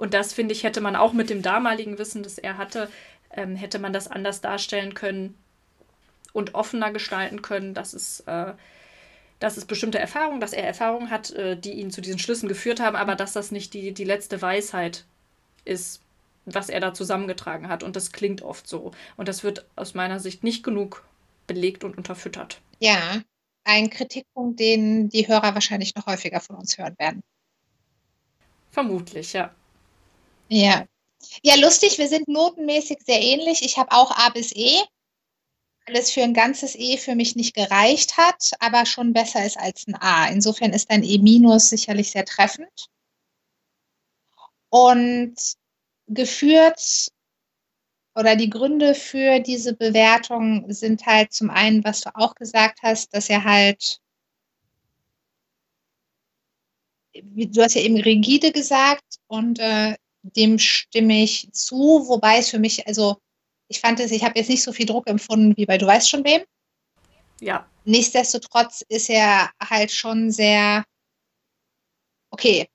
Und 0.00 0.14
das, 0.14 0.32
finde 0.32 0.54
ich, 0.54 0.64
hätte 0.64 0.80
man 0.80 0.96
auch 0.96 1.12
mit 1.12 1.28
dem 1.28 1.42
damaligen 1.42 1.98
Wissen, 1.98 2.22
das 2.22 2.38
er 2.38 2.56
hatte, 2.56 2.88
ähm, 3.32 3.54
hätte 3.54 3.78
man 3.78 3.92
das 3.92 4.08
anders 4.08 4.40
darstellen 4.40 4.94
können 4.94 5.36
und 6.32 6.54
offener 6.54 6.90
gestalten 6.90 7.42
können, 7.42 7.74
dass 7.74 7.92
es, 7.92 8.20
äh, 8.20 8.54
dass 9.40 9.58
es 9.58 9.66
bestimmte 9.66 9.98
Erfahrungen, 9.98 10.40
dass 10.40 10.54
er 10.54 10.64
Erfahrungen 10.64 11.10
hat, 11.10 11.32
äh, 11.32 11.54
die 11.54 11.72
ihn 11.72 11.90
zu 11.90 12.00
diesen 12.00 12.18
Schlüssen 12.18 12.48
geführt 12.48 12.80
haben, 12.80 12.96
aber 12.96 13.14
dass 13.14 13.34
das 13.34 13.50
nicht 13.50 13.74
die, 13.74 13.92
die 13.92 14.04
letzte 14.04 14.40
Weisheit 14.40 15.04
ist, 15.66 16.00
was 16.46 16.70
er 16.70 16.80
da 16.80 16.94
zusammengetragen 16.94 17.68
hat. 17.68 17.82
Und 17.82 17.94
das 17.94 18.10
klingt 18.10 18.40
oft 18.40 18.66
so. 18.66 18.92
Und 19.18 19.28
das 19.28 19.44
wird 19.44 19.66
aus 19.76 19.92
meiner 19.92 20.18
Sicht 20.18 20.42
nicht 20.42 20.62
genug 20.62 21.04
belegt 21.46 21.84
und 21.84 21.98
unterfüttert. 21.98 22.62
Ja, 22.78 23.20
ein 23.64 23.90
Kritikpunkt, 23.90 24.58
den 24.60 25.10
die 25.10 25.28
Hörer 25.28 25.52
wahrscheinlich 25.52 25.94
noch 25.94 26.06
häufiger 26.06 26.40
von 26.40 26.56
uns 26.56 26.78
hören 26.78 26.96
werden. 26.98 27.22
Vermutlich, 28.70 29.34
ja. 29.34 29.54
Ja. 30.50 30.84
Ja, 31.42 31.56
lustig, 31.56 31.98
wir 31.98 32.08
sind 32.08 32.28
notenmäßig 32.28 32.98
sehr 33.06 33.20
ähnlich. 33.22 33.62
Ich 33.62 33.78
habe 33.78 33.92
auch 33.92 34.10
A 34.12 34.30
bis 34.30 34.52
E, 34.54 34.78
weil 35.86 35.96
es 35.96 36.10
für 36.10 36.22
ein 36.22 36.32
ganzes 36.34 36.74
E 36.74 36.96
für 36.96 37.14
mich 37.14 37.36
nicht 37.36 37.54
gereicht 37.54 38.16
hat, 38.16 38.52
aber 38.60 38.86
schon 38.86 39.12
besser 39.12 39.44
ist 39.44 39.58
als 39.58 39.86
ein 39.86 39.94
A. 39.96 40.26
Insofern 40.28 40.72
ist 40.72 40.90
ein 40.90 41.02
E 41.04 41.18
minus 41.18 41.68
sicherlich 41.70 42.10
sehr 42.12 42.24
treffend. 42.24 42.86
Und 44.72 45.34
geführt 46.08 47.10
oder 48.16 48.34
die 48.36 48.50
Gründe 48.50 48.94
für 48.94 49.40
diese 49.40 49.74
Bewertung 49.74 50.64
sind 50.72 51.06
halt 51.06 51.32
zum 51.32 51.48
einen, 51.50 51.84
was 51.84 52.00
du 52.00 52.10
auch 52.14 52.34
gesagt 52.34 52.80
hast, 52.82 53.14
dass 53.14 53.28
er 53.30 53.44
halt, 53.44 54.00
du 57.14 57.62
hast 57.62 57.74
ja 57.74 57.82
eben 57.82 57.96
rigide 58.00 58.52
gesagt 58.52 59.16
und 59.28 59.58
äh, 59.58 59.96
dem 60.22 60.58
stimme 60.58 61.22
ich 61.22 61.48
zu, 61.52 62.04
wobei 62.08 62.38
es 62.38 62.50
für 62.50 62.58
mich, 62.58 62.86
also 62.86 63.18
ich 63.68 63.80
fand 63.80 64.00
es, 64.00 64.10
ich 64.10 64.24
habe 64.24 64.38
jetzt 64.38 64.48
nicht 64.48 64.62
so 64.62 64.72
viel 64.72 64.86
Druck 64.86 65.08
empfunden 65.08 65.56
wie 65.56 65.66
bei 65.66 65.78
Du 65.78 65.86
weißt 65.86 66.08
schon 66.08 66.24
wem. 66.24 66.42
Ja. 67.40 67.66
Nichtsdestotrotz 67.84 68.84
ist 68.88 69.08
er 69.08 69.50
halt 69.62 69.90
schon 69.90 70.30
sehr, 70.30 70.84
okay, 72.30 72.68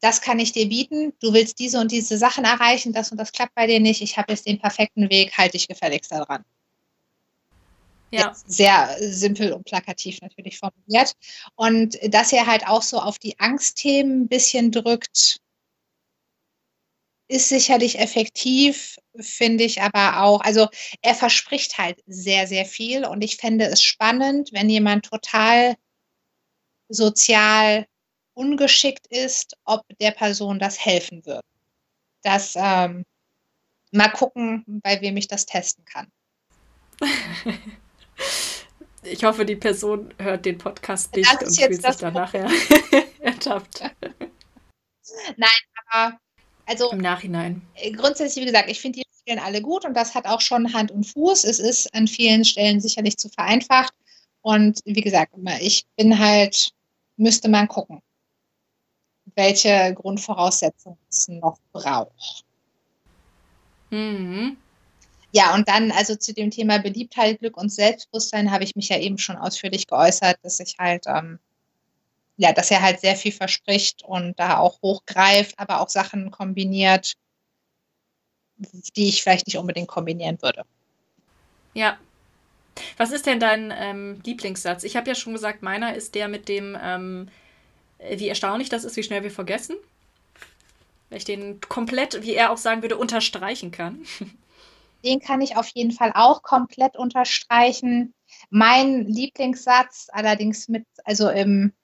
das 0.00 0.20
kann 0.20 0.38
ich 0.38 0.52
dir 0.52 0.68
bieten, 0.68 1.14
du 1.20 1.32
willst 1.32 1.58
diese 1.58 1.80
und 1.80 1.90
diese 1.90 2.18
Sachen 2.18 2.44
erreichen, 2.44 2.92
das 2.92 3.10
und 3.10 3.16
das 3.16 3.32
klappt 3.32 3.54
bei 3.54 3.66
dir 3.66 3.80
nicht, 3.80 4.02
ich 4.02 4.18
habe 4.18 4.32
jetzt 4.32 4.46
den 4.46 4.58
perfekten 4.58 5.08
Weg, 5.08 5.38
halte 5.38 5.52
dich 5.52 5.66
gefälligst 5.66 6.12
daran. 6.12 6.44
Ja. 8.10 8.32
Sehr 8.46 8.96
simpel 9.00 9.52
und 9.52 9.64
plakativ 9.64 10.20
natürlich 10.20 10.58
formuliert. 10.58 11.14
Und 11.56 11.98
dass 12.14 12.32
er 12.32 12.46
halt 12.46 12.66
auch 12.66 12.82
so 12.82 13.00
auf 13.00 13.18
die 13.18 13.40
Angstthemen 13.40 14.22
ein 14.22 14.28
bisschen 14.28 14.70
drückt, 14.70 15.40
ist 17.28 17.48
sicherlich 17.48 17.98
effektiv, 17.98 18.96
finde 19.18 19.64
ich 19.64 19.80
aber 19.80 20.22
auch. 20.22 20.40
Also 20.42 20.68
er 21.02 21.14
verspricht 21.14 21.78
halt 21.78 22.02
sehr, 22.06 22.46
sehr 22.46 22.66
viel 22.66 23.04
und 23.06 23.22
ich 23.22 23.36
fände 23.36 23.66
es 23.66 23.82
spannend, 23.82 24.50
wenn 24.52 24.68
jemand 24.68 25.06
total 25.06 25.74
sozial 26.88 27.86
ungeschickt 28.34 29.06
ist, 29.08 29.56
ob 29.64 29.82
der 30.00 30.10
Person 30.10 30.58
das 30.58 30.84
helfen 30.84 31.24
wird. 31.24 31.44
Das 32.22 32.54
ähm, 32.56 33.04
mal 33.92 34.08
gucken, 34.08 34.64
bei 34.82 35.00
wem 35.00 35.16
ich 35.16 35.28
das 35.28 35.46
testen 35.46 35.84
kann. 35.84 36.10
Ich 39.06 39.22
hoffe, 39.22 39.44
die 39.44 39.56
Person 39.56 40.14
hört 40.18 40.46
den 40.46 40.56
Podcast 40.58 41.14
nicht 41.14 41.30
und 41.42 41.54
fühlt 41.54 41.82
sich 41.82 41.96
dann 41.96 42.14
nachher 42.14 42.48
ertappt. 43.20 43.82
Nein, 45.36 45.50
aber 45.90 46.18
also 46.66 46.90
im 46.90 46.98
Nachhinein. 46.98 47.62
Äh, 47.74 47.92
grundsätzlich, 47.92 48.44
wie 48.44 48.50
gesagt, 48.50 48.70
ich 48.70 48.80
finde 48.80 49.00
die 49.00 49.04
Regeln 49.26 49.44
alle 49.44 49.62
gut 49.62 49.84
und 49.84 49.94
das 49.94 50.14
hat 50.14 50.26
auch 50.26 50.40
schon 50.40 50.72
Hand 50.72 50.90
und 50.90 51.04
Fuß. 51.04 51.44
Es 51.44 51.58
ist 51.58 51.94
an 51.94 52.06
vielen 52.06 52.44
Stellen 52.44 52.80
sicherlich 52.80 53.16
zu 53.16 53.28
vereinfacht. 53.28 53.94
Und 54.42 54.80
wie 54.84 55.00
gesagt, 55.00 55.32
ich 55.60 55.86
bin 55.96 56.18
halt, 56.18 56.70
müsste 57.16 57.48
man 57.48 57.68
gucken 57.68 58.02
welche 59.34 59.94
Grundvoraussetzungen 59.94 60.98
es 61.10 61.28
noch 61.28 61.58
braucht. 61.72 62.44
Mhm. 63.90 64.56
Ja, 65.32 65.54
und 65.54 65.68
dann 65.68 65.90
also 65.90 66.14
zu 66.14 66.32
dem 66.32 66.50
Thema 66.50 66.78
Beliebtheit, 66.78 67.40
Glück 67.40 67.56
und 67.56 67.70
Selbstbewusstsein 67.70 68.52
habe 68.52 68.64
ich 68.64 68.76
mich 68.76 68.88
ja 68.88 68.98
eben 68.98 69.18
schon 69.18 69.36
ausführlich 69.36 69.86
geäußert, 69.86 70.38
dass 70.42 70.60
ich 70.60 70.76
halt, 70.78 71.06
ähm, 71.06 71.40
ja, 72.36 72.52
dass 72.52 72.70
er 72.70 72.82
halt 72.82 73.00
sehr 73.00 73.16
viel 73.16 73.32
verspricht 73.32 74.02
und 74.02 74.38
da 74.38 74.58
auch 74.58 74.80
hochgreift, 74.82 75.58
aber 75.58 75.80
auch 75.80 75.88
Sachen 75.88 76.30
kombiniert, 76.30 77.14
die 78.56 79.08
ich 79.08 79.22
vielleicht 79.22 79.46
nicht 79.46 79.58
unbedingt 79.58 79.88
kombinieren 79.88 80.40
würde. 80.42 80.64
Ja. 81.74 81.98
Was 82.96 83.12
ist 83.12 83.26
denn 83.26 83.38
dein 83.38 83.72
ähm, 83.76 84.20
Lieblingssatz? 84.24 84.82
Ich 84.82 84.96
habe 84.96 85.08
ja 85.08 85.14
schon 85.14 85.32
gesagt, 85.32 85.62
meiner 85.62 85.94
ist 85.94 86.14
der 86.16 86.26
mit 86.26 86.48
dem, 86.48 86.76
ähm, 86.80 87.28
wie 87.98 88.28
erstaunlich 88.28 88.68
das 88.68 88.84
ist, 88.84 88.96
wie 88.96 89.02
schnell 89.04 89.22
wir 89.22 89.30
vergessen. 89.30 89.76
Weil 91.08 91.18
ich 91.18 91.24
den 91.24 91.60
komplett, 91.60 92.22
wie 92.22 92.34
er 92.34 92.50
auch 92.50 92.56
sagen 92.56 92.82
würde, 92.82 92.96
unterstreichen 92.96 93.70
kann. 93.70 94.04
Den 95.04 95.20
kann 95.20 95.42
ich 95.42 95.58
auf 95.58 95.68
jeden 95.68 95.92
Fall 95.92 96.12
auch 96.14 96.42
komplett 96.42 96.96
unterstreichen. 96.96 98.14
Mein 98.48 99.06
Lieblingssatz 99.06 100.08
allerdings 100.10 100.66
mit, 100.66 100.86
also 101.04 101.28
im 101.28 101.74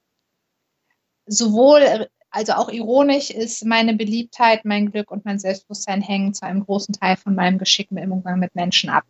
sowohl, 1.30 2.08
also 2.30 2.52
auch 2.52 2.68
ironisch 2.68 3.30
ist 3.30 3.64
meine 3.64 3.94
Beliebtheit, 3.94 4.64
mein 4.64 4.90
Glück 4.90 5.10
und 5.10 5.24
mein 5.24 5.38
Selbstbewusstsein 5.38 6.02
hängen 6.02 6.34
zu 6.34 6.44
einem 6.44 6.64
großen 6.64 6.94
Teil 6.94 7.16
von 7.16 7.34
meinem 7.34 7.58
Geschick 7.58 7.90
im 7.90 8.12
Umgang 8.12 8.38
mit 8.38 8.54
Menschen 8.54 8.90
ab. 8.90 9.04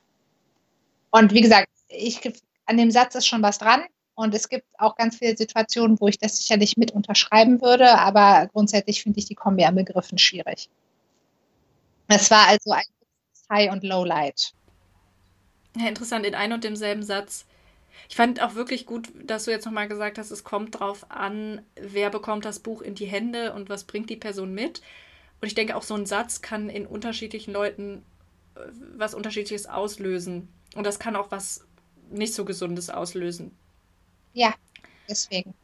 Und 1.10 1.32
wie 1.32 1.40
gesagt, 1.40 1.68
ich, 1.88 2.20
an 2.66 2.76
dem 2.76 2.90
Satz 2.90 3.14
ist 3.14 3.26
schon 3.26 3.42
was 3.42 3.58
dran. 3.58 3.82
Und 4.14 4.34
es 4.34 4.48
gibt 4.50 4.66
auch 4.78 4.96
ganz 4.96 5.16
viele 5.16 5.36
Situationen, 5.36 5.98
wo 5.98 6.06
ich 6.06 6.18
das 6.18 6.36
sicherlich 6.36 6.76
mit 6.76 6.90
unterschreiben 6.90 7.62
würde, 7.62 7.98
aber 7.98 8.48
grundsätzlich 8.52 9.02
finde 9.02 9.18
ich 9.18 9.24
die 9.24 9.34
Kombi 9.34 9.64
an 9.64 9.74
Begriffen 9.74 10.18
schwierig. 10.18 10.68
Es 12.08 12.30
war 12.30 12.48
also 12.48 12.72
ein 12.72 12.84
High- 13.50 13.72
und 13.72 13.82
Lowlight. 13.82 14.52
Ja, 15.76 15.88
interessant, 15.88 16.26
in 16.26 16.34
einem 16.34 16.54
und 16.54 16.64
demselben 16.64 17.02
Satz. 17.02 17.46
Ich 18.10 18.16
fand 18.16 18.42
auch 18.42 18.56
wirklich 18.56 18.86
gut, 18.86 19.08
dass 19.22 19.44
du 19.44 19.52
jetzt 19.52 19.66
nochmal 19.66 19.86
gesagt 19.86 20.18
hast, 20.18 20.32
es 20.32 20.42
kommt 20.42 20.74
darauf 20.74 21.08
an, 21.12 21.62
wer 21.76 22.10
bekommt 22.10 22.44
das 22.44 22.58
Buch 22.58 22.82
in 22.82 22.96
die 22.96 23.06
Hände 23.06 23.52
und 23.52 23.68
was 23.68 23.84
bringt 23.84 24.10
die 24.10 24.16
Person 24.16 24.52
mit. 24.52 24.82
Und 25.40 25.46
ich 25.46 25.54
denke, 25.54 25.76
auch 25.76 25.84
so 25.84 25.94
ein 25.94 26.06
Satz 26.06 26.42
kann 26.42 26.68
in 26.68 26.86
unterschiedlichen 26.86 27.52
Leuten 27.52 28.02
äh, 28.56 28.62
was 28.96 29.14
Unterschiedliches 29.14 29.66
auslösen. 29.66 30.48
Und 30.74 30.84
das 30.84 30.98
kann 30.98 31.14
auch 31.14 31.30
was 31.30 31.64
nicht 32.10 32.34
so 32.34 32.44
Gesundes 32.44 32.90
auslösen. 32.90 33.52
Ja, 34.32 34.54
deswegen. 35.08 35.54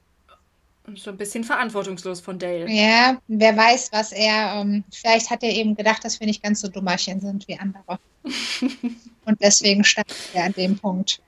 So 0.95 1.11
ein 1.11 1.17
bisschen 1.17 1.43
verantwortungslos 1.43 2.21
von 2.21 2.39
Dale. 2.39 2.71
Ja, 2.71 3.21
wer 3.27 3.57
weiß, 3.57 3.91
was 3.91 4.13
er, 4.13 4.61
ähm, 4.61 4.85
vielleicht 4.93 5.31
hat 5.31 5.43
er 5.43 5.51
eben 5.51 5.75
gedacht, 5.75 6.05
dass 6.05 6.21
wir 6.21 6.29
nicht 6.29 6.45
ganz 6.45 6.61
so 6.61 6.69
Dummerchen 6.69 7.21
sind 7.21 7.49
wie 7.49 7.59
andere. 7.59 7.99
Und 9.25 9.43
deswegen 9.43 9.83
stand 9.83 10.15
er 10.33 10.45
an 10.45 10.53
dem 10.53 10.79
Punkt. 10.79 11.21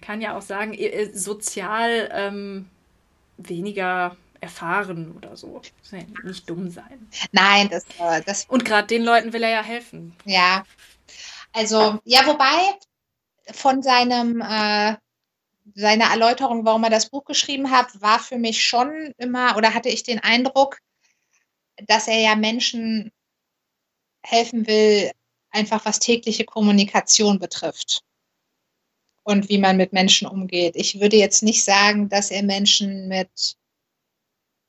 Kann 0.00 0.20
ja 0.20 0.36
auch 0.36 0.42
sagen, 0.42 0.76
sozial 1.12 2.08
ähm, 2.12 2.68
weniger 3.36 4.16
erfahren 4.40 5.12
oder 5.16 5.36
so. 5.36 5.60
Ja 5.90 5.98
nicht 6.24 6.48
dumm 6.48 6.70
sein. 6.70 7.08
Nein, 7.32 7.68
das. 7.68 7.84
Äh, 7.98 8.22
das 8.24 8.44
Und 8.46 8.64
gerade 8.64 8.86
den 8.86 9.04
Leuten 9.04 9.32
will 9.32 9.42
er 9.42 9.50
ja 9.50 9.62
helfen. 9.62 10.14
Ja. 10.24 10.64
Also, 11.52 11.98
ja, 12.04 12.26
wobei 12.26 12.78
von 13.52 13.82
seinem 13.82 14.40
äh, 14.40 14.96
seine 15.74 16.04
Erläuterung, 16.04 16.64
warum 16.64 16.84
er 16.84 16.90
das 16.90 17.10
Buch 17.10 17.24
geschrieben 17.24 17.70
hat, 17.70 18.00
war 18.00 18.18
für 18.18 18.38
mich 18.38 18.64
schon 18.64 19.12
immer, 19.18 19.56
oder 19.56 19.74
hatte 19.74 19.88
ich 19.88 20.02
den 20.02 20.18
Eindruck, 20.18 20.78
dass 21.86 22.08
er 22.08 22.18
ja 22.18 22.36
Menschen 22.36 23.12
helfen 24.22 24.66
will, 24.66 25.10
einfach 25.50 25.84
was 25.84 25.98
tägliche 25.98 26.44
Kommunikation 26.44 27.38
betrifft 27.38 28.02
und 29.28 29.50
wie 29.50 29.58
man 29.58 29.76
mit 29.76 29.92
Menschen 29.92 30.26
umgeht. 30.26 30.74
Ich 30.74 31.00
würde 31.00 31.16
jetzt 31.16 31.42
nicht 31.42 31.62
sagen, 31.62 32.08
dass 32.08 32.30
er 32.30 32.42
Menschen 32.42 33.08
mit 33.08 33.56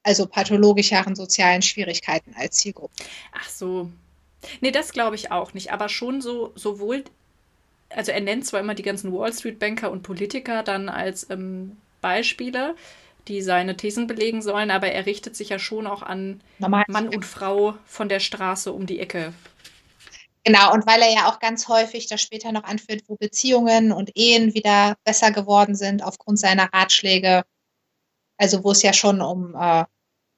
also 0.03 0.26
pathologischeren 0.26 1.15
sozialen 1.15 1.61
Schwierigkeiten 1.61 2.34
als 2.36 2.57
Zielgruppe. 2.57 2.94
Ach 3.31 3.48
so. 3.48 3.90
Nee, 4.60 4.72
das 4.72 4.91
glaube 4.91 5.15
ich 5.15 5.31
auch 5.31 5.53
nicht, 5.53 5.72
aber 5.72 5.88
schon 5.88 6.22
so 6.22 6.52
sowohl 6.56 7.06
also 7.90 8.11
er 8.11 8.22
nennt 8.22 8.45
zwar 8.45 8.60
immer 8.60 8.76
die 8.76 8.84
ganzen 8.84 9.14
Wall 9.14 9.34
Street 9.34 9.60
Banker 9.60 9.91
und 9.91 10.03
Politiker 10.03 10.61
dann 10.61 10.90
als 10.90 11.27
ähm, 11.30 11.77
Beispiele, 12.02 12.76
die 13.27 13.41
seine 13.41 13.77
Thesen 13.77 14.07
belegen 14.07 14.41
sollen, 14.41 14.72
aber 14.72 14.91
er 14.91 15.06
richtet 15.06 15.36
sich 15.38 15.49
ja 15.49 15.57
schon 15.57 15.88
auch 15.88 16.03
an 16.03 16.41
Normal. 16.60 16.84
Mann 16.88 17.07
und 17.07 17.26
Frau 17.26 17.76
von 17.86 18.10
der 18.10 18.19
Straße 18.19 18.72
um 18.73 18.86
die 18.86 18.99
Ecke. 18.99 19.34
Genau, 20.49 20.73
und 20.73 20.88
weil 20.88 20.99
er 21.03 21.13
ja 21.13 21.30
auch 21.30 21.39
ganz 21.39 21.67
häufig 21.67 22.07
das 22.07 22.21
später 22.23 22.51
noch 22.51 22.63
anführt, 22.63 23.03
wo 23.05 23.15
Beziehungen 23.15 23.91
und 23.91 24.09
Ehen 24.15 24.55
wieder 24.55 24.97
besser 25.03 25.30
geworden 25.31 25.76
sind 25.76 26.03
aufgrund 26.03 26.39
seiner 26.39 26.73
Ratschläge. 26.73 27.43
Also 28.38 28.63
wo 28.63 28.71
es 28.71 28.81
ja 28.81 28.91
schon 28.91 29.21
um 29.21 29.53
äh, 29.53 29.85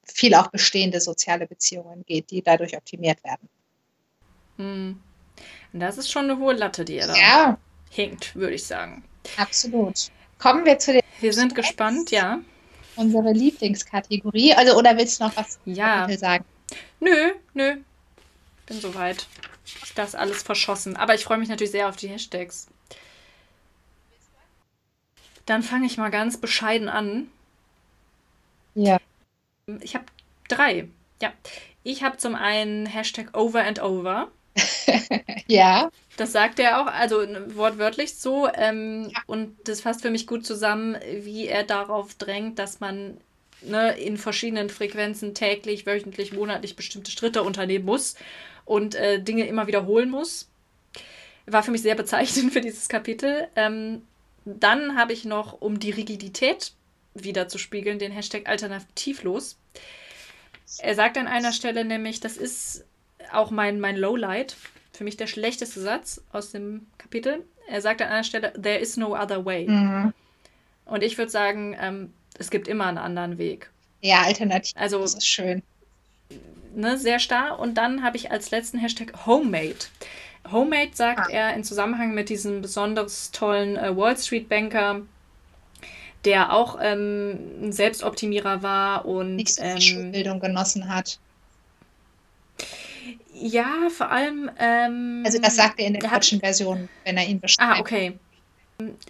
viel 0.05 0.33
auch 0.35 0.47
bestehende 0.47 0.99
soziale 0.99 1.47
Beziehungen 1.47 2.03
geht, 2.05 2.29
die 2.29 2.41
dadurch 2.41 2.75
optimiert 2.75 3.23
werden. 3.23 3.47
Hm. 4.57 5.01
Das 5.71 5.97
ist 5.97 6.11
schon 6.11 6.25
eine 6.25 6.38
hohe 6.38 6.55
Latte, 6.55 6.83
die 6.83 6.97
er 6.97 7.07
da 7.07 7.15
Ja, 7.15 7.57
hinkt, 7.89 8.35
würde 8.35 8.55
ich 8.55 8.65
sagen. 8.65 9.05
absolut. 9.38 10.09
Kommen 10.39 10.65
wir 10.65 10.77
zu 10.77 10.91
den 10.91 11.01
Wir 11.21 11.31
sind 11.31 11.55
gespannt, 11.55 12.11
ja. 12.11 12.41
unsere 12.97 13.31
Lieblingskategorie. 13.31 14.55
Also, 14.55 14.77
oder 14.77 14.97
willst 14.97 15.21
du 15.21 15.23
noch 15.23 15.38
was 15.38 15.57
Ja. 15.63 16.05
Sagen? 16.17 16.43
Nö, 16.99 17.31
nö. 17.53 17.77
Bin 18.65 18.81
soweit. 18.81 19.25
Das 19.95 20.15
alles 20.15 20.43
verschossen. 20.43 20.95
Aber 20.95 21.15
ich 21.15 21.23
freue 21.23 21.38
mich 21.38 21.49
natürlich 21.49 21.72
sehr 21.72 21.89
auf 21.89 21.95
die 21.98 22.07
Hashtags. 22.10 22.68
Dann 25.45 25.64
fange 25.64 25.85
ich 25.88 25.98
mal 25.98 26.10
ganz 26.11 26.38
bescheiden 26.39 26.89
an. 26.89 27.27
Ja. 28.76 28.99
Ich 29.81 29.95
habe 29.95 30.06
drei. 30.48 30.88
Ja. 31.22 31.34
Ich 31.84 32.03
habe 32.03 32.18
zum 32.18 32.35
einen 32.35 32.85
Hashtag 32.85 33.35
Over 33.38 33.64
and 33.64 33.81
Over. 33.81 34.30
Ja. 35.48 35.89
Das 36.18 36.31
sagt 36.31 36.60
er 36.60 36.81
auch, 36.81 36.88
also 36.88 37.26
wortwörtlich 37.56 38.15
so. 38.15 38.48
Ähm, 38.53 39.11
Ja. 39.14 39.22
Und 39.27 39.57
das 39.65 39.81
fasst 39.81 40.02
für 40.02 40.11
mich 40.11 40.27
gut 40.27 40.45
zusammen, 40.45 40.98
wie 41.22 41.48
er 41.48 41.64
darauf 41.64 42.14
drängt, 42.15 42.60
dass 42.60 42.80
man 42.80 43.18
ne, 43.61 43.98
in 43.99 44.18
verschiedenen 44.18 44.69
Frequenzen 44.69 45.34
täglich, 45.34 45.85
wöchentlich, 45.85 46.31
monatlich 46.31 46.76
bestimmte 46.76 47.11
Schritte 47.11 47.43
unternehmen 47.43 47.85
muss 47.85 48.15
und 48.65 48.95
äh, 48.95 49.21
Dinge 49.21 49.45
immer 49.45 49.67
wiederholen 49.67 50.09
muss. 50.09 50.49
War 51.45 51.63
für 51.63 51.71
mich 51.71 51.81
sehr 51.81 51.95
bezeichnend 51.95 52.53
für 52.53 52.61
dieses 52.61 52.88
Kapitel. 52.89 53.47
Ähm, 53.55 54.03
dann 54.45 54.97
habe 54.97 55.13
ich 55.13 55.25
noch, 55.25 55.61
um 55.61 55.79
die 55.79 55.91
Rigidität 55.91 56.73
wieder 57.13 57.47
zu 57.47 57.57
spiegeln, 57.57 57.99
den 57.99 58.11
Hashtag 58.11 58.47
alternativlos. 58.47 59.57
Er 60.79 60.95
sagt 60.95 61.17
an 61.17 61.27
einer 61.27 61.51
Stelle 61.51 61.83
nämlich, 61.83 62.19
das 62.21 62.38
ist 62.38 62.85
auch 63.31 63.51
mein, 63.51 63.79
mein 63.79 63.97
Lowlight, 63.97 64.55
für 64.93 65.03
mich 65.03 65.17
der 65.17 65.27
schlechteste 65.27 65.81
Satz 65.81 66.21
aus 66.31 66.51
dem 66.51 66.88
Kapitel. 66.97 67.45
Er 67.67 67.81
sagt 67.81 68.01
an 68.01 68.09
einer 68.09 68.23
Stelle, 68.23 68.53
there 68.53 68.77
is 68.77 68.97
no 68.97 69.15
other 69.15 69.45
way. 69.45 69.67
Mhm. 69.67 70.13
Und 70.85 71.03
ich 71.03 71.17
würde 71.17 71.31
sagen, 71.31 71.75
ähm, 71.79 72.13
es 72.38 72.49
gibt 72.49 72.67
immer 72.67 72.85
einen 72.85 72.97
anderen 72.97 73.38
Weg. 73.38 73.69
Ja, 74.01 74.21
alternativ. 74.23 74.71
Also 74.75 74.99
Das 75.01 75.15
ist 75.15 75.27
schön. 75.27 75.61
Ne, 76.76 76.98
sehr 76.98 77.19
starr. 77.19 77.60
Und 77.60 77.76
dann 77.76 78.03
habe 78.03 78.18
ich 78.18 78.31
als 78.31 78.52
letzten 78.52 78.77
Hashtag 78.77 79.26
Homemade. 79.26 79.76
Homemade 80.52 80.91
sagt 80.93 81.27
Ah. 81.27 81.31
er 81.31 81.53
in 81.53 81.64
Zusammenhang 81.64 82.14
mit 82.14 82.30
diesem 82.30 82.61
besonders 82.61 83.31
tollen 83.31 83.77
äh, 83.77 83.95
Wall 83.95 84.18
Street 84.18 84.49
Banker, 84.49 85.02
der 86.26 86.52
auch 86.53 86.77
ähm, 86.81 87.38
ein 87.61 87.72
Selbstoptimierer 87.72 88.61
war 88.64 89.06
und 89.06 89.35
Nicht 89.35 89.56
so 89.56 89.61
ähm, 89.64 89.80
Schulbildung 89.81 90.39
genossen 90.39 90.93
hat. 90.93 91.19
ja, 93.34 93.89
vor 93.89 94.11
allem. 94.11 94.49
Ähm, 94.60 95.23
Also 95.26 95.39
das 95.39 95.56
sagt 95.56 95.80
er 95.80 95.88
in 95.88 95.93
der 95.93 96.03
er 96.03 96.10
deutschen 96.11 96.39
Version, 96.39 96.89
wenn 97.06 97.18
er 97.18 97.26
ihn 97.27 97.39
beschreibt. 97.39 97.77
Ah, 97.77 97.80
okay. 97.80 98.18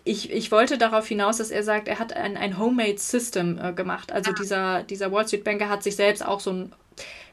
Ich, 0.04 0.32
ich 0.32 0.52
wollte 0.52 0.78
darauf 0.78 1.08
hinaus, 1.08 1.38
dass 1.38 1.52
er 1.52 1.64
sagt, 1.64 1.88
er 1.88 2.00
hat 2.00 2.14
ein, 2.14 2.38
ein 2.38 2.58
Homemade 2.58 2.98
System 2.98 3.60
äh, 3.62 3.74
gemacht. 3.74 4.12
Also 4.12 4.32
Ah. 4.32 4.36
dieser, 4.40 4.84
dieser 4.84 5.12
Wall 5.12 5.28
Street 5.28 5.44
Banker 5.44 5.70
hat 5.70 5.84
sich 5.84 5.96
selbst 5.96 6.26
auch 6.26 6.40
so 6.40 6.50
einen 6.52 6.74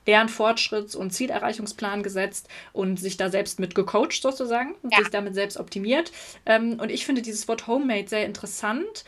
Lernfortschritts- 0.07 0.97
und 0.97 1.11
Zielerreichungsplan 1.13 2.03
gesetzt 2.03 2.49
und 2.73 2.99
sich 2.99 3.17
da 3.17 3.31
selbst 3.31 3.61
mit 3.61 3.75
gecoacht 3.75 4.23
sozusagen 4.23 4.75
und 4.83 4.93
Ja. 4.93 4.99
sich 5.01 5.11
damit 5.11 5.35
selbst 5.35 5.59
optimiert. 5.59 6.13
Ähm, 6.47 6.79
und 6.81 6.91
ich 6.91 7.05
finde 7.05 7.23
dieses 7.23 7.47
Wort 7.49 7.67
Homemade 7.67 8.09
sehr 8.09 8.25
interessant, 8.25 9.05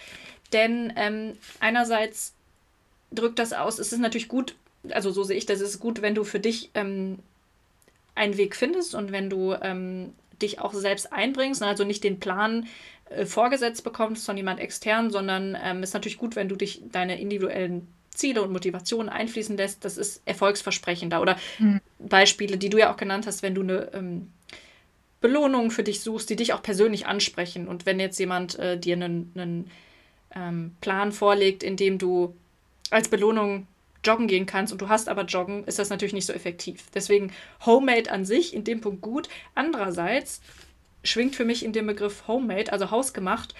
denn 0.53 0.93
ähm, 0.97 1.37
einerseits 1.61 2.35
drückt 3.13 3.39
das 3.39 3.53
aus, 3.53 3.79
es 3.79 3.93
ist 3.93 3.99
natürlich 4.01 4.29
gut, 4.29 4.55
also 4.91 5.11
so 5.11 5.23
sehe 5.25 5.37
ich 5.39 5.47
das, 5.47 5.61
es 5.61 5.71
ist 5.71 5.81
gut, 5.81 6.03
wenn 6.03 6.15
du 6.15 6.25
für 6.25 6.41
dich 6.41 6.71
ähm, 6.75 7.19
einen 8.15 8.37
Weg 8.37 8.55
findest 8.57 8.95
und 8.95 9.11
wenn 9.13 9.31
du 9.31 9.55
ähm, 9.63 10.13
dich 10.43 10.59
auch 10.61 10.75
selbst 10.75 11.13
einbringst, 11.13 11.63
also 11.63 11.85
nicht 11.85 12.05
den 12.05 12.21
Plan 12.21 12.67
äh, 13.11 13.27
vorgesetzt 13.27 13.85
bekommst 13.85 14.25
von 14.27 14.37
jemand 14.37 14.61
extern, 14.61 15.11
sondern 15.11 15.57
ähm, 15.63 15.83
ist 15.83 15.95
natürlich 15.95 16.19
gut, 16.19 16.37
wenn 16.37 16.49
du 16.49 16.57
dich 16.57 16.83
deine 16.91 17.21
individuellen 17.21 17.87
Ziele 18.13 18.43
und 18.43 18.53
Motivationen 18.53 19.09
einfließen 19.09 19.57
lässt. 19.57 19.85
Das 19.85 19.97
ist 19.97 20.23
erfolgsversprechender. 20.25 21.21
Oder 21.21 21.37
Mhm. 21.59 21.81
Beispiele, 21.99 22.57
die 22.59 22.71
du 22.71 22.79
ja 22.79 22.93
auch 22.93 22.97
genannt 22.97 23.27
hast, 23.27 23.43
wenn 23.43 23.55
du 23.55 23.63
eine 23.63 23.91
ähm, 23.95 24.31
Belohnung 25.21 25.71
für 25.71 25.83
dich 25.83 26.01
suchst, 26.01 26.31
die 26.31 26.37
dich 26.37 26.53
auch 26.53 26.63
persönlich 26.63 27.07
ansprechen. 27.07 27.69
Und 27.69 27.87
wenn 27.87 28.01
jetzt 28.01 28.19
jemand 28.19 28.59
äh, 28.59 28.79
dir 28.79 28.95
einen, 28.95 29.33
einen 29.37 29.71
ähm, 30.35 30.77
Plan 30.81 31.13
vorlegt, 31.13 31.63
in 31.63 31.77
dem 31.77 31.99
du 31.99 32.35
als 32.91 33.09
Belohnung 33.09 33.67
joggen 34.05 34.29
gehen 34.29 34.47
kannst 34.47 34.73
und 34.73 34.81
du 34.81 34.89
hast 34.89 35.09
aber 35.11 35.25
Joggen, 35.25 35.65
ist 35.65 35.79
das 35.79 35.91
natürlich 35.91 36.15
nicht 36.15 36.25
so 36.27 36.33
effektiv. 36.33 36.85
Deswegen 36.95 37.33
Homemade 37.67 38.11
an 38.11 38.25
sich 38.25 38.55
in 38.55 38.65
dem 38.65 38.81
Punkt 38.81 39.03
gut. 39.03 39.29
Andererseits 39.55 40.41
schwingt 41.05 41.37
für 41.37 41.45
mich 41.45 41.65
in 41.65 41.73
dem 41.73 41.87
Begriff 41.87 42.27
Homemade, 42.29 42.73
also 42.73 42.91
hausgemacht, 42.91 43.55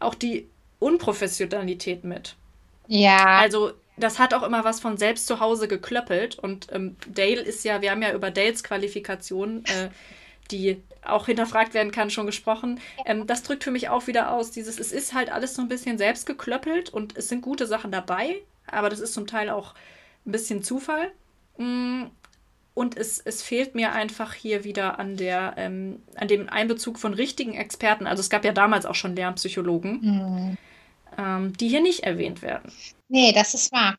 auch 0.00 0.14
die 0.14 0.48
Unprofessionalität 0.78 2.04
mit. 2.04 2.36
Ja, 2.88 3.44
Also 3.44 3.72
das 3.96 4.18
hat 4.18 4.34
auch 4.34 4.42
immer 4.42 4.64
was 4.64 4.80
von 4.80 4.98
selbst 4.98 5.26
zu 5.26 5.40
Hause 5.40 5.68
geklöppelt. 5.68 6.38
Und 6.38 6.68
ähm, 6.72 6.96
Dale 7.06 7.40
ist 7.42 7.64
ja, 7.64 7.80
wir 7.82 7.90
haben 7.90 8.02
ja 8.02 8.14
über 8.14 8.30
Dales 8.30 8.62
Qualifikation, 8.64 9.64
äh, 9.66 9.90
die 10.50 10.82
auch 11.02 11.26
hinterfragt 11.26 11.74
werden 11.74 11.92
kann, 11.92 12.10
schon 12.10 12.26
gesprochen. 12.26 12.80
Ähm, 13.04 13.26
das 13.26 13.42
drückt 13.42 13.64
für 13.64 13.70
mich 13.70 13.88
auch 13.88 14.06
wieder 14.06 14.32
aus, 14.32 14.50
dieses, 14.50 14.78
es 14.80 14.92
ist 14.92 15.14
halt 15.14 15.30
alles 15.30 15.54
so 15.54 15.62
ein 15.62 15.68
bisschen 15.68 15.98
selbst 15.98 16.26
geklöppelt 16.26 16.90
und 16.90 17.16
es 17.16 17.28
sind 17.28 17.42
gute 17.42 17.66
Sachen 17.66 17.92
dabei, 17.92 18.42
aber 18.66 18.90
das 18.90 19.00
ist 19.00 19.14
zum 19.14 19.26
Teil 19.26 19.50
auch 19.50 19.74
ein 20.26 20.32
bisschen 20.32 20.62
Zufall. 20.62 21.12
Und 22.76 22.94
es, 22.94 23.20
es 23.20 23.42
fehlt 23.42 23.74
mir 23.74 23.92
einfach 23.92 24.34
hier 24.34 24.62
wieder 24.62 24.98
an 24.98 25.16
der, 25.16 25.54
ähm, 25.56 26.02
an 26.14 26.28
dem 26.28 26.50
Einbezug 26.50 26.98
von 26.98 27.14
richtigen 27.14 27.54
Experten. 27.54 28.06
Also 28.06 28.20
es 28.20 28.28
gab 28.28 28.44
ja 28.44 28.52
damals 28.52 28.84
auch 28.84 28.94
schon 28.94 29.16
Lernpsychologen, 29.16 30.02
hm. 30.02 30.58
ähm, 31.16 31.56
die 31.56 31.68
hier 31.68 31.80
nicht 31.80 32.00
erwähnt 32.00 32.42
werden. 32.42 32.70
nee, 33.08 33.32
das 33.32 33.54
ist 33.54 33.72
wahr. 33.72 33.96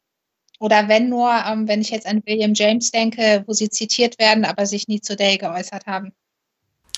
Oder 0.60 0.88
wenn 0.88 1.10
nur, 1.10 1.28
ähm, 1.48 1.68
wenn 1.68 1.82
ich 1.82 1.90
jetzt 1.90 2.06
an 2.06 2.22
William 2.28 2.54
James 2.54 2.92
denke, 2.92 3.44
wo 3.48 3.54
sie 3.54 3.68
zitiert 3.68 4.20
werden, 4.20 4.46
aber 4.46 4.68
sich 4.68 4.88
nie 4.88 5.02
zu 5.02 5.16
Day 5.16 5.40
geäußert 5.40 5.88
haben, 5.88 6.14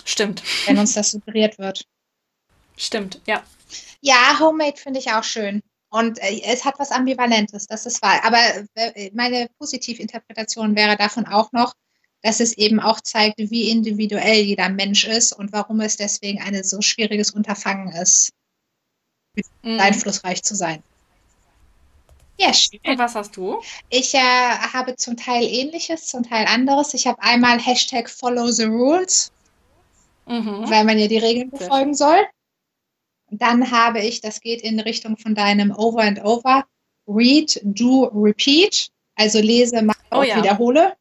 Stimmt. 0.03 0.43
wenn 0.65 0.79
uns 0.79 0.95
das 0.95 1.11
suggeriert 1.11 1.59
wird. 1.59 1.85
Stimmt, 2.75 3.21
ja. 3.25 3.41
Ja, 4.01 4.37
Homemade 4.37 4.75
finde 4.75 4.99
ich 4.99 5.13
auch 5.13 5.23
schön. 5.23 5.63
Und 5.89 6.19
äh, 6.19 6.41
es 6.45 6.65
hat 6.65 6.77
was 6.77 6.91
Ambivalentes, 6.91 7.67
das 7.67 7.85
ist 7.85 8.01
wahr. 8.01 8.23
Aber 8.23 8.37
äh, 8.75 9.11
meine 9.13 9.49
Positivinterpretation 9.57 10.75
wäre 10.75 10.95
davon 10.95 11.25
auch 11.25 11.51
noch, 11.51 11.73
dass 12.21 12.39
es 12.39 12.53
eben 12.57 12.79
auch 12.79 12.99
zeigt, 13.01 13.39
wie 13.39 13.69
individuell 13.69 14.41
jeder 14.41 14.69
Mensch 14.69 15.05
ist 15.05 15.33
und 15.33 15.53
warum 15.53 15.79
es 15.81 15.95
deswegen 15.95 16.41
ein 16.41 16.63
so 16.63 16.81
schwieriges 16.81 17.31
Unterfangen 17.31 17.93
ist, 17.93 18.31
Mhm. 19.63 19.79
einflussreich 19.79 20.43
zu 20.43 20.55
sein. 20.55 20.83
Ja, 22.37 22.53
schön. 22.53 22.79
Und 22.85 22.97
was 22.97 23.15
hast 23.15 23.35
du? 23.37 23.61
Ich 23.89 24.13
äh, 24.13 24.19
habe 24.19 24.95
zum 24.95 25.17
Teil 25.17 25.43
ähnliches, 25.43 26.07
zum 26.07 26.23
Teil 26.27 26.45
anderes. 26.47 26.93
Ich 26.93 27.05
habe 27.05 27.21
einmal 27.21 27.59
Hashtag 27.59 28.09
Follow 28.09 28.49
the 28.51 28.63
Rules, 28.63 29.31
Mhm. 30.25 30.69
weil 30.69 30.83
man 30.83 30.97
ja 30.97 31.07
die 31.07 31.17
Regeln 31.17 31.49
befolgen 31.49 31.93
soll. 31.93 32.25
Und 33.31 33.41
dann 33.41 33.71
habe 33.71 33.99
ich, 34.01 34.21
das 34.21 34.41
geht 34.41 34.61
in 34.61 34.79
Richtung 34.79 35.17
von 35.17 35.35
deinem 35.35 35.71
Over 35.71 36.01
and 36.01 36.23
Over, 36.23 36.65
Read, 37.07 37.59
Do, 37.63 38.05
Repeat. 38.13 38.89
Also 39.15 39.39
lese, 39.39 39.81
mache 39.81 39.97
Oh 40.11 40.19
und 40.19 40.27
ja. 40.27 40.37
wiederhole. 40.37 40.93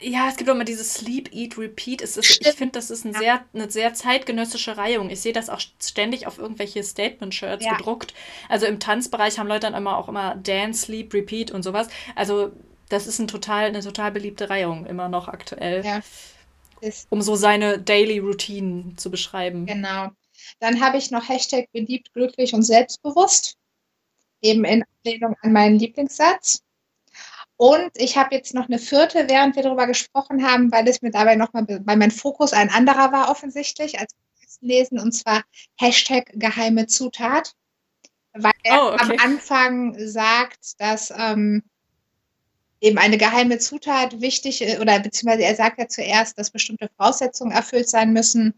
Ja, 0.00 0.28
es 0.28 0.36
gibt 0.36 0.50
auch 0.50 0.54
immer 0.54 0.64
dieses 0.64 0.94
Sleep, 0.94 1.32
Eat, 1.32 1.56
Repeat. 1.56 2.02
Es 2.02 2.16
ist, 2.16 2.40
ich 2.40 2.48
finde, 2.54 2.72
das 2.72 2.90
ist 2.90 3.04
ein 3.04 3.12
Ja. 3.12 3.18
sehr, 3.20 3.44
eine 3.54 3.70
sehr 3.70 3.94
zeitgenössische 3.94 4.76
Reihung. 4.76 5.08
Ich 5.10 5.20
sehe 5.20 5.32
das 5.32 5.48
auch 5.50 5.60
ständig 5.80 6.26
auf 6.26 6.38
irgendwelche 6.38 6.82
Statement-Shirts 6.82 7.64
Ja. 7.64 7.76
gedruckt. 7.76 8.12
Also 8.48 8.66
im 8.66 8.80
Tanzbereich 8.80 9.38
haben 9.38 9.46
Leute 9.46 9.60
dann 9.70 9.74
immer 9.74 9.96
auch 9.98 10.08
immer 10.08 10.34
Dance, 10.36 10.86
Sleep, 10.86 11.12
Repeat 11.14 11.50
und 11.52 11.62
sowas. 11.62 11.88
Also 12.16 12.50
das 12.88 13.06
ist 13.06 13.20
ein 13.20 13.28
total, 13.28 13.66
eine 13.66 13.80
total 13.80 14.10
beliebte 14.10 14.50
Reihung, 14.50 14.84
immer 14.86 15.08
noch 15.08 15.28
aktuell, 15.28 15.84
Ja. 15.84 16.00
Um 17.10 17.22
so 17.22 17.36
seine 17.36 17.78
Daily 17.78 18.18
Routine 18.18 18.94
zu 18.96 19.10
beschreiben. 19.10 19.66
genau. 19.66 20.08
Dann 20.60 20.80
habe 20.80 20.98
ich 20.98 21.10
noch 21.10 21.28
Hashtag 21.28 21.70
beliebt, 21.72 22.12
glücklich 22.12 22.54
und 22.54 22.62
selbstbewusst. 22.62 23.56
Eben 24.40 24.64
in 24.64 24.84
Anlehnung 25.04 25.36
an 25.42 25.52
meinen 25.52 25.78
Lieblingssatz. 25.78 26.62
Und 27.56 27.90
ich 27.96 28.16
habe 28.16 28.36
jetzt 28.36 28.54
noch 28.54 28.68
eine 28.68 28.78
vierte, 28.78 29.28
während 29.28 29.56
wir 29.56 29.64
darüber 29.64 29.88
gesprochen 29.88 30.46
haben, 30.46 30.70
weil 30.70 30.86
es 30.86 31.02
mir 31.02 31.10
dabei 31.10 31.34
nochmal, 31.34 31.66
weil 31.66 31.96
mein 31.96 32.12
Fokus 32.12 32.52
ein 32.52 32.70
anderer 32.70 33.10
war 33.10 33.30
offensichtlich 33.30 33.98
als 33.98 34.14
Lesen, 34.60 34.98
und 34.98 35.12
zwar 35.12 35.42
Hashtag 35.76 36.30
geheime 36.34 36.86
Zutat. 36.86 37.54
weil 38.32 38.52
er 38.62 38.84
oh, 38.84 38.92
okay. 38.92 39.02
am 39.02 39.32
Anfang 39.32 39.96
sagt, 39.98 40.80
dass 40.80 41.12
ähm, 41.16 41.62
eben 42.80 42.98
eine 42.98 43.18
geheime 43.18 43.58
Zutat 43.58 44.20
wichtig 44.20 44.62
ist, 44.62 44.80
oder 44.80 45.00
beziehungsweise 45.00 45.44
er 45.44 45.56
sagt 45.56 45.78
ja 45.78 45.88
zuerst, 45.88 46.38
dass 46.38 46.50
bestimmte 46.50 46.88
Voraussetzungen 46.96 47.52
erfüllt 47.52 47.88
sein 47.88 48.12
müssen, 48.12 48.54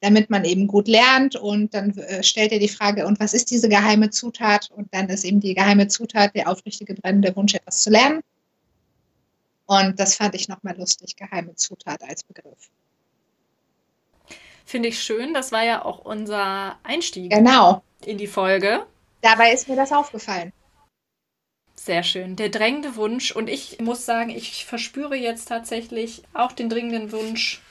damit 0.00 0.30
man 0.30 0.44
eben 0.44 0.66
gut 0.66 0.88
lernt. 0.88 1.36
Und 1.36 1.74
dann 1.74 1.96
äh, 1.98 2.22
stellt 2.22 2.52
er 2.52 2.58
die 2.58 2.68
Frage, 2.68 3.06
und 3.06 3.20
was 3.20 3.34
ist 3.34 3.50
diese 3.50 3.68
geheime 3.68 4.10
Zutat? 4.10 4.70
Und 4.70 4.92
dann 4.94 5.08
ist 5.08 5.24
eben 5.24 5.40
die 5.40 5.54
geheime 5.54 5.88
Zutat 5.88 6.34
der 6.34 6.48
aufrichtige 6.48 6.94
brennende 6.94 7.34
Wunsch, 7.36 7.54
etwas 7.54 7.82
zu 7.82 7.90
lernen. 7.90 8.22
Und 9.66 10.00
das 10.00 10.14
fand 10.14 10.34
ich 10.34 10.48
nochmal 10.48 10.76
lustig, 10.78 11.16
geheime 11.16 11.54
Zutat 11.54 12.02
als 12.02 12.24
Begriff. 12.24 12.70
Finde 14.64 14.88
ich 14.88 15.02
schön. 15.02 15.34
Das 15.34 15.52
war 15.52 15.64
ja 15.64 15.84
auch 15.84 16.04
unser 16.04 16.78
Einstieg 16.82 17.30
genau. 17.30 17.82
in 18.04 18.18
die 18.18 18.26
Folge. 18.26 18.86
Dabei 19.20 19.52
ist 19.52 19.68
mir 19.68 19.76
das 19.76 19.92
aufgefallen. 19.92 20.52
Sehr 21.74 22.02
schön. 22.02 22.36
Der 22.36 22.48
drängende 22.48 22.96
Wunsch. 22.96 23.30
Und 23.30 23.48
ich 23.48 23.78
muss 23.80 24.04
sagen, 24.04 24.30
ich 24.30 24.66
verspüre 24.66 25.16
jetzt 25.16 25.48
tatsächlich 25.48 26.22
auch 26.34 26.52
den 26.52 26.68
dringenden 26.68 27.12
Wunsch, 27.12 27.62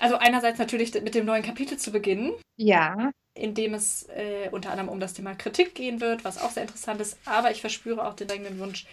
also 0.00 0.16
einerseits 0.16 0.58
natürlich 0.58 0.92
mit 0.94 1.14
dem 1.14 1.26
neuen 1.26 1.42
Kapitel 1.42 1.78
zu 1.78 1.92
beginnen. 1.92 2.32
Ja. 2.56 3.12
In 3.34 3.54
dem 3.54 3.74
es 3.74 4.08
äh, 4.08 4.48
unter 4.50 4.70
anderem 4.70 4.88
um 4.88 4.98
das 4.98 5.14
Thema 5.14 5.34
Kritik 5.34 5.74
gehen 5.74 6.00
wird, 6.00 6.24
was 6.24 6.38
auch 6.38 6.50
sehr 6.50 6.64
interessant 6.64 7.00
ist. 7.00 7.18
Aber 7.24 7.50
ich 7.50 7.60
verspüre 7.60 8.06
auch 8.06 8.14
den 8.14 8.26
dringenden 8.26 8.58
Wunsch, 8.58 8.86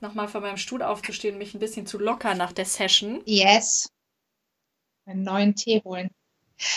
nochmal 0.00 0.28
von 0.28 0.42
meinem 0.42 0.56
Stuhl 0.56 0.82
aufzustehen 0.82 1.34
und 1.34 1.38
mich 1.38 1.54
ein 1.54 1.60
bisschen 1.60 1.86
zu 1.86 1.98
lockern 1.98 2.38
nach 2.38 2.52
der 2.52 2.64
Session. 2.64 3.22
Yes. 3.24 3.88
Einen 5.06 5.22
neuen 5.22 5.54
Tee 5.54 5.80
holen. 5.84 6.10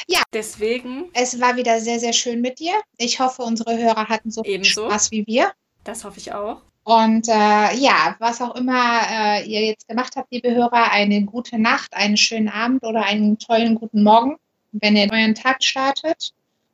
Ja. 0.07 0.22
Deswegen. 0.31 1.10
Es 1.14 1.39
war 1.39 1.56
wieder 1.56 1.80
sehr, 1.80 1.99
sehr 1.99 2.14
schön 2.14 2.41
mit 2.41 2.60
dir. 2.60 2.80
Ich 2.98 3.19
hoffe, 3.19 3.41
unsere 3.41 3.77
Hörer 3.77 4.07
hatten 4.07 4.31
so 4.31 4.43
viel 4.43 4.64
Spaß 4.64 5.11
wie 5.11 5.26
wir. 5.26 5.52
Das 5.84 6.03
hoffe 6.03 6.19
ich 6.19 6.34
auch. 6.34 6.61
Und 6.91 7.30
äh, 7.30 7.73
ja, 7.77 8.18
was 8.19 8.41
auch 8.41 8.53
immer 8.55 8.99
äh, 9.09 9.45
ihr 9.45 9.65
jetzt 9.65 9.88
gemacht 9.88 10.18
habt, 10.18 10.30
liebe 10.30 10.53
Hörer, 10.53 10.91
eine 10.91 11.23
gute 11.23 11.57
Nacht, 11.57 11.93
einen 11.93 12.18
schönen 12.18 12.49
Abend 12.49 12.84
oder 12.84 13.05
einen 13.05 13.39
tollen 13.39 13.76
guten 13.76 14.03
Morgen, 14.03 14.35
wenn 14.73 14.97
ihr 14.97 15.09
euren 15.09 15.34
Tag 15.34 15.63
startet. 15.63 16.34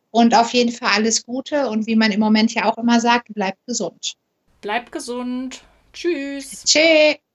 Und 0.10 0.34
auf 0.34 0.54
jeden 0.54 0.72
Fall 0.72 0.90
alles 0.96 1.24
Gute 1.24 1.70
und 1.70 1.86
wie 1.86 1.96
man 1.96 2.12
im 2.12 2.20
Moment 2.20 2.52
ja 2.56 2.66
auch 2.66 2.80
immer 2.80 3.00
sagt, 3.00 3.32
bleibt 3.36 3.64
gesund. 3.68 4.16
Bleibt 4.62 4.92
gesund. 4.92 5.62
Tschüss. 5.94 6.64
Tschüss. 6.64 7.27